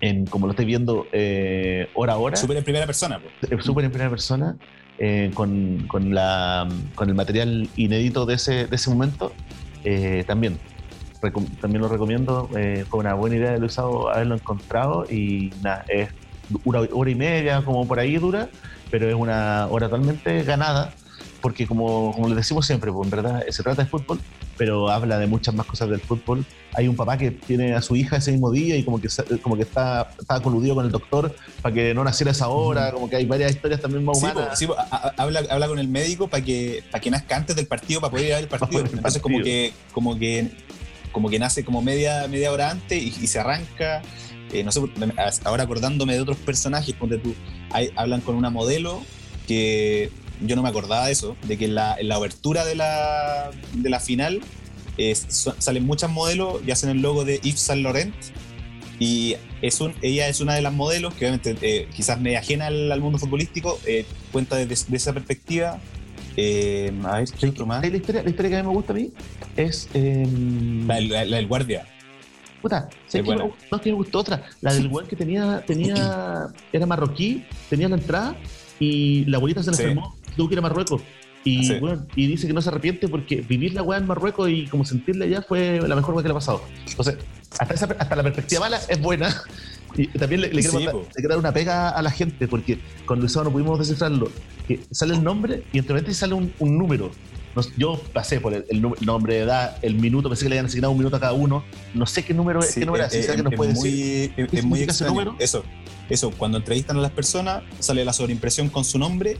en 0.00 0.26
como 0.26 0.46
lo 0.46 0.52
estáis 0.52 0.66
viendo 0.66 1.06
eh, 1.12 1.88
hora 1.94 2.12
a 2.14 2.18
hora 2.18 2.36
Súper 2.36 2.56
en 2.58 2.64
primera 2.64 2.86
persona. 2.86 3.20
pues. 3.20 3.64
súper 3.64 3.84
en 3.84 3.90
primera 3.90 4.10
persona, 4.10 4.56
eh, 4.98 5.30
con, 5.34 5.86
con, 5.86 6.14
la, 6.14 6.68
con 6.94 7.08
el 7.08 7.14
material 7.14 7.68
inédito 7.76 8.26
de 8.26 8.34
ese, 8.34 8.66
de 8.66 8.76
ese 8.76 8.90
momento, 8.90 9.32
eh, 9.84 10.24
también. 10.26 10.58
También 11.60 11.82
lo 11.82 11.88
recomiendo, 11.88 12.48
eh, 12.56 12.84
fue 12.88 13.00
una 13.00 13.14
buena 13.14 13.36
idea 13.36 13.52
de 13.52 13.58
Luisado 13.58 14.08
haberlo 14.08 14.36
encontrado 14.36 15.04
y 15.10 15.52
es 15.88 16.10
una 16.64 16.80
hora 16.92 17.10
y 17.10 17.14
media, 17.16 17.62
como 17.64 17.86
por 17.88 17.98
ahí 17.98 18.16
dura, 18.18 18.48
pero 18.90 19.08
es 19.08 19.14
una 19.14 19.66
hora 19.68 19.88
totalmente 19.88 20.44
ganada, 20.44 20.94
porque 21.40 21.66
como, 21.66 22.12
como 22.12 22.28
les 22.28 22.36
decimos 22.36 22.66
siempre, 22.66 22.92
pues 22.92 23.06
en 23.06 23.10
verdad 23.10 23.44
se 23.48 23.62
trata 23.64 23.82
de 23.82 23.88
fútbol, 23.88 24.20
pero 24.56 24.90
habla 24.90 25.18
de 25.18 25.26
muchas 25.26 25.54
más 25.54 25.66
cosas 25.66 25.88
del 25.88 26.00
fútbol. 26.00 26.44
Hay 26.74 26.86
un 26.86 26.94
papá 26.96 27.16
que 27.16 27.30
tiene 27.30 27.74
a 27.74 27.82
su 27.82 27.96
hija 27.96 28.18
ese 28.18 28.30
mismo 28.30 28.50
día 28.50 28.76
y 28.76 28.84
como 28.84 29.00
que, 29.00 29.08
como 29.42 29.56
que 29.56 29.62
está, 29.62 30.10
está 30.20 30.40
coludido 30.40 30.74
con 30.74 30.84
el 30.84 30.92
doctor 30.92 31.34
para 31.62 31.74
que 31.74 31.94
no 31.94 32.04
naciera 32.04 32.30
esa 32.32 32.48
hora, 32.48 32.92
como 32.92 33.08
que 33.08 33.16
hay 33.16 33.24
varias 33.26 33.52
historias 33.52 33.80
también 33.80 34.04
más 34.04 34.18
Sí, 34.18 34.24
humanas. 34.26 34.48
po, 34.50 34.56
sí, 34.56 34.66
po, 34.66 34.76
habla, 35.16 35.42
habla 35.50 35.66
con 35.66 35.78
el 35.78 35.88
médico 35.88 36.28
para 36.28 36.44
que, 36.44 36.84
para 36.90 37.00
que 37.00 37.10
nazca 37.10 37.36
antes 37.36 37.56
del 37.56 37.66
partido 37.66 38.00
para 38.00 38.10
poder 38.10 38.26
ir 38.26 38.32
a 38.32 38.36
ver 38.36 38.44
el 38.44 38.50
partido. 38.50 38.80
Entonces 38.82 39.20
como 39.22 39.36
partido. 39.38 39.44
que, 39.44 39.72
como 39.92 40.18
que 40.18 40.50
como 41.10 41.30
que 41.30 41.38
nace 41.38 41.64
como 41.64 41.80
media, 41.82 42.28
media 42.28 42.52
hora 42.52 42.70
antes 42.70 43.02
y, 43.02 43.06
y 43.08 43.26
se 43.26 43.38
arranca. 43.40 44.02
Eh, 44.52 44.62
no 44.62 44.70
sé, 44.70 44.80
ahora 45.44 45.64
acordándome 45.64 46.14
de 46.14 46.20
otros 46.20 46.36
personajes, 46.36 46.94
ponte 46.94 47.18
tú, 47.18 47.34
hay- 47.72 47.90
hablan 47.96 48.20
con 48.20 48.34
una 48.34 48.50
modelo 48.50 49.02
que 49.46 50.10
yo 50.42 50.54
no 50.54 50.62
me 50.62 50.68
acordaba 50.68 51.06
de 51.06 51.12
eso, 51.12 51.36
de 51.44 51.56
que 51.58 51.64
en 51.64 51.74
la, 51.74 51.96
en 51.98 52.08
la 52.08 52.18
obertura 52.18 52.64
de 52.64 52.74
la, 52.76 53.50
de 53.72 53.90
la 53.90 54.00
final 54.00 54.40
salen 54.98 55.86
muchas 55.86 56.10
modelos 56.10 56.60
y 56.66 56.70
hacen 56.70 56.90
el 56.90 57.00
logo 57.02 57.24
de 57.24 57.38
Yves 57.38 57.60
Saint 57.60 57.82
Laurent 57.82 58.14
y 58.98 59.36
es 59.62 59.80
un, 59.80 59.94
ella 60.02 60.28
es 60.28 60.40
una 60.40 60.54
de 60.54 60.60
las 60.62 60.72
modelos 60.72 61.14
que 61.14 61.24
obviamente 61.26 61.56
eh, 61.62 61.88
quizás 61.94 62.20
me 62.20 62.36
ajena 62.36 62.66
al, 62.66 62.90
al 62.90 63.00
mundo 63.00 63.18
futbolístico, 63.18 63.78
eh, 63.86 64.04
cuenta 64.32 64.56
desde 64.56 64.90
de 64.90 64.96
esa 64.96 65.12
perspectiva. 65.12 65.78
Eh, 66.36 66.92
a 67.04 67.18
ver, 67.18 67.28
¿qué 67.38 67.48
otro 67.48 67.66
más? 67.66 67.78
¿Sabes 67.78 67.92
La 67.92 67.96
historia, 67.98 68.22
la 68.22 68.30
historia 68.30 68.50
que 68.50 68.56
a 68.56 68.62
mí 68.62 68.68
me 68.68 68.74
gusta 68.74 68.92
a 68.92 68.96
mí 68.96 69.10
es. 69.56 69.88
eh, 69.94 70.26
La, 70.86 71.00
la- 71.00 71.24
la 71.24 71.36
del 71.36 71.46
guardia. 71.46 71.86
Puta, 72.62 72.82
¿sabes 72.82 72.92
Es 73.06 73.12
qué 73.12 73.22
buena. 73.22 73.44
me? 73.44 73.50
No, 73.70 73.80
que 73.80 73.90
me 73.90 73.96
gustó 73.96 74.18
otra. 74.18 74.42
La 74.60 74.72
del 74.74 74.88
weón 74.88 75.06
que 75.08 75.14
tenía, 75.16 75.64
tenía, 75.64 76.46
era 76.72 76.86
marroquí, 76.86 77.44
tenía 77.70 77.88
la 77.88 77.96
entrada 77.96 78.36
y 78.80 79.24
la 79.26 79.36
abuelita 79.36 79.62
se 79.62 79.70
le 79.70 79.76
Sí. 79.76 79.82
enfermó, 79.84 80.16
tuvo 80.36 80.48
que 80.48 80.54
ir 80.54 80.58
a 80.58 80.62
Marruecos. 80.62 81.02
Y, 81.44 81.64
Sí. 81.64 81.74
weón, 81.80 82.06
y 82.16 82.26
dice 82.26 82.46
que 82.46 82.52
no 82.52 82.60
se 82.60 82.68
arrepiente 82.68 83.08
porque 83.08 83.36
vivir 83.36 83.72
la 83.74 83.82
weá 83.82 83.98
en 83.98 84.06
Marruecos 84.06 84.50
y 84.50 84.66
como 84.66 84.84
sentirla 84.84 85.24
allá 85.24 85.42
fue 85.42 85.80
la 85.86 85.94
mejor 85.96 86.14
weá 86.14 86.22
que 86.22 86.28
le 86.28 86.32
ha 86.32 86.34
pasado. 86.34 86.62
Entonces, 86.88 87.16
hasta, 87.58 87.74
esa- 87.74 87.96
hasta 87.98 88.16
la 88.16 88.22
perspectiva 88.22 88.60
mala 88.60 88.80
es 88.88 89.00
buena. 89.00 89.34
Y 89.96 90.06
también 90.06 90.42
le, 90.42 90.48
le 90.52 90.60
quiero, 90.60 90.78
Sí, 90.78 90.84
mandar- 90.84 90.94
le 90.96 91.12
quiero 91.14 91.28
dar 91.30 91.38
una 91.38 91.52
pega 91.52 91.88
a 91.88 92.02
la 92.02 92.10
gente 92.10 92.46
porque 92.46 92.78
con 93.06 93.20
Luisado 93.20 93.44
no 93.46 93.50
pudimos 93.52 93.78
descifrarlo. 93.78 94.30
Que 94.68 94.80
sale 94.90 95.14
el 95.14 95.24
nombre 95.24 95.62
y 95.72 95.78
entre 95.78 95.94
paréntesis 95.94 96.18
sale 96.18 96.34
un, 96.34 96.52
un 96.58 96.76
número. 96.78 97.10
Yo 97.76 98.00
pasé 98.12 98.38
por 98.38 98.52
el, 98.52 98.64
el 98.68 98.82
nombre 99.00 99.34
de 99.34 99.40
edad, 99.40 99.78
el 99.82 99.94
minuto, 99.94 100.28
pensé 100.28 100.44
que 100.44 100.50
le 100.50 100.56
habían 100.56 100.66
asignado 100.66 100.92
un 100.92 100.98
minuto 100.98 101.16
a 101.16 101.20
cada 101.20 101.32
uno. 101.32 101.64
No 101.94 102.06
sé 102.06 102.22
qué 102.22 102.34
número 102.34 102.60
es, 102.60 102.66
Sí, 102.74 102.80
qué 102.80 102.86
número 102.86 103.06
es, 103.06 103.14
eh, 103.14 103.22
si 103.24 103.30
eh, 103.32 103.42
nos 103.42 103.52
es 103.52 103.56
puede 103.56 103.72
muy, 103.72 103.90
decir. 103.90 104.32
es- 104.36 104.48
¿Qué 104.50 104.58
es 104.58 104.64
muy 104.64 104.82
extraño. 104.82 105.12
número? 105.14 105.36
Eso, 105.40 105.64
eso, 106.10 106.30
cuando 106.32 106.58
entrevistan 106.58 106.98
a 106.98 107.00
las 107.00 107.10
personas, 107.10 107.62
sale 107.80 108.04
la 108.04 108.12
sobreimpresión 108.12 108.68
con 108.68 108.84
su 108.84 108.98
nombre 108.98 109.38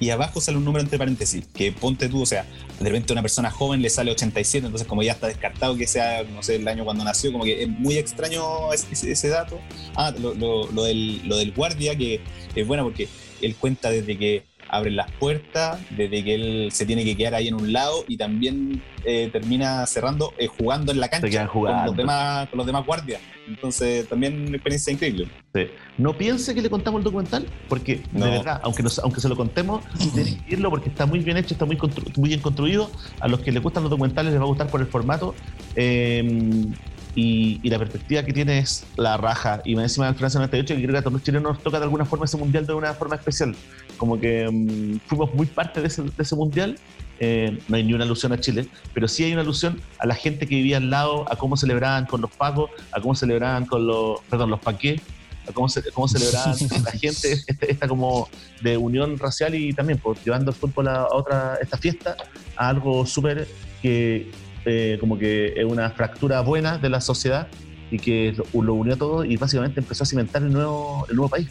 y 0.00 0.10
abajo 0.10 0.40
sale 0.40 0.58
un 0.58 0.64
número 0.64 0.82
entre 0.82 0.98
paréntesis. 0.98 1.46
Que 1.54 1.72
ponte 1.72 2.08
tú, 2.08 2.22
o 2.22 2.26
sea, 2.26 2.44
de 2.80 2.84
repente 2.84 3.12
a 3.12 3.14
una 3.14 3.22
persona 3.22 3.50
joven 3.50 3.82
le 3.82 3.90
sale 3.90 4.10
87, 4.10 4.66
entonces 4.66 4.86
como 4.88 5.02
ya 5.02 5.12
está 5.12 5.26
descartado 5.26 5.76
que 5.76 5.86
sea, 5.86 6.22
no 6.24 6.42
sé, 6.42 6.56
el 6.56 6.68
año 6.68 6.84
cuando 6.84 7.04
nació, 7.04 7.32
como 7.32 7.44
que 7.44 7.62
es 7.62 7.68
muy 7.68 7.96
extraño 7.96 8.72
ese, 8.72 9.10
ese- 9.12 9.28
dato. 9.28 9.58
Ah, 9.96 10.12
lo, 10.18 10.34
lo- 10.34 10.70
lo 10.70 10.84
del, 10.84 11.26
lo 11.28 11.36
del 11.36 11.52
guardia, 11.52 11.96
que 11.96 12.20
es 12.54 12.66
bueno 12.66 12.84
porque 12.84 13.08
él 13.42 13.54
cuenta 13.56 13.90
desde 13.90 14.16
que 14.16 14.44
abren 14.70 14.96
las 14.96 15.10
puertas, 15.12 15.80
desde 15.90 16.22
que 16.22 16.34
él 16.34 16.68
se 16.72 16.84
tiene 16.84 17.02
que 17.04 17.16
quedar 17.16 17.34
ahí 17.34 17.48
en 17.48 17.54
un 17.54 17.72
lado 17.72 18.04
y 18.06 18.16
también 18.18 18.82
eh, 19.10 19.30
termina 19.32 19.86
cerrando, 19.86 20.34
eh, 20.38 20.48
jugando 20.48 20.92
en 20.92 21.00
la 21.00 21.08
cancha 21.08 21.46
con 21.48 21.64
los 21.86 21.96
demás, 21.96 22.46
con 22.50 22.58
los 22.58 22.66
demás 22.66 22.84
guardias. 22.84 23.22
Entonces 23.48 24.06
también 24.06 24.46
una 24.48 24.56
experiencia 24.56 24.92
increíble. 24.92 25.28
Sí. 25.54 25.62
No 25.96 26.12
piense 26.18 26.54
que 26.54 26.60
le 26.60 26.68
contamos 26.68 26.98
el 27.00 27.04
documental, 27.04 27.46
porque 27.70 28.02
No. 28.12 28.26
de 28.26 28.32
verdad, 28.32 28.60
aunque, 28.62 28.82
nos- 28.82 28.98
aunque 28.98 29.20
se 29.22 29.28
lo 29.30 29.36
contemos, 29.36 29.82
tienen 30.14 30.38
que 30.44 30.52
irlo 30.52 30.68
porque 30.68 30.90
está 30.90 31.06
muy 31.06 31.20
bien 31.20 31.38
hecho, 31.38 31.54
está 31.54 31.64
muy, 31.64 31.78
muy 32.16 32.28
bien 32.28 32.40
construido. 32.40 32.90
A 33.20 33.28
los 33.28 33.40
que 33.40 33.50
les 33.50 33.62
gustan 33.62 33.82
los 33.84 33.90
documentales 33.90 34.30
les 34.32 34.40
va 34.40 34.44
a 34.44 34.48
gustar 34.48 34.66
por 34.68 34.80
el 34.82 34.86
formato. 34.88 35.34
eh, 35.76 36.66
y, 37.14 37.58
y 37.64 37.70
la 37.70 37.78
perspectiva 37.78 38.22
que 38.22 38.32
tiene 38.32 38.58
es 38.58 38.84
la 38.96 39.16
raja. 39.16 39.60
Y 39.64 39.74
más 39.74 39.84
encima 39.84 40.06
del 40.06 40.14
Francia 40.14 40.38
98, 40.38 40.74
que 40.76 40.82
creo 40.82 40.92
que 40.92 40.98
a 40.98 41.02
todos 41.02 41.14
los 41.14 41.22
chilenos 41.24 41.52
nos 41.54 41.62
toca 41.64 41.78
de 41.78 41.84
alguna 41.84 42.04
forma 42.04 42.26
ese 42.26 42.36
mundial 42.36 42.64
de 42.66 42.74
una 42.74 42.94
forma 42.94 43.16
especial. 43.16 43.56
Como 43.96 44.20
que 44.20 44.46
mm, 44.48 45.00
fuimos 45.08 45.34
muy 45.34 45.46
parte 45.46 45.80
de 45.80 45.88
ese, 45.88 46.02
de 46.02 46.12
ese 46.16 46.36
mundial. 46.36 46.78
Eh, 47.20 47.58
no 47.68 47.76
hay 47.76 47.82
ni 47.84 47.94
una 47.94 48.04
alusión 48.04 48.32
a 48.32 48.38
Chile, 48.38 48.68
pero 48.94 49.08
sí 49.08 49.24
hay 49.24 49.32
una 49.32 49.42
alusión 49.42 49.80
a 49.98 50.06
la 50.06 50.14
gente 50.14 50.46
que 50.46 50.54
vivía 50.54 50.76
al 50.76 50.88
lado, 50.88 51.24
a 51.30 51.36
cómo 51.36 51.56
celebraban 51.56 52.06
con 52.06 52.20
los 52.20 52.30
pacos, 52.30 52.70
a 52.92 53.00
cómo 53.00 53.14
celebraban 53.14 53.66
con 53.66 53.86
los, 53.86 54.20
perdón, 54.30 54.50
los 54.50 54.60
paqués, 54.60 55.00
a 55.48 55.52
cómo, 55.52 55.68
ce- 55.68 55.82
cómo 55.92 56.06
celebraban 56.06 56.54
la 56.84 56.92
gente 56.92 57.32
esta, 57.32 57.66
esta 57.66 57.88
como 57.88 58.28
de 58.62 58.76
unión 58.76 59.18
racial 59.18 59.54
y 59.56 59.72
también 59.72 59.98
pues, 59.98 60.22
llevando 60.24 60.52
el 60.52 60.56
fútbol 60.56 60.86
a, 60.88 60.94
a 61.02 61.06
otra, 61.12 61.58
esta 61.60 61.76
fiesta, 61.76 62.16
a 62.56 62.68
algo 62.68 63.04
súper 63.04 63.48
que 63.82 64.30
eh, 64.64 64.96
como 65.00 65.18
que 65.18 65.54
es 65.56 65.64
una 65.64 65.90
fractura 65.90 66.40
buena 66.42 66.78
de 66.78 66.88
la 66.88 67.00
sociedad 67.00 67.48
y 67.90 67.98
que 67.98 68.34
lo, 68.54 68.62
lo 68.62 68.74
unió 68.74 68.96
todo 68.96 69.24
y 69.24 69.36
básicamente 69.36 69.80
empezó 69.80 70.02
a 70.04 70.06
cimentar 70.06 70.42
el 70.42 70.52
nuevo, 70.52 71.06
el 71.08 71.16
nuevo 71.16 71.30
país. 71.30 71.48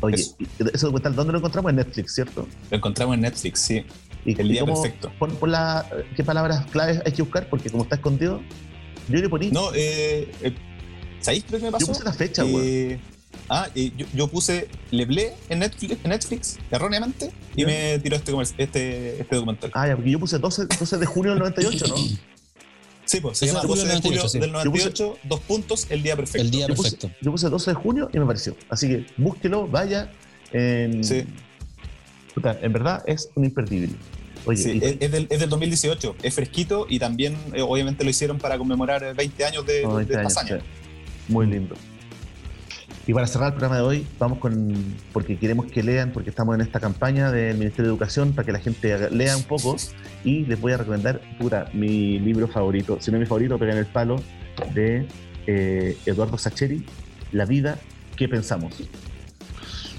Oye, 0.00 0.14
Eso. 0.16 0.86
documental, 0.86 1.14
¿dónde 1.14 1.32
lo 1.32 1.38
encontramos? 1.38 1.70
En 1.70 1.76
Netflix, 1.76 2.14
¿cierto? 2.14 2.46
Lo 2.70 2.76
encontramos 2.76 3.14
en 3.14 3.22
Netflix, 3.22 3.60
sí. 3.60 3.84
Y, 4.24 4.40
El 4.40 4.46
y 4.48 4.52
día 4.52 4.60
cómo- 4.62 4.80
perfecto. 4.80 5.10
Pon, 5.18 5.30
pon 5.36 5.50
la, 5.52 5.86
¿Qué 6.16 6.22
palabras 6.24 6.66
claves 6.66 7.00
hay 7.04 7.12
que 7.12 7.22
buscar? 7.22 7.48
Porque 7.48 7.70
como 7.70 7.82
está 7.84 7.96
escondido, 7.96 8.40
yo 9.08 9.18
le 9.20 9.28
poní. 9.28 9.50
No, 9.50 9.72
eh, 9.74 10.30
eh, 10.42 10.54
¿sabéis 11.20 11.44
lo 11.50 11.58
que 11.58 11.64
me 11.64 11.72
pasó? 11.72 11.86
yo 11.86 11.92
puse 11.92 12.04
la 12.04 12.12
fecha, 12.12 12.44
weón. 12.44 12.62
Eh, 12.64 13.00
ah, 13.48 13.68
eh, 13.74 13.90
yo, 13.96 14.06
yo 14.14 14.28
puse 14.28 14.68
Leblé 14.90 15.34
en 15.48 15.60
Netflix, 15.60 15.96
en 16.04 16.10
Netflix 16.10 16.58
erróneamente, 16.70 17.32
y 17.56 17.64
me 17.64 17.98
tiró 17.98 18.16
este, 18.16 18.32
este, 18.58 19.20
este 19.20 19.36
documental. 19.36 19.70
Ah, 19.74 19.88
ya, 19.88 19.96
porque 19.96 20.10
yo 20.10 20.18
puse 20.20 20.38
12, 20.38 20.66
12 20.66 20.98
de 20.98 21.06
junio 21.06 21.30
del 21.32 21.40
98, 21.40 21.86
¿no? 21.88 21.94
Sí, 23.08 23.20
pues 23.20 23.38
se 23.38 23.46
12 23.46 23.52
llama 23.52 23.62
de 23.62 23.68
julio 23.68 23.82
12 23.82 23.88
de 23.88 23.92
del 23.94 24.02
julio 24.02 24.18
98, 24.22 24.28
sí. 24.28 24.38
del 24.38 24.50
Yo 24.50 24.54
puse- 24.70 24.84
98, 24.90 25.18
dos 25.24 25.40
puntos, 25.40 25.86
el 25.90 26.02
día 26.02 26.14
perfecto. 26.16 26.42
El 26.42 26.50
día 26.50 26.66
Yo 26.68 26.74
puse, 26.74 26.90
perfecto. 26.92 27.16
yo 27.22 27.30
puse 27.32 27.48
12 27.48 27.70
de 27.70 27.74
junio 27.74 28.10
y 28.12 28.18
me 28.18 28.26
pareció. 28.26 28.54
Así 28.68 28.86
que 28.88 29.06
búsquelo, 29.16 29.66
vaya. 29.66 30.10
En, 30.52 31.02
Sí. 31.02 31.24
Puta, 32.34 32.58
en 32.60 32.72
verdad 32.72 33.02
es 33.06 33.30
un 33.34 33.44
imperdible. 33.44 33.94
Oye, 34.44 34.56
Sí, 34.62 34.78
es, 34.82 34.96
es 35.00 35.10
del, 35.10 35.26
es 35.30 35.40
del 35.40 35.48
2018, 35.50 36.16
es 36.22 36.34
fresquito 36.34 36.86
y 36.88 36.98
también 36.98 37.36
eh, 37.54 37.62
obviamente 37.62 38.04
lo 38.04 38.10
hicieron 38.10 38.38
para 38.38 38.56
conmemorar 38.58 39.14
20 39.14 39.44
años 39.44 39.66
de, 39.66 39.82
no, 39.82 39.90
de 39.90 39.96
20 40.04 40.16
años, 40.18 40.36
hazaña. 40.36 40.60
sí. 40.60 41.32
Muy 41.32 41.46
lindo. 41.46 41.74
Y 43.08 43.14
para 43.14 43.26
cerrar 43.26 43.48
el 43.48 43.54
programa 43.54 43.76
de 43.76 43.82
hoy, 43.82 44.06
vamos 44.18 44.36
con. 44.38 44.70
Porque 45.14 45.38
queremos 45.38 45.64
que 45.64 45.82
lean, 45.82 46.12
porque 46.12 46.28
estamos 46.28 46.54
en 46.54 46.60
esta 46.60 46.78
campaña 46.78 47.32
del 47.32 47.56
Ministerio 47.56 47.84
de 47.84 47.94
Educación 47.94 48.34
para 48.34 48.44
que 48.44 48.52
la 48.52 48.58
gente 48.58 49.10
lea 49.10 49.34
un 49.34 49.44
poco. 49.44 49.76
Y 50.24 50.44
les 50.44 50.60
voy 50.60 50.72
a 50.72 50.76
recomendar, 50.76 51.18
pura, 51.38 51.70
mi 51.72 52.18
libro 52.18 52.48
favorito, 52.48 52.98
si 53.00 53.10
no 53.10 53.18
mi 53.18 53.24
favorito, 53.24 53.58
pega 53.58 53.72
en 53.72 53.78
el 53.78 53.86
palo, 53.86 54.20
de 54.74 55.08
eh, 55.46 55.96
Eduardo 56.04 56.36
Sacheri, 56.36 56.84
La 57.32 57.46
vida 57.46 57.78
que 58.14 58.28
pensamos. 58.28 58.74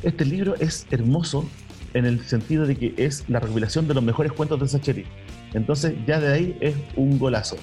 Este 0.03 0.23
libro 0.23 0.53
es 0.60 0.86
hermoso 0.91 1.49
en 1.95 2.06
el 2.06 2.23
sentido 2.23 2.68
de 2.68 2.76
que 2.76 2.94
es 2.95 3.27
la 3.27 3.40
recopilación 3.40 3.88
de 3.88 3.95
los 3.95 4.03
mejores 4.03 4.34
cuentos 4.34 4.60
de 4.60 4.68
Sacheri. 4.68 5.06
Entonces, 5.56 5.95
ya 6.06 6.19
de 6.19 6.31
ahí 6.31 6.57
es 6.61 6.76
un 6.95 7.18
golazo. 7.18 7.57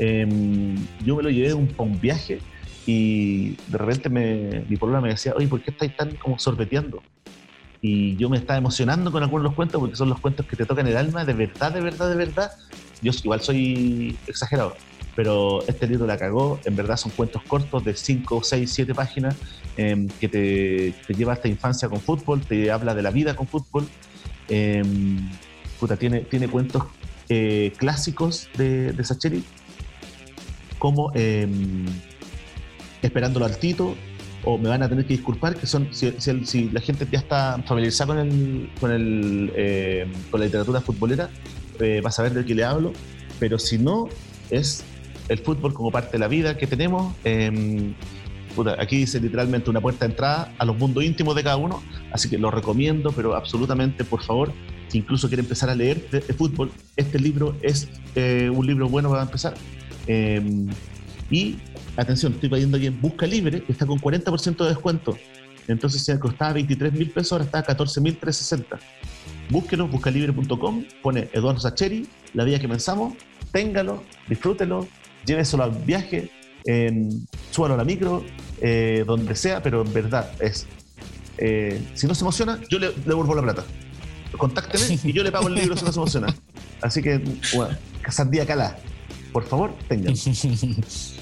Em, 0.00 0.74
yo 1.04 1.14
me 1.14 1.22
lo 1.22 1.30
llevé 1.30 1.54
un, 1.54 1.72
un 1.78 2.00
viaje 2.00 2.40
y 2.86 3.50
de 3.68 3.78
repente 3.78 4.08
me, 4.08 4.64
mi 4.68 4.76
problema 4.76 5.02
me 5.02 5.08
decía, 5.10 5.34
oye, 5.36 5.48
¿por 5.48 5.60
qué 5.62 5.70
estáis 5.70 5.96
tan 5.96 6.14
como 6.16 6.38
sorbeteando? 6.38 7.02
Y 7.82 8.16
yo 8.16 8.28
me 8.28 8.36
estaba 8.36 8.58
emocionando 8.58 9.10
con 9.10 9.22
algunos 9.22 9.44
los 9.44 9.54
cuentos 9.54 9.80
porque 9.80 9.96
son 9.96 10.08
los 10.08 10.20
cuentos 10.20 10.46
que 10.46 10.56
te 10.56 10.66
tocan 10.66 10.86
el 10.86 10.96
alma, 10.96 11.24
de 11.24 11.32
verdad, 11.32 11.72
de 11.72 11.80
verdad, 11.80 12.10
de 12.10 12.16
verdad. 12.16 12.50
Yo 13.00 13.12
igual 13.22 13.40
soy 13.40 14.18
exagerado, 14.26 14.76
pero 15.16 15.62
este 15.66 15.86
libro 15.86 16.06
la 16.06 16.18
cagó. 16.18 16.60
En 16.64 16.76
verdad 16.76 16.96
son 16.96 17.12
cuentos 17.12 17.42
cortos 17.44 17.82
de 17.84 17.94
5, 17.94 18.42
6, 18.42 18.70
7 18.70 18.94
páginas 18.94 19.36
em, 19.76 20.08
que 20.20 20.28
te, 20.28 20.94
te 21.06 21.14
lleva 21.14 21.32
a 21.32 21.36
esta 21.36 21.48
infancia 21.48 21.88
con 21.88 22.00
fútbol, 22.00 22.42
te 22.42 22.70
habla 22.70 22.94
de 22.94 23.02
la 23.02 23.10
vida 23.10 23.34
con 23.34 23.46
fútbol. 23.46 23.88
Em, 24.48 25.30
puta, 25.78 25.96
tiene, 25.96 26.20
tiene 26.20 26.48
cuentos 26.48 26.84
eh, 27.30 27.72
clásicos 27.78 28.50
de, 28.58 28.92
de 28.92 29.04
Sacheri, 29.04 29.42
como 30.78 31.12
em, 31.14 31.86
Esperándolo 33.02 33.46
al 33.46 33.56
Tito, 33.58 33.96
o 34.44 34.58
me 34.58 34.68
van 34.68 34.82
a 34.82 34.88
tener 34.88 35.06
que 35.06 35.14
disculpar, 35.14 35.56
que 35.56 35.66
son, 35.66 35.88
si, 35.90 36.12
si 36.18 36.44
si 36.44 36.70
la 36.70 36.80
gente 36.80 37.06
ya 37.10 37.18
está 37.18 37.62
familiarizada 37.66 38.14
con, 38.14 38.18
el, 38.18 38.70
con, 38.80 38.90
el, 38.90 39.52
eh, 39.54 40.06
con 40.30 40.40
la 40.40 40.46
literatura 40.46 40.80
futbolera, 40.80 41.28
eh, 41.78 42.00
va 42.00 42.08
a 42.08 42.12
saber 42.12 42.34
de 42.34 42.44
qué 42.44 42.54
le 42.54 42.64
hablo, 42.64 42.92
pero 43.38 43.58
si 43.58 43.78
no, 43.78 44.08
es 44.50 44.84
el 45.28 45.38
fútbol 45.38 45.74
como 45.74 45.90
parte 45.90 46.12
de 46.12 46.18
la 46.18 46.28
vida 46.28 46.56
que 46.56 46.66
tenemos. 46.66 47.14
em, 47.24 47.94
aquí 48.78 48.96
dice 48.96 49.20
literalmente 49.20 49.70
una 49.70 49.80
puerta 49.80 50.04
de 50.04 50.12
entrada 50.12 50.52
a 50.58 50.64
los 50.64 50.76
mundos 50.76 51.04
íntimos 51.04 51.36
de 51.36 51.44
cada 51.44 51.56
uno, 51.56 51.82
así 52.12 52.28
que 52.28 52.36
lo 52.36 52.50
recomiendo, 52.50 53.12
pero 53.12 53.34
absolutamente, 53.34 54.04
por 54.04 54.22
favor, 54.22 54.52
si 54.88 54.98
incluso 54.98 55.28
quiere 55.28 55.42
empezar 55.42 55.70
a 55.70 55.74
leer 55.74 56.10
de 56.10 56.20
fútbol, 56.20 56.72
este 56.96 57.18
libro 57.20 57.54
es 57.62 57.88
eh, 58.16 58.50
un 58.52 58.66
libro 58.66 58.88
bueno 58.88 59.08
para 59.08 59.22
empezar. 59.22 59.54
Em, 60.08 60.66
y 61.30 61.58
atención, 61.96 62.32
estoy 62.32 62.48
pidiendo 62.48 62.76
aquí 62.76 62.86
en 62.86 63.00
Busca 63.00 63.26
Libre, 63.26 63.64
está 63.68 63.86
con 63.86 63.98
40% 63.98 64.56
de 64.62 64.68
descuento. 64.68 65.16
Entonces, 65.68 66.02
si 66.02 66.16
costaba 66.18 66.54
23 66.54 66.92
mil 66.92 67.10
pesos, 67.10 67.32
ahora 67.32 67.44
está 67.44 67.58
a 67.60 67.62
14 67.62 68.00
mil 68.00 68.16
360. 68.16 68.78
Búsquelo, 69.50 69.88
buscalibre.com, 69.88 70.84
pone 71.02 71.28
Eduardo 71.32 71.60
Sacheri, 71.60 72.08
la 72.34 72.44
vida 72.44 72.58
que 72.58 72.68
pensamos, 72.68 73.14
téngalo, 73.52 74.02
disfrútelo, 74.28 74.88
lléveselo 75.26 75.64
al 75.64 75.70
viaje, 75.70 76.30
en, 76.66 77.26
súbalo 77.50 77.74
a 77.74 77.76
la 77.76 77.84
micro, 77.84 78.24
eh, 78.60 79.04
donde 79.06 79.34
sea, 79.34 79.62
pero 79.62 79.82
en 79.82 79.92
verdad 79.92 80.30
es. 80.40 80.66
eh, 81.38 81.80
si 81.94 82.06
no 82.06 82.14
se 82.14 82.22
emociona, 82.22 82.60
yo 82.68 82.78
le, 82.78 82.90
devuelvo 83.06 83.34
la 83.34 83.42
plata. 83.42 83.64
Contácteme 84.36 84.98
y 85.04 85.12
yo 85.12 85.22
le 85.22 85.32
pago 85.32 85.48
el 85.48 85.54
libro 85.54 85.76
si 85.76 85.84
no 85.84 85.92
se 85.92 85.98
emociona. 85.98 86.34
Así 86.80 87.02
que, 87.02 87.22
bueno, 87.54 87.76
Sandía 88.08 88.46
Cala, 88.46 88.78
por 89.32 89.44
favor, 89.44 89.74
téngalo. 89.88 90.16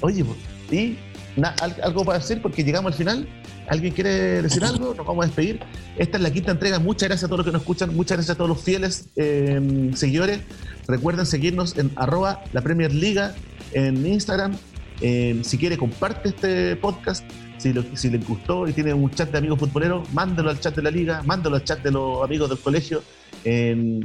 Oye, 0.00 0.24
y 0.70 0.96
na- 1.36 1.54
al- 1.60 1.76
algo 1.82 2.04
para 2.04 2.18
decir 2.18 2.40
porque 2.42 2.64
llegamos 2.64 2.92
al 2.92 2.98
final. 2.98 3.28
¿Alguien 3.68 3.92
quiere 3.94 4.42
decir 4.42 4.64
algo? 4.64 4.94
Nos 4.94 5.06
vamos 5.06 5.24
a 5.24 5.26
despedir. 5.28 5.60
Esta 5.96 6.16
es 6.16 6.22
la 6.24 6.32
quinta 6.32 6.50
entrega. 6.50 6.80
Muchas 6.80 7.08
gracias 7.08 7.24
a 7.24 7.28
todos 7.28 7.38
los 7.38 7.46
que 7.46 7.52
nos 7.52 7.62
escuchan. 7.62 7.94
Muchas 7.94 8.16
gracias 8.18 8.34
a 8.34 8.36
todos 8.36 8.48
los 8.50 8.60
fieles 8.62 9.10
eh, 9.14 9.90
seguidores. 9.94 10.40
Recuerden 10.88 11.24
seguirnos 11.24 11.78
en 11.78 11.92
arroba 11.94 12.42
la 12.52 12.62
Premier 12.62 12.92
Liga 12.92 13.32
en 13.72 14.04
Instagram. 14.04 14.56
Eh, 15.02 15.40
si 15.44 15.56
quiere, 15.56 15.78
comparte 15.78 16.30
este 16.30 16.74
podcast. 16.76 17.24
Si, 17.58 17.72
lo- 17.72 17.82
les 17.82 18.26
gustó 18.26 18.66
y 18.66 18.72
tiene 18.72 18.92
un 18.92 19.10
chat 19.10 19.30
de 19.30 19.38
amigos 19.38 19.58
futboleros, 19.60 20.12
mándelo 20.14 20.50
al 20.50 20.58
chat 20.58 20.74
de 20.74 20.82
la 20.82 20.90
liga, 20.90 21.22
mándelo 21.24 21.54
al 21.56 21.62
chat 21.64 21.80
de 21.82 21.92
los 21.92 22.24
amigos 22.24 22.48
del 22.48 22.58
colegio. 22.58 23.02
Eh, 23.44 24.00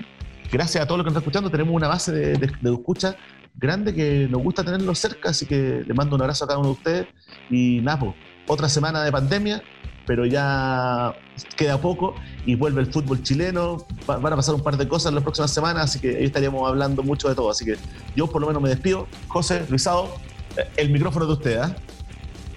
gracias 0.51 0.83
a 0.83 0.85
todos 0.85 0.99
los 0.99 1.05
que 1.05 1.09
nos 1.09 1.17
están 1.17 1.23
escuchando. 1.23 1.49
Tenemos 1.49 1.73
una 1.73 1.87
base 1.87 2.11
de 2.11 2.51
escucha 2.61 3.15
grande 3.57 3.93
que 3.93 4.27
nos 4.29 4.41
gusta 4.43 4.63
tenerlos 4.63 4.99
cerca, 4.99 5.29
así 5.29 5.45
que 5.45 5.83
le 5.87 5.93
mando 5.93 6.15
un 6.15 6.21
abrazo 6.21 6.45
a 6.45 6.47
cada 6.47 6.59
uno 6.59 6.69
de 6.69 6.73
ustedes. 6.73 7.07
Y 7.49 7.79
nada, 7.81 7.99
pues, 7.99 8.13
otra 8.47 8.69
semana 8.69 9.03
de 9.03 9.11
pandemia, 9.11 9.61
pero 10.05 10.25
ya 10.25 11.15
queda 11.57 11.81
poco 11.81 12.13
y 12.45 12.55
vuelve 12.55 12.81
el 12.81 12.87
fútbol 12.93 13.23
chileno. 13.23 13.77
Va- 14.09 14.17
van 14.17 14.33
a 14.33 14.35
pasar 14.35 14.53
un 14.55 14.61
par 14.61 14.77
de 14.77 14.87
cosas 14.87 15.09
en 15.09 15.15
las 15.15 15.23
próximas 15.23 15.51
semanas, 15.51 15.85
así 15.85 15.99
que 15.99 16.17
ahí 16.17 16.25
estaríamos 16.25 16.67
hablando 16.67 17.01
mucho 17.03 17.27
de 17.29 17.35
todo. 17.35 17.49
Así 17.49 17.65
que 17.65 17.75
yo 18.15 18.27
por 18.27 18.41
lo 18.41 18.47
menos 18.47 18.61
me 18.61 18.69
despido. 18.69 19.07
José, 19.27 19.65
Luisado, 19.69 20.15
eh, 20.57 20.67
el 20.77 20.89
micrófono 20.91 21.25
de 21.25 21.33
usted, 21.33 21.57
¿ah? 21.57 21.75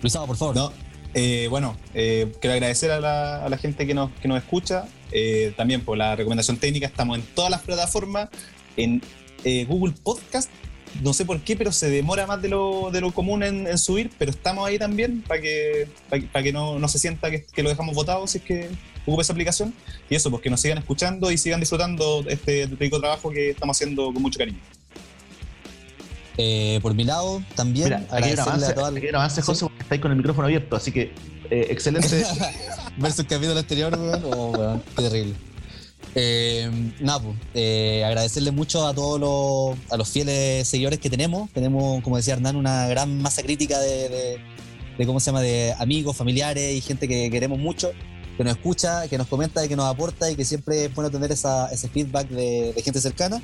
Luisado, 0.02 0.26
por 0.26 0.36
favor. 0.36 0.54
No, 0.56 0.72
eh, 1.14 1.46
bueno, 1.48 1.76
eh, 1.94 2.32
quiero 2.40 2.54
agradecer 2.54 2.90
a 2.90 3.00
la, 3.00 3.44
a 3.44 3.48
la 3.48 3.56
gente 3.56 3.86
que 3.86 3.94
nos, 3.94 4.10
que 4.20 4.28
nos 4.28 4.38
escucha. 4.38 4.84
eh, 5.10 5.54
también 5.56 5.80
por 5.80 5.96
la 5.96 6.14
recomendación 6.16 6.58
técnica, 6.58 6.86
estamos 6.86 7.18
en 7.18 7.24
todas 7.34 7.50
las 7.50 7.62
plataformas. 7.62 8.28
En 8.76 9.00
eh, 9.44 9.64
Google 9.64 9.94
Podcast, 10.04 10.50
no 11.02 11.12
sé 11.12 11.24
por 11.24 11.40
qué, 11.40 11.56
pero 11.56 11.72
se 11.72 11.90
demora 11.90 12.26
más 12.26 12.40
de 12.42 12.48
lo, 12.48 12.90
de 12.90 13.00
lo 13.00 13.12
común 13.12 13.42
en, 13.42 13.66
en 13.66 13.78
subir, 13.78 14.10
pero 14.18 14.30
estamos 14.30 14.66
ahí 14.66 14.78
también 14.78 15.22
para 15.22 15.40
que, 15.40 15.88
para 16.08 16.20
que, 16.22 16.28
para 16.28 16.42
que 16.42 16.52
no, 16.52 16.78
no 16.78 16.88
se 16.88 16.98
sienta 16.98 17.30
que, 17.30 17.44
que 17.44 17.62
lo 17.62 17.68
dejamos 17.68 17.94
votado 17.94 18.26
si 18.26 18.38
es 18.38 18.44
que 18.44 18.68
ocupa 19.06 19.22
esa 19.22 19.32
aplicación. 19.32 19.74
Y 20.08 20.14
eso, 20.14 20.30
pues 20.30 20.42
que 20.42 20.50
nos 20.50 20.60
sigan 20.60 20.78
escuchando 20.78 21.30
y 21.30 21.38
sigan 21.38 21.60
disfrutando 21.60 22.24
este 22.28 22.66
rico 22.78 23.00
trabajo 23.00 23.30
que 23.30 23.50
estamos 23.50 23.76
haciendo 23.76 24.12
con 24.12 24.22
mucho 24.22 24.38
cariño. 24.38 24.58
Eh, 26.36 26.78
por 26.82 26.94
mi 26.94 27.02
lado, 27.02 27.42
también 27.56 27.86
Mira, 27.86 28.06
agradecerle 28.10 28.42
avance, 28.42 28.66
a 28.66 28.74
todas 28.74 28.96
aquí 28.96 29.08
avance, 29.08 29.42
José, 29.42 29.64
porque 29.64 29.82
estáis 29.82 30.00
con 30.00 30.12
el 30.12 30.16
micrófono 30.16 30.46
abierto, 30.46 30.76
así 30.76 30.92
que 30.92 31.10
eh, 31.50 31.66
excelente. 31.70 32.24
versus 32.96 33.20
el 33.20 33.26
capítulo 33.26 33.58
anterior, 33.58 33.98
weón. 33.98 34.22
Oh, 34.24 34.50
weón, 34.50 34.82
qué 34.96 35.02
terrible. 35.02 35.34
Eh, 36.14 36.70
nada, 37.00 37.20
pues, 37.20 37.36
eh, 37.54 38.02
agradecerle 38.04 38.50
mucho 38.50 38.86
a 38.86 38.94
todos 38.94 39.20
los, 39.20 39.78
a 39.90 39.96
los 39.96 40.08
fieles 40.08 40.66
seguidores 40.66 40.98
que 40.98 41.10
tenemos. 41.10 41.50
Tenemos, 41.52 42.02
como 42.02 42.16
decía 42.16 42.34
Hernán, 42.34 42.56
una 42.56 42.86
gran 42.88 43.20
masa 43.20 43.42
crítica 43.42 43.78
de, 43.78 44.38
¿cómo 45.04 45.20
se 45.20 45.26
llama?, 45.26 45.42
de 45.42 45.74
amigos, 45.78 46.16
familiares 46.16 46.74
y 46.74 46.80
gente 46.80 47.06
que 47.06 47.30
queremos 47.30 47.58
mucho, 47.58 47.92
que 48.36 48.44
nos 48.44 48.56
escucha, 48.56 49.06
que 49.08 49.18
nos 49.18 49.26
comenta 49.26 49.64
y 49.64 49.68
que 49.68 49.76
nos 49.76 49.86
aporta 49.86 50.30
y 50.30 50.36
que 50.36 50.44
siempre 50.44 50.86
es 50.86 50.94
bueno 50.94 51.10
tener 51.10 51.30
ese 51.30 51.88
feedback 51.88 52.28
de, 52.28 52.72
de 52.72 52.82
gente 52.82 53.00
cercana. 53.00 53.42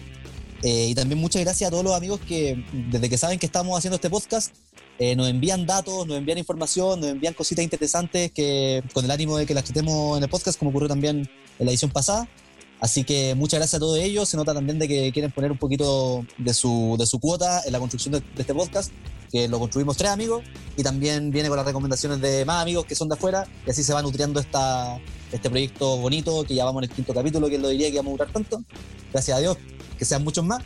Eh, 0.62 0.88
y 0.88 0.94
también 0.94 1.20
muchas 1.20 1.42
gracias 1.42 1.68
a 1.68 1.70
todos 1.70 1.84
los 1.84 1.94
amigos 1.94 2.20
que, 2.26 2.64
desde 2.90 3.10
que 3.10 3.18
saben 3.18 3.38
que 3.38 3.44
estamos 3.44 3.76
haciendo 3.76 3.96
este 3.96 4.08
podcast, 4.08 4.54
eh, 4.98 5.14
nos 5.14 5.28
envían 5.28 5.66
datos, 5.66 6.06
nos 6.06 6.16
envían 6.16 6.38
información, 6.38 7.00
nos 7.00 7.10
envían 7.10 7.34
cositas 7.34 7.62
interesantes 7.62 8.32
que 8.32 8.82
con 8.94 9.04
el 9.04 9.10
ánimo 9.10 9.36
de 9.36 9.44
que 9.44 9.52
las 9.52 9.64
tratemos 9.64 10.16
en 10.16 10.22
el 10.22 10.30
podcast, 10.30 10.58
como 10.58 10.70
ocurrió 10.70 10.88
también 10.88 11.28
en 11.58 11.66
la 11.66 11.70
edición 11.70 11.90
pasada. 11.90 12.26
Así 12.84 13.02
que 13.02 13.34
muchas 13.34 13.60
gracias 13.60 13.78
a 13.78 13.78
todos 13.78 13.98
ellos. 13.98 14.28
Se 14.28 14.36
nota 14.36 14.52
también 14.52 14.78
de 14.78 14.86
que 14.86 15.10
quieren 15.10 15.32
poner 15.32 15.50
un 15.50 15.56
poquito 15.56 16.22
de 16.36 16.52
su, 16.52 16.96
de 16.98 17.06
su 17.06 17.18
cuota 17.18 17.62
en 17.64 17.72
la 17.72 17.78
construcción 17.78 18.12
de, 18.12 18.22
este 18.36 18.52
podcast, 18.52 18.92
que 19.32 19.48
lo 19.48 19.58
construimos 19.58 19.96
tres 19.96 20.10
amigos 20.10 20.44
y 20.76 20.82
también 20.82 21.30
viene 21.30 21.48
con 21.48 21.56
las 21.56 21.64
recomendaciones 21.64 22.20
de 22.20 22.44
más 22.44 22.60
amigos 22.60 22.84
que 22.84 22.94
son 22.94 23.08
de 23.08 23.14
afuera 23.14 23.46
y 23.66 23.70
así 23.70 23.82
se 23.82 23.94
va 23.94 24.02
nutriendo 24.02 24.38
esta, 24.38 25.00
este 25.32 25.48
proyecto 25.48 25.96
bonito 25.96 26.44
que 26.44 26.54
ya 26.54 26.66
vamos 26.66 26.82
en 26.82 26.90
el 26.90 26.94
quinto 26.94 27.14
capítulo, 27.14 27.48
que 27.48 27.56
lo 27.56 27.70
diría 27.70 27.90
que 27.90 27.96
vamos 27.96 28.10
a 28.10 28.16
durar 28.18 28.32
tanto. 28.34 28.62
Gracias 29.10 29.34
a 29.34 29.40
Dios, 29.40 29.56
que 29.98 30.04
sean 30.04 30.22
muchos 30.22 30.44
más. 30.44 30.62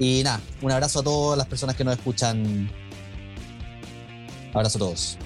Y 0.00 0.22
nada, 0.24 0.40
un 0.62 0.72
abrazo 0.72 0.98
a 0.98 1.02
todas 1.04 1.38
las 1.38 1.46
personas 1.46 1.76
que 1.76 1.84
nos 1.84 1.96
escuchan. 1.96 2.68
Abrazo 4.52 4.76
a 4.76 4.80
todos. 4.80 5.18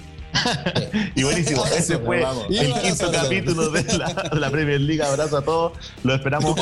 Y 1.15 1.23
buenísimo, 1.23 1.65
ese 1.65 1.97
fue 1.97 2.21
vamos. 2.21 2.45
el 2.49 2.73
quinto 2.73 3.11
capítulo 3.11 3.69
de 3.69 3.83
la, 4.33 4.49
Premier 4.49 4.81
League. 4.81 5.03
Abrazo 5.03 5.37
a 5.37 5.41
todos, 5.41 5.73
lo 6.03 6.13
esperamos. 6.13 6.55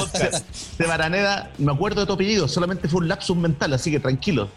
De 0.78 0.86
Baraneda, 0.86 1.52
me 1.58 1.72
acuerdo 1.72 2.02
de 2.02 2.08
tu 2.08 2.14
apellido, 2.14 2.48
solamente 2.48 2.88
fue 2.88 3.02
un 3.02 3.08
lapsus 3.08 3.36
mental, 3.36 3.74
así 3.74 3.92
que 3.92 4.00
tranquilo. 4.00 4.50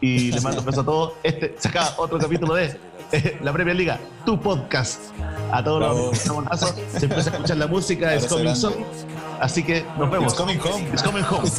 Y 0.00 0.30
les 0.32 0.42
mando 0.42 0.60
un 0.60 0.66
beso 0.66 0.80
a 0.82 0.84
todos. 0.84 1.12
Este 1.22 1.54
se 1.58 1.68
acaba 1.68 1.94
otro 1.96 2.18
capítulo 2.18 2.54
de 2.54 2.78
eh, 3.12 3.38
la 3.42 3.52
Premier 3.52 3.76
Liga, 3.76 3.98
tu 4.24 4.40
podcast. 4.40 5.00
A 5.52 5.62
todos 5.62 5.80
los 5.80 6.24
Bravo. 6.24 6.40
abrazo. 6.40 6.74
Se 6.96 7.04
empieza 7.06 7.30
a 7.30 7.34
escuchar 7.34 7.56
la 7.56 7.66
música, 7.66 8.14
es 8.14 8.26
coming 8.26 8.54
soon. 8.54 8.74
Así 9.40 9.62
que 9.62 9.84
nos 9.98 10.10
vemos. 10.10 10.32
It's 10.32 10.40
coming 10.40 10.58
home. 10.58 10.88
It's 10.92 11.02
coming 11.02 11.24
home. 11.24 11.46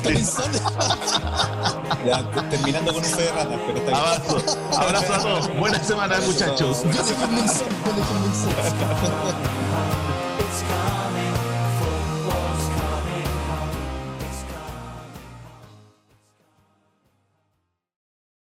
Ya, 2.06 2.24
terminando 2.50 2.94
con 2.94 3.04
un 3.04 3.10
fe 3.10 3.24
de 3.24 3.32
ratas, 3.32 3.60
pero 3.66 3.78
está 3.80 3.92
bien. 3.92 3.96
Abrazo, 3.96 4.38
abrazo 4.78 5.14
a 5.14 5.18
todos. 5.20 5.58
Buena 5.58 5.84
semana, 5.84 6.20
muchachos. 6.26 6.84